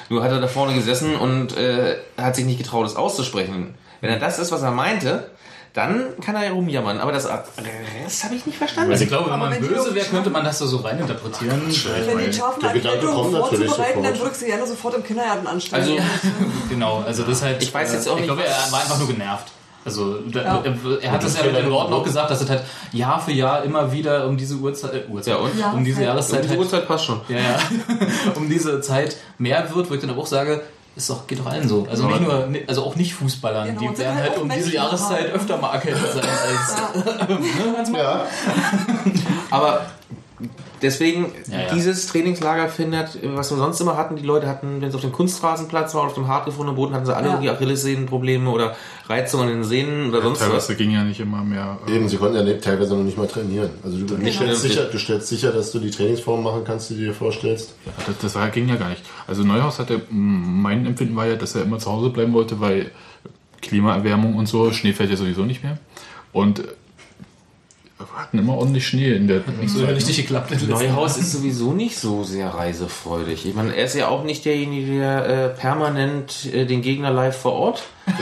Nur 0.09 0.23
hat 0.23 0.31
er 0.31 0.41
da 0.41 0.47
vorne 0.47 0.73
gesessen 0.73 1.15
und 1.15 1.55
äh, 1.55 1.97
hat 2.17 2.35
sich 2.35 2.45
nicht 2.45 2.57
getraut, 2.57 2.85
es 2.85 2.95
auszusprechen. 2.95 3.75
Wenn 4.01 4.09
er 4.09 4.19
das 4.19 4.39
ist, 4.39 4.51
was 4.51 4.63
er 4.63 4.71
meinte, 4.71 5.29
dann 5.73 6.19
kann 6.21 6.35
er 6.35 6.45
ja 6.45 6.51
rumjammern. 6.51 6.99
Aber 6.99 7.11
das 7.11 7.27
Rest 7.27 8.23
habe 8.23 8.35
ich 8.35 8.45
nicht 8.45 8.57
verstanden. 8.57 8.91
Also 8.91 9.03
ich 9.03 9.09
glaube, 9.09 9.25
wenn 9.25 9.33
Aber 9.33 9.49
man 9.49 9.53
wenn 9.53 9.67
böse 9.67 9.95
wäre, 9.95 10.05
könnte 10.05 10.29
man 10.29 10.43
das 10.45 10.59
da 10.59 10.67
so 10.67 10.77
reininterpretieren. 10.77 11.61
Wenn 12.05 12.31
die 12.31 12.37
kommt 12.39 12.61
natürlich 12.61 12.85
vorzubereiten, 12.85 14.03
dann 14.03 14.19
würdest 14.19 14.41
du 14.41 14.45
gerne 14.45 14.67
sofort 14.67 14.93
im 14.95 15.03
Kindergarten 15.03 15.47
anstellen. 15.47 15.81
Also- 15.83 15.97
Genau, 16.69 17.03
also 17.05 17.23
das 17.23 17.41
halt. 17.41 17.61
Ich 17.61 17.73
weiß 17.73 17.93
jetzt 17.93 18.07
äh, 18.07 18.09
auch 18.09 18.13
Ich 18.15 18.21
nicht, 18.21 18.27
glaube, 18.27 18.45
er 18.45 18.71
war 18.71 18.81
einfach 18.81 18.97
nur 18.99 19.07
genervt. 19.07 19.47
Also 19.85 20.17
Ja. 20.33 20.63
er, 21.01 21.11
hat 21.11 21.23
das 21.23 21.37
ja 21.37 21.43
mit 21.45 21.55
den 21.57 21.69
Worten 21.69 21.91
auch 21.91 22.03
gesagt, 22.03 22.31
dass 22.31 22.39
es 22.41 22.49
halt 22.49 22.61
Jahr 22.93 23.19
für 23.19 23.31
Jahr 23.33 23.63
immer 23.63 23.91
wieder 23.91 24.27
um 24.27 24.37
diese 24.37 24.55
Uhrzeit, 24.55 24.93
äh, 24.93 25.11
Uhrzeit 25.11 25.33
Ja, 25.33 25.39
und? 25.41 25.59
Ja. 25.59 25.71
um 25.71 25.83
diese 25.83 26.03
Jahreszeit 26.03 26.45
die 26.45 26.49
halt, 26.49 26.59
Uhrzeit 26.59 26.87
passt 26.87 27.05
schon. 27.05 27.19
ja, 27.27 27.37
ja, 27.37 27.59
um 28.35 28.47
diese 28.49 28.79
Zeit 28.79 29.17
mehr 29.37 29.67
wird, 29.75 29.89
wo 29.89 29.93
ich 29.93 29.99
dann 29.99 30.09
aber 30.11 30.21
auch 30.21 30.27
sage, 30.27 30.61
ist 30.95 31.09
doch, 31.09 31.25
geht 31.27 31.39
doch 31.39 31.47
allen 31.47 31.67
so. 31.67 31.87
Also 31.89 32.07
nicht 32.07 32.21
nur, 32.21 32.47
also 32.67 32.83
auch 32.83 32.95
nicht 32.95 33.13
Fußballern, 33.15 33.67
Genau, 33.77 33.91
die 33.91 33.97
werden 33.97 34.15
halt 34.15 34.29
halt 34.31 34.41
um 34.41 34.49
diese 34.49 34.73
Jahreszeit 34.73 35.21
normal. 35.23 35.35
öfter 35.35 35.57
mal 35.57 35.73
erkältet 35.73 36.13
sein 36.13 36.23
als. 36.23 36.95
ne, 37.39 37.77
Hans-Martin? 37.77 37.95
Ja, 37.95 38.25
Aber 39.49 39.85
deswegen, 40.83 41.31
Ja, 41.51 41.61
ja. 41.61 41.73
dieses 41.73 42.05
Trainingslager 42.07 42.69
findet, 42.69 43.17
was 43.35 43.49
wir 43.51 43.57
sonst 43.57 43.79
immer 43.81 43.97
hatten, 43.97 44.15
die 44.15 44.23
Leute 44.25 44.47
hatten, 44.47 44.81
wenn 44.81 44.89
es 44.89 44.95
auf 44.95 45.01
dem 45.01 45.11
Kunstrasenplatz 45.11 45.95
war, 45.95 46.03
auf 46.03 46.13
dem 46.13 46.27
hartgefrorenen 46.27 46.75
Boden, 46.75 46.93
hatten 46.93 47.05
sie 47.05 47.15
alle 47.15 47.27
Ja. 47.27 47.33
irgendwie 47.33 47.49
Achillessehnenprobleme 47.49 48.49
oder 48.49 48.75
Reizungen 49.09 49.49
in 49.49 49.55
den 49.55 49.63
Sehnen 49.63 50.09
oder 50.09 50.21
sonst 50.21 50.41
was. 50.41 50.47
Teilweise 50.47 50.75
ging 50.75 50.91
ja 50.91 51.03
nicht 51.03 51.19
immer 51.19 51.43
mehr. 51.43 51.79
äh, 51.87 51.95
eben, 51.95 52.07
sie 52.07 52.17
konnten 52.17 52.35
ja 52.35 52.43
nicht- 52.43 52.61
teilweise 52.63 52.95
noch 52.95 53.03
nicht 53.03 53.17
mal 53.17 53.27
trainieren. 53.27 53.69
Also 53.83 53.97
du, 53.97 54.03
Nicht 54.03 54.35
stellst 54.35 54.37
vernünftig. 54.37 54.71
sicher, 54.73 54.85
du 54.85 54.97
stellst 54.99 55.27
sicher, 55.29 55.51
dass 55.51 55.71
du 55.71 55.79
die 55.79 55.89
Trainingsform 55.89 56.43
machen 56.43 56.61
kannst, 56.65 56.89
die 56.91 56.95
du 56.95 57.01
dir 57.05 57.13
vorstellst. 57.13 57.73
Das, 58.05 58.17
das 58.19 58.35
war, 58.35 58.47
ging 58.49 58.67
ja 58.69 58.75
gar 58.75 58.89
nicht. 58.89 59.01
Also 59.25 59.43
Neuhaus 59.43 59.79
hatte, 59.79 60.01
mein 60.09 60.85
Empfinden 60.85 61.15
war 61.15 61.25
ja, 61.25 61.35
dass 61.35 61.55
er 61.55 61.63
immer 61.63 61.79
zu 61.79 61.89
Hause 61.91 62.09
bleiben 62.09 62.33
wollte, 62.33 62.59
weil 62.59 62.91
Klimaerwärmung 63.61 64.35
und 64.35 64.47
so, 64.47 64.71
Schnee 64.71 64.93
fällt 64.93 65.09
ja 65.09 65.15
sowieso 65.17 65.43
nicht 65.45 65.63
mehr. 65.63 65.77
Und 66.31 66.63
wir 68.11 68.21
hatten 68.21 68.39
immer 68.39 68.57
ordentlich 68.57 68.87
Schnee 68.87 69.13
in 69.13 69.27
der 69.27 69.41
Nicht 69.59 69.73
so 69.73 69.85
richtig 69.85 70.17
geklappt. 70.17 70.51
den 70.51 70.69
Neuhaus 70.69 71.17
ist 71.17 71.31
sowieso 71.31 71.73
nicht 71.73 71.97
so 71.97 72.23
sehr 72.23 72.49
reisefreudig. 72.49 73.45
Ich 73.45 73.53
meine, 73.53 73.75
er 73.75 73.85
ist 73.85 73.95
ja 73.95 74.07
auch 74.07 74.23
nicht 74.23 74.45
derjenige, 74.45 74.99
der 74.99 75.25
äh, 75.25 75.49
permanent 75.49 76.45
äh, 76.53 76.65
den 76.65 76.81
Gegner 76.81 77.11
live 77.11 77.37
vor 77.37 77.53
Ort. 77.53 77.83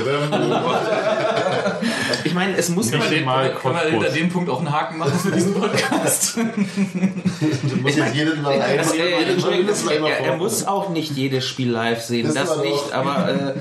Ich 2.23 2.34
meine, 2.36 2.55
es 2.55 2.69
muss 2.69 2.91
Nicht 2.91 2.99
man 2.99 3.25
mal 3.25 3.51
Können 3.55 3.75
wir 3.75 3.89
hinter 3.89 4.09
dem 4.09 4.29
Punkt 4.29 4.49
auch 4.49 4.59
einen 4.59 4.71
Haken 4.71 4.99
machen 4.99 5.17
für 5.17 5.32
diesen 5.32 5.53
Podcast? 5.53 6.38
Du 6.38 7.75
musst 7.77 7.97
jetzt 7.97 8.15
jedes 8.15 8.38
Mal 8.38 8.61
einmal, 8.61 8.77
Das, 8.77 8.93
äh, 8.93 10.23
er, 10.23 10.38
muss 10.38 10.67
auch 10.67 10.89
nicht 10.89 11.15
jedes 11.17 11.47
Spiel 11.47 11.71
live 11.71 12.01
sehen, 12.01 12.27
Das 12.27 12.36
das, 12.36 12.61
nicht, 12.61 12.91
aber 12.93 13.29
äh, 13.29 13.53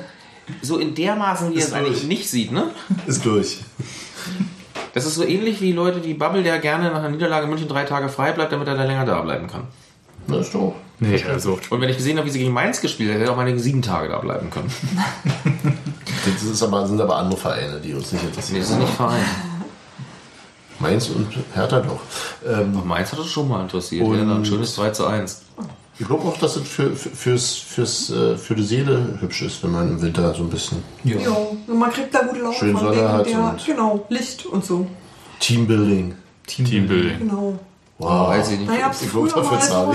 so 0.63 0.79
in 0.79 0.95
dermaßen, 0.95 1.53
wie 1.53 1.59
er 1.59 1.67
es 1.67 1.73
eigentlich 1.73 2.05
nicht 2.05 2.29
sieht, 2.29 2.53
ne? 2.53 2.71
Ist 3.07 3.25
durch. 3.25 3.59
Das 4.95 5.07
ist 5.07 5.15
so 5.15 5.25
ähnlich 5.25 5.61
wie 5.61 5.73
Leute, 5.73 6.01
die 6.01 6.15
Bubble, 6.15 6.43
der 6.43 6.59
gerne 6.59 6.91
nach 6.91 6.99
einer 6.99 7.11
Niederlage 7.11 7.45
in 7.45 7.51
München 7.51 7.69
drei 7.69 7.85
Tage 7.85 8.09
frei 8.09 8.33
bleibt, 8.33 8.53
damit 8.53 8.67
er 8.69 8.77
da 8.77 8.85
länger 8.85 9.05
da 9.07 9.21
bleiben 9.21 9.47
kann. 9.47 9.65
Na, 10.27 10.39
ist 10.39 10.55
doch. 10.55 10.75
Nee, 10.99 11.25
also 11.29 11.59
Und 11.71 11.81
wenn 11.81 11.89
ich 11.89 11.97
gesehen 11.97 12.19
habe, 12.19 12.27
wie 12.27 12.31
sie 12.31 12.39
gegen 12.41 12.53
Mainz 12.53 12.81
gespielt 12.81 13.11
hat, 13.11 13.17
hätte 13.17 13.27
er 13.27 13.33
auch 13.33 13.37
meine 13.37 13.59
sieben 13.59 13.81
Tage 13.83 14.09
da 14.09 14.19
bleiben 14.19 14.51
können. 14.51 14.71
Das 16.35 16.43
ist 16.43 16.63
aber, 16.63 16.87
sind 16.87 17.01
aber 17.01 17.17
andere 17.17 17.41
Vereine, 17.41 17.81
die 17.81 17.95
uns 17.95 18.13
nicht 18.13 18.23
Nee, 18.23 18.29
interessieren. 18.29 18.61
das 18.61 18.71
ist 18.71 18.79
nicht 18.79 18.93
Verein. 18.93 19.25
Mainz 20.79 21.09
und 21.09 21.29
Hertha 21.55 21.81
doch. 21.81 22.01
Ähm, 22.47 22.81
Mainz 22.87 23.13
hat 23.13 23.19
das 23.19 23.27
schon 23.29 23.49
mal 23.49 23.63
interessiert. 23.63 24.05
Und- 24.07 24.17
Ja, 24.29 24.35
ein 24.35 24.45
schönes 24.45 24.75
2 24.75 24.91
zu 24.91 25.07
1. 25.07 25.43
ich 26.01 26.07
glaube 26.07 26.25
auch, 26.27 26.37
dass 26.39 26.57
es 26.57 26.67
für, 26.67 26.97
für, 26.97 27.11
fürs, 27.11 27.55
fürs, 27.57 28.11
äh, 28.11 28.37
für 28.37 28.55
die 28.55 28.63
Seele 28.65 29.19
hübsch 29.21 29.43
ist, 29.43 29.63
wenn 29.63 29.71
man 29.73 29.89
im 29.89 30.01
Winter 30.03 30.35
so 30.35 30.43
ein 30.43 30.49
bisschen 30.51 30.83
Ja, 31.05 31.19
und 31.67 31.79
man 31.79 31.91
kriegt 31.91 32.15
da 32.15 32.23
gute 32.23 32.41
Laune 32.41 32.55
Schön 32.55 32.77
von 32.77 32.87
Sonne 32.95 33.13
hat 33.13 33.27
der, 33.27 33.39
und- 33.39 33.65
genau, 33.67 34.07
Licht 34.09 34.47
und 34.47 34.65
so. 34.65 34.87
Teambuilding. 35.41 36.15
Teambuilding. 36.47 37.19
Genau. 37.21 37.59
Wow. 37.99 38.29
Weiß 38.29 38.51
ich 38.53 38.61
nicht. 38.61 38.71
Da 38.71 38.77
gab 38.77 38.93
es 38.93 39.03
Ich 39.03 39.09
früher 39.11 39.37
mal 39.45 39.61
so 39.61 39.95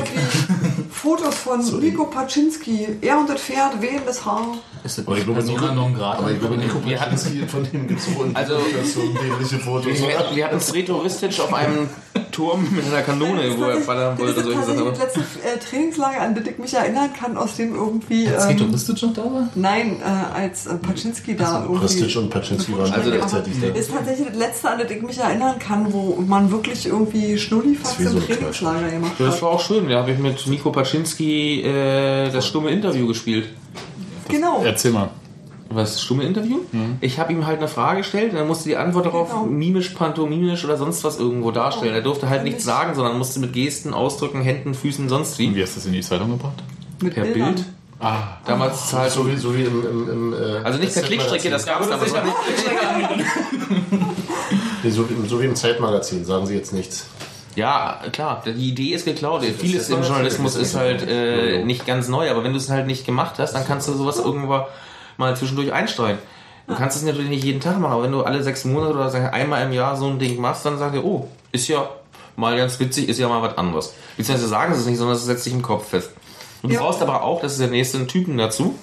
Fotos 0.92 1.36
von 1.36 1.60
Nico 1.82 2.06
Paczynski. 2.06 2.98
Er 3.02 3.18
und 3.18 3.28
das 3.28 3.42
Pferd, 3.42 3.82
wehendes 3.82 4.24
Haar. 4.24 4.46
Ist 4.84 5.00
das 5.00 5.08
Aber 5.08 5.18
ich 5.18 5.24
glaube, 5.24 5.40
Persona 5.40 5.62
Nico- 5.72 5.74
non 5.74 5.94
grata? 5.96 6.20
Aber 6.20 6.32
ich 6.32 6.40
glaube, 6.40 6.56
Nico 6.58 6.76
Wir 6.86 7.00
hatten- 7.02 7.16
Paczynski, 7.16 7.48
von 7.48 7.64
dem 7.64 7.88
gibt 7.88 8.00
es 8.00 8.16
wohl 8.16 8.30
Also- 8.36 8.58
so 8.94 9.02
dämliche 9.02 9.58
Fotos. 9.58 9.86
Wir, 9.88 10.36
wir 10.36 10.46
hatten 10.46 10.60
Sreto 10.62 10.98
Ristic 10.98 11.40
auf 11.40 11.52
einem 11.54 11.90
Turm 12.36 12.68
mit 12.72 12.86
einer 12.86 13.02
Kanone, 13.02 13.42
wo 13.58 13.64
er 13.64 13.80
ballern 13.80 14.18
das 14.18 14.28
wollte. 14.28 14.40
ist 14.42 14.54
tatsächlich 14.56 14.78
Sachen. 14.78 14.90
das 14.90 15.00
letzte 15.00 15.20
äh, 15.20 15.58
Trainingslager, 15.60 16.22
an 16.22 16.36
das 16.36 16.46
ich 16.48 16.58
mich 16.58 16.74
erinnern 16.74 17.10
kann, 17.18 17.38
aus 17.38 17.56
dem 17.56 17.74
irgendwie... 17.74 18.28
Als 18.28 18.44
Ähm, 18.46 18.50
Ritoristic 18.58 19.02
noch 19.04 19.14
da 19.14 19.24
war? 19.24 19.50
nein, 19.56 20.02
äh, 20.02 20.38
als 20.40 20.68
äh, 20.68 20.76
Paczynski 20.76 21.36
da 21.36 21.62
irgendwie... 21.64 21.80
Prestige 21.80 22.20
und 22.20 22.30
Paczynski 22.30 22.78
waren 22.78 22.92
Also, 22.92 23.12
gleichzeitig 23.12 23.54
da. 23.62 23.68
ist 23.80 23.92
tatsächlich 23.92 24.28
das 24.28 24.38
letzte, 24.38 24.70
an 24.70 24.80
das 24.80 24.92
ich 24.92 25.02
mich 25.02 25.18
erinnern 25.18 25.58
kann, 25.60 25.94
wo 25.94 26.16
man 26.28 26.52
wirklich 26.52 26.86
irgendwie 26.86 27.38
Schnullifax 27.38 27.98
Das 27.98 28.00
ist 28.06 28.12
so 28.12 28.18
im 28.18 28.24
ein 28.24 28.28
Trainingslager 28.38 28.90
gemacht 28.90 29.12
Das 29.18 29.36
hat. 29.36 29.42
war 29.42 29.50
auch 29.52 29.62
schön. 29.62 29.88
Da 29.90 30.00
habe 30.00 30.12
ich 30.12 30.20
mit 30.20 30.46
Nico 30.48 30.72
Paczynski 30.72 31.62
äh, 31.62 32.30
das 32.32 32.46
stumme 32.46 32.70
Interview 32.72 33.08
gespielt. 33.08 33.48
Genau. 34.28 34.62
Erzähl 34.64 34.92
mal. 34.92 35.10
Was, 35.70 36.02
stumme 36.02 36.24
Interview? 36.24 36.60
Ich 37.02 37.20
habe 37.20 37.34
ihm 37.34 37.46
halt 37.48 37.58
eine 37.58 37.68
Frage 37.68 37.98
gestellt 38.00 38.32
und 38.32 38.38
er 38.38 38.46
musste 38.46 38.70
die 38.70 38.78
Antwort 38.78 39.08
darauf 39.08 39.30
Genau. 39.32 39.46
mimisch, 39.46 39.90
pantomimisch 39.90 40.64
oder 40.64 40.78
sonst 40.78 41.04
was 41.04 41.18
irgendwo 41.20 41.52
darstellen. 41.52 41.94
Er 41.94 42.02
durfte 42.02 42.30
halt 42.30 42.44
nichts 42.44 42.60
ich- 42.60 42.66
sagen, 42.66 42.94
sondern 42.96 43.18
musste 43.18 43.40
mit 43.40 43.52
Gesten, 43.54 43.94
Ausdrücken, 43.94 44.42
Händen, 44.42 44.74
Füßen, 44.76 45.10
sonst 45.10 45.38
Wie 45.40 45.54
wie. 45.56 45.62
hast 45.64 45.74
du 45.76 45.80
das 45.80 45.88
in 45.88 45.94
die 45.94 46.02
Zeitung 46.02 46.30
gebracht? 46.32 46.62
Mit 47.02 47.16
Per 47.16 47.24
Bildern. 47.24 47.56
Bild. 47.56 47.66
Ah, 48.00 48.38
Damals 48.46 48.90
zahlt 48.90 49.12
So 49.12 49.26
wie, 49.28 49.36
so 49.38 49.56
wie 49.56 49.64
im, 49.64 49.84
im, 49.86 50.10
im 50.10 50.34
äh, 50.34 50.58
Also 50.64 50.80
nicht 50.80 50.94
per 50.94 51.02
Klickstrecke, 51.04 51.50
das 51.50 51.66
gab 51.66 51.82
es 51.82 51.90
damals 51.90 52.14
noch 52.14 52.24
nicht. 52.24 52.36
So, 54.88 55.10
wie- 55.10 55.28
so 55.28 55.42
wie 55.42 55.46
im 55.46 55.56
Zeitmagazin, 55.56 56.24
sagen 56.26 56.46
Sie 56.46 56.56
jetzt 56.56 56.72
nichts. 56.74 57.08
Ja, 57.56 58.02
klar, 58.12 58.44
die 58.46 58.52
Idee 58.52 58.94
ist 58.94 59.06
geklaut. 59.06 59.42
Das 59.42 59.50
Vieles 59.56 59.84
ist 59.84 59.90
im 59.90 60.04
Journalismus 60.04 60.54
das 60.54 60.62
ist 60.62 60.76
halt 60.76 61.08
äh, 61.08 61.64
nicht 61.64 61.88
ganz 61.88 62.08
neu, 62.08 62.30
aber 62.30 62.44
wenn 62.44 62.52
du 62.52 62.58
es 62.58 62.70
halt 62.70 62.86
nicht 62.86 63.06
gemacht 63.06 63.36
hast, 63.40 63.54
dann 63.54 63.66
kannst 63.66 63.88
du 63.88 63.94
sowas 63.94 64.20
irgendwann 64.20 64.66
mal 65.18 65.36
zwischendurch 65.36 65.72
einstreuen. 65.74 66.18
Du 66.68 66.76
kannst 66.76 66.98
es 66.98 67.04
natürlich 67.04 67.30
nicht 67.30 67.44
jeden 67.44 67.60
Tag 67.60 67.80
machen, 67.80 67.94
aber 67.94 68.04
wenn 68.04 68.12
du 68.12 68.24
alle 68.24 68.42
sechs 68.42 68.66
Monate 68.66 68.94
oder 68.96 69.34
einmal 69.34 69.64
im 69.66 69.72
Jahr 69.74 69.96
so 69.96 70.08
ein 70.08 70.18
Ding 70.18 70.40
machst, 70.42 70.66
dann 70.66 70.80
sagt 70.80 70.96
ihr, 70.96 71.04
oh, 71.06 71.28
ist 71.52 71.68
ja 71.68 71.88
mal 72.36 72.58
ganz 72.58 72.80
witzig, 72.80 73.08
ist 73.08 73.20
ja 73.20 73.28
mal 73.28 73.42
was 73.42 73.58
anderes. 73.58 73.94
Beziehungsweise 74.18 74.50
sagen 74.50 74.74
sie 74.74 74.80
es 74.82 74.86
nicht, 74.88 74.98
sondern 74.98 75.16
es 75.16 75.26
setzt 75.26 75.44
sich 75.44 75.54
im 75.54 75.62
Kopf 75.62 75.90
fest. 75.90 76.12
Und 76.64 76.70
du 76.70 76.76
Ja. 76.76 76.82
brauchst 76.82 77.02
aber 77.04 77.24
auch, 77.24 77.42
das 77.42 77.52
ist 77.54 77.62
der 77.62 77.68
nächste, 77.68 78.08
Typen 78.08 78.38
dazu, 78.38 78.76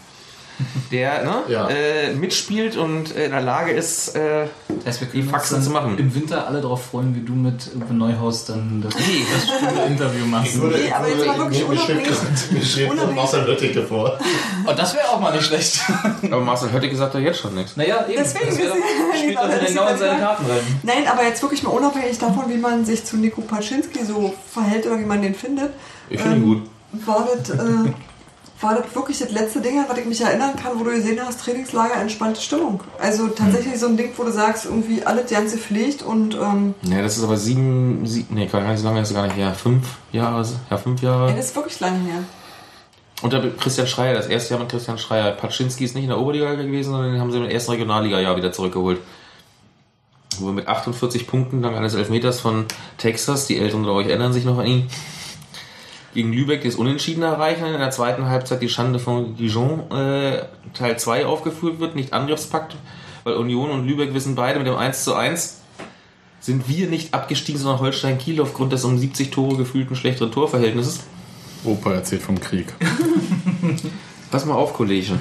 der 0.91 1.25
ne, 1.25 1.35
Ja. 1.49 1.69
äh, 1.69 2.13
mitspielt 2.15 2.77
und 2.77 3.17
äh, 3.17 3.25
in 3.27 3.31
der 3.33 3.41
Lage 3.41 3.73
ist, 3.73 4.15
äh, 4.15 4.47
Das 4.85 5.01
wir 5.01 5.09
Die 5.09 5.23
Faxen 5.23 5.63
zu 5.63 5.71
machen. 5.71 5.97
Im 5.99 6.15
Winter 6.15 6.47
alle 6.47 6.61
darauf 6.61 6.85
freuen, 6.87 7.15
wie 7.15 7.21
du 7.21 7.33
mit 7.35 7.71
Uwe 7.77 7.95
Neuhaus 7.95 8.45
dann 8.45 8.83
das, 8.83 8.95
Nee. 8.97 9.25
das 9.33 9.59
schöne 9.71 9.87
Interview 9.87 10.27
machst. 10.27 10.57
Nee, 10.57 10.93
aber 10.93 11.09
jetzt 11.09 11.27
mal 11.27 11.39
wirklich 11.39 11.63
unabhängig- 11.65 12.89
unabhängig- 12.91 13.15
Marcel 13.15 13.45
Lötticke 13.45 13.83
vor. 13.83 14.19
Oh, 14.67 14.73
das 14.77 14.95
wäre 14.95 15.09
auch 15.11 15.21
mal 15.21 15.33
nicht 15.35 15.47
schlecht. 15.47 15.81
aber 16.25 16.41
Marcel 16.41 16.73
Hötte 16.73 16.95
sagt 16.97 17.15
doch 17.15 17.21
jetzt 17.21 17.41
schon 17.41 17.55
nichts. 17.55 17.77
Naja, 17.77 18.07
eben. 18.09 18.17
Deswegen 18.19 18.47
das 18.49 18.59
wär 18.59 18.73
spielt 19.17 19.39
genau 19.69 19.89
in 19.89 19.99
seine 19.99 20.19
Karten 20.21 20.47
rein. 20.47 20.61
Nein, 20.83 21.07
aber 21.11 21.25
jetzt 21.25 21.43
wirklich 21.43 21.63
mal 21.63 21.71
unabhängig 21.71 22.19
davon, 22.19 22.45
wie 22.49 22.59
man 22.59 22.85
sich 22.85 23.05
zu 23.05 23.17
Nico 23.17 23.41
Paczynski 23.43 24.05
so 24.05 24.35
verhält 24.53 24.87
oder 24.87 24.99
wie 24.99 25.05
man 25.05 25.23
den 25.23 25.35
findet. 25.35 25.71
Ich 26.09 26.21
finde 26.21 26.37
ihn 26.39 26.43
gut. 26.45 26.63
War 27.07 27.27
das, 27.37 27.51
äh, 27.51 27.59
war 28.63 28.77
das 28.77 28.95
wirklich 28.95 29.19
das 29.19 29.31
letzte 29.31 29.61
Ding, 29.61 29.79
an 29.79 29.87
was 29.89 29.99
ich 29.99 30.07
mich 30.07 30.21
erinnern 30.21 30.55
kann, 30.57 30.79
wo 30.79 30.85
du 30.85 30.91
gesehen 30.91 31.19
hast, 31.25 31.41
Trainingslager, 31.41 31.97
entspannte 31.97 32.41
Stimmung. 32.41 32.81
Also 33.01 33.29
tatsächlich 33.29 33.79
so 33.79 33.87
ein 33.87 33.97
Ding, 33.97 34.13
wo 34.17 34.23
du 34.23 34.31
sagst, 34.31 34.67
irgendwie 34.67 35.05
alles 35.05 35.31
ganz 35.31 35.53
gepflegt 35.53 36.03
und 36.03 36.35
ähm, 36.35 36.75
Ja, 36.83 37.03
das 37.03 37.19
ist 37.19 37.25
aber 37.25 37.37
sieben, 37.37 38.07
sieben 38.07 38.35
nee, 38.35 38.47
gar 38.47 38.63
nicht 38.71 38.81
so 38.81 38.87
lange 38.87 39.01
ist 39.01 39.13
gar 39.13 39.27
nicht 39.27 39.37
her. 39.37 39.53
Fünf 39.55 39.87
Jahre, 40.13 40.47
ja, 40.71 40.79
fünf 40.79 41.03
ja, 41.03 41.11
Jahre. 41.11 41.35
das 41.35 41.47
ist 41.47 41.57
wirklich 41.57 41.81
lange 41.81 41.99
her. 42.05 42.23
Unter 43.23 43.41
Christian 43.51 43.87
Schreier, 43.87 44.15
das 44.15 44.27
erste 44.27 44.55
Jahr 44.55 44.61
mit 44.61 44.71
Christian 44.71 44.99
Schreier. 44.99 45.33
Paczynski 45.33 45.85
ist 45.85 45.95
nicht 45.95 46.05
in 46.05 46.11
der 46.11 46.19
Oberliga 46.19 46.55
gewesen, 46.55 46.91
sondern 46.91 47.13
den 47.13 47.21
haben 47.21 47.31
sie 47.31 47.39
im 47.39 47.45
ersten 47.45 47.71
Regionalliga-Jahr 47.73 48.37
wieder 48.37 48.53
zurückgeholt. 48.53 49.01
Wo 50.39 50.47
wir 50.47 50.53
mit 50.53 50.67
48 50.67 51.27
Punkten 51.27 51.63
dank 51.63 51.77
eines 51.77 51.95
Elfmeters 51.95 52.41
von 52.41 52.67
Texas, 52.99 53.47
die 53.47 53.59
Älteren 53.59 53.83
unter 53.83 53.93
euch 53.93 54.09
erinnern 54.09 54.33
sich 54.33 54.45
noch 54.45 54.59
an 54.59 54.67
ihn, 54.67 54.89
gegen 56.15 56.33
Lübeck 56.33 56.63
das 56.63 56.75
Unentschieden 56.77 57.23
erreichen. 57.23 57.67
In 57.67 57.79
der 57.79 57.91
zweiten 57.91 58.27
Halbzeit 58.27 58.63
die 58.63 58.69
Schande 58.69 58.99
von 58.99 59.37
Dijon 59.37 59.91
äh, 59.91 60.45
Teil 60.75 60.99
2 60.99 61.27
aufgeführt 61.27 61.81
wird, 61.81 61.95
nicht 61.95 62.13
Angriffspakt, 62.13 62.77
weil 63.25 63.35
Union 63.35 63.71
und 63.71 63.87
Lübeck 63.87 64.15
wissen 64.15 64.35
beide 64.35 64.59
mit 64.59 64.69
dem 64.69 64.77
1 64.77 65.05
zu 65.05 65.15
1 65.15 65.59
sind 66.43 66.69
wir 66.69 66.89
nicht 66.89 67.15
abgestiegen, 67.15 67.61
sondern 67.61 67.81
Holstein 67.81 68.19
Kiel 68.19 68.41
aufgrund 68.41 68.73
des 68.73 68.85
um 68.85 68.99
70 68.99 69.31
Tore 69.31 69.57
gefühlten 69.57 69.95
schlechteren 69.95 70.33
Torverhältnisses. 70.33 71.01
Opa 71.65 71.93
erzählt 71.93 72.23
vom 72.23 72.41
Krieg. 72.41 72.67
Pass 74.31 74.45
mal 74.45 74.55
auf, 74.55 74.73
Kollege. 74.73 75.13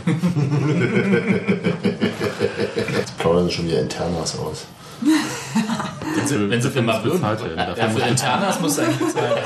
Plaudern 3.19 3.45
sie 3.45 3.51
schon 3.51 3.67
wieder 3.67 3.81
Internas 3.81 4.39
aus. 4.39 4.65
Wenn 6.49 6.61
sie 6.61 6.69
für 6.69 6.81
mal 6.81 7.03
würden. 7.03 7.19
bezahlt 7.19 7.43
werden. 7.43 7.57
Dafür 7.57 7.83
Ja, 7.83 7.89
muss 7.89 8.01
für 8.01 8.07
Internas 8.09 8.59
musst 8.59 8.77
du 8.77 8.81
eigentlich 8.83 8.97
bezahlen. 8.99 9.43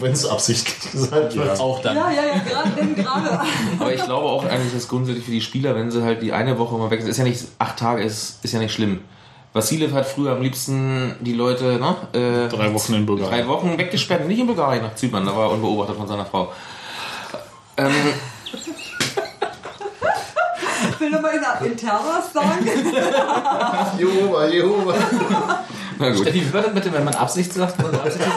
Wenn 0.00 0.12
es 0.12 0.26
absichtlich 0.26 0.92
gesagt 0.92 1.36
wird. 1.36 1.60
Auch 1.60 1.80
dann. 1.82 1.96
Ja, 1.96 2.10
ja, 2.10 2.22
ja, 2.22 2.38
gerade, 2.48 2.70
denn 2.70 2.94
gerade. 2.94 3.40
Aber 3.78 3.92
ich 3.94 4.02
glaube 4.04 4.26
auch 4.28 4.44
eigentlich, 4.44 4.72
dass 4.72 4.88
grundsätzlich 4.88 5.24
für 5.24 5.30
die 5.30 5.40
Spieler, 5.40 5.74
wenn 5.74 5.90
sie 5.90 6.02
halt 6.02 6.22
die 6.22 6.32
eine 6.32 6.58
Woche 6.58 6.76
mal 6.76 6.90
weg 6.90 7.00
sind, 7.00 7.10
ist 7.10 7.18
ja 7.18 7.24
nicht, 7.24 7.44
acht 7.58 7.78
Tage 7.78 8.02
ist, 8.02 8.44
ist 8.44 8.52
ja 8.52 8.58
nicht 8.58 8.72
schlimm. 8.74 9.00
Vassilev 9.52 9.92
hat 9.92 10.06
früher 10.06 10.32
am 10.32 10.42
liebsten 10.42 11.16
die 11.20 11.32
Leute, 11.32 11.80
ne, 11.80 11.96
äh, 12.12 12.48
drei 12.48 12.72
Wochen 12.72 12.94
in 12.94 13.04
Bulgarien. 13.04 13.40
drei 13.40 13.48
Wochen 13.48 13.76
weggesperrt, 13.76 14.28
nicht 14.28 14.38
in 14.38 14.46
Bulgarien, 14.46 14.82
nach 14.82 14.94
Zypern, 14.94 15.26
da 15.26 15.34
war 15.36 15.46
er 15.46 15.50
unbeobachtet 15.50 15.96
von 15.96 16.06
seiner 16.06 16.24
Frau. 16.24 16.52
Ähm, 17.76 17.90
Ich 20.92 21.00
will 21.00 21.10
nochmal 21.10 21.32
in 21.64 21.72
Internas 21.72 22.32
sagen. 22.32 22.68
Jehova, 23.98 24.46
Jehova. 24.46 24.94
Na 26.00 26.10
gut. 26.10 26.22
Steffi, 26.22 26.46
wie 26.46 26.52
war 26.52 26.62
das 26.62 26.74
mit 26.74 26.84
dem, 26.84 26.92
wenn 26.92 27.04
man 27.04 27.14
Absicht 27.14 27.52
sagt? 27.52 27.80
Man 27.80 27.94
Absicht 27.94 28.24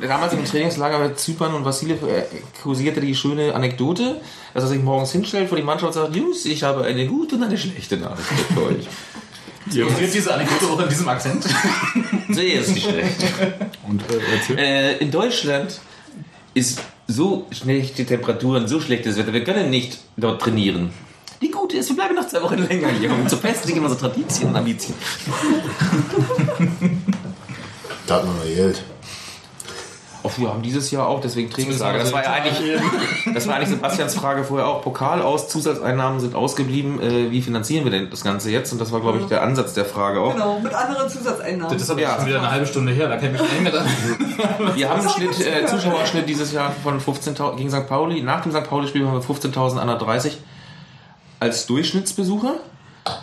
Damals 0.00 0.32
im 0.32 0.44
Trainingslager 0.44 0.98
mit 0.98 1.18
Zypern 1.18 1.54
und 1.54 1.64
Vassilev 1.64 2.02
äh, 2.02 2.24
kursierte 2.62 3.00
die 3.00 3.14
schöne 3.14 3.54
Anekdote, 3.54 4.20
dass 4.52 4.64
er 4.64 4.68
sich 4.70 4.82
morgens 4.82 5.12
hinstellt 5.12 5.48
vor 5.48 5.56
die 5.56 5.64
Mannschaft 5.64 5.96
und 5.96 6.02
sagt, 6.02 6.16
Jungs, 6.16 6.44
ich 6.44 6.62
habe 6.62 6.84
eine 6.84 7.06
gute 7.06 7.36
und 7.36 7.44
eine 7.44 7.58
schlechte 7.58 7.96
Nachricht 7.96 8.28
für 8.52 8.62
euch. 8.66 8.86
Wird 9.66 10.14
diese 10.14 10.34
Anekdote 10.34 10.72
auch 10.72 10.80
in 10.80 10.88
diesem 10.88 11.08
Akzent? 11.08 11.44
Sehr 12.28 12.60
ist 12.60 12.74
nicht 12.74 12.88
schlecht. 12.88 13.24
Und 13.88 14.02
äh. 14.56 14.92
Äh, 14.92 14.96
in 14.98 15.10
Deutschland 15.10 15.80
ist 16.52 16.80
so 17.06 17.46
schlechte 17.50 18.04
Temperaturen, 18.04 18.68
so 18.68 18.80
schlechtes 18.80 19.16
Wetter. 19.16 19.32
Wir 19.32 19.44
können 19.44 19.70
nicht 19.70 19.98
dort 20.16 20.42
trainieren. 20.42 20.90
Die 21.44 21.50
gute 21.50 21.76
ist, 21.76 21.90
wir 21.90 21.96
bleiben 21.96 22.14
noch 22.14 22.26
zwei 22.26 22.40
Wochen 22.42 22.56
länger 22.56 22.88
hier, 22.88 23.12
um 23.12 23.28
zu 23.28 23.36
festigen 23.36 23.80
unsere 23.84 24.00
Tradition 24.00 24.48
und 24.50 24.56
Ambition. 24.56 24.96
Da 28.06 28.16
hat 28.16 28.26
man 28.26 28.36
mal 28.36 28.46
Geld. 28.46 28.82
Auch 30.22 30.38
wir 30.38 30.48
haben 30.48 30.62
dieses 30.62 30.90
Jahr 30.90 31.06
auch, 31.06 31.20
deswegen 31.20 31.50
Trainingslager. 31.50 31.98
Das 31.98 32.12
war 32.12 32.22
ja 32.22 32.32
eigentlich, 32.32 32.78
das 33.34 33.46
war 33.46 33.56
eigentlich 33.56 33.68
Sebastians 33.70 34.14
Frage 34.14 34.44
vorher 34.44 34.66
auch. 34.66 34.82
Pokal 34.82 35.20
aus, 35.22 35.48
Zusatzeinnahmen 35.48 36.18
sind 36.20 36.34
ausgeblieben. 36.34 37.00
Äh, 37.00 37.30
wie 37.30 37.40
finanzieren 37.42 37.84
wir 37.84 37.90
denn 37.90 38.08
das 38.10 38.22
Ganze 38.24 38.50
jetzt? 38.50 38.72
Und 38.72 38.80
das 38.80 38.90
war, 38.92 39.00
glaube 39.00 39.18
ich, 39.20 39.26
der 39.26 39.42
Ansatz 39.42 39.74
der 39.74 39.84
Frage 39.84 40.20
auch. 40.20 40.32
Genau, 40.32 40.60
mit 40.60 40.72
anderen 40.74 41.08
Zusatzeinnahmen. 41.10 41.72
Das 41.72 41.82
ist 41.82 41.90
aber 41.90 42.00
Ja. 42.00 42.16
schon 42.16 42.26
wieder 42.26 42.38
eine 42.38 42.50
halbe 42.50 42.66
Stunde 42.66 42.92
her, 42.92 43.08
da 43.08 43.16
kann 43.16 43.34
ich 43.34 43.40
mich 43.40 43.52
nicht 43.52 43.62
mehr 43.62 43.72
dran. 43.72 43.86
Wir 44.74 44.88
haben 44.88 45.00
einen 45.00 45.10
Schnitt, 45.10 45.40
äh, 45.46 45.66
Zuschauerschnitt 45.66 46.26
dieses 46.28 46.52
Jahr 46.52 46.72
von 46.82 47.00
15.000 47.00 47.56
gegen 47.56 47.70
St. 47.70 47.86
Pauli. 47.86 48.22
Nach 48.22 48.42
dem 48.42 48.52
St. 48.52 48.64
Pauli-Spiel 48.64 49.06
haben 49.06 49.14
wir 49.14 49.22
15.130 49.22 50.32
als 51.40 51.66
Durchschnittsbesucher. 51.66 52.54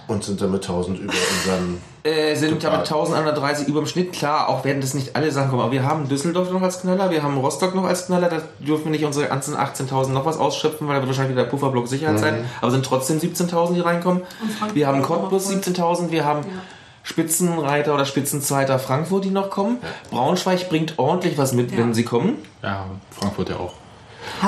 Und 0.08 0.24
sind 0.24 0.40
damit 0.42 0.62
1000 0.62 1.00
über 1.00 1.12
unseren. 1.14 1.82
Äh, 2.04 2.36
sind 2.36 2.52
Total. 2.52 2.72
damit 2.72 2.88
1130 2.88 3.68
über 3.68 3.80
dem 3.82 3.88
Schnitt. 3.88 4.14
Klar, 4.14 4.48
auch 4.48 4.64
werden 4.64 4.80
das 4.80 4.94
nicht 4.94 5.16
alle 5.16 5.32
Sachen 5.32 5.50
kommen. 5.50 5.62
Aber 5.64 5.72
wir 5.72 5.84
haben 5.84 6.08
Düsseldorf 6.08 6.52
noch 6.52 6.62
als 6.62 6.82
Knaller, 6.82 7.10
wir 7.10 7.24
haben 7.24 7.38
Rostock 7.38 7.74
noch 7.74 7.86
als 7.86 8.06
Knaller. 8.06 8.30
Da 8.30 8.42
dürfen 8.60 8.86
wir 8.86 8.92
nicht 8.92 9.06
unsere 9.06 9.28
ganzen 9.28 9.56
18.000 9.56 10.10
noch 10.10 10.26
was 10.26 10.38
ausschöpfen, 10.38 10.88
weil 10.88 10.96
da 10.96 11.02
wird 11.02 11.10
wahrscheinlich 11.10 11.34
wieder 11.34 11.44
der 11.46 11.50
Pufferblock 11.50 11.88
Sicherheit 11.88 12.20
sein. 12.20 12.46
Aber 12.62 12.70
sind 12.70 12.86
trotzdem 12.86 13.18
17.000, 13.20 13.74
die 13.74 13.80
reinkommen. 13.80 14.22
Frankfurt 14.60 14.76
Wir 14.76 14.86
haben 14.88 15.02
Cottbus 15.02 15.46
voll. 15.48 15.56
17.000, 15.58 16.12
wir 16.12 16.26
haben 16.26 16.46
Spitzenreiter 17.04 17.94
oder 17.96 18.06
Spitzenzweiter 18.06 18.78
Frankfurt, 18.78 19.26
die 19.26 19.32
noch 19.32 19.50
kommen. 19.50 19.78
Braunschweig 20.12 20.70
bringt 20.70 21.00
ordentlich 21.00 21.38
was 21.38 21.54
mit, 21.54 21.72
Ja. 21.72 21.78
wenn 21.80 21.94
sie 21.96 22.04
kommen. 22.04 22.38
Ja, 22.62 22.86
Frankfurt 23.12 23.50
ja 23.50 23.56
auch. 23.58 23.74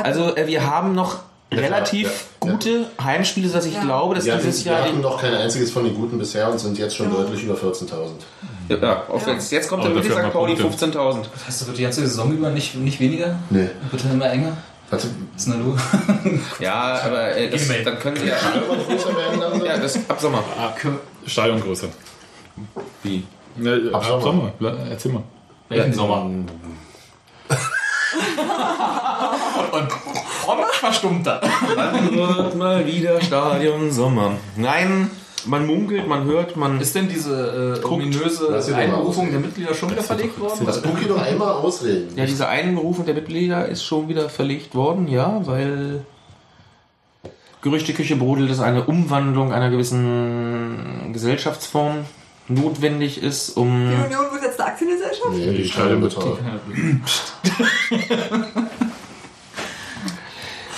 Also 0.03 0.35
äh, 0.35 0.45
wir 0.47 0.69
haben 0.69 0.93
noch 0.93 1.17
relativ 1.59 2.03
ja, 2.07 2.11
ja. 2.47 2.51
gute 2.53 2.85
Heimspiele, 3.03 3.49
dass 3.49 3.65
ich 3.65 3.73
Ja. 3.75 3.81
glaube, 3.83 4.15
dass 4.15 4.25
Ja, 4.25 4.35
dieses 4.37 4.63
wir 4.65 4.71
Jahr... 4.73 4.83
hatten 4.83 4.95
die- 4.97 5.01
noch 5.01 5.19
kein 5.21 5.33
einziges 5.33 5.71
von 5.71 5.83
den 5.83 5.95
guten 5.95 6.17
bisher 6.17 6.49
und 6.49 6.59
sind 6.59 6.77
jetzt 6.77 6.95
schon 6.95 7.09
Ja. 7.11 7.17
deutlich 7.21 7.43
über 7.43 7.55
14.000. 7.55 8.25
Ja, 8.69 9.03
auf 9.09 9.27
jetzt, 9.27 9.51
jetzt 9.51 9.67
kommt 9.67 9.83
wirklich 9.83 10.07
dafür 10.07 10.27
St. 10.27 10.33
Pauli 10.33 10.57
wir 10.57 10.63
Punkte. 10.65 10.85
15.000. 10.85 11.17
Heißt 11.47 11.61
das, 11.61 11.67
wird 11.67 11.77
die 11.77 11.83
ganze 11.83 12.01
Saison 12.01 12.31
über 12.31 12.49
nicht, 12.49 12.75
nicht 12.75 12.99
weniger? 12.99 13.37
Nee. 13.49 13.69
Wird 13.91 14.03
dann 14.05 14.13
immer 14.13 14.29
enger? 14.31 14.55
Warte, 14.89 15.07
Was 15.33 15.41
ist 15.45 15.51
denn 15.53 15.59
da 15.59 15.65
los? 15.65 15.79
Ja, 16.59 16.99
aber 17.05 17.35
äh, 17.35 17.49
das, 17.49 17.65
E-Mail. 17.65 17.83
dann 17.83 17.99
können 17.99 18.15
sie 18.17 18.27
ja... 18.27 18.35
Ja, 19.65 19.77
das 19.77 19.97
ab 20.07 20.19
Sommer. 20.21 20.43
Stadiongröße. 21.25 21.87
Wie? 23.01 23.23
Ne, 23.57 23.89
ab, 23.91 24.03
Sommer. 24.05 24.21
Sommer. 24.21 24.51
La- 24.59 24.75
Erzähl 24.91 25.11
mal. 25.11 25.23
Welchen 25.69 25.93
Sommer? 25.93 26.21
Und 29.71 29.87
prompt 30.45 30.75
verstummt 30.75 31.27
er. 31.27 31.41
Dann 31.75 32.15
wird 32.15 32.55
mal 32.55 32.85
wieder 32.85 33.21
Stadion 33.21 33.91
Sommer. 33.91 34.33
Nein, 34.55 35.09
man 35.45 35.65
munkelt, 35.65 36.07
man 36.07 36.25
hört, 36.25 36.55
man... 36.55 36.79
Ist 36.79 36.95
denn 36.95 37.09
diese 37.09 37.81
äh, 37.83 37.85
ominöse 37.85 38.47
Einberufung 38.75 39.31
der. 39.31 39.39
Mitglieder 39.39 39.73
schon 39.73 39.91
wieder 39.91 40.03
verlegt 40.03 40.39
worden? 40.39 40.59
Lass 40.65 40.81
Buki 40.81 41.05
doch 41.07 41.21
einmal 41.21 41.53
ausreden. 41.53 42.13
Ja, 42.15 42.25
diese 42.25 42.47
Einberufung 42.47 43.05
der 43.05 43.15
Mitglieder 43.15 43.67
ist 43.67 43.83
schon 43.83 44.07
wieder 44.07 44.29
verlegt 44.29 44.73
worden, 44.75 45.07
ja, 45.07 45.41
weil 45.45 46.05
Gerüchteküche 47.61 48.15
brodelt, 48.15 48.49
dass 48.51 48.59
eine 48.59 48.83
Umwandlung 48.83 49.53
einer 49.53 49.69
gewissen 49.69 51.11
Gesellschaftsform 51.13 52.05
notwendig 52.49 53.23
ist, 53.23 53.51
um... 53.51 53.89
Die 53.89 53.95
Union 54.05 54.31
wird 54.33 54.43
jetzt 54.43 54.59
eine 54.59 54.69
Aktiengesellschaft? 54.69 55.31
Nee, 55.31 55.51
die 55.51 55.63
Die 55.63 55.69
Stadion 55.69 56.01
wird 56.01 56.11
Stadion- 56.11 56.37
teuer. 56.37 56.59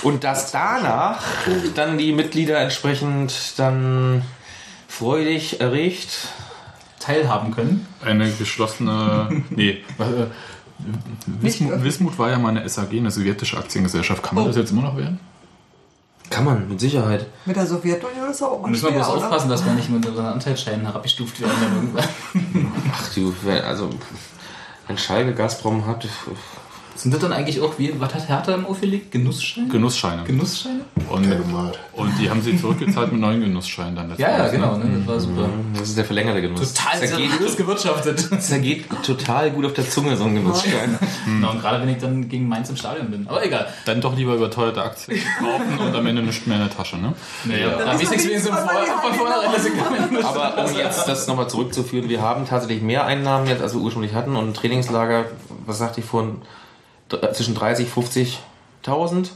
Und 0.06 0.24
dass 0.24 0.52
danach 0.52 1.20
dann 1.74 1.98
die 1.98 2.12
Mitglieder 2.12 2.58
entsprechend 2.60 3.58
dann 3.58 4.22
freudig 4.88 5.60
erregt 5.60 6.28
Teilhaben 7.00 7.52
können. 7.54 7.86
Eine 8.04 8.30
geschlossene. 8.30 9.42
nee, 9.50 9.70
äh, 9.98 10.26
Wismut, 11.40 11.82
Wismut 11.82 12.18
war 12.18 12.30
ja 12.30 12.38
mal 12.38 12.50
eine 12.50 12.68
SAG, 12.68 12.92
eine 12.92 13.10
sowjetische 13.10 13.56
Aktiengesellschaft. 13.56 14.22
Kann 14.22 14.34
man 14.34 14.44
Oh. 14.44 14.46
das 14.48 14.56
jetzt 14.56 14.70
immer 14.72 14.82
noch 14.82 14.96
werden? 14.96 15.18
kann 16.28 16.44
man 16.44 16.68
mit 16.68 16.80
Sicherheit. 16.80 17.26
Mit 17.44 17.54
der 17.54 17.64
Sowjetunion 17.66 18.28
ist 18.30 18.42
auch 18.42 18.60
mal 18.60 18.68
Müssen 18.68 18.86
wir 18.86 18.90
bloß 18.92 19.08
oder? 19.10 19.16
aufpassen, 19.24 19.48
dass 19.48 19.64
wir 19.64 19.72
nicht 19.74 19.88
mit 19.88 20.04
unseren 20.04 20.26
Anteilsscheinen 20.26 20.80
herabgestuft 20.84 21.40
werden. 21.40 21.52
Dann 21.62 21.74
irgendwann. 21.76 22.72
Ach 22.92 23.14
du, 23.14 23.32
wenn- 23.44 23.62
also 23.62 23.90
wenn 24.88 24.98
Schalke 24.98 25.34
Gazprom 25.34 25.86
hat, 25.86 26.06
Sind 26.96 27.12
das 27.12 27.20
dann 27.20 27.32
eigentlich 27.32 27.60
auch, 27.60 27.78
wie, 27.78 27.92
was 28.00 28.14
hat 28.14 28.28
Hertha 28.28 28.54
im 28.54 28.66
aufgelegt? 28.66 29.12
Genussscheine? 29.12 29.68
Genussscheine. 29.68 30.24
Genussscheine? 30.24 30.80
Und, 31.10 31.26
und 31.92 32.18
die 32.18 32.30
haben 32.30 32.40
sie 32.42 32.58
zurückgezahlt 32.58 33.12
mit 33.12 33.20
neuen 33.20 33.40
Genussscheinen 33.40 33.94
dann 33.94 34.08
letztes 34.08 34.26
Ja, 34.26 34.32
ja, 34.32 34.38
Mal, 34.38 34.50
genau. 34.50 34.76
Ne? 34.78 34.84
Ne? 34.86 34.98
Das 34.98 35.06
war 35.06 35.20
super. 35.20 35.48
das 35.78 35.88
ist 35.88 35.98
der 35.98 36.04
verlängerte 36.04 36.40
Genuss. 36.40 36.72
Total 36.72 37.06
seriös 37.06 37.56
gewirtschaftet. 37.56 38.42
zergeht 38.42 38.86
total 39.04 39.50
gut 39.50 39.66
auf 39.66 39.74
der 39.74 39.88
Zunge, 39.88 40.16
so 40.16 40.24
ein 40.24 40.34
Genussschein. 40.34 40.98
Genau, 41.26 41.50
und 41.50 41.60
gerade 41.60 41.82
wenn 41.82 41.88
ich 41.88 41.98
dann 41.98 42.28
gegen 42.28 42.48
Mainz 42.48 42.70
im 42.70 42.76
Stadion 42.76 43.10
bin. 43.10 43.26
Aber 43.28 43.44
egal. 43.44 43.66
Dann 43.84 44.00
doch 44.00 44.16
lieber 44.16 44.34
überteuerte 44.34 44.82
Aktien 44.82 45.20
kaufen 45.38 45.78
und 45.78 45.94
am 45.94 46.06
Ende 46.06 46.22
nicht 46.22 46.46
mehr 46.46 46.56
in 46.56 46.62
der 46.68 46.74
Tasche, 46.74 46.96
ne? 46.96 47.14
Naja, 47.44 47.76
da 47.76 47.92
ist 47.92 48.02
ich 48.02 48.08
doch 48.08 48.14
wenigstens 48.14 48.44
nichts, 48.44 49.00
von 49.02 49.14
vornherein, 49.14 49.52
dass 49.52 49.66
ich 49.66 50.24
Aber 50.24 50.64
um 50.64 50.76
jetzt 50.76 51.08
das 51.08 51.26
nochmal 51.26 51.48
zurückzuführen, 51.48 52.08
wir 52.08 52.22
haben 52.22 52.46
tatsächlich 52.46 52.82
mehr 52.82 53.04
Einnahmen 53.04 53.46
jetzt, 53.48 53.62
als 53.62 53.74
wir 53.74 53.80
ursprünglich 53.80 54.14
hatten 54.14 54.36
und 54.36 54.48
ein 54.48 54.54
Trainingslager, 54.54 55.26
was 55.66 55.78
sagte 55.78 56.00
ich 56.00 56.06
vorhin, 56.06 56.38
zwischen 57.32 57.54
30 57.54 57.88
50.000, 57.88 59.28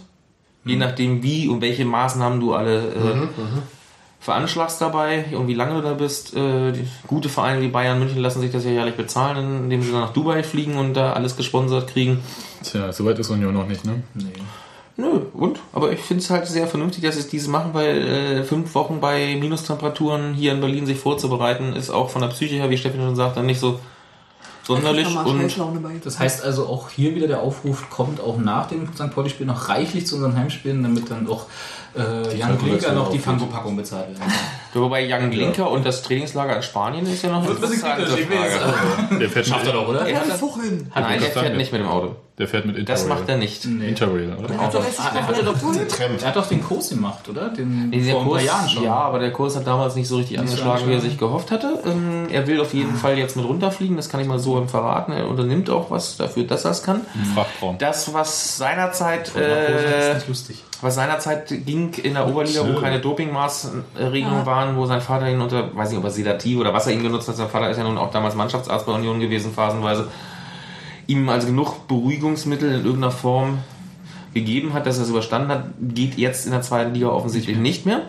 je 0.65 0.77
nachdem 0.77 1.23
wie 1.23 1.49
und 1.49 1.61
welche 1.61 1.85
Maßnahmen 1.85 2.41
du 2.41 2.55
alle 2.55 2.89
äh, 2.89 3.29
veranschlagst 4.21 4.81
dabei 4.81 5.25
und 5.33 5.49
wie 5.49 5.55
lange 5.55 5.75
du 5.75 5.83
da 5.83 5.95
bist. 5.95 6.37
Äh, 6.37 6.73
die 6.73 6.87
gute 7.07 7.29
Vereine 7.29 7.63
wie 7.63 7.69
Bayern 7.69 7.99
München 7.99 8.21
lassen 8.21 8.41
sich 8.41 8.53
das 8.53 8.65
ja 8.65 8.71
jährlich 8.71 8.95
bezahlen, 8.95 9.65
indem 9.65 9.83
sie 9.83 9.93
dann 9.93 10.03
nach 10.03 10.13
Dubai 10.13 10.43
fliegen 10.43 10.77
und 10.77 10.95
da 10.95 11.15
alles 11.15 11.37
gesponsert 11.37 11.89
kriegen. 11.89 12.23
Tja, 12.63 12.93
soweit 12.93 13.19
ist 13.19 13.31
Union 13.31 13.55
noch 13.55 13.67
nicht, 13.67 13.85
ne? 13.85 14.03
Nö, 14.97 15.21
und? 15.33 15.61
Aber 15.73 15.93
ich 15.93 16.01
finde 16.01 16.23
es 16.23 16.29
halt 16.29 16.47
sehr 16.47 16.67
vernünftig, 16.67 17.03
dass 17.03 17.17
sie 17.17 17.29
diese 17.29 17.49
machen, 17.49 17.71
weil 17.73 18.07
äh, 18.07 18.45
fünf 18.45 18.75
Wochen 18.75 19.01
bei 19.01 19.37
Minustemperaturen 19.41 20.35
hier 20.35 20.53
in 20.53 20.61
Berlin 20.61 20.85
sich 20.85 20.99
vorzubereiten, 20.99 21.73
ist 21.73 21.89
auch 21.89 22.11
von 22.11 22.21
der 22.21 22.29
Psyche 22.29 22.57
her, 22.57 22.69
wie 22.69 22.77
Steffi 22.77 22.99
schon 22.99 23.17
sagt, 23.17 23.39
dann 23.39 23.47
nicht 23.47 23.61
so 23.61 23.81
sonderlich. 24.63 25.07
Und. 25.17 26.05
Das 26.05 26.19
heißt 26.19 26.45
also 26.45 26.67
auch 26.67 26.91
hier 26.91 27.15
wieder 27.15 27.27
der 27.27 27.41
Aufruf, 27.41 27.91
kommt 27.91 28.21
auch 28.21 28.39
nach 28.39 28.69
dem 28.69 28.89
St. 28.95 29.11
Pauli-Spiel 29.15 29.47
noch 29.47 29.69
reichlich 29.69 30.07
zu 30.07 30.17
unseren 30.17 30.37
Heimspielen, 30.37 30.83
damit 30.83 31.11
dann 31.11 31.29
auch 31.29 31.47
äh, 31.97 32.37
Jan 32.37 32.59
Klinker 32.59 32.93
noch 32.93 33.11
die. 33.11 33.19
Fango-Packung 33.19 33.77
bezahlt 33.77 34.09
werden. 34.09 34.33
wobei 34.75 35.07
Young 35.13 35.31
Linker 35.33 35.71
und 35.71 35.85
das 35.85 36.03
Trainingslager 36.03 36.57
in 36.57 36.63
Spanien 36.63 37.07
ist 37.07 37.23
ja 37.23 37.31
noch 37.31 37.39
eine 37.39 37.49
Wird 37.49 37.65
ein 37.65 37.71
bisschen 37.71 37.91
interessante. 37.91 38.27
Frage. 38.27 39.19
Der 39.21 39.31
fährt 39.31 39.47
Schafft 39.47 39.67
er 39.67 39.73
doch, 39.73 39.89
oder? 39.89 40.07
Er 40.07 40.21
hat 40.21 40.29
das, 40.29 40.41
nein, 40.41 40.85
der 40.95 41.21
das 41.21 41.39
fährt 41.39 41.57
nicht 41.57 41.73
mit 41.73 41.81
dem 41.81 41.89
Auto. 41.89 42.17
Der 42.41 42.49
fährt 42.49 42.65
mit 42.65 42.77
Interrail. 42.79 42.97
Das 43.03 43.07
macht 43.07 43.29
er 43.29 43.37
nicht. 43.37 43.67
Nee. 43.67 43.91
Interrail, 43.91 44.33
oder? 44.33 44.55
Er 44.55 44.61
hat 44.63 44.75
doch 44.75 44.81
Ah, 44.99 45.11
er 45.15 45.43
doch. 45.43 45.55
Er 46.23 46.27
hat 46.29 46.37
doch 46.37 46.47
den 46.47 46.65
Kurs 46.65 46.89
gemacht, 46.89 47.29
oder? 47.29 47.51
Den 47.51 47.91
Nee, 47.91 48.11
vor 48.11 48.21
ein 48.23 48.27
paar 48.27 48.33
Kurs, 48.39 48.45
Jahren 48.47 48.69
schon. 48.71 48.83
ja, 48.85 48.95
aber 48.95 49.19
der 49.19 49.31
Kurs 49.33 49.57
hat 49.57 49.67
damals 49.67 49.95
nicht 49.95 50.09
so 50.09 50.17
richtig 50.17 50.39
Nicht 50.41 50.49
angeschlagen, 50.51 50.89
wie 50.89 50.95
er 50.95 51.01
sich 51.01 51.19
gehofft 51.19 51.51
hatte. 51.51 51.79
Ähm, 51.85 52.29
er 52.33 52.47
will 52.47 52.59
auf 52.61 52.73
jeden 52.73 52.95
Fall 52.97 53.19
jetzt 53.19 53.37
mit 53.37 53.45
runterfliegen, 53.47 53.97
das 53.97 54.09
kann 54.09 54.21
ich 54.21 54.27
mal 54.27 54.39
so 54.39 54.57
ihm 54.59 54.69
verraten. 54.71 55.13
Er 55.13 55.29
unternimmt 55.29 55.69
auch 55.69 55.91
was 55.91 56.17
dafür, 56.17 56.45
dass 56.45 56.65
er 56.65 56.71
es 56.71 56.83
kann. 56.83 57.03
Frachtraum. 57.35 57.77
Das, 57.77 58.13
was 58.15 58.57
seinerzeit, 58.57 59.27
Das 59.27 59.35
ist 59.37 60.09
äh, 60.09 60.15
nicht 60.15 60.29
lustig. 60.29 60.65
was 60.81 60.95
seinerzeit 60.95 61.47
ging 61.67 61.93
in 62.03 62.15
der 62.15 62.27
Oberliga, 62.27 62.63
wo 62.67 62.81
keine 62.81 63.01
Dopingmaßregelungen 63.01 64.47
waren, 64.47 64.77
wo 64.77 64.87
sein 64.87 65.03
Vater 65.03 65.29
ihn 65.29 65.41
unter, 65.43 65.77
weiß 65.77 65.91
nicht, 65.91 65.99
ob 65.99 66.05
er 66.05 66.11
Sedativ 66.11 66.59
oder 66.59 66.73
was 66.73 66.87
er 66.87 66.95
ihn 66.95 67.03
genutzt 67.03 67.29
hat, 67.29 67.37
sein 67.37 67.49
Vater 67.51 67.69
ist 67.71 67.77
ja 67.77 67.85
nun 67.85 67.99
auch 67.99 68.11
damals 68.11 68.35
Mannschaftsarzt 68.35 68.87
bei 68.87 68.93
Union 68.93 69.21
gewesen, 69.21 69.53
phasenweise, 69.53 70.09
ihm 71.07 71.29
also 71.29 71.47
genug 71.49 71.87
Beruhigungsmittel 71.89 72.69
in 72.71 72.85
irgendeiner 72.85 73.11
Form 73.11 73.59
gegeben 74.35 74.73
hat, 74.75 74.87
dass 74.87 74.99
er 74.99 75.05
es 75.05 75.09
überstanden 75.11 75.49
hat, 75.51 75.65
geht 75.81 76.17
jetzt 76.17 76.47
in 76.47 76.53
der 76.53 76.63
zweiten 76.63 76.95
Liga 76.95 77.09
offensichtlich 77.09 77.57
nicht 77.57 77.87
mehr. 77.87 78.03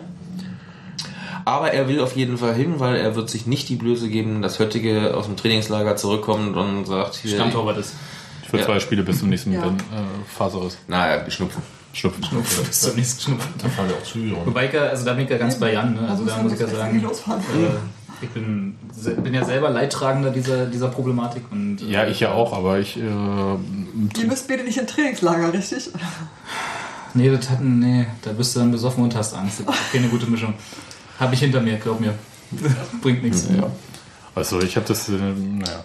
Aber 1.44 1.72
er 1.72 1.88
will 1.88 2.00
auf 2.00 2.14
jeden 2.16 2.38
Fall 2.38 2.54
hin, 2.54 2.74
weil 2.78 2.96
er 2.96 3.16
wird 3.16 3.28
sich 3.28 3.46
nicht 3.46 3.68
die 3.68 3.74
Blöße 3.74 4.08
geben, 4.08 4.42
dass 4.42 4.58
Höttige 4.60 5.16
aus 5.16 5.26
dem 5.26 5.36
Trainingslager 5.36 5.96
zurückkommt 5.96 6.56
und 6.56 6.86
sagt, 6.86 7.16
hier, 7.16 7.34
Stammtorwart 7.34 7.78
ist. 7.78 7.94
Für 8.48 8.58
Ja. 8.58 8.66
zwei 8.66 8.78
Spiele 8.80 9.02
bis 9.02 9.18
zum 9.18 9.30
nächsten 9.30 9.52
Ja. 9.52 9.66
äh, 9.66 9.70
Faserriss. 10.28 10.78
na, 10.86 11.06
er 11.06 11.30
schnupfen. 11.30 11.62
Schnupfen. 11.94 12.22
Bis 12.66 12.80
zum 12.82 12.94
nächsten 12.96 13.22
Schnupfen. 13.22 13.52
Da 13.60 13.68
fahren 13.68 13.88
ja 13.90 13.96
auch 13.96 14.14
rum. 14.36 14.46
Wobei 14.46 14.66
ich 14.66 14.72
ja, 14.72 14.82
also 14.82 15.04
da 15.04 15.14
bin 15.14 15.24
ich 15.24 15.30
ja 15.30 15.38
ganz 15.38 15.56
bei 15.58 15.72
Jan, 15.72 15.94
ne? 15.94 16.08
Also 16.08 16.22
muss 16.22 16.32
da 16.32 16.42
muss 16.42 16.52
ich 16.52 16.60
ja 16.60 16.66
sagen, 16.68 17.00
äh, 17.00 18.01
ich 18.22 18.30
bin, 18.30 18.76
bin 19.22 19.34
ja 19.34 19.44
selber 19.44 19.70
Leidtragender 19.70 20.30
dieser, 20.30 20.66
dieser 20.66 20.88
Problematik 20.88 21.42
und 21.50 21.80
Ja, 21.80 22.06
ich 22.06 22.20
ja 22.20 22.32
auch, 22.32 22.52
aber 22.52 22.78
ich. 22.78 22.96
Äh, 22.96 23.00
Ihr 23.00 24.26
müsst 24.26 24.48
bitte 24.48 24.64
nicht 24.64 24.78
in 24.78 24.86
Trainingslager, 24.86 25.52
richtig? 25.52 25.90
Nee, 27.14 27.30
das 27.30 27.50
hatten, 27.50 27.78
nee, 27.78 28.06
da 28.22 28.32
bist 28.32 28.56
du 28.56 28.60
dann 28.60 28.70
besoffen 28.72 29.04
und 29.04 29.14
hast 29.14 29.34
Angst. 29.34 29.62
Das 29.66 29.74
ist 29.74 29.92
keine 29.92 30.08
gute 30.08 30.26
Mischung. 30.26 30.54
Hab 31.20 31.32
ich 31.32 31.40
hinter 31.40 31.60
mir, 31.60 31.76
glaub 31.76 32.00
mir. 32.00 32.14
Bringt 33.02 33.22
nichts. 33.22 33.48
also, 34.34 34.60
ich 34.60 34.76
habe 34.76 34.86
das. 34.86 35.08
Äh, 35.08 35.12
naja. 35.12 35.84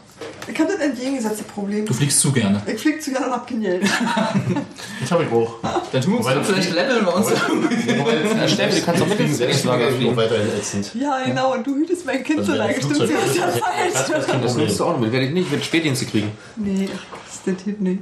Ich 0.50 0.60
habe 0.60 0.72
das 0.72 0.80
entgegengesetzte 0.80 1.44
Problem. 1.44 1.86
Du 1.86 1.94
fliegst 1.94 2.20
zu 2.20 2.32
gerne. 2.32 2.62
Ich 2.66 2.80
fliege 2.80 3.00
zu 3.00 3.12
gerne 3.12 3.28
und 3.28 3.34
hab 3.34 3.48
kein 3.48 3.62
Geld. 3.62 3.84
Das 5.02 5.12
habe 5.12 5.24
ich 5.24 5.32
auch. 5.32 5.56
Dann 5.92 6.02
tun 6.02 6.14
wir 6.14 6.38
uns 6.38 6.48
vielleicht 6.48 6.74
leveln 6.74 7.06
wir 7.06 7.16
uns. 7.16 7.32
Äh, 7.32 8.48
Steffi, 8.48 8.80
du 8.80 8.86
kannst 8.86 9.02
doch 9.02 9.08
mit 9.08 9.20
ins 9.20 9.38
Trainingslager 9.38 9.88
auch 9.88 9.92
fliegen. 9.92 10.16
weiterhin 10.16 10.48
ätzend. 10.58 10.96
Ja, 10.96 11.24
genau, 11.26 11.54
und 11.54 11.68
du 11.68 11.76
hütest 11.76 12.06
mein 12.06 12.24
Kind 12.24 12.40
Also 12.40 12.54
so 12.54 12.58
lange. 12.58 12.74
Stimmt, 12.76 12.96
sie 12.96 13.04
ist, 13.04 13.10
ja 13.12 13.20
ist 13.20 13.40
das 13.40 13.60
falsch. 13.60 14.42
Das 14.42 14.56
nimmst 14.56 14.80
du 14.80 14.86
auch 14.86 14.94
noch 14.94 15.00
mit. 15.00 15.12
Werde 15.12 15.26
ich 15.26 15.34
nicht, 15.34 15.52
wird 15.52 15.64
Spätdienste 15.66 16.06
kriegen. 16.06 16.32
Nee, 16.56 16.90
ach, 16.96 17.06
das 17.26 17.36
ist 17.36 17.48
das 17.68 17.80
nicht. 17.80 18.02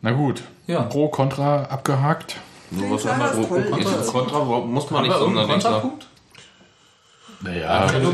Na 0.00 0.12
gut. 0.12 0.42
Ja. 0.66 0.82
Pro, 0.82 1.08
Contra 1.08 1.64
abgehakt. 1.64 2.36
So, 2.70 2.90
was 2.90 3.04
haben 3.04 3.20
wir? 3.20 4.06
Kontra, 4.06 4.48
warum 4.48 4.72
muss 4.72 4.90
man 4.90 5.02
nicht 5.02 5.14
so. 5.14 5.26
Kontrapunkt? 5.26 6.06
Naja. 7.42 7.68
Also 7.68 8.12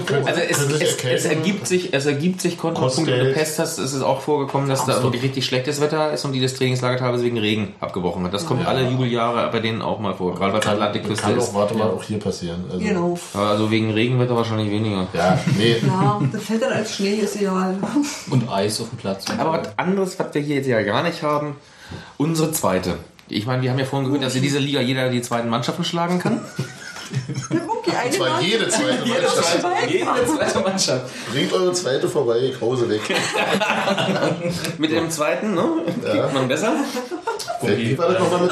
es, 0.48 0.80
es, 0.80 1.02
es 1.04 1.24
ergibt 1.24 1.66
sich, 1.66 1.92
es 1.92 2.06
ergibt 2.06 2.40
sich 2.40 2.56
Kontrapunkte. 2.56 3.10
Wenn 3.12 3.24
du. 3.26 3.32
Pest 3.32 3.58
hast, 3.58 3.78
ist 3.78 3.92
es 3.92 4.02
auch 4.02 4.20
vorgekommen, 4.20 4.68
dass 4.68 4.84
da 4.86 5.02
wirklich 5.02 5.22
richtig 5.24 5.44
schlechtes 5.44 5.80
Wetter 5.80 6.12
ist 6.12 6.24
und 6.24 6.32
die 6.32 6.40
das 6.40 6.54
Trainingslager 6.54 6.98
teilweise 6.98 7.24
wegen 7.24 7.38
Regen 7.38 7.74
abgebrochen 7.80 8.24
hat. 8.24 8.32
Das 8.32 8.46
kommt 8.46 8.64
alle 8.66 8.88
Jubeljahre 8.88 9.50
bei 9.50 9.58
denen 9.58 9.82
auch 9.82 9.98
mal 9.98 10.14
vor, 10.14 10.36
gerade 10.36 10.52
weil 10.52 10.60
es 10.60 10.66
Atlantikküste 10.66 11.22
Kann 11.22 11.38
ist. 11.38 11.48
auch, 11.50 11.54
warte 11.54 11.74
mal, 11.74 11.88
auch 11.90 12.02
hier 12.04 12.20
passieren. 12.20 12.64
Also, 12.70 12.78
Genau. 12.78 13.18
Also 13.34 13.70
wegen 13.70 13.90
Regenwetter 13.90 14.36
wahrscheinlich 14.36 14.70
weniger. 14.70 15.08
Ja, 15.12 15.38
nee. 15.58 15.76
Ja, 15.86 16.20
das 16.32 16.42
fällt 16.44 16.62
dann 16.62 16.72
als 16.72 16.94
Schnee, 16.94 17.14
ist 17.14 17.36
egal. 17.36 17.76
Und 18.30 18.48
Eis 18.48 18.80
auf 18.80 18.90
dem 18.90 18.98
Platz. 18.98 19.24
Aber 19.36 19.58
was 19.60 19.76
anderes, 19.76 20.16
was 20.18 20.34
wir 20.34 20.42
hier 20.42 20.56
jetzt 20.56 20.66
ja 20.66 20.82
gar 20.82 21.02
nicht 21.02 21.22
haben, 21.22 21.56
unsere 22.16 22.52
zweite. 22.52 22.98
Ich 23.28 23.46
meine, 23.46 23.62
wir 23.62 23.70
haben 23.70 23.78
ja 23.78 23.84
vorhin 23.84 24.06
gehört, 24.06 24.22
dass 24.24 24.36
in 24.36 24.42
dieser 24.42 24.60
Liga 24.60 24.80
jeder 24.80 25.08
die 25.10 25.20
zweiten 25.22 25.48
Mannschaften 25.48 25.84
schlagen 25.84 26.20
kann. 26.20 26.40
Eine 27.98 28.10
Zwar 28.10 28.28
Nase. 28.30 28.44
jede 28.44 28.68
zweite 28.68 29.06
Mannschaft. 29.06 29.66
Jede 29.88 30.06
zweite 30.26 30.60
Mannschaft. 30.60 31.04
Bringt 31.32 31.52
eure 31.52 31.72
zweite 31.72 32.08
vorbei, 32.08 32.52
Krause 32.58 32.88
weg. 32.88 33.00
Mit 34.78 34.90
dem 34.92 35.10
zweiten, 35.10 35.54
ne? 35.54 35.64
Kriegt 36.04 36.34
man 36.34 36.48
besser. 36.48 36.72
Wie 37.62 37.96
war 37.98 38.08
das 38.10 38.18
nochmal 38.20 38.40
mit? 38.42 38.50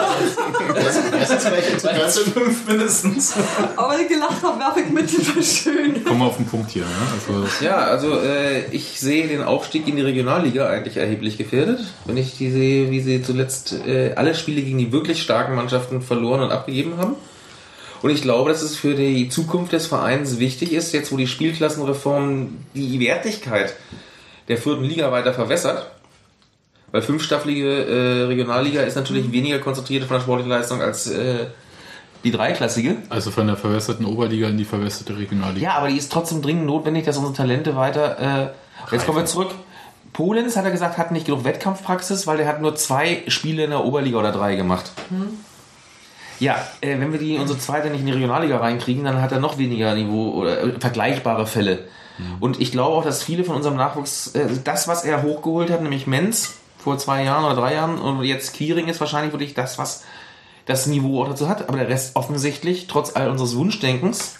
Erst- 0.76 1.00
Erstens 1.18 1.44
gleich 1.44 1.72
ins 1.72 1.82
Ganze. 1.82 2.20
Fünf 2.30 2.66
mindestens. 2.66 3.34
Aber 3.76 3.92
wenn 3.94 4.00
ich 4.02 4.08
gelacht 4.08 4.42
habe, 4.42 4.58
werfe 4.58 4.80
ich 4.80 4.88
mit, 4.90 5.04
das 5.06 5.36
war 5.36 5.42
schön. 5.42 6.04
Kommen 6.04 6.20
wir 6.20 6.26
auf 6.26 6.36
den 6.36 6.46
Punkt 6.46 6.70
hier. 6.70 6.82
Ne? 6.84 6.88
Also, 7.12 7.64
Ja, 7.64 7.76
also 7.78 8.18
äh, 8.20 8.64
ich 8.70 8.98
sehe 9.00 9.28
den 9.28 9.42
Aufstieg 9.42 9.86
in 9.88 9.96
die 9.96 10.02
Regionalliga 10.02 10.68
eigentlich 10.68 10.96
erheblich 10.96 11.36
gefährdet. 11.38 11.80
Wenn 12.06 12.16
ich 12.16 12.36
die 12.38 12.50
sehe, 12.50 12.90
wie 12.90 13.00
sie 13.00 13.22
zuletzt 13.22 13.74
äh, 13.86 14.12
alle 14.16 14.34
Spiele 14.34 14.62
gegen 14.62 14.78
die 14.78 14.90
wirklich 14.92 15.22
starken 15.22 15.54
Mannschaften 15.54 16.00
verloren 16.02 16.40
und 16.40 16.50
abgegeben 16.50 16.94
haben. 16.98 17.14
Und 18.02 18.10
ich 18.10 18.22
glaube, 18.22 18.50
dass 18.50 18.62
es 18.62 18.76
für 18.76 18.94
die 18.94 19.28
Zukunft 19.28 19.72
des 19.72 19.86
Vereins 19.86 20.38
wichtig 20.38 20.72
ist, 20.72 20.92
jetzt 20.92 21.10
wo 21.12 21.16
die 21.16 21.26
Spielklassenreform 21.26 22.58
die 22.74 23.00
Wertigkeit 23.00 23.74
der 24.48 24.58
vierten 24.58 24.84
Liga 24.84 25.10
weiter 25.10 25.32
verwässert. 25.32 25.90
Weil 26.92 27.02
fünfstaffelige 27.02 27.86
äh, 27.86 28.22
Regionalliga 28.26 28.82
ist 28.82 28.94
natürlich 28.94 29.32
weniger 29.32 29.58
konzentriert 29.58 30.04
von 30.04 30.16
der 30.16 30.22
sportlichen 30.22 30.50
Leistung 30.50 30.80
als 30.80 31.08
äh, 31.08 31.46
die 32.22 32.30
dreiklassige. 32.30 32.96
also 33.10 33.30
von 33.30 33.46
der 33.46 33.56
verwässerten 33.56 34.06
Oberliga 34.06 34.48
in 34.48 34.56
die 34.56 34.64
verwässerte 34.64 35.16
Regionalliga. 35.16 35.66
Ja, 35.66 35.74
aber 35.74 35.88
die 35.88 35.96
ist 35.96 36.12
trotzdem 36.12 36.40
dringend 36.40 36.66
notwendig, 36.66 37.04
dass 37.04 37.16
unsere 37.16 37.34
Talente 37.34 37.76
weiter. 37.76 38.52
Äh, 38.90 38.94
jetzt 38.94 39.06
kommen 39.06 39.18
wir 39.18 39.26
zurück. 39.26 39.50
Polens 40.12 40.56
hat 40.56 40.64
er 40.64 40.70
gesagt, 40.70 40.96
hat 40.96 41.10
nicht 41.10 41.26
genug 41.26 41.44
Wettkampfpraxis, 41.44 42.26
weil 42.26 42.36
der 42.36 42.46
hat 42.46 42.62
nur 42.62 42.76
zwei 42.76 43.24
Spiele 43.26 43.64
in 43.64 43.70
der 43.70 43.84
Oberliga 43.84 44.18
oder 44.18 44.32
drei 44.32 44.54
gemacht. 44.54 44.92
Ja, 46.40 46.56
äh, 46.80 46.98
wenn 46.98 47.12
wir 47.12 47.18
die 47.18 47.38
unsere 47.38 47.58
zweite 47.58 47.90
nicht 47.90 48.00
in 48.00 48.06
die 48.06 48.12
Regionalliga 48.12 48.58
reinkriegen, 48.58 49.04
dann 49.04 49.20
hat 49.20 49.32
er 49.32 49.40
noch 49.40 49.58
weniger 49.58 49.94
Niveau 49.94 50.30
oder 50.30 50.62
äh, 50.62 50.80
vergleichbare 50.80 51.46
Fälle. 51.46 51.84
Und 52.38 52.60
ich 52.60 52.70
glaube 52.70 52.96
auch, 52.96 53.04
dass 53.04 53.22
viele 53.22 53.44
von 53.44 53.56
unserem 53.56 53.76
Nachwuchs, 53.76 54.28
äh, 54.34 54.48
das, 54.62 54.86
was 54.86 55.04
er 55.04 55.22
hochgeholt 55.22 55.70
hat, 55.70 55.82
nämlich 55.82 56.06
Menz 56.06 56.54
vor 56.78 56.96
zwei 56.98 57.24
Jahren 57.24 57.44
oder 57.44 57.56
drei 57.56 57.74
Jahren. 57.74 57.98
Und 57.98 58.22
jetzt 58.24 58.54
Quiring 58.54 58.86
ist 58.86 59.00
wahrscheinlich 59.00 59.32
wirklich 59.32 59.54
das, 59.54 59.78
was 59.78 60.04
das 60.66 60.86
Niveau 60.86 61.22
auch 61.22 61.28
dazu 61.28 61.48
hat. 61.48 61.68
Aber 61.68 61.78
der 61.78 61.88
Rest 61.88 62.14
offensichtlich, 62.14 62.86
trotz 62.86 63.16
all 63.16 63.30
unseres 63.30 63.56
Wunschdenkens, 63.56 64.36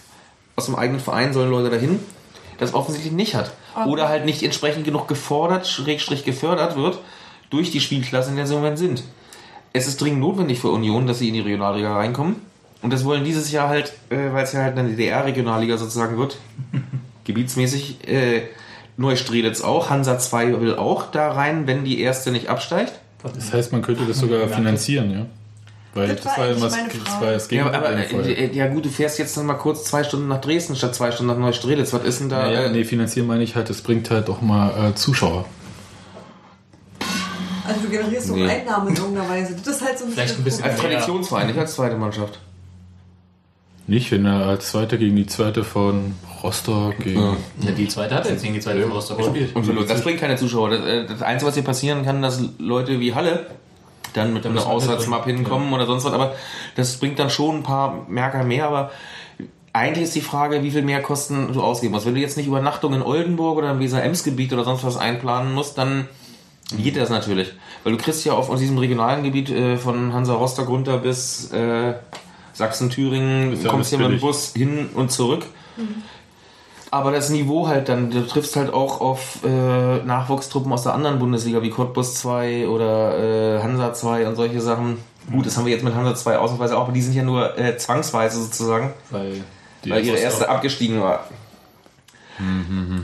aus 0.57 0.67
dem 0.67 0.77
eigenen 0.77 1.01
Verein 1.01 1.33
sollen 1.33 1.51
Leute 1.51 1.71
dahin, 1.71 1.99
das 2.59 2.75
offensichtlich 2.75 3.13
nicht 3.13 3.35
hat. 3.35 3.53
Oder 3.87 4.09
halt 4.09 4.25
nicht 4.25 4.45
entsprechend 4.45 4.85
genug 4.85 5.09
gefordert, 5.09 5.67
schrägstrich 5.67 6.25
gefördert 6.25 6.77
wird 6.77 6.99
durch 7.51 7.73
die 7.73 7.81
Spielklasse, 7.81 8.31
in 8.31 8.37
der 8.37 8.47
sie 8.47 8.55
im 8.55 8.61
Moment 8.61 8.79
sind. 8.79 9.03
Es 9.75 9.87
ist 9.89 10.01
dringend 10.01 10.21
notwendig 10.21 10.61
für 10.61 10.69
Union, 10.71 11.07
dass 11.07 11.19
sie 11.19 11.29
in 11.29 11.35
die 11.35 11.41
Regionalliga 11.41 11.95
reinkommen. 11.97 12.37
Und 12.81 12.93
das 12.93 13.05
wollen 13.05 13.25
dieses 13.25 13.51
Jahr 13.53 13.69
halt, 13.69 13.93
äh, 14.09 14.33
weil 14.33 14.45
es 14.45 14.53
ja 14.53 14.63
halt 14.63 14.79
eine 14.79 14.89
DDR-Regionalliga 14.89 15.77
sozusagen 15.77 16.17
wird, 16.17 16.39
gebietsmäßig, 17.25 18.09
äh, 18.09 18.43
Neustrelitz 18.97 19.61
auch, 19.63 19.91
Hansa 19.91 20.19
2 20.19 20.61
will 20.61 20.77
auch 20.77 21.11
da 21.11 21.33
rein, 21.33 21.67
wenn 21.67 21.85
die 21.85 22.01
erste 22.01 22.31
nicht 22.31 22.49
absteigt. 22.49 22.93
Das 23.35 23.53
heißt, 23.53 23.73
man 23.73 23.83
könnte 23.83 24.05
das 24.07 24.19
sogar 24.19 24.47
finanzieren, 24.49 25.11
ja? 25.11 25.27
Weil 25.95 26.09
Das 26.09 26.21
das, 26.25 26.39
war 26.39 26.49
immer 26.51 26.67
das 26.67 27.21
war 27.21 27.33
das 27.33 27.51
Ja, 27.51 27.65
Gegenteil. 27.65 27.75
aber 27.75 27.93
im 27.93 28.21
Fall. 28.21 28.31
äh, 28.31 28.53
ja 28.53 28.67
gut, 28.69 28.85
du 28.85 28.89
fährst 28.91 29.19
jetzt 29.19 29.37
noch 29.37 29.45
mal 29.45 29.55
kurz 29.55 29.85
zwei 29.85 30.05
Stunden 30.05 30.29
nach 30.29 30.41
Dresden 30.41 30.77
statt 30.77 30.95
zwei 30.95 31.11
Stunden 31.11 31.33
nach 31.33 31.39
Neustrelitz. 31.39 31.93
Was 31.93 32.05
ist 32.05 32.21
denn 32.21 32.29
da? 32.29 32.51
ja, 32.51 32.65
äh, 32.65 32.71
nee, 32.73 32.85
finanzieren 32.85 33.27
meine 33.27 33.43
ich 33.43 33.57
halt, 33.57 33.71
das 33.71 33.81
bringt 33.81 34.11
halt 34.11 34.29
auch 34.29 34.43
mal 34.43 34.91
äh, 34.91 34.95
Zuschauer. 34.95 35.47
Also 37.67 37.81
du 37.81 37.89
generierst 37.89 38.27
so 38.29 38.37
Nee. 38.37 38.49
Einnahmen 38.49 38.89
in 38.89 38.97
irgendeiner 38.97 39.29
Weise. 39.29 39.57
Das 39.65 39.77
ist 39.77 39.85
halt 39.85 39.99
so 39.99 40.07
Vielleicht 40.07 40.37
ein 40.39 40.45
bisschen 40.45 40.65
Als 40.65 40.79
Traditionsverein, 40.81 41.47
nicht 41.47 41.59
als 41.59 41.75
zweite 41.75 41.97
Mannschaft. 41.97 42.39
Nicht, 43.87 44.11
wenn 44.13 44.25
er 44.25 44.47
als 44.47 44.71
Zweiter 44.71 44.97
gegen 44.97 45.15
die 45.17 45.27
Zweite 45.27 45.63
von 45.63 46.15
Rostock 46.43 46.99
gegen. 47.01 47.21
Ja. 47.21 47.37
Ja, 47.61 47.71
die 47.73 47.87
zweite 47.87 48.15
hat 48.15 48.25
er 48.25 48.33
jetzt 48.33 48.43
gegen 48.43 48.55
die 48.55 48.61
zweite 48.61 48.83
von 48.83 48.93
Rostock 48.93 49.19
gespielt. 49.19 49.55
Und 49.55 49.91
das 49.91 50.03
bringt 50.03 50.21
keine 50.21 50.37
Zuschauer. 50.37 50.71
Das, 50.71 50.81
äh, 50.87 51.07
das 51.07 51.21
Einzige, 51.23 51.49
was 51.49 51.55
hier 51.55 51.65
passieren 51.65 52.03
kann, 52.05 52.23
dass 52.23 52.43
Leute 52.59 52.99
wie 53.01 53.15
Halle 53.15 53.47
dann 54.15 54.33
mit 54.33 54.47
Auswärtsmap 54.47 55.27
mitbringen. 55.27 55.39
hinkommen 55.39 55.73
oder 55.73 55.87
sonst 55.87 56.05
was. 56.05 56.13
Aber 56.15 56.35
das 56.77 56.97
bringt 56.97 57.19
dann 57.19 57.29
schon 57.31 57.57
ein 57.57 57.63
paar 57.63 58.07
Merker 58.09 58.45
mehr. 58.45 58.69
Aber 58.69 58.91
eigentlich 59.75 60.05
ist 60.05 60.15
die 60.15 60.21
Frage, 60.23 60.63
wie 60.63 60.71
viel 60.71 60.83
mehr 60.83 61.03
Kosten 61.03 61.53
du 61.53 61.61
ausgeben 61.63 61.93
musst. 61.93 62.07
Wenn 62.07 62.15
du 62.15 62.21
jetzt 62.21 62.37
nicht 62.37 62.47
Übernachtung 62.47 62.95
in 62.95 63.03
Oldenburg 63.03 63.59
oder 63.59 63.73
im 63.73 63.81
Weser-Ems-Gebiet 63.81 64.53
oder 64.53 64.65
sonst 64.65 64.85
was 64.85 64.97
einplanen 64.97 65.53
musst, 65.53 65.77
dann 65.77 66.09
geht 66.77 66.97
das 66.97 67.11
natürlich. 67.11 67.53
Weil 67.83 67.93
du 67.93 67.99
kriegst 67.99 68.25
ja 68.25 68.33
auf 68.33 68.51
aus 68.51 68.61
diesem 68.61 68.79
regionalen 68.79 69.23
Gebiet 69.23 69.51
äh, 69.51 69.77
von 69.77 70.13
Hansa 70.13 70.35
Rostock 70.35 70.69
runter 70.69 70.99
bis 70.99 71.53
äh, 71.53 71.95
Sachsen-Thüringen, 72.55 73.61
ja 73.61 73.71
kommst 73.71 73.91
hier 73.91 73.99
mit 73.99 74.11
dem 74.11 74.21
Bus 74.21 74.53
hin 74.55 74.89
und 74.95 75.11
zurück. 75.11 75.45
Aber 76.91 77.11
das 77.11 77.29
Niveau 77.31 77.67
halt 77.67 77.89
dann, 77.89 78.11
du 78.11 78.25
triffst 78.25 78.55
halt 78.55 78.73
auch 78.73 79.01
auf 79.01 79.41
äh, 79.45 79.49
Nachwuchstruppen 80.05 80.73
aus 80.73 80.85
der 80.85 80.95
anderen 80.95 81.19
Bundesliga, 81.19 81.61
wie 81.63 81.71
Cottbus 81.71 82.15
2 82.15 82.69
oder 82.69 83.57
äh, 83.59 83.63
Hansa 83.63 83.93
2 83.93 84.29
und 84.29 84.37
solche 84.37 84.61
Sachen. 84.61 84.99
Gut, 85.33 85.45
das 85.45 85.57
haben 85.57 85.65
wir 85.65 85.73
jetzt 85.73 85.85
mit 85.85 85.95
Hansa 85.95 86.15
2 86.15 86.39
ausnahmsweise 86.39 86.77
auch, 86.77 86.83
aber 86.83 86.93
die 86.93 87.03
sind 87.03 87.15
ja 87.15 87.25
nur 87.25 87.59
äh, 87.59 87.77
zwangsweise 87.77 88.41
sozusagen, 88.41 88.93
Weil 89.11 89.43
weil 89.87 90.05
ihre 90.05 90.17
erste 90.17 90.49
abgestiegen 90.49 91.01
war. 91.01 91.27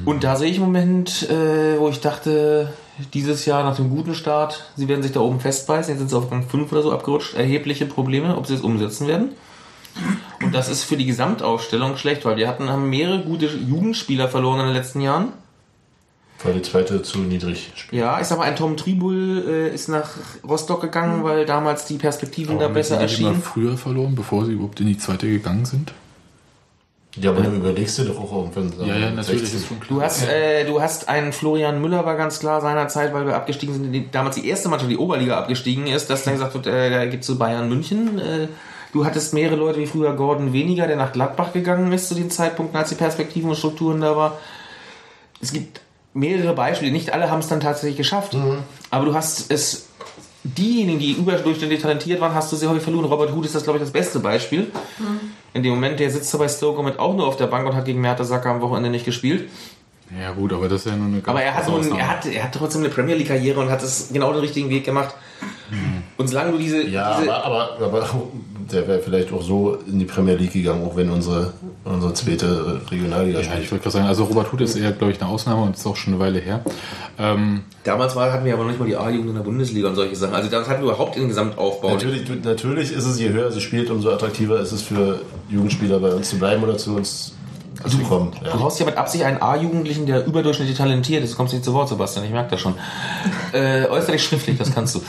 Und 0.05 0.25
da 0.25 0.37
sehe 0.37 0.51
ich 0.51 0.57
im 0.57 0.63
Moment, 0.63 1.29
äh, 1.31 1.79
wo 1.79 1.89
ich 1.89 2.01
dachte, 2.01 2.73
dieses 3.15 3.47
Jahr 3.47 3.63
nach 3.65 3.77
dem 3.77 3.91
guten 3.91 4.15
Start, 4.15 4.65
sie 4.77 4.89
werden 4.89 5.03
sich 5.03 5.13
da 5.13 5.21
oben 5.21 5.41
festbeißen, 5.41 5.91
jetzt 5.93 5.99
sind 5.99 6.09
sie 6.09 6.17
auf 6.17 6.31
Rang 6.31 6.47
5 6.47 6.71
oder 6.73 6.83
so 6.83 6.93
abgerutscht, 6.93 7.35
erhebliche 7.35 7.87
Probleme, 7.87 8.37
ob 8.37 8.47
sie 8.47 8.55
es 8.55 8.61
umsetzen 8.61 9.07
werden. 9.07 9.31
Und 10.43 10.55
das 10.55 10.69
ist 10.69 10.85
für 10.85 10.97
die 10.97 11.07
Gesamtaufstellung 11.07 11.97
schlecht, 11.97 12.25
weil 12.25 12.37
wir 12.37 12.49
hatten, 12.49 12.69
haben 12.71 12.89
mehrere 12.89 13.21
gute 13.23 13.47
Jugendspieler 13.47 14.29
verloren 14.29 14.61
in 14.61 14.67
den 14.67 14.75
letzten 14.75 15.01
Jahren. 15.01 15.29
Weil 16.43 16.55
die 16.55 16.63
zweite 16.63 17.03
zu 17.03 17.19
niedrig 17.19 17.71
spielt. 17.75 18.01
Ja, 18.01 18.19
ich 18.19 18.27
sag 18.27 18.39
mal, 18.39 18.45
ein 18.45 18.57
Tom 18.57 18.77
Tribul 18.77 19.45
äh, 19.47 19.75
ist 19.75 19.89
nach 19.89 20.11
Rostock 20.49 20.81
gegangen, 20.81 21.23
weil 21.23 21.45
damals 21.45 21.85
die 21.85 21.99
Perspektiven 21.99 22.59
da 22.59 22.67
Haben 22.67 22.75
besser 22.75 22.99
sie 22.99 23.17
die 23.17 23.21
immer 23.21 23.31
erschienen. 23.33 23.43
früher 23.43 23.77
verloren, 23.77 24.15
bevor 24.15 24.47
sie 24.47 24.53
überhaupt 24.53 24.81
in 24.81 24.87
die 24.87 24.97
Zweite 24.97 25.27
gegangen 25.27 25.67
sind? 25.67 25.93
Ja, 27.17 27.31
aber 27.31 27.43
dann 27.43 27.57
überlegst 27.57 27.99
du 27.99 28.05
doch 28.05 28.21
auch 28.21 28.33
irgendwann. 28.33 28.73
Ja, 28.87 28.97
ja, 28.97 29.11
natürlich 29.11 29.41
16. 29.41 29.61
ist 29.61 29.67
schon 29.67 29.81
klar. 29.81 29.99
Du 29.99 30.05
hast, 30.05 30.29
äh, 30.29 30.65
du 30.65 30.81
hast 30.81 31.09
einen 31.09 31.33
Florian 31.33 31.81
Müller, 31.81 32.05
war 32.05 32.17
ganz 32.17 32.39
klar 32.39 32.61
seinerzeit, 32.61 33.13
weil 33.13 33.27
wir 33.27 33.35
abgestiegen 33.35 33.75
sind, 33.75 33.93
die, 33.93 34.09
damals 34.11 34.37
die 34.37 34.49
erste 34.49 34.69
Mannschaft, 34.69 34.91
die 34.91 34.97
Oberliga 34.97 35.37
abgestiegen 35.37 35.89
ist, 35.89 36.09
dass 36.09 36.23
dann 36.23 36.35
gesagt 36.35 36.55
wird, 36.55 36.67
äh, 36.69 36.91
da 36.91 37.07
gibt's 37.07 37.27
zu 37.27 37.37
Bayern 37.37 37.69
München. 37.69 38.19
Äh, 38.21 38.49
du 38.93 39.05
hattest 39.05 39.35
mehrere 39.35 39.57
Leute 39.57 39.81
wie 39.81 39.87
früher 39.87 40.13
Gordon 40.15 40.53
Weniger, 40.53 40.87
der 40.87 40.97
nach 40.97 41.13
Gladbach 41.13 41.53
gegangen 41.53 41.93
ist 41.93 42.09
zu 42.09 42.15
den 42.15 42.31
Zeitpunkten, 42.31 42.79
als 42.79 42.91
die 42.91 42.95
Perspektiven 42.95 43.51
und 43.51 43.57
Strukturen 43.57 44.01
da 44.01 44.17
war. 44.17 44.39
Es 45.43 45.53
gibt 45.53 45.81
mehrere 46.15 46.55
Beispiele, 46.55 46.93
nicht 46.93 47.13
alle 47.13 47.29
haben 47.29 47.41
es 47.41 47.49
dann 47.49 47.61
tatsächlich 47.61 47.97
geschafft, 47.97 48.37
aber 48.91 49.07
du 49.07 49.15
hast 49.15 49.51
es, 49.51 49.87
diejenigen, 50.43 50.99
die 50.99 51.13
überdurchschnittlich 51.13 51.81
talentiert 51.83 52.21
waren, 52.21 52.35
hast 52.35 52.51
du 52.53 52.57
sehr 52.57 52.69
häufig 52.69 52.83
verloren. 52.83 53.05
Robert 53.05 53.33
Huth 53.33 53.45
ist 53.45 53.55
das, 53.55 53.65
glaube 53.65 53.79
ich, 53.79 53.83
das 53.83 53.93
beste 53.93 54.21
Beispiel. 54.21 54.71
In 55.53 55.63
dem 55.63 55.73
Moment, 55.73 55.99
der 55.99 56.11
sitzt 56.11 56.33
da 56.33 56.39
bei 56.39 56.49
Stoke 56.49 56.83
mit 56.83 56.99
auch 56.99 57.15
nur 57.15 57.27
auf 57.27 57.37
der 57.37 57.47
Bank 57.47 57.67
und 57.67 57.75
hat 57.75 57.85
gegen 57.85 58.01
Mertesacker 58.01 58.51
am 58.51 58.61
Wochenende 58.61 58.91
nicht 58.91 59.05
gespielt. 59.05 59.49
Ja, 60.21 60.33
gut, 60.33 60.53
aber 60.53 60.69
das 60.69 60.85
ist 60.85 60.91
ja 60.91 60.97
nur 60.97 61.07
eine 61.07 61.17
ganz 61.17 61.29
Aber 61.29 61.43
er 61.43 61.55
hat, 61.55 61.69
Ausnahme. 61.69 62.01
er, 62.01 62.09
hat, 62.09 62.27
er 62.27 62.45
hat 62.45 62.55
trotzdem 62.55 62.83
eine 62.83 62.91
Premier 62.91 63.15
League-Karriere 63.15 63.61
und 63.61 63.71
hat 63.71 63.83
es 63.83 64.09
genau 64.13 64.33
den 64.33 64.41
richtigen 64.41 64.69
Weg 64.69 64.85
gemacht. 64.85 65.15
Und 66.21 66.29
solange 66.29 66.53
du 66.53 66.59
diese. 66.59 66.87
Ja, 66.87 67.18
diese 67.18 67.33
aber, 67.33 67.75
aber, 67.79 67.85
aber 67.87 68.07
der 68.71 68.87
wäre 68.87 69.01
vielleicht 69.01 69.33
auch 69.33 69.43
so 69.43 69.79
in 69.87 69.99
die 69.99 70.05
Premier 70.05 70.35
League 70.35 70.53
gegangen, 70.53 70.87
auch 70.87 70.95
wenn 70.95 71.11
unsere, 71.11 71.53
unsere 71.85 72.12
zweite 72.12 72.81
Regionalliga 72.91 73.39
Ja, 73.39 73.41
ich 73.41 73.47
spielt. 73.47 73.73
wollte 73.73 73.83
gerade 73.85 73.93
sagen, 73.95 74.07
also 74.07 74.25
Robert 74.25 74.53
Huth 74.53 74.61
ist 74.61 74.77
eher, 74.77 74.93
glaube 74.93 75.12
ich, 75.12 75.21
eine 75.21 75.31
Ausnahme 75.31 75.62
und 75.62 75.77
ist 75.77 75.87
auch 75.87 75.97
schon 75.97 76.12
eine 76.12 76.23
Weile 76.23 76.39
her. 76.39 76.61
Ähm, 77.18 77.62
damals 77.85 78.14
war, 78.16 78.33
hatten 78.33 78.45
wir 78.45 78.53
aber 78.53 78.64
noch 78.64 78.71
nicht 78.71 78.79
mal 78.79 78.87
die 78.87 78.97
A-Jugend 78.97 79.31
in 79.31 79.35
der 79.35 79.43
Bundesliga 79.43 79.89
und 79.89 79.95
solche 79.95 80.14
Sachen. 80.14 80.35
Also 80.35 80.51
damals 80.51 80.68
hatten 80.68 80.83
wir 80.83 80.91
überhaupt 80.91 81.16
den 81.16 81.29
Gesamtaufbau. 81.29 81.91
Natürlich, 81.91 82.23
natürlich 82.45 82.93
ist 82.93 83.07
es, 83.07 83.18
je 83.18 83.31
höher 83.31 83.51
sie 83.51 83.62
spielt, 83.62 83.91
umso 83.91 84.11
attraktiver 84.11 84.61
ist 84.61 84.73
es 84.73 84.83
für 84.83 85.21
Jugendspieler 85.49 85.99
bei 85.99 86.12
uns 86.12 86.29
zu 86.29 86.39
bleiben 86.39 86.62
oder 86.62 86.77
zu 86.77 86.95
uns 86.97 87.35
kommen. 88.09 88.33
Du 88.41 88.47
Ja. 88.47 88.61
haust 88.61 88.78
ja 88.81 88.87
mit 88.87 88.97
Absicht 88.97 89.24
einen 89.24 89.41
A-Jugendlichen, 89.43 90.07
der 90.07 90.26
überdurchschnittlich 90.26 90.76
talentiert 90.76 91.24
ist. 91.24 91.33
Du 91.33 91.37
kommst 91.37 91.53
nicht 91.53 91.64
zu 91.64 91.72
Wort, 91.74 91.89
Sebastian, 91.89 92.24
ich 92.24 92.31
merke 92.33 92.51
das 92.51 92.61
schon. 92.61 92.74
Äh, 93.53 93.87
äußerlich 93.89 94.22
schriftlich, 94.22 94.59
das 94.59 94.72
kannst 94.72 94.95
du. 94.95 95.03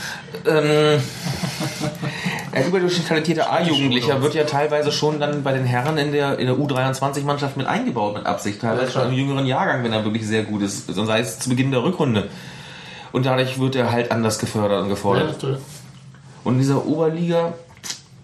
Ähm, 0.48 1.00
ein 2.52 2.66
überdurchschnittlich 2.66 3.08
talentierter 3.08 3.52
A-Jugendlicher 3.52 4.20
wird 4.20 4.34
ja 4.34 4.44
teilweise 4.44 4.90
schon 4.90 5.20
dann 5.20 5.42
bei 5.44 5.52
den 5.52 5.64
Herren 5.64 5.96
in 5.98 6.10
der, 6.12 6.38
in 6.40 6.46
der 6.46 6.56
U23-Mannschaft 6.56 7.56
mit 7.56 7.66
eingebaut, 7.66 8.14
mit 8.16 8.26
Absicht. 8.26 8.60
Teilweise 8.60 8.90
schon 8.90 9.08
im 9.08 9.12
jüngeren 9.12 9.46
Jahrgang, 9.46 9.84
wenn 9.84 9.92
er 9.92 10.04
wirklich 10.04 10.26
sehr 10.26 10.42
gut 10.42 10.62
ist. 10.62 10.90
Und 10.96 11.06
sei 11.06 11.20
es 11.20 11.38
zu 11.38 11.48
Beginn 11.50 11.70
der 11.70 11.84
Rückrunde. 11.84 12.28
Und 13.12 13.26
dadurch 13.26 13.60
wird 13.60 13.76
er 13.76 13.92
halt 13.92 14.10
anders 14.10 14.38
gefördert 14.38 14.82
und 14.82 14.88
gefordert. 14.88 15.42
Und 16.44 16.54
in 16.54 16.58
dieser 16.58 16.84
Oberliga, 16.84 17.52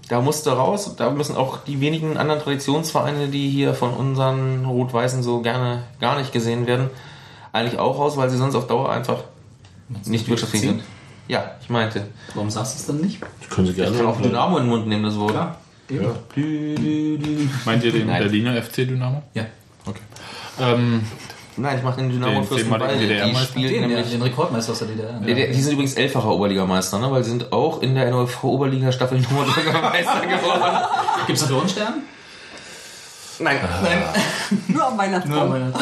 da 0.09 0.21
musst 0.21 0.47
du 0.47 0.51
raus. 0.51 0.95
Da 0.97 1.11
müssen 1.11 1.37
auch 1.37 1.59
die 1.65 1.81
wenigen 1.81 2.17
anderen 2.17 2.41
Traditionsvereine, 2.41 3.29
die 3.29 3.49
hier 3.51 3.75
von 3.75 3.93
unseren 3.93 4.65
Rot-Weißen 4.65 5.23
so 5.23 5.41
gerne 5.43 5.85
gar 6.01 6.19
nicht 6.19 6.33
gesehen 6.33 6.67
werden, 6.67 6.91
eigentlich 7.53 7.79
auch 7.79 7.99
raus, 7.99 8.17
weil 8.17 8.31
sie 8.31 8.39
sonst 8.39 8.55
auf 8.55 8.67
Dauer 8.67 8.91
einfach 8.91 9.25
nicht 10.07 10.29
wirtschaftlich 10.29 10.63
sind. 10.63 10.83
Ja, 11.29 11.53
ich 11.61 11.69
meinte. 11.69 12.07
Warum 12.35 12.51
sagst 12.51 12.75
du 12.75 12.79
es 12.81 12.87
dann 12.87 13.01
nicht? 13.07 13.21
Können 13.51 13.67
sie 13.67 13.75
gerne. 13.75 13.93
Ich 13.93 13.99
kann 13.99 14.07
auch 14.07 14.21
Dynamo 14.21 14.57
in 14.57 14.65
den 14.65 14.71
Mund 14.71 14.87
nehmen, 14.87 15.05
das 15.05 15.19
Wort. 15.19 15.33
Klar. 15.33 15.59
Ja. 15.91 16.15
Dü, 16.37 16.75
dü, 16.75 17.19
dü. 17.19 17.49
meint 17.65 17.85
ihr 17.85 17.93
den 17.93 18.07
Nein. 18.07 18.23
Berliner 18.23 18.63
FC 18.63 18.77
Dynamo? 18.77 19.23
Ja. 19.35 19.47
Okay. 19.87 20.01
Ähm, 20.61 21.03
Nein, 21.59 21.79
ich 21.79 21.85
mache 21.85 22.01
den 22.01 22.11
Dynamo 22.11 22.41
Den 22.41 22.45
Fürstenwalde. 22.45 22.95
Die 22.95 23.07
DDR-Meister? 23.07 23.47
spielen 23.47 23.73
Den, 23.73 23.89
nämlich... 23.89 24.11
den 24.11 24.23
Rekordmeister 24.23 24.73
aus 24.73 24.79
der 24.79 24.89
DDR. 24.89 25.21
Die, 25.21 25.35
die 25.35 25.63
sind 25.63 25.73
übrigens 25.73 25.95
elffacher 25.95 26.31
Oberligameister, 26.31 26.99
ne? 26.99 27.11
weil 27.11 27.25
sie 27.25 27.31
sind 27.31 27.53
auch 27.53 27.83
in 27.83 27.95
der 27.95 28.11
NOV 28.11 28.45
Oberliga 28.45 28.93
Staffel 28.93 29.21
Nummer 29.21 29.47
Meister 29.47 30.27
geworden. 30.27 30.87
Gibt 31.27 31.39
es 31.39 31.45
einen 31.45 31.53
Dornstern? 31.53 31.95
Nein, 33.41 33.59
nein. 33.83 34.03
Nur 34.69 34.87
am 34.87 34.99
Weihnachtsbaum. 34.99 35.73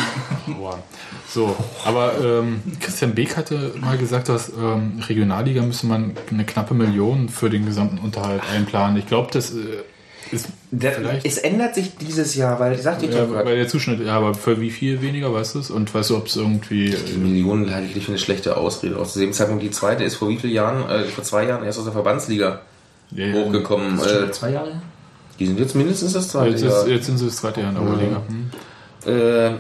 Boah. 0.59 0.79
So, 1.29 1.55
aber 1.85 2.15
ähm, 2.23 2.63
Christian 2.81 3.15
Beek 3.15 3.37
hatte 3.37 3.75
mal 3.81 3.99
gesagt, 3.99 4.29
dass 4.29 4.49
ähm, 4.49 5.03
Regionalliga 5.07 5.61
müsste 5.61 5.87
man 5.87 6.15
eine 6.31 6.47
knappe 6.47 6.73
Million 6.73 7.29
für 7.29 7.51
den 7.51 7.67
gesamten 7.67 7.99
Unterhalt 7.99 8.43
einplanen. 8.55 8.97
Ich 8.97 9.07
glaube, 9.07 9.31
das 9.33 9.51
äh, 9.53 9.83
ist 10.33 10.49
vielleicht. 10.71 11.25
es 11.27 11.39
ändert 11.39 11.75
sich 11.75 11.97
dieses 11.97 12.35
Jahr, 12.35 12.59
weil, 12.61 12.79
sagte 12.79 13.07
ich 13.07 13.13
ja, 13.15 13.23
doch 13.25 13.33
gerade, 13.33 13.47
weil 13.49 13.57
der 13.57 13.69
Zuschnitt, 13.69 14.01
ja, 14.05 14.17
aber 14.17 14.35
für 14.35 14.61
wie 14.61 14.71
viel 14.71 15.01
weniger, 15.03 15.33
weißt 15.33 15.55
du 15.55 15.59
es? 15.61 15.71
Und 15.71 15.93
weißt 15.95 16.11
du, 16.11 16.17
ob 16.17 16.27
es 16.27 16.37
irgendwie. 16.37 16.91
Die 16.91 17.17
Millionen 17.19 17.73
halte 17.73 17.87
ich 17.89 17.95
nicht 17.95 18.05
für 18.07 18.13
eine 18.13 18.19
schlechte 18.19 18.57
Ausrede. 18.57 18.97
Aus 18.99 19.15
dem 19.15 19.33
Zeitpunkt, 19.33 19.63
die 19.63 19.71
zweite 19.71 20.05
ist 20.05 20.17
vor 20.17 20.29
wie 20.29 20.37
vielen 20.39 20.53
Jahren, 20.53 20.89
äh, 20.91 21.05
vor 21.05 21.23
zwei 21.25 21.47
Jahren 21.47 21.65
erst 21.65 21.79
aus 21.79 21.85
der 21.85 21.93
Verbandsliga 21.93 22.61
Ja, 23.13 23.27
ja. 23.27 23.35
hochgekommen. 23.45 23.97
Ist 23.99 24.11
schon 24.11 24.29
Äh, 24.29 24.33
zwei 24.33 24.51
Jahre 24.51 24.71
her? 24.73 24.83
die 25.39 25.47
sind 25.47 25.59
jetzt 25.61 25.75
mindestens 25.75 26.13
das 26.15 26.29
zweite 26.29 26.51
Jetzt, 26.51 26.65
Jahr. 26.65 26.83
ist, 26.83 26.89
jetzt 26.89 27.07
sind 27.07 27.19
sie 27.19 27.27
das 27.27 27.37
zweite 27.37 27.61
Jahr 27.61 27.69
in 27.71 27.75
der 27.77 27.85
Oberliga. 27.85 28.23
Hm. 28.27 28.51
Äh, 29.07 29.51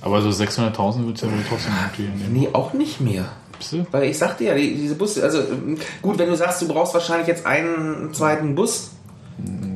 Aber 0.00 0.20
so 0.22 0.30
600.000 0.30 1.06
wird 1.06 1.16
es 1.16 1.22
ja 1.22 1.28
wohl 1.28 1.38
trotzdem 1.48 1.72
irgendwie 1.96 2.22
nehmen. 2.24 2.32
nee, 2.32 2.48
auch 2.52 2.72
nicht 2.72 3.00
mehr. 3.00 3.26
Du? 3.70 3.86
Weil 3.90 4.04
ich 4.04 4.18
sagte 4.18 4.44
ja, 4.44 4.54
die, 4.54 4.74
diese 4.74 4.94
Busse, 4.94 5.22
also 5.22 5.38
ähm, 5.38 5.78
gut, 6.00 6.18
wenn 6.18 6.28
du 6.28 6.36
sagst, 6.36 6.62
du 6.62 6.68
brauchst 6.68 6.94
wahrscheinlich 6.94 7.28
jetzt 7.28 7.46
einen 7.46 8.12
zweiten 8.12 8.54
Bus, 8.54 8.90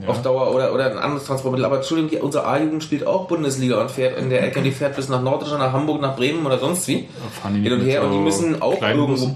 Auf 0.07 0.23
Dauer 0.23 0.55
oder, 0.55 0.73
oder 0.73 0.91
ein 0.93 0.99
anderes 0.99 1.25
Transportmittel. 1.25 1.65
Aber 1.65 1.77
Entschuldigung, 1.77 2.11
die, 2.11 2.19
unsere 2.19 2.47
A-Jugend 2.47 2.85
spielt 2.85 3.07
auch 3.07 3.27
Bundesliga 3.27 3.81
und 3.81 3.91
fährt 3.91 4.19
in 4.19 4.31
der 4.31 4.45
Ecke, 4.45 4.63
die 4.63 4.71
fährt 4.71 4.95
bis 4.95 5.09
nach 5.09 5.21
Norddeutschland, 5.23 5.63
nach 5.63 5.73
Hamburg, 5.73 6.01
nach 6.01 6.17
Bremen 6.17 6.47
oder 6.47 6.59
sonst 6.59 6.87
wie. 6.89 7.09
Hin 7.63 7.73
und 7.73 7.81
her 7.81 8.05
und 8.05 8.13
die 8.13 8.19
müssen 8.19 8.63
auch 8.63 8.81
irgendwo. 8.81 9.35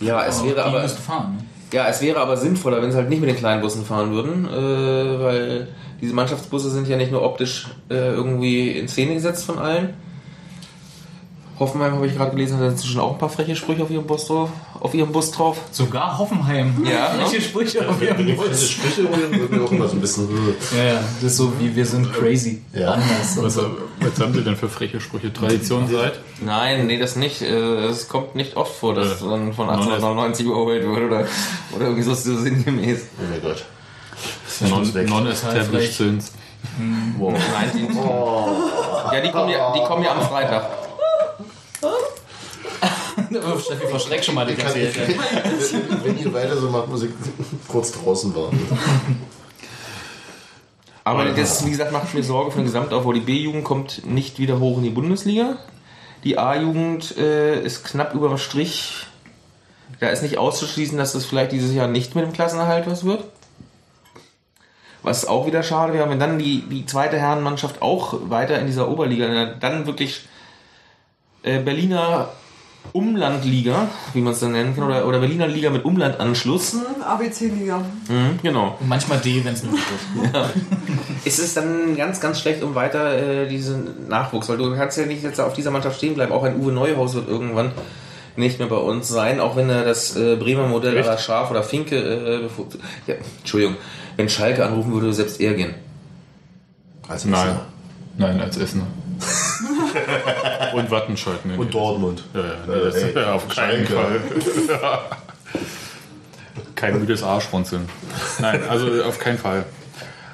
Ja, 0.00 0.24
es 0.24 0.42
wäre 0.44 0.54
die 0.54 0.60
aber. 0.60 0.88
fahren. 0.88 1.36
Ne? 1.36 1.44
Ja, 1.72 1.88
es 1.88 2.00
wäre 2.00 2.20
aber 2.20 2.36
sinnvoller, 2.36 2.80
wenn 2.80 2.90
sie 2.92 2.96
halt 2.96 3.08
nicht 3.08 3.20
mit 3.20 3.28
den 3.28 3.36
kleinen 3.36 3.60
Bussen 3.60 3.84
fahren 3.84 4.12
würden, 4.12 4.46
äh, 4.46 5.22
weil 5.22 5.68
diese 6.00 6.14
Mannschaftsbusse 6.14 6.70
sind 6.70 6.86
ja 6.88 6.96
nicht 6.96 7.10
nur 7.10 7.22
optisch 7.22 7.68
äh, 7.90 7.94
irgendwie 7.94 8.70
in 8.70 8.88
Szene 8.88 9.14
gesetzt 9.14 9.44
von 9.44 9.58
allen. 9.58 9.94
Hoffenheim 11.58 11.94
habe 11.94 12.06
ich 12.06 12.14
gerade 12.14 12.32
gelesen, 12.32 12.58
hat 12.58 12.68
inzwischen 12.70 13.00
auch 13.00 13.12
ein 13.12 13.18
paar 13.18 13.30
freche 13.30 13.56
Sprüche 13.56 13.82
auf 13.82 13.90
ihrem 13.90 14.04
Bus 14.06 14.26
drauf. 14.26 14.50
Auf 14.78 14.92
ihrem 14.94 15.10
Bus 15.10 15.30
drauf. 15.30 15.56
Sogar 15.70 16.18
Hoffenheim. 16.18 16.84
Ja, 16.86 17.12
Welche 17.18 17.40
Sprüche 17.40 17.88
auf 17.88 18.00
ihrem 18.02 18.26
Diese 18.26 18.36
Bus? 18.36 18.70
Sprüche 18.70 19.04
wird 19.30 19.50
mir 19.50 19.62
auch 19.64 19.72
immer 19.72 19.88
so 19.88 19.96
ein 19.96 20.00
bisschen. 20.00 20.28
Ja, 20.76 20.84
ja, 20.84 21.00
das 21.22 21.32
ist 21.32 21.36
so 21.38 21.52
wie 21.58 21.74
wir 21.74 21.86
sind 21.86 22.12
crazy. 22.12 22.62
Ja. 22.74 22.92
Anders. 22.92 23.36
Was, 23.36 23.56
was 23.56 24.20
haben 24.20 24.34
Sie 24.34 24.42
denn 24.44 24.56
für 24.56 24.68
freche 24.68 25.00
Sprüche? 25.00 25.32
Tradition 25.32 25.88
seid? 25.88 26.20
Nein, 26.44 26.86
nee, 26.86 26.98
das 26.98 27.16
nicht. 27.16 27.40
Äh, 27.40 27.86
Es 27.86 28.06
kommt 28.08 28.34
nicht 28.34 28.56
oft 28.56 28.74
vor, 28.76 28.94
dass 28.94 29.20
dann 29.20 29.52
von 29.54 29.70
1899 29.70 30.44
überholt 30.46 30.82
wird 30.86 30.98
oder, 30.98 31.26
oder 31.74 31.84
irgendwie 31.86 32.02
so 32.02 32.12
so 32.14 32.36
sinngemäß. 32.36 32.98
Oh 33.18 33.22
mein 33.30 33.40
Gott. 33.42 33.64
Non- 34.60 34.94
weg. 34.94 35.08
Non-established 35.08 35.94
sind. 35.96 36.22
Wow. 37.18 37.32
19. 37.72 37.96
Ja, 37.96 39.20
die 39.20 39.30
kommen 39.30 39.48
ja, 39.50 39.72
die 39.72 39.80
kommen 39.84 40.02
ja 40.04 40.12
am 40.12 40.20
Freitag. 40.20 40.85
Steffi 43.16 43.86
verschreckt 43.88 44.24
schon 44.24 44.34
mal 44.34 44.46
die 44.46 44.54
ganze 44.54 44.78
wenn 46.04 46.18
ihr 46.18 46.32
weiter 46.32 46.56
so 46.56 46.68
macht, 46.70 46.88
muss 46.88 47.02
ich 47.02 47.10
kurz 47.66 47.92
draußen 47.92 48.34
warten. 48.34 48.58
Aber 51.04 51.24
das, 51.26 51.64
wie 51.64 51.70
gesagt, 51.70 51.92
macht 51.92 52.14
mir 52.14 52.22
Sorge 52.22 52.50
für 52.50 52.58
den 52.58 52.64
Gesamtaufbau. 52.64 53.12
Die 53.12 53.20
B-Jugend 53.20 53.64
kommt 53.64 54.04
nicht 54.04 54.38
wieder 54.38 54.58
hoch 54.58 54.78
in 54.78 54.82
die 54.82 54.90
Bundesliga. 54.90 55.56
Die 56.24 56.36
A-Jugend 56.36 57.16
äh, 57.16 57.62
ist 57.62 57.84
knapp 57.84 58.12
über 58.14 58.28
dem 58.28 58.38
Strich. 58.38 59.06
Da 60.00 60.08
ist 60.08 60.22
nicht 60.22 60.36
auszuschließen, 60.36 60.98
dass 60.98 61.12
das 61.12 61.24
vielleicht 61.24 61.52
dieses 61.52 61.72
Jahr 61.72 61.86
nicht 61.86 62.16
mit 62.16 62.24
dem 62.24 62.32
Klassenerhalt 62.32 62.88
was 62.88 63.04
wird. 63.04 63.24
Was 65.02 65.24
auch 65.24 65.46
wieder 65.46 65.62
schade 65.62 65.92
wäre, 65.92 66.10
wenn 66.10 66.18
dann 66.18 66.38
die, 66.40 66.62
die 66.62 66.84
zweite 66.84 67.18
Herrenmannschaft 67.18 67.80
auch 67.80 68.28
weiter 68.28 68.58
in 68.58 68.66
dieser 68.66 68.88
Oberliga, 68.88 69.54
dann 69.60 69.86
wirklich 69.86 70.26
äh, 71.44 71.60
Berliner 71.60 72.30
Umlandliga, 72.92 73.88
wie 74.14 74.20
man 74.20 74.32
es 74.32 74.40
dann 74.40 74.52
nennen 74.52 74.74
kann, 74.74 74.84
oder, 74.84 75.06
oder 75.06 75.20
Berliner 75.20 75.46
Liga 75.46 75.70
mit 75.70 75.84
Umlandanschluss. 75.84 76.76
ABC-Liga. 77.04 77.78
Mhm, 78.08 78.38
genau. 78.42 78.76
Und 78.80 78.88
manchmal 78.88 79.18
D, 79.18 79.44
wenn 79.44 79.54
es 79.54 79.62
nötig 79.62 79.80
wird. 80.14 80.50
Es 81.24 81.38
ist 81.38 81.56
dann 81.56 81.96
ganz, 81.96 82.20
ganz 82.20 82.40
schlecht 82.40 82.62
um 82.62 82.74
weiter 82.74 83.42
äh, 83.44 83.48
diesen 83.48 84.08
Nachwuchs, 84.08 84.48
weil 84.48 84.58
du 84.58 84.74
kannst 84.76 84.98
ja 84.98 85.06
nicht 85.06 85.22
jetzt 85.22 85.40
auf 85.40 85.54
dieser 85.54 85.70
Mannschaft 85.70 85.96
stehen 85.98 86.14
bleiben. 86.14 86.32
Auch 86.32 86.44
ein 86.44 86.60
Uwe 86.60 86.72
Neuhaus 86.72 87.14
wird 87.14 87.28
irgendwann 87.28 87.72
nicht 88.36 88.58
mehr 88.58 88.68
bei 88.68 88.76
uns 88.76 89.08
sein, 89.08 89.40
auch 89.40 89.56
wenn 89.56 89.70
er 89.70 89.84
das 89.84 90.16
äh, 90.16 90.36
Bremer 90.36 90.68
Modell 90.68 90.96
Echt? 90.96 91.08
oder 91.08 91.18
Schaf 91.18 91.50
oder 91.50 91.62
Finke, 91.62 91.96
äh, 91.96 92.42
bevorzugt. 92.42 92.84
ja, 93.06 93.14
Entschuldigung, 93.38 93.76
wenn 94.16 94.28
Schalke 94.28 94.64
anrufen 94.64 94.92
würde, 94.92 95.12
selbst 95.12 95.40
er 95.40 95.54
gehen. 95.54 95.74
Also 97.08 97.28
Nein. 97.28 97.56
Nein, 98.18 98.40
als 98.40 98.56
Essener. 98.56 98.86
Und 100.76 100.90
Wattenscheid. 100.90 101.44
Nee, 101.44 101.56
Und 101.56 101.72
Dortmund. 101.74 102.24
Ja, 102.34 102.40
ja, 102.40 102.46
nee, 102.66 102.74
das 102.84 102.94
Äh, 102.96 103.06
ey, 103.14 103.14
ja, 103.14 103.32
auf 103.34 103.48
keinen 103.48 103.86
Schalke. 103.86 103.94
Fall. 103.94 105.00
Kein 106.74 106.98
müdes 107.00 107.22
Arschrunzeln. 107.22 107.88
Nein, 108.38 108.60
also 108.68 109.02
auf 109.04 109.18
keinen 109.18 109.38
Fall. 109.38 109.64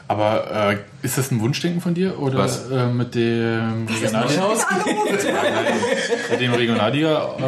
Aber 0.09 0.73
äh, 0.73 0.77
ist 1.07 1.17
das 1.17 1.31
ein 1.31 1.41
Wunschdenken 1.41 1.81
von 1.81 1.95
dir? 1.95 2.19
Oder 2.19 2.39
Was? 2.39 2.69
Äh, 2.71 2.87
mit 2.87 3.15
dem 3.15 3.87
Regionalliga? 3.89 4.43
mit 6.31 6.41
dem 6.41 6.53
Regionalliga? 6.53 7.35
Äh, 7.39 7.43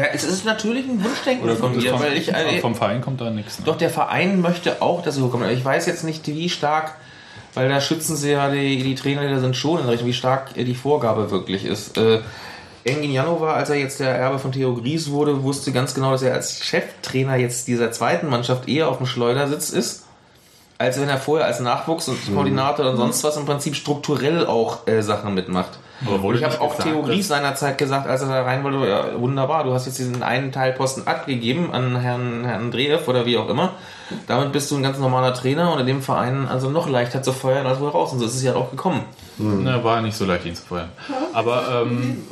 Ja, 0.00 0.04
es 0.14 0.24
ist 0.24 0.44
natürlich 0.46 0.86
ein 0.88 1.02
Wunschdenken 1.04 1.44
oder 1.44 1.56
von 1.56 1.72
kommt 1.72 1.76
es 1.78 1.84
mir, 1.84 1.90
vom, 1.90 2.00
weil 2.00 2.16
ich 2.16 2.32
äh, 2.32 2.60
vom 2.60 2.74
Verein 2.74 3.00
kommt 3.02 3.20
da 3.20 3.30
nichts? 3.30 3.58
Ne? 3.58 3.64
Doch, 3.66 3.76
der 3.76 3.90
Verein 3.90 4.40
möchte 4.40 4.80
auch, 4.80 5.02
dass 5.02 5.16
sie 5.16 5.22
hochkommen. 5.22 5.46
Aber 5.46 5.54
Ich 5.56 5.64
weiß 5.64 5.86
jetzt 5.86 6.04
nicht, 6.04 6.26
wie 6.28 6.48
stark, 6.48 6.94
weil 7.56 7.70
da 7.70 7.80
schützen 7.80 8.16
sie 8.16 8.32
ja 8.32 8.50
die, 8.50 8.82
die 8.82 8.94
Trainer, 8.94 9.22
die 9.22 9.32
da 9.32 9.40
sind, 9.40 9.56
schon 9.56 9.80
in 9.80 9.88
Richtung, 9.88 10.06
wie 10.06 10.12
stark 10.12 10.56
äh, 10.56 10.64
die 10.64 10.74
Vorgabe 10.74 11.30
wirklich 11.30 11.64
ist. 11.64 11.96
Äh, 11.96 12.20
Engin 12.84 13.12
Janova, 13.12 13.54
als 13.54 13.70
er 13.70 13.76
jetzt 13.76 13.98
der 13.98 14.14
Erbe 14.14 14.38
von 14.38 14.52
Theo 14.52 14.74
Gries 14.74 15.10
wurde, 15.10 15.42
wusste 15.42 15.72
ganz 15.72 15.94
genau, 15.94 16.12
dass 16.12 16.22
er 16.22 16.34
als 16.34 16.64
Cheftrainer 16.64 17.36
jetzt 17.36 17.66
dieser 17.66 17.90
zweiten 17.90 18.28
Mannschaft 18.28 18.68
eher 18.68 18.88
auf 18.88 18.98
dem 18.98 19.06
Schleudersitz 19.06 19.70
ist, 19.70 20.04
als 20.78 21.00
wenn 21.00 21.08
er 21.08 21.16
vorher 21.16 21.46
als 21.46 21.60
Nachwuchs- 21.60 22.08
und 22.08 22.18
Koordinator 22.32 22.90
und 22.90 22.98
sonst 22.98 23.24
was 23.24 23.38
im 23.38 23.46
Prinzip 23.46 23.74
strukturell 23.74 24.46
auch 24.46 24.86
äh, 24.86 25.00
Sachen 25.00 25.34
mitmacht. 25.34 25.78
Aber 26.06 26.34
ich 26.34 26.44
habe 26.44 26.60
auch 26.60 26.76
Theo 26.76 27.02
Gries 27.02 27.26
seinerzeit 27.26 27.78
gesagt, 27.78 28.06
als 28.06 28.20
er 28.20 28.28
da 28.28 28.42
rein 28.42 28.62
wollte, 28.64 28.86
ja, 28.86 29.18
wunderbar, 29.18 29.64
du 29.64 29.72
hast 29.72 29.86
jetzt 29.86 29.98
diesen 29.98 30.22
einen 30.22 30.52
Teilposten 30.52 31.06
abgegeben 31.06 31.72
an 31.72 31.96
Herrn, 31.96 32.44
Herrn 32.44 32.70
Dreev 32.70 33.08
oder 33.08 33.24
wie 33.24 33.38
auch 33.38 33.48
immer. 33.48 33.72
Damit 34.26 34.52
bist 34.52 34.70
du 34.70 34.76
ein 34.76 34.82
ganz 34.82 34.98
normaler 34.98 35.34
Trainer 35.34 35.72
und 35.72 35.80
in 35.80 35.86
dem 35.86 36.02
Verein 36.02 36.46
also 36.46 36.70
noch 36.70 36.88
leichter 36.88 37.22
zu 37.22 37.32
feuern 37.32 37.66
als 37.66 37.80
wohl 37.80 37.88
raus. 37.88 38.12
Und 38.12 38.20
so 38.20 38.26
ist 38.26 38.34
es 38.36 38.42
ja 38.42 38.54
auch 38.54 38.70
gekommen. 38.70 39.02
Na, 39.38 39.82
war 39.82 40.00
nicht 40.00 40.16
so 40.16 40.24
leicht, 40.24 40.46
ihn 40.46 40.54
zu 40.54 40.62
feuern. 40.62 40.88
Aber, 41.32 41.82
ähm, 41.86 42.22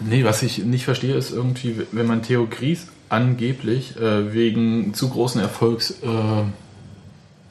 nee, 0.00 0.24
was 0.24 0.42
ich 0.42 0.58
nicht 0.64 0.84
verstehe, 0.84 1.14
ist 1.14 1.30
irgendwie, 1.32 1.86
wenn 1.92 2.06
man 2.06 2.22
Theo 2.22 2.46
Gries 2.48 2.86
angeblich 3.08 3.96
äh, 3.96 4.32
wegen 4.32 4.94
zu 4.94 5.08
großen 5.10 5.40
Erfolgs, 5.40 5.90
äh, 6.02 6.06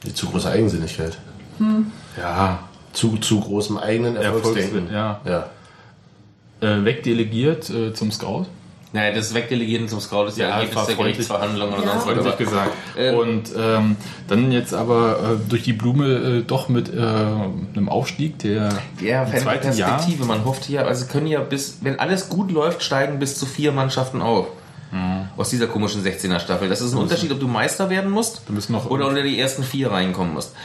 Die 0.06 0.14
zu 0.14 0.28
große 0.28 0.50
Eigensinnigkeit. 0.50 1.18
ja, 2.18 2.60
Zu, 2.94 3.18
zu 3.18 3.40
großem 3.42 3.78
eigenen 3.78 4.16
Erfolgsdenken. 4.16 4.92
ja, 4.92 5.20
ja. 5.26 5.50
äh, 6.62 6.84
wegdelegiert 6.84 7.70
äh, 7.70 7.94
zum 7.94 8.12
Scout. 8.12 8.46
Naja, 8.92 9.14
das 9.14 9.34
Wegdelegieren 9.36 9.88
zum 9.88 10.00
Scout 10.00 10.26
ist 10.26 10.38
ja, 10.40 10.48
Ja, 10.50 10.56
Ergebnis 10.56 10.86
der 10.88 10.96
freundlich. 10.96 11.18
Gerichtsverhandlung 11.18 11.74
oder 11.74 11.84
Ja. 11.84 11.92
sonst 11.92 11.96
was. 11.98 12.04
Freundlich 12.06 12.28
Aber, 12.28 12.38
gesagt. 12.38 12.72
Ähm, 12.98 13.16
Und 13.16 13.44
ähm, 13.56 13.96
dann 14.28 14.52
jetzt 14.52 14.74
aber 14.74 15.20
äh, 15.20 15.50
durch 15.50 15.62
die 15.64 15.74
Blume 15.74 16.08
äh, 16.08 16.42
doch 16.42 16.70
mit 16.70 16.92
äh, 16.92 16.98
einem 17.00 17.88
Aufstieg, 17.88 18.40
der 18.40 18.70
ja, 19.00 19.24
im 19.24 19.38
zweiten 19.38 19.74
Jahr. 19.78 19.90
Perspektive. 19.92 20.26
Man 20.26 20.44
hofft 20.44 20.66
hier, 20.66 20.88
also 20.88 21.06
können 21.06 21.28
ja 21.28 21.40
bis, 21.42 21.78
wenn 21.82 22.00
alles 22.00 22.30
gut 22.30 22.52
läuft, 22.52 22.82
steigen 22.82 23.20
bis 23.20 23.38
zu 23.38 23.46
vier 23.46 23.72
Mannschaften 23.72 24.22
auf. 24.22 24.48
Aus 25.38 25.52
dieser 25.52 25.68
komischen 25.68 26.04
16er 26.04 26.40
Staffel. 26.40 26.68
Das 26.68 26.82
ist 26.82 26.94
ein 26.94 26.98
Unterschied, 26.98 27.32
ob 27.32 27.40
du 27.40 27.48
Meister 27.48 27.92
werden 27.92 28.10
musst 28.10 28.42
oder 28.90 29.06
unter 29.08 29.22
die 29.22 29.40
ersten 29.40 29.62
vier 29.64 29.92
reinkommen 29.92 30.34
musst. 30.34 30.56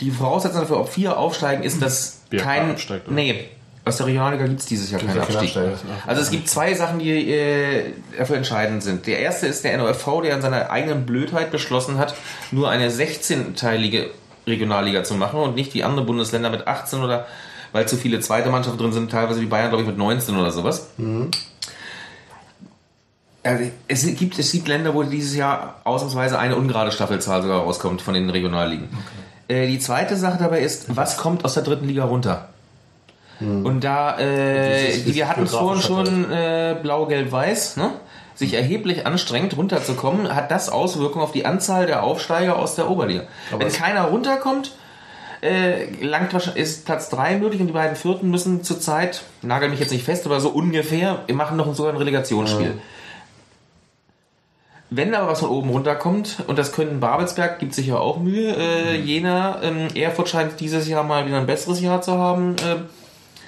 Die 0.00 0.10
Voraussetzung 0.10 0.62
dafür, 0.62 0.80
ob 0.80 0.88
vier 0.88 1.18
aufsteigen, 1.18 1.62
ist, 1.62 1.82
dass 1.82 2.22
BRK 2.30 2.42
kein. 2.42 2.70
absteigt, 2.70 3.06
oder? 3.06 3.14
nee, 3.14 3.48
aus 3.86 3.98
der 3.98 4.06
Regionalliga 4.06 4.46
gibt 4.46 4.60
es 4.60 4.66
dieses 4.66 4.90
Jahr 4.90 5.00
keinen 5.00 5.18
Abstieg. 5.18 5.56
Absteiger. 5.56 5.78
Also 6.06 6.20
es 6.20 6.30
gibt 6.30 6.48
zwei 6.48 6.74
Sachen, 6.74 6.98
die 6.98 7.30
äh, 7.30 7.92
dafür 8.18 8.36
entscheidend 8.36 8.82
sind. 8.82 9.06
Der 9.06 9.20
erste 9.20 9.46
ist 9.46 9.62
der 9.62 9.78
NOFV, 9.78 10.22
der 10.22 10.34
in 10.34 10.42
seiner 10.42 10.70
eigenen 10.70 11.06
Blödheit 11.06 11.52
beschlossen 11.52 11.96
hat, 11.96 12.16
nur 12.50 12.68
eine 12.68 12.90
16-teilige 12.90 14.08
Regionalliga 14.44 15.04
zu 15.04 15.14
machen 15.14 15.38
und 15.38 15.54
nicht 15.54 15.72
wie 15.74 15.84
andere 15.84 16.04
Bundesländer 16.04 16.50
mit 16.50 16.66
18 16.66 17.00
oder 17.00 17.26
weil 17.70 17.86
zu 17.86 17.96
viele 17.96 18.18
zweite 18.18 18.50
Mannschaften 18.50 18.78
drin 18.78 18.92
sind, 18.92 19.10
teilweise 19.10 19.40
wie 19.40 19.46
Bayern, 19.46 19.68
glaube 19.68 19.82
ich, 19.82 19.88
mit 19.88 19.98
19 19.98 20.36
oder 20.36 20.50
sowas. 20.50 20.88
Also 23.44 23.64
es 23.86 24.06
gibt, 24.16 24.38
es 24.38 24.50
gibt 24.50 24.66
Länder, 24.66 24.94
wo 24.94 25.04
dieses 25.04 25.36
Jahr 25.36 25.80
ausnahmsweise 25.84 26.38
eine 26.40 26.56
ungerade 26.56 26.90
Staffelzahl 26.90 27.42
sogar 27.42 27.60
rauskommt 27.60 28.02
von 28.02 28.14
den 28.14 28.30
Regionalligen. 28.30 28.88
Äh, 29.46 29.68
die 29.68 29.78
zweite 29.78 30.16
Sache 30.16 30.38
dabei 30.38 30.60
ist, 30.60 30.96
was 30.96 31.16
kommt 31.18 31.44
aus 31.44 31.54
der 31.54 31.62
dritten 31.62 31.86
Liga 31.86 32.04
runter? 32.04 32.48
Und 33.40 33.84
da, 33.84 34.18
äh, 34.18 34.86
Dieses- 34.92 35.14
wir 35.14 35.28
hatten 35.28 35.42
es 35.44 35.52
vorhin 35.52 35.82
schon, 35.82 36.30
äh, 36.30 36.76
blau, 36.82 37.06
gelb, 37.06 37.30
weiß, 37.32 37.76
ne? 37.76 37.90
sich 38.34 38.52
erheblich 38.54 39.06
anstrengt, 39.06 39.56
runterzukommen, 39.56 40.34
hat 40.34 40.50
das 40.50 40.68
Auswirkungen 40.68 41.24
auf 41.24 41.32
die 41.32 41.46
Anzahl 41.46 41.86
der 41.86 42.02
Aufsteiger 42.02 42.58
aus 42.58 42.74
der 42.74 42.90
Oberliga. 42.90 43.22
Wenn 43.56 43.66
es- 43.66 43.76
keiner 43.78 44.02
runterkommt, 44.04 44.72
äh, 45.42 45.84
langt 46.04 46.32
wahrscheinlich, 46.34 46.62
ist 46.62 46.84
Platz 46.86 47.08
3 47.10 47.36
möglich 47.36 47.60
und 47.60 47.66
die 47.68 47.72
beiden 47.72 47.96
Vierten 47.96 48.30
müssen 48.30 48.62
zurzeit, 48.62 49.22
nagel 49.42 49.68
mich 49.70 49.80
jetzt 49.80 49.92
nicht 49.92 50.04
fest, 50.04 50.26
aber 50.26 50.40
so 50.40 50.48
ungefähr, 50.50 51.20
wir 51.26 51.34
machen 51.34 51.56
noch 51.56 51.74
sogar 51.74 51.92
ein 51.92 51.98
Relegationsspiel. 51.98 52.74
Wenn 54.88 55.14
aber 55.14 55.28
was 55.28 55.40
von 55.40 55.50
oben 55.50 55.70
runterkommt, 55.70 56.44
und 56.46 56.58
das 56.58 56.72
können 56.72 57.00
Babelsberg, 57.00 57.58
gibt 57.58 57.74
sich 57.74 57.88
ja 57.88 57.96
auch 57.96 58.18
Mühe, 58.20 58.54
äh, 58.56 58.96
Jena, 58.96 59.60
ähm, 59.62 59.88
Erfurt 59.94 60.28
scheint 60.28 60.60
dieses 60.60 60.86
Jahr 60.88 61.02
mal 61.02 61.26
wieder 61.26 61.38
ein 61.38 61.46
besseres 61.46 61.80
Jahr 61.80 62.02
zu 62.02 62.12
haben. 62.18 62.54
Äh, 62.58 62.76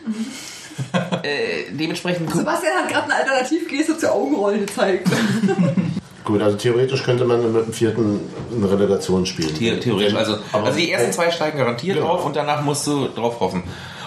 äh, 1.22 1.72
dementsprechend 1.72 2.30
Sebastian 2.34 2.74
hat 2.76 2.88
gerade 2.88 3.04
eine 3.04 3.14
Alternativgeste 3.16 3.98
zur 3.98 4.12
Augenrolle 4.12 4.58
gezeigt. 4.60 5.08
Gut, 6.24 6.42
also 6.42 6.56
theoretisch 6.58 7.02
könnte 7.04 7.24
man 7.24 7.52
mit 7.52 7.66
dem 7.66 7.72
vierten 7.72 8.20
eine 8.54 8.70
Relegation 8.70 9.24
spielen. 9.24 9.54
The 9.54 9.78
theoretisch. 9.80 10.14
Also, 10.14 10.36
aber- 10.52 10.66
also 10.66 10.78
die 10.78 10.90
ersten 10.92 11.12
zwei 11.12 11.30
steigen 11.30 11.56
garantiert 11.58 11.96
Genau. 11.96 12.08
drauf 12.08 12.26
und 12.26 12.36
danach 12.36 12.62
musst 12.62 12.86
du 12.86 13.08
drauf 13.08 13.40
hoffen. 13.40 13.62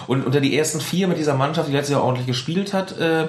Und 0.06 0.24
unter 0.24 0.40
die 0.40 0.56
ersten 0.56 0.80
vier 0.80 1.08
mit 1.08 1.18
dieser 1.18 1.34
Mannschaft, 1.34 1.68
die 1.68 1.72
letztes 1.72 1.92
Jahr 1.92 2.04
ordentlich 2.04 2.26
gespielt 2.26 2.72
hat, 2.72 2.98
äh, 2.98 3.26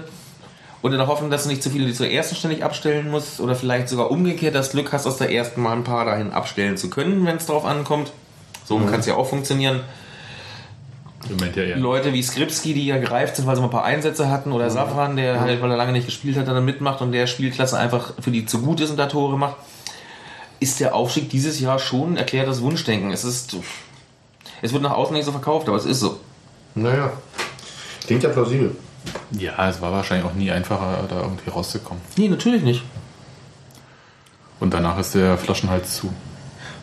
Und 0.84 0.92
in 0.92 0.98
der 0.98 1.08
Hoffnung, 1.08 1.32
dass 1.32 1.44
du 1.44 1.50
nicht 1.50 1.64
zu 1.64 1.70
viele 1.70 1.94
zur 1.94 2.08
ersten 2.10 2.36
ständig 2.36 2.62
abstellen 2.62 3.10
musst 3.10 3.40
oder 3.40 3.56
vielleicht 3.56 3.88
sogar 3.88 4.12
umgekehrt 4.12 4.54
das 4.54 4.72
Glück 4.72 4.92
hast, 4.92 5.08
aus 5.08 5.16
der 5.18 5.32
ersten 5.32 5.62
mal 5.62 5.72
ein 5.72 5.86
paar 5.86 6.04
dahin 6.04 6.34
abstellen 6.34 6.76
zu 6.76 6.90
können, 6.90 7.26
wenn 7.26 7.38
es 7.38 7.46
drauf 7.46 7.64
ankommt. 7.64 8.12
So 8.66 8.78
kann 8.80 9.00
es 9.00 9.06
ja 9.06 9.16
auch 9.16 9.30
funktionieren. 9.30 9.80
Moment 11.30 11.56
ja 11.56 11.64
eher. 11.64 11.78
Leute 11.78 12.14
wie 12.14 12.22
Skripski, 12.22 12.74
die 12.74 12.86
ja 12.86 12.98
gereift 12.98 13.36
sind, 13.36 13.46
weil 13.46 13.56
sie 13.56 13.62
mal 13.62 13.68
ein 13.68 13.72
paar 13.72 13.86
Einsätze 13.86 14.30
hatten, 14.30 14.52
oder 14.52 14.70
Safran, 14.70 15.16
der 15.16 15.40
halt, 15.40 15.62
weil 15.62 15.72
er 15.72 15.78
lange 15.78 15.92
nicht 15.92 16.06
gespielt 16.06 16.38
hat, 16.38 16.48
dann 16.48 16.66
mitmacht 16.66 17.02
und 17.02 17.12
der 17.12 17.28
Spielklasse 17.28 17.78
einfach 17.78 18.14
für 18.20 18.32
die 18.32 18.46
zu 18.46 18.62
gut 18.62 18.82
ist 18.82 18.90
und 18.90 18.98
da 18.98 19.08
Tore 19.08 19.38
macht, 19.38 19.56
ist 20.60 20.80
der 20.80 20.96
Aufstieg 20.96 21.30
dieses 21.30 21.60
Jahr 21.60 21.80
schon 21.80 22.14
ein 22.14 22.18
erklärtes 22.18 22.62
Wunschdenken. 22.62 23.12
Es 23.12 23.24
ist, 23.24 23.56
es 24.62 24.74
wird 24.74 24.84
nach 24.84 24.92
außen 24.94 25.16
nicht 25.16 25.26
so 25.26 25.32
verkauft, 25.32 25.68
aber 25.68 25.78
es 25.78 25.86
ist 25.86 26.00
so. 26.00 26.20
Naja, 26.76 27.12
klingt 28.06 28.24
ja 28.24 28.30
plausibel. 28.30 28.76
Ja, 29.32 29.70
es 29.70 29.82
war 29.82 29.92
wahrscheinlich 29.92 30.26
auch 30.26 30.34
nie 30.34 30.52
einfacher, 30.52 31.06
da 31.10 31.22
irgendwie 31.22 31.50
rauszukommen. 31.50 32.02
Nee, 32.18 32.30
natürlich 32.30 32.64
nicht. 32.64 32.84
Und 34.60 34.74
danach 34.74 34.98
ist 34.98 35.16
der 35.16 35.38
Flaschenhals 35.38 35.98
zu. 35.98 36.14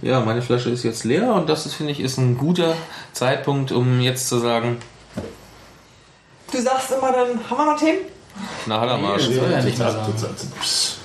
Ja, 0.02 0.20
meine 0.20 0.40
Flasche 0.43 0.70
ist 0.70 0.82
jetzt 0.82 1.05
leer 1.05 1.32
und 1.35 1.48
das 1.48 1.66
ist, 1.66 1.74
finde 1.74 1.93
ich, 1.93 2.01
ist 2.01 2.16
ein 2.18 2.39
guter 2.39 2.74
Zeitpunkt, 3.12 3.70
um 3.72 4.01
jetzt 4.01 4.28
zu 4.28 4.39
sagen, 4.39 4.78
Du 6.52 6.60
sagst 6.60 6.90
immer 6.90 7.12
dann, 7.12 7.39
haben 7.48 7.56
wir 7.59 7.72
noch 7.72 7.78
Themen? 7.78 7.98
na 8.66 8.85
ja 8.86 9.62
nicht 9.62 9.78
mehr 9.78 9.93
das- 9.93 10.20
das- 10.22 10.47
Psst. 10.60 10.97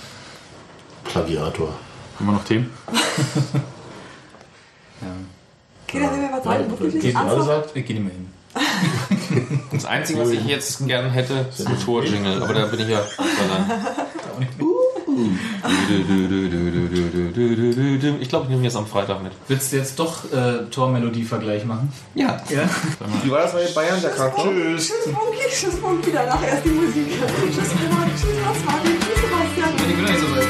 Plagiator. 1.03 1.69
Haben 2.17 2.25
wir 2.25 2.31
noch 2.33 2.43
Themen? 2.45 2.71
Okay, 5.87 5.99
dann 6.01 6.13
sind 6.13 6.21
wir 6.21 6.31
was 6.37 6.45
halten. 6.45 6.71
Wirklich 6.71 6.93
Geht 6.93 7.03
nicht 7.03 7.15
ernsthaft? 7.15 7.45
sagt, 7.45 7.75
Ich 7.75 7.85
gehe 7.85 8.01
nicht 8.01 8.05
mehr 8.05 8.13
hin. 8.15 8.31
Das 9.71 9.85
Einzige, 9.85 10.21
was 10.21 10.29
ich 10.29 10.43
jetzt 10.45 10.87
gern 10.87 11.09
hätte, 11.09 11.45
ist 11.55 11.67
ein 11.67 11.79
Torjingle, 11.79 12.41
aber 12.41 12.53
da 12.53 12.65
bin 12.67 12.79
ich 12.79 12.87
ja 12.89 12.99
verlangt. 13.01 13.71
Ich 18.19 18.29
glaube, 18.29 18.45
ich 18.45 18.49
nehme 18.49 18.63
jetzt 18.63 18.75
am 18.75 18.85
Freitag 18.85 19.23
mit. 19.23 19.31
Willst 19.47 19.71
du 19.71 19.77
jetzt 19.77 19.97
doch 19.97 20.25
äh, 20.31 20.65
Tormelodie-Vergleich 20.69 21.65
machen? 21.65 21.91
Ja. 22.15 22.41
Ja. 22.49 22.69
Wie 23.23 23.31
war 23.31 23.41
das 23.41 23.53
bei 23.53 23.65
Bayern, 23.73 24.01
der 24.01 24.11
Charakter? 24.11 24.43
Tschüss, 24.43 24.91
Funky, 25.03 25.39
tschüss, 25.49 25.75
Funky, 25.75 26.11
danach 26.11 26.43
erst 26.45 26.65
die 26.65 26.69
Musik. 26.69 27.07
Tschüss, 27.53 27.71
Roman, 27.71 28.09
tschüss, 28.15 28.45
Hans-Martin, 28.45 28.91
tschüss, 28.99 29.21
Sebastian. 29.21 29.73
Ich 29.77 29.95
bin 29.95 30.05
doch 30.05 30.11
nicht 30.11 30.19
so 30.19 30.35
weit. 30.35 30.44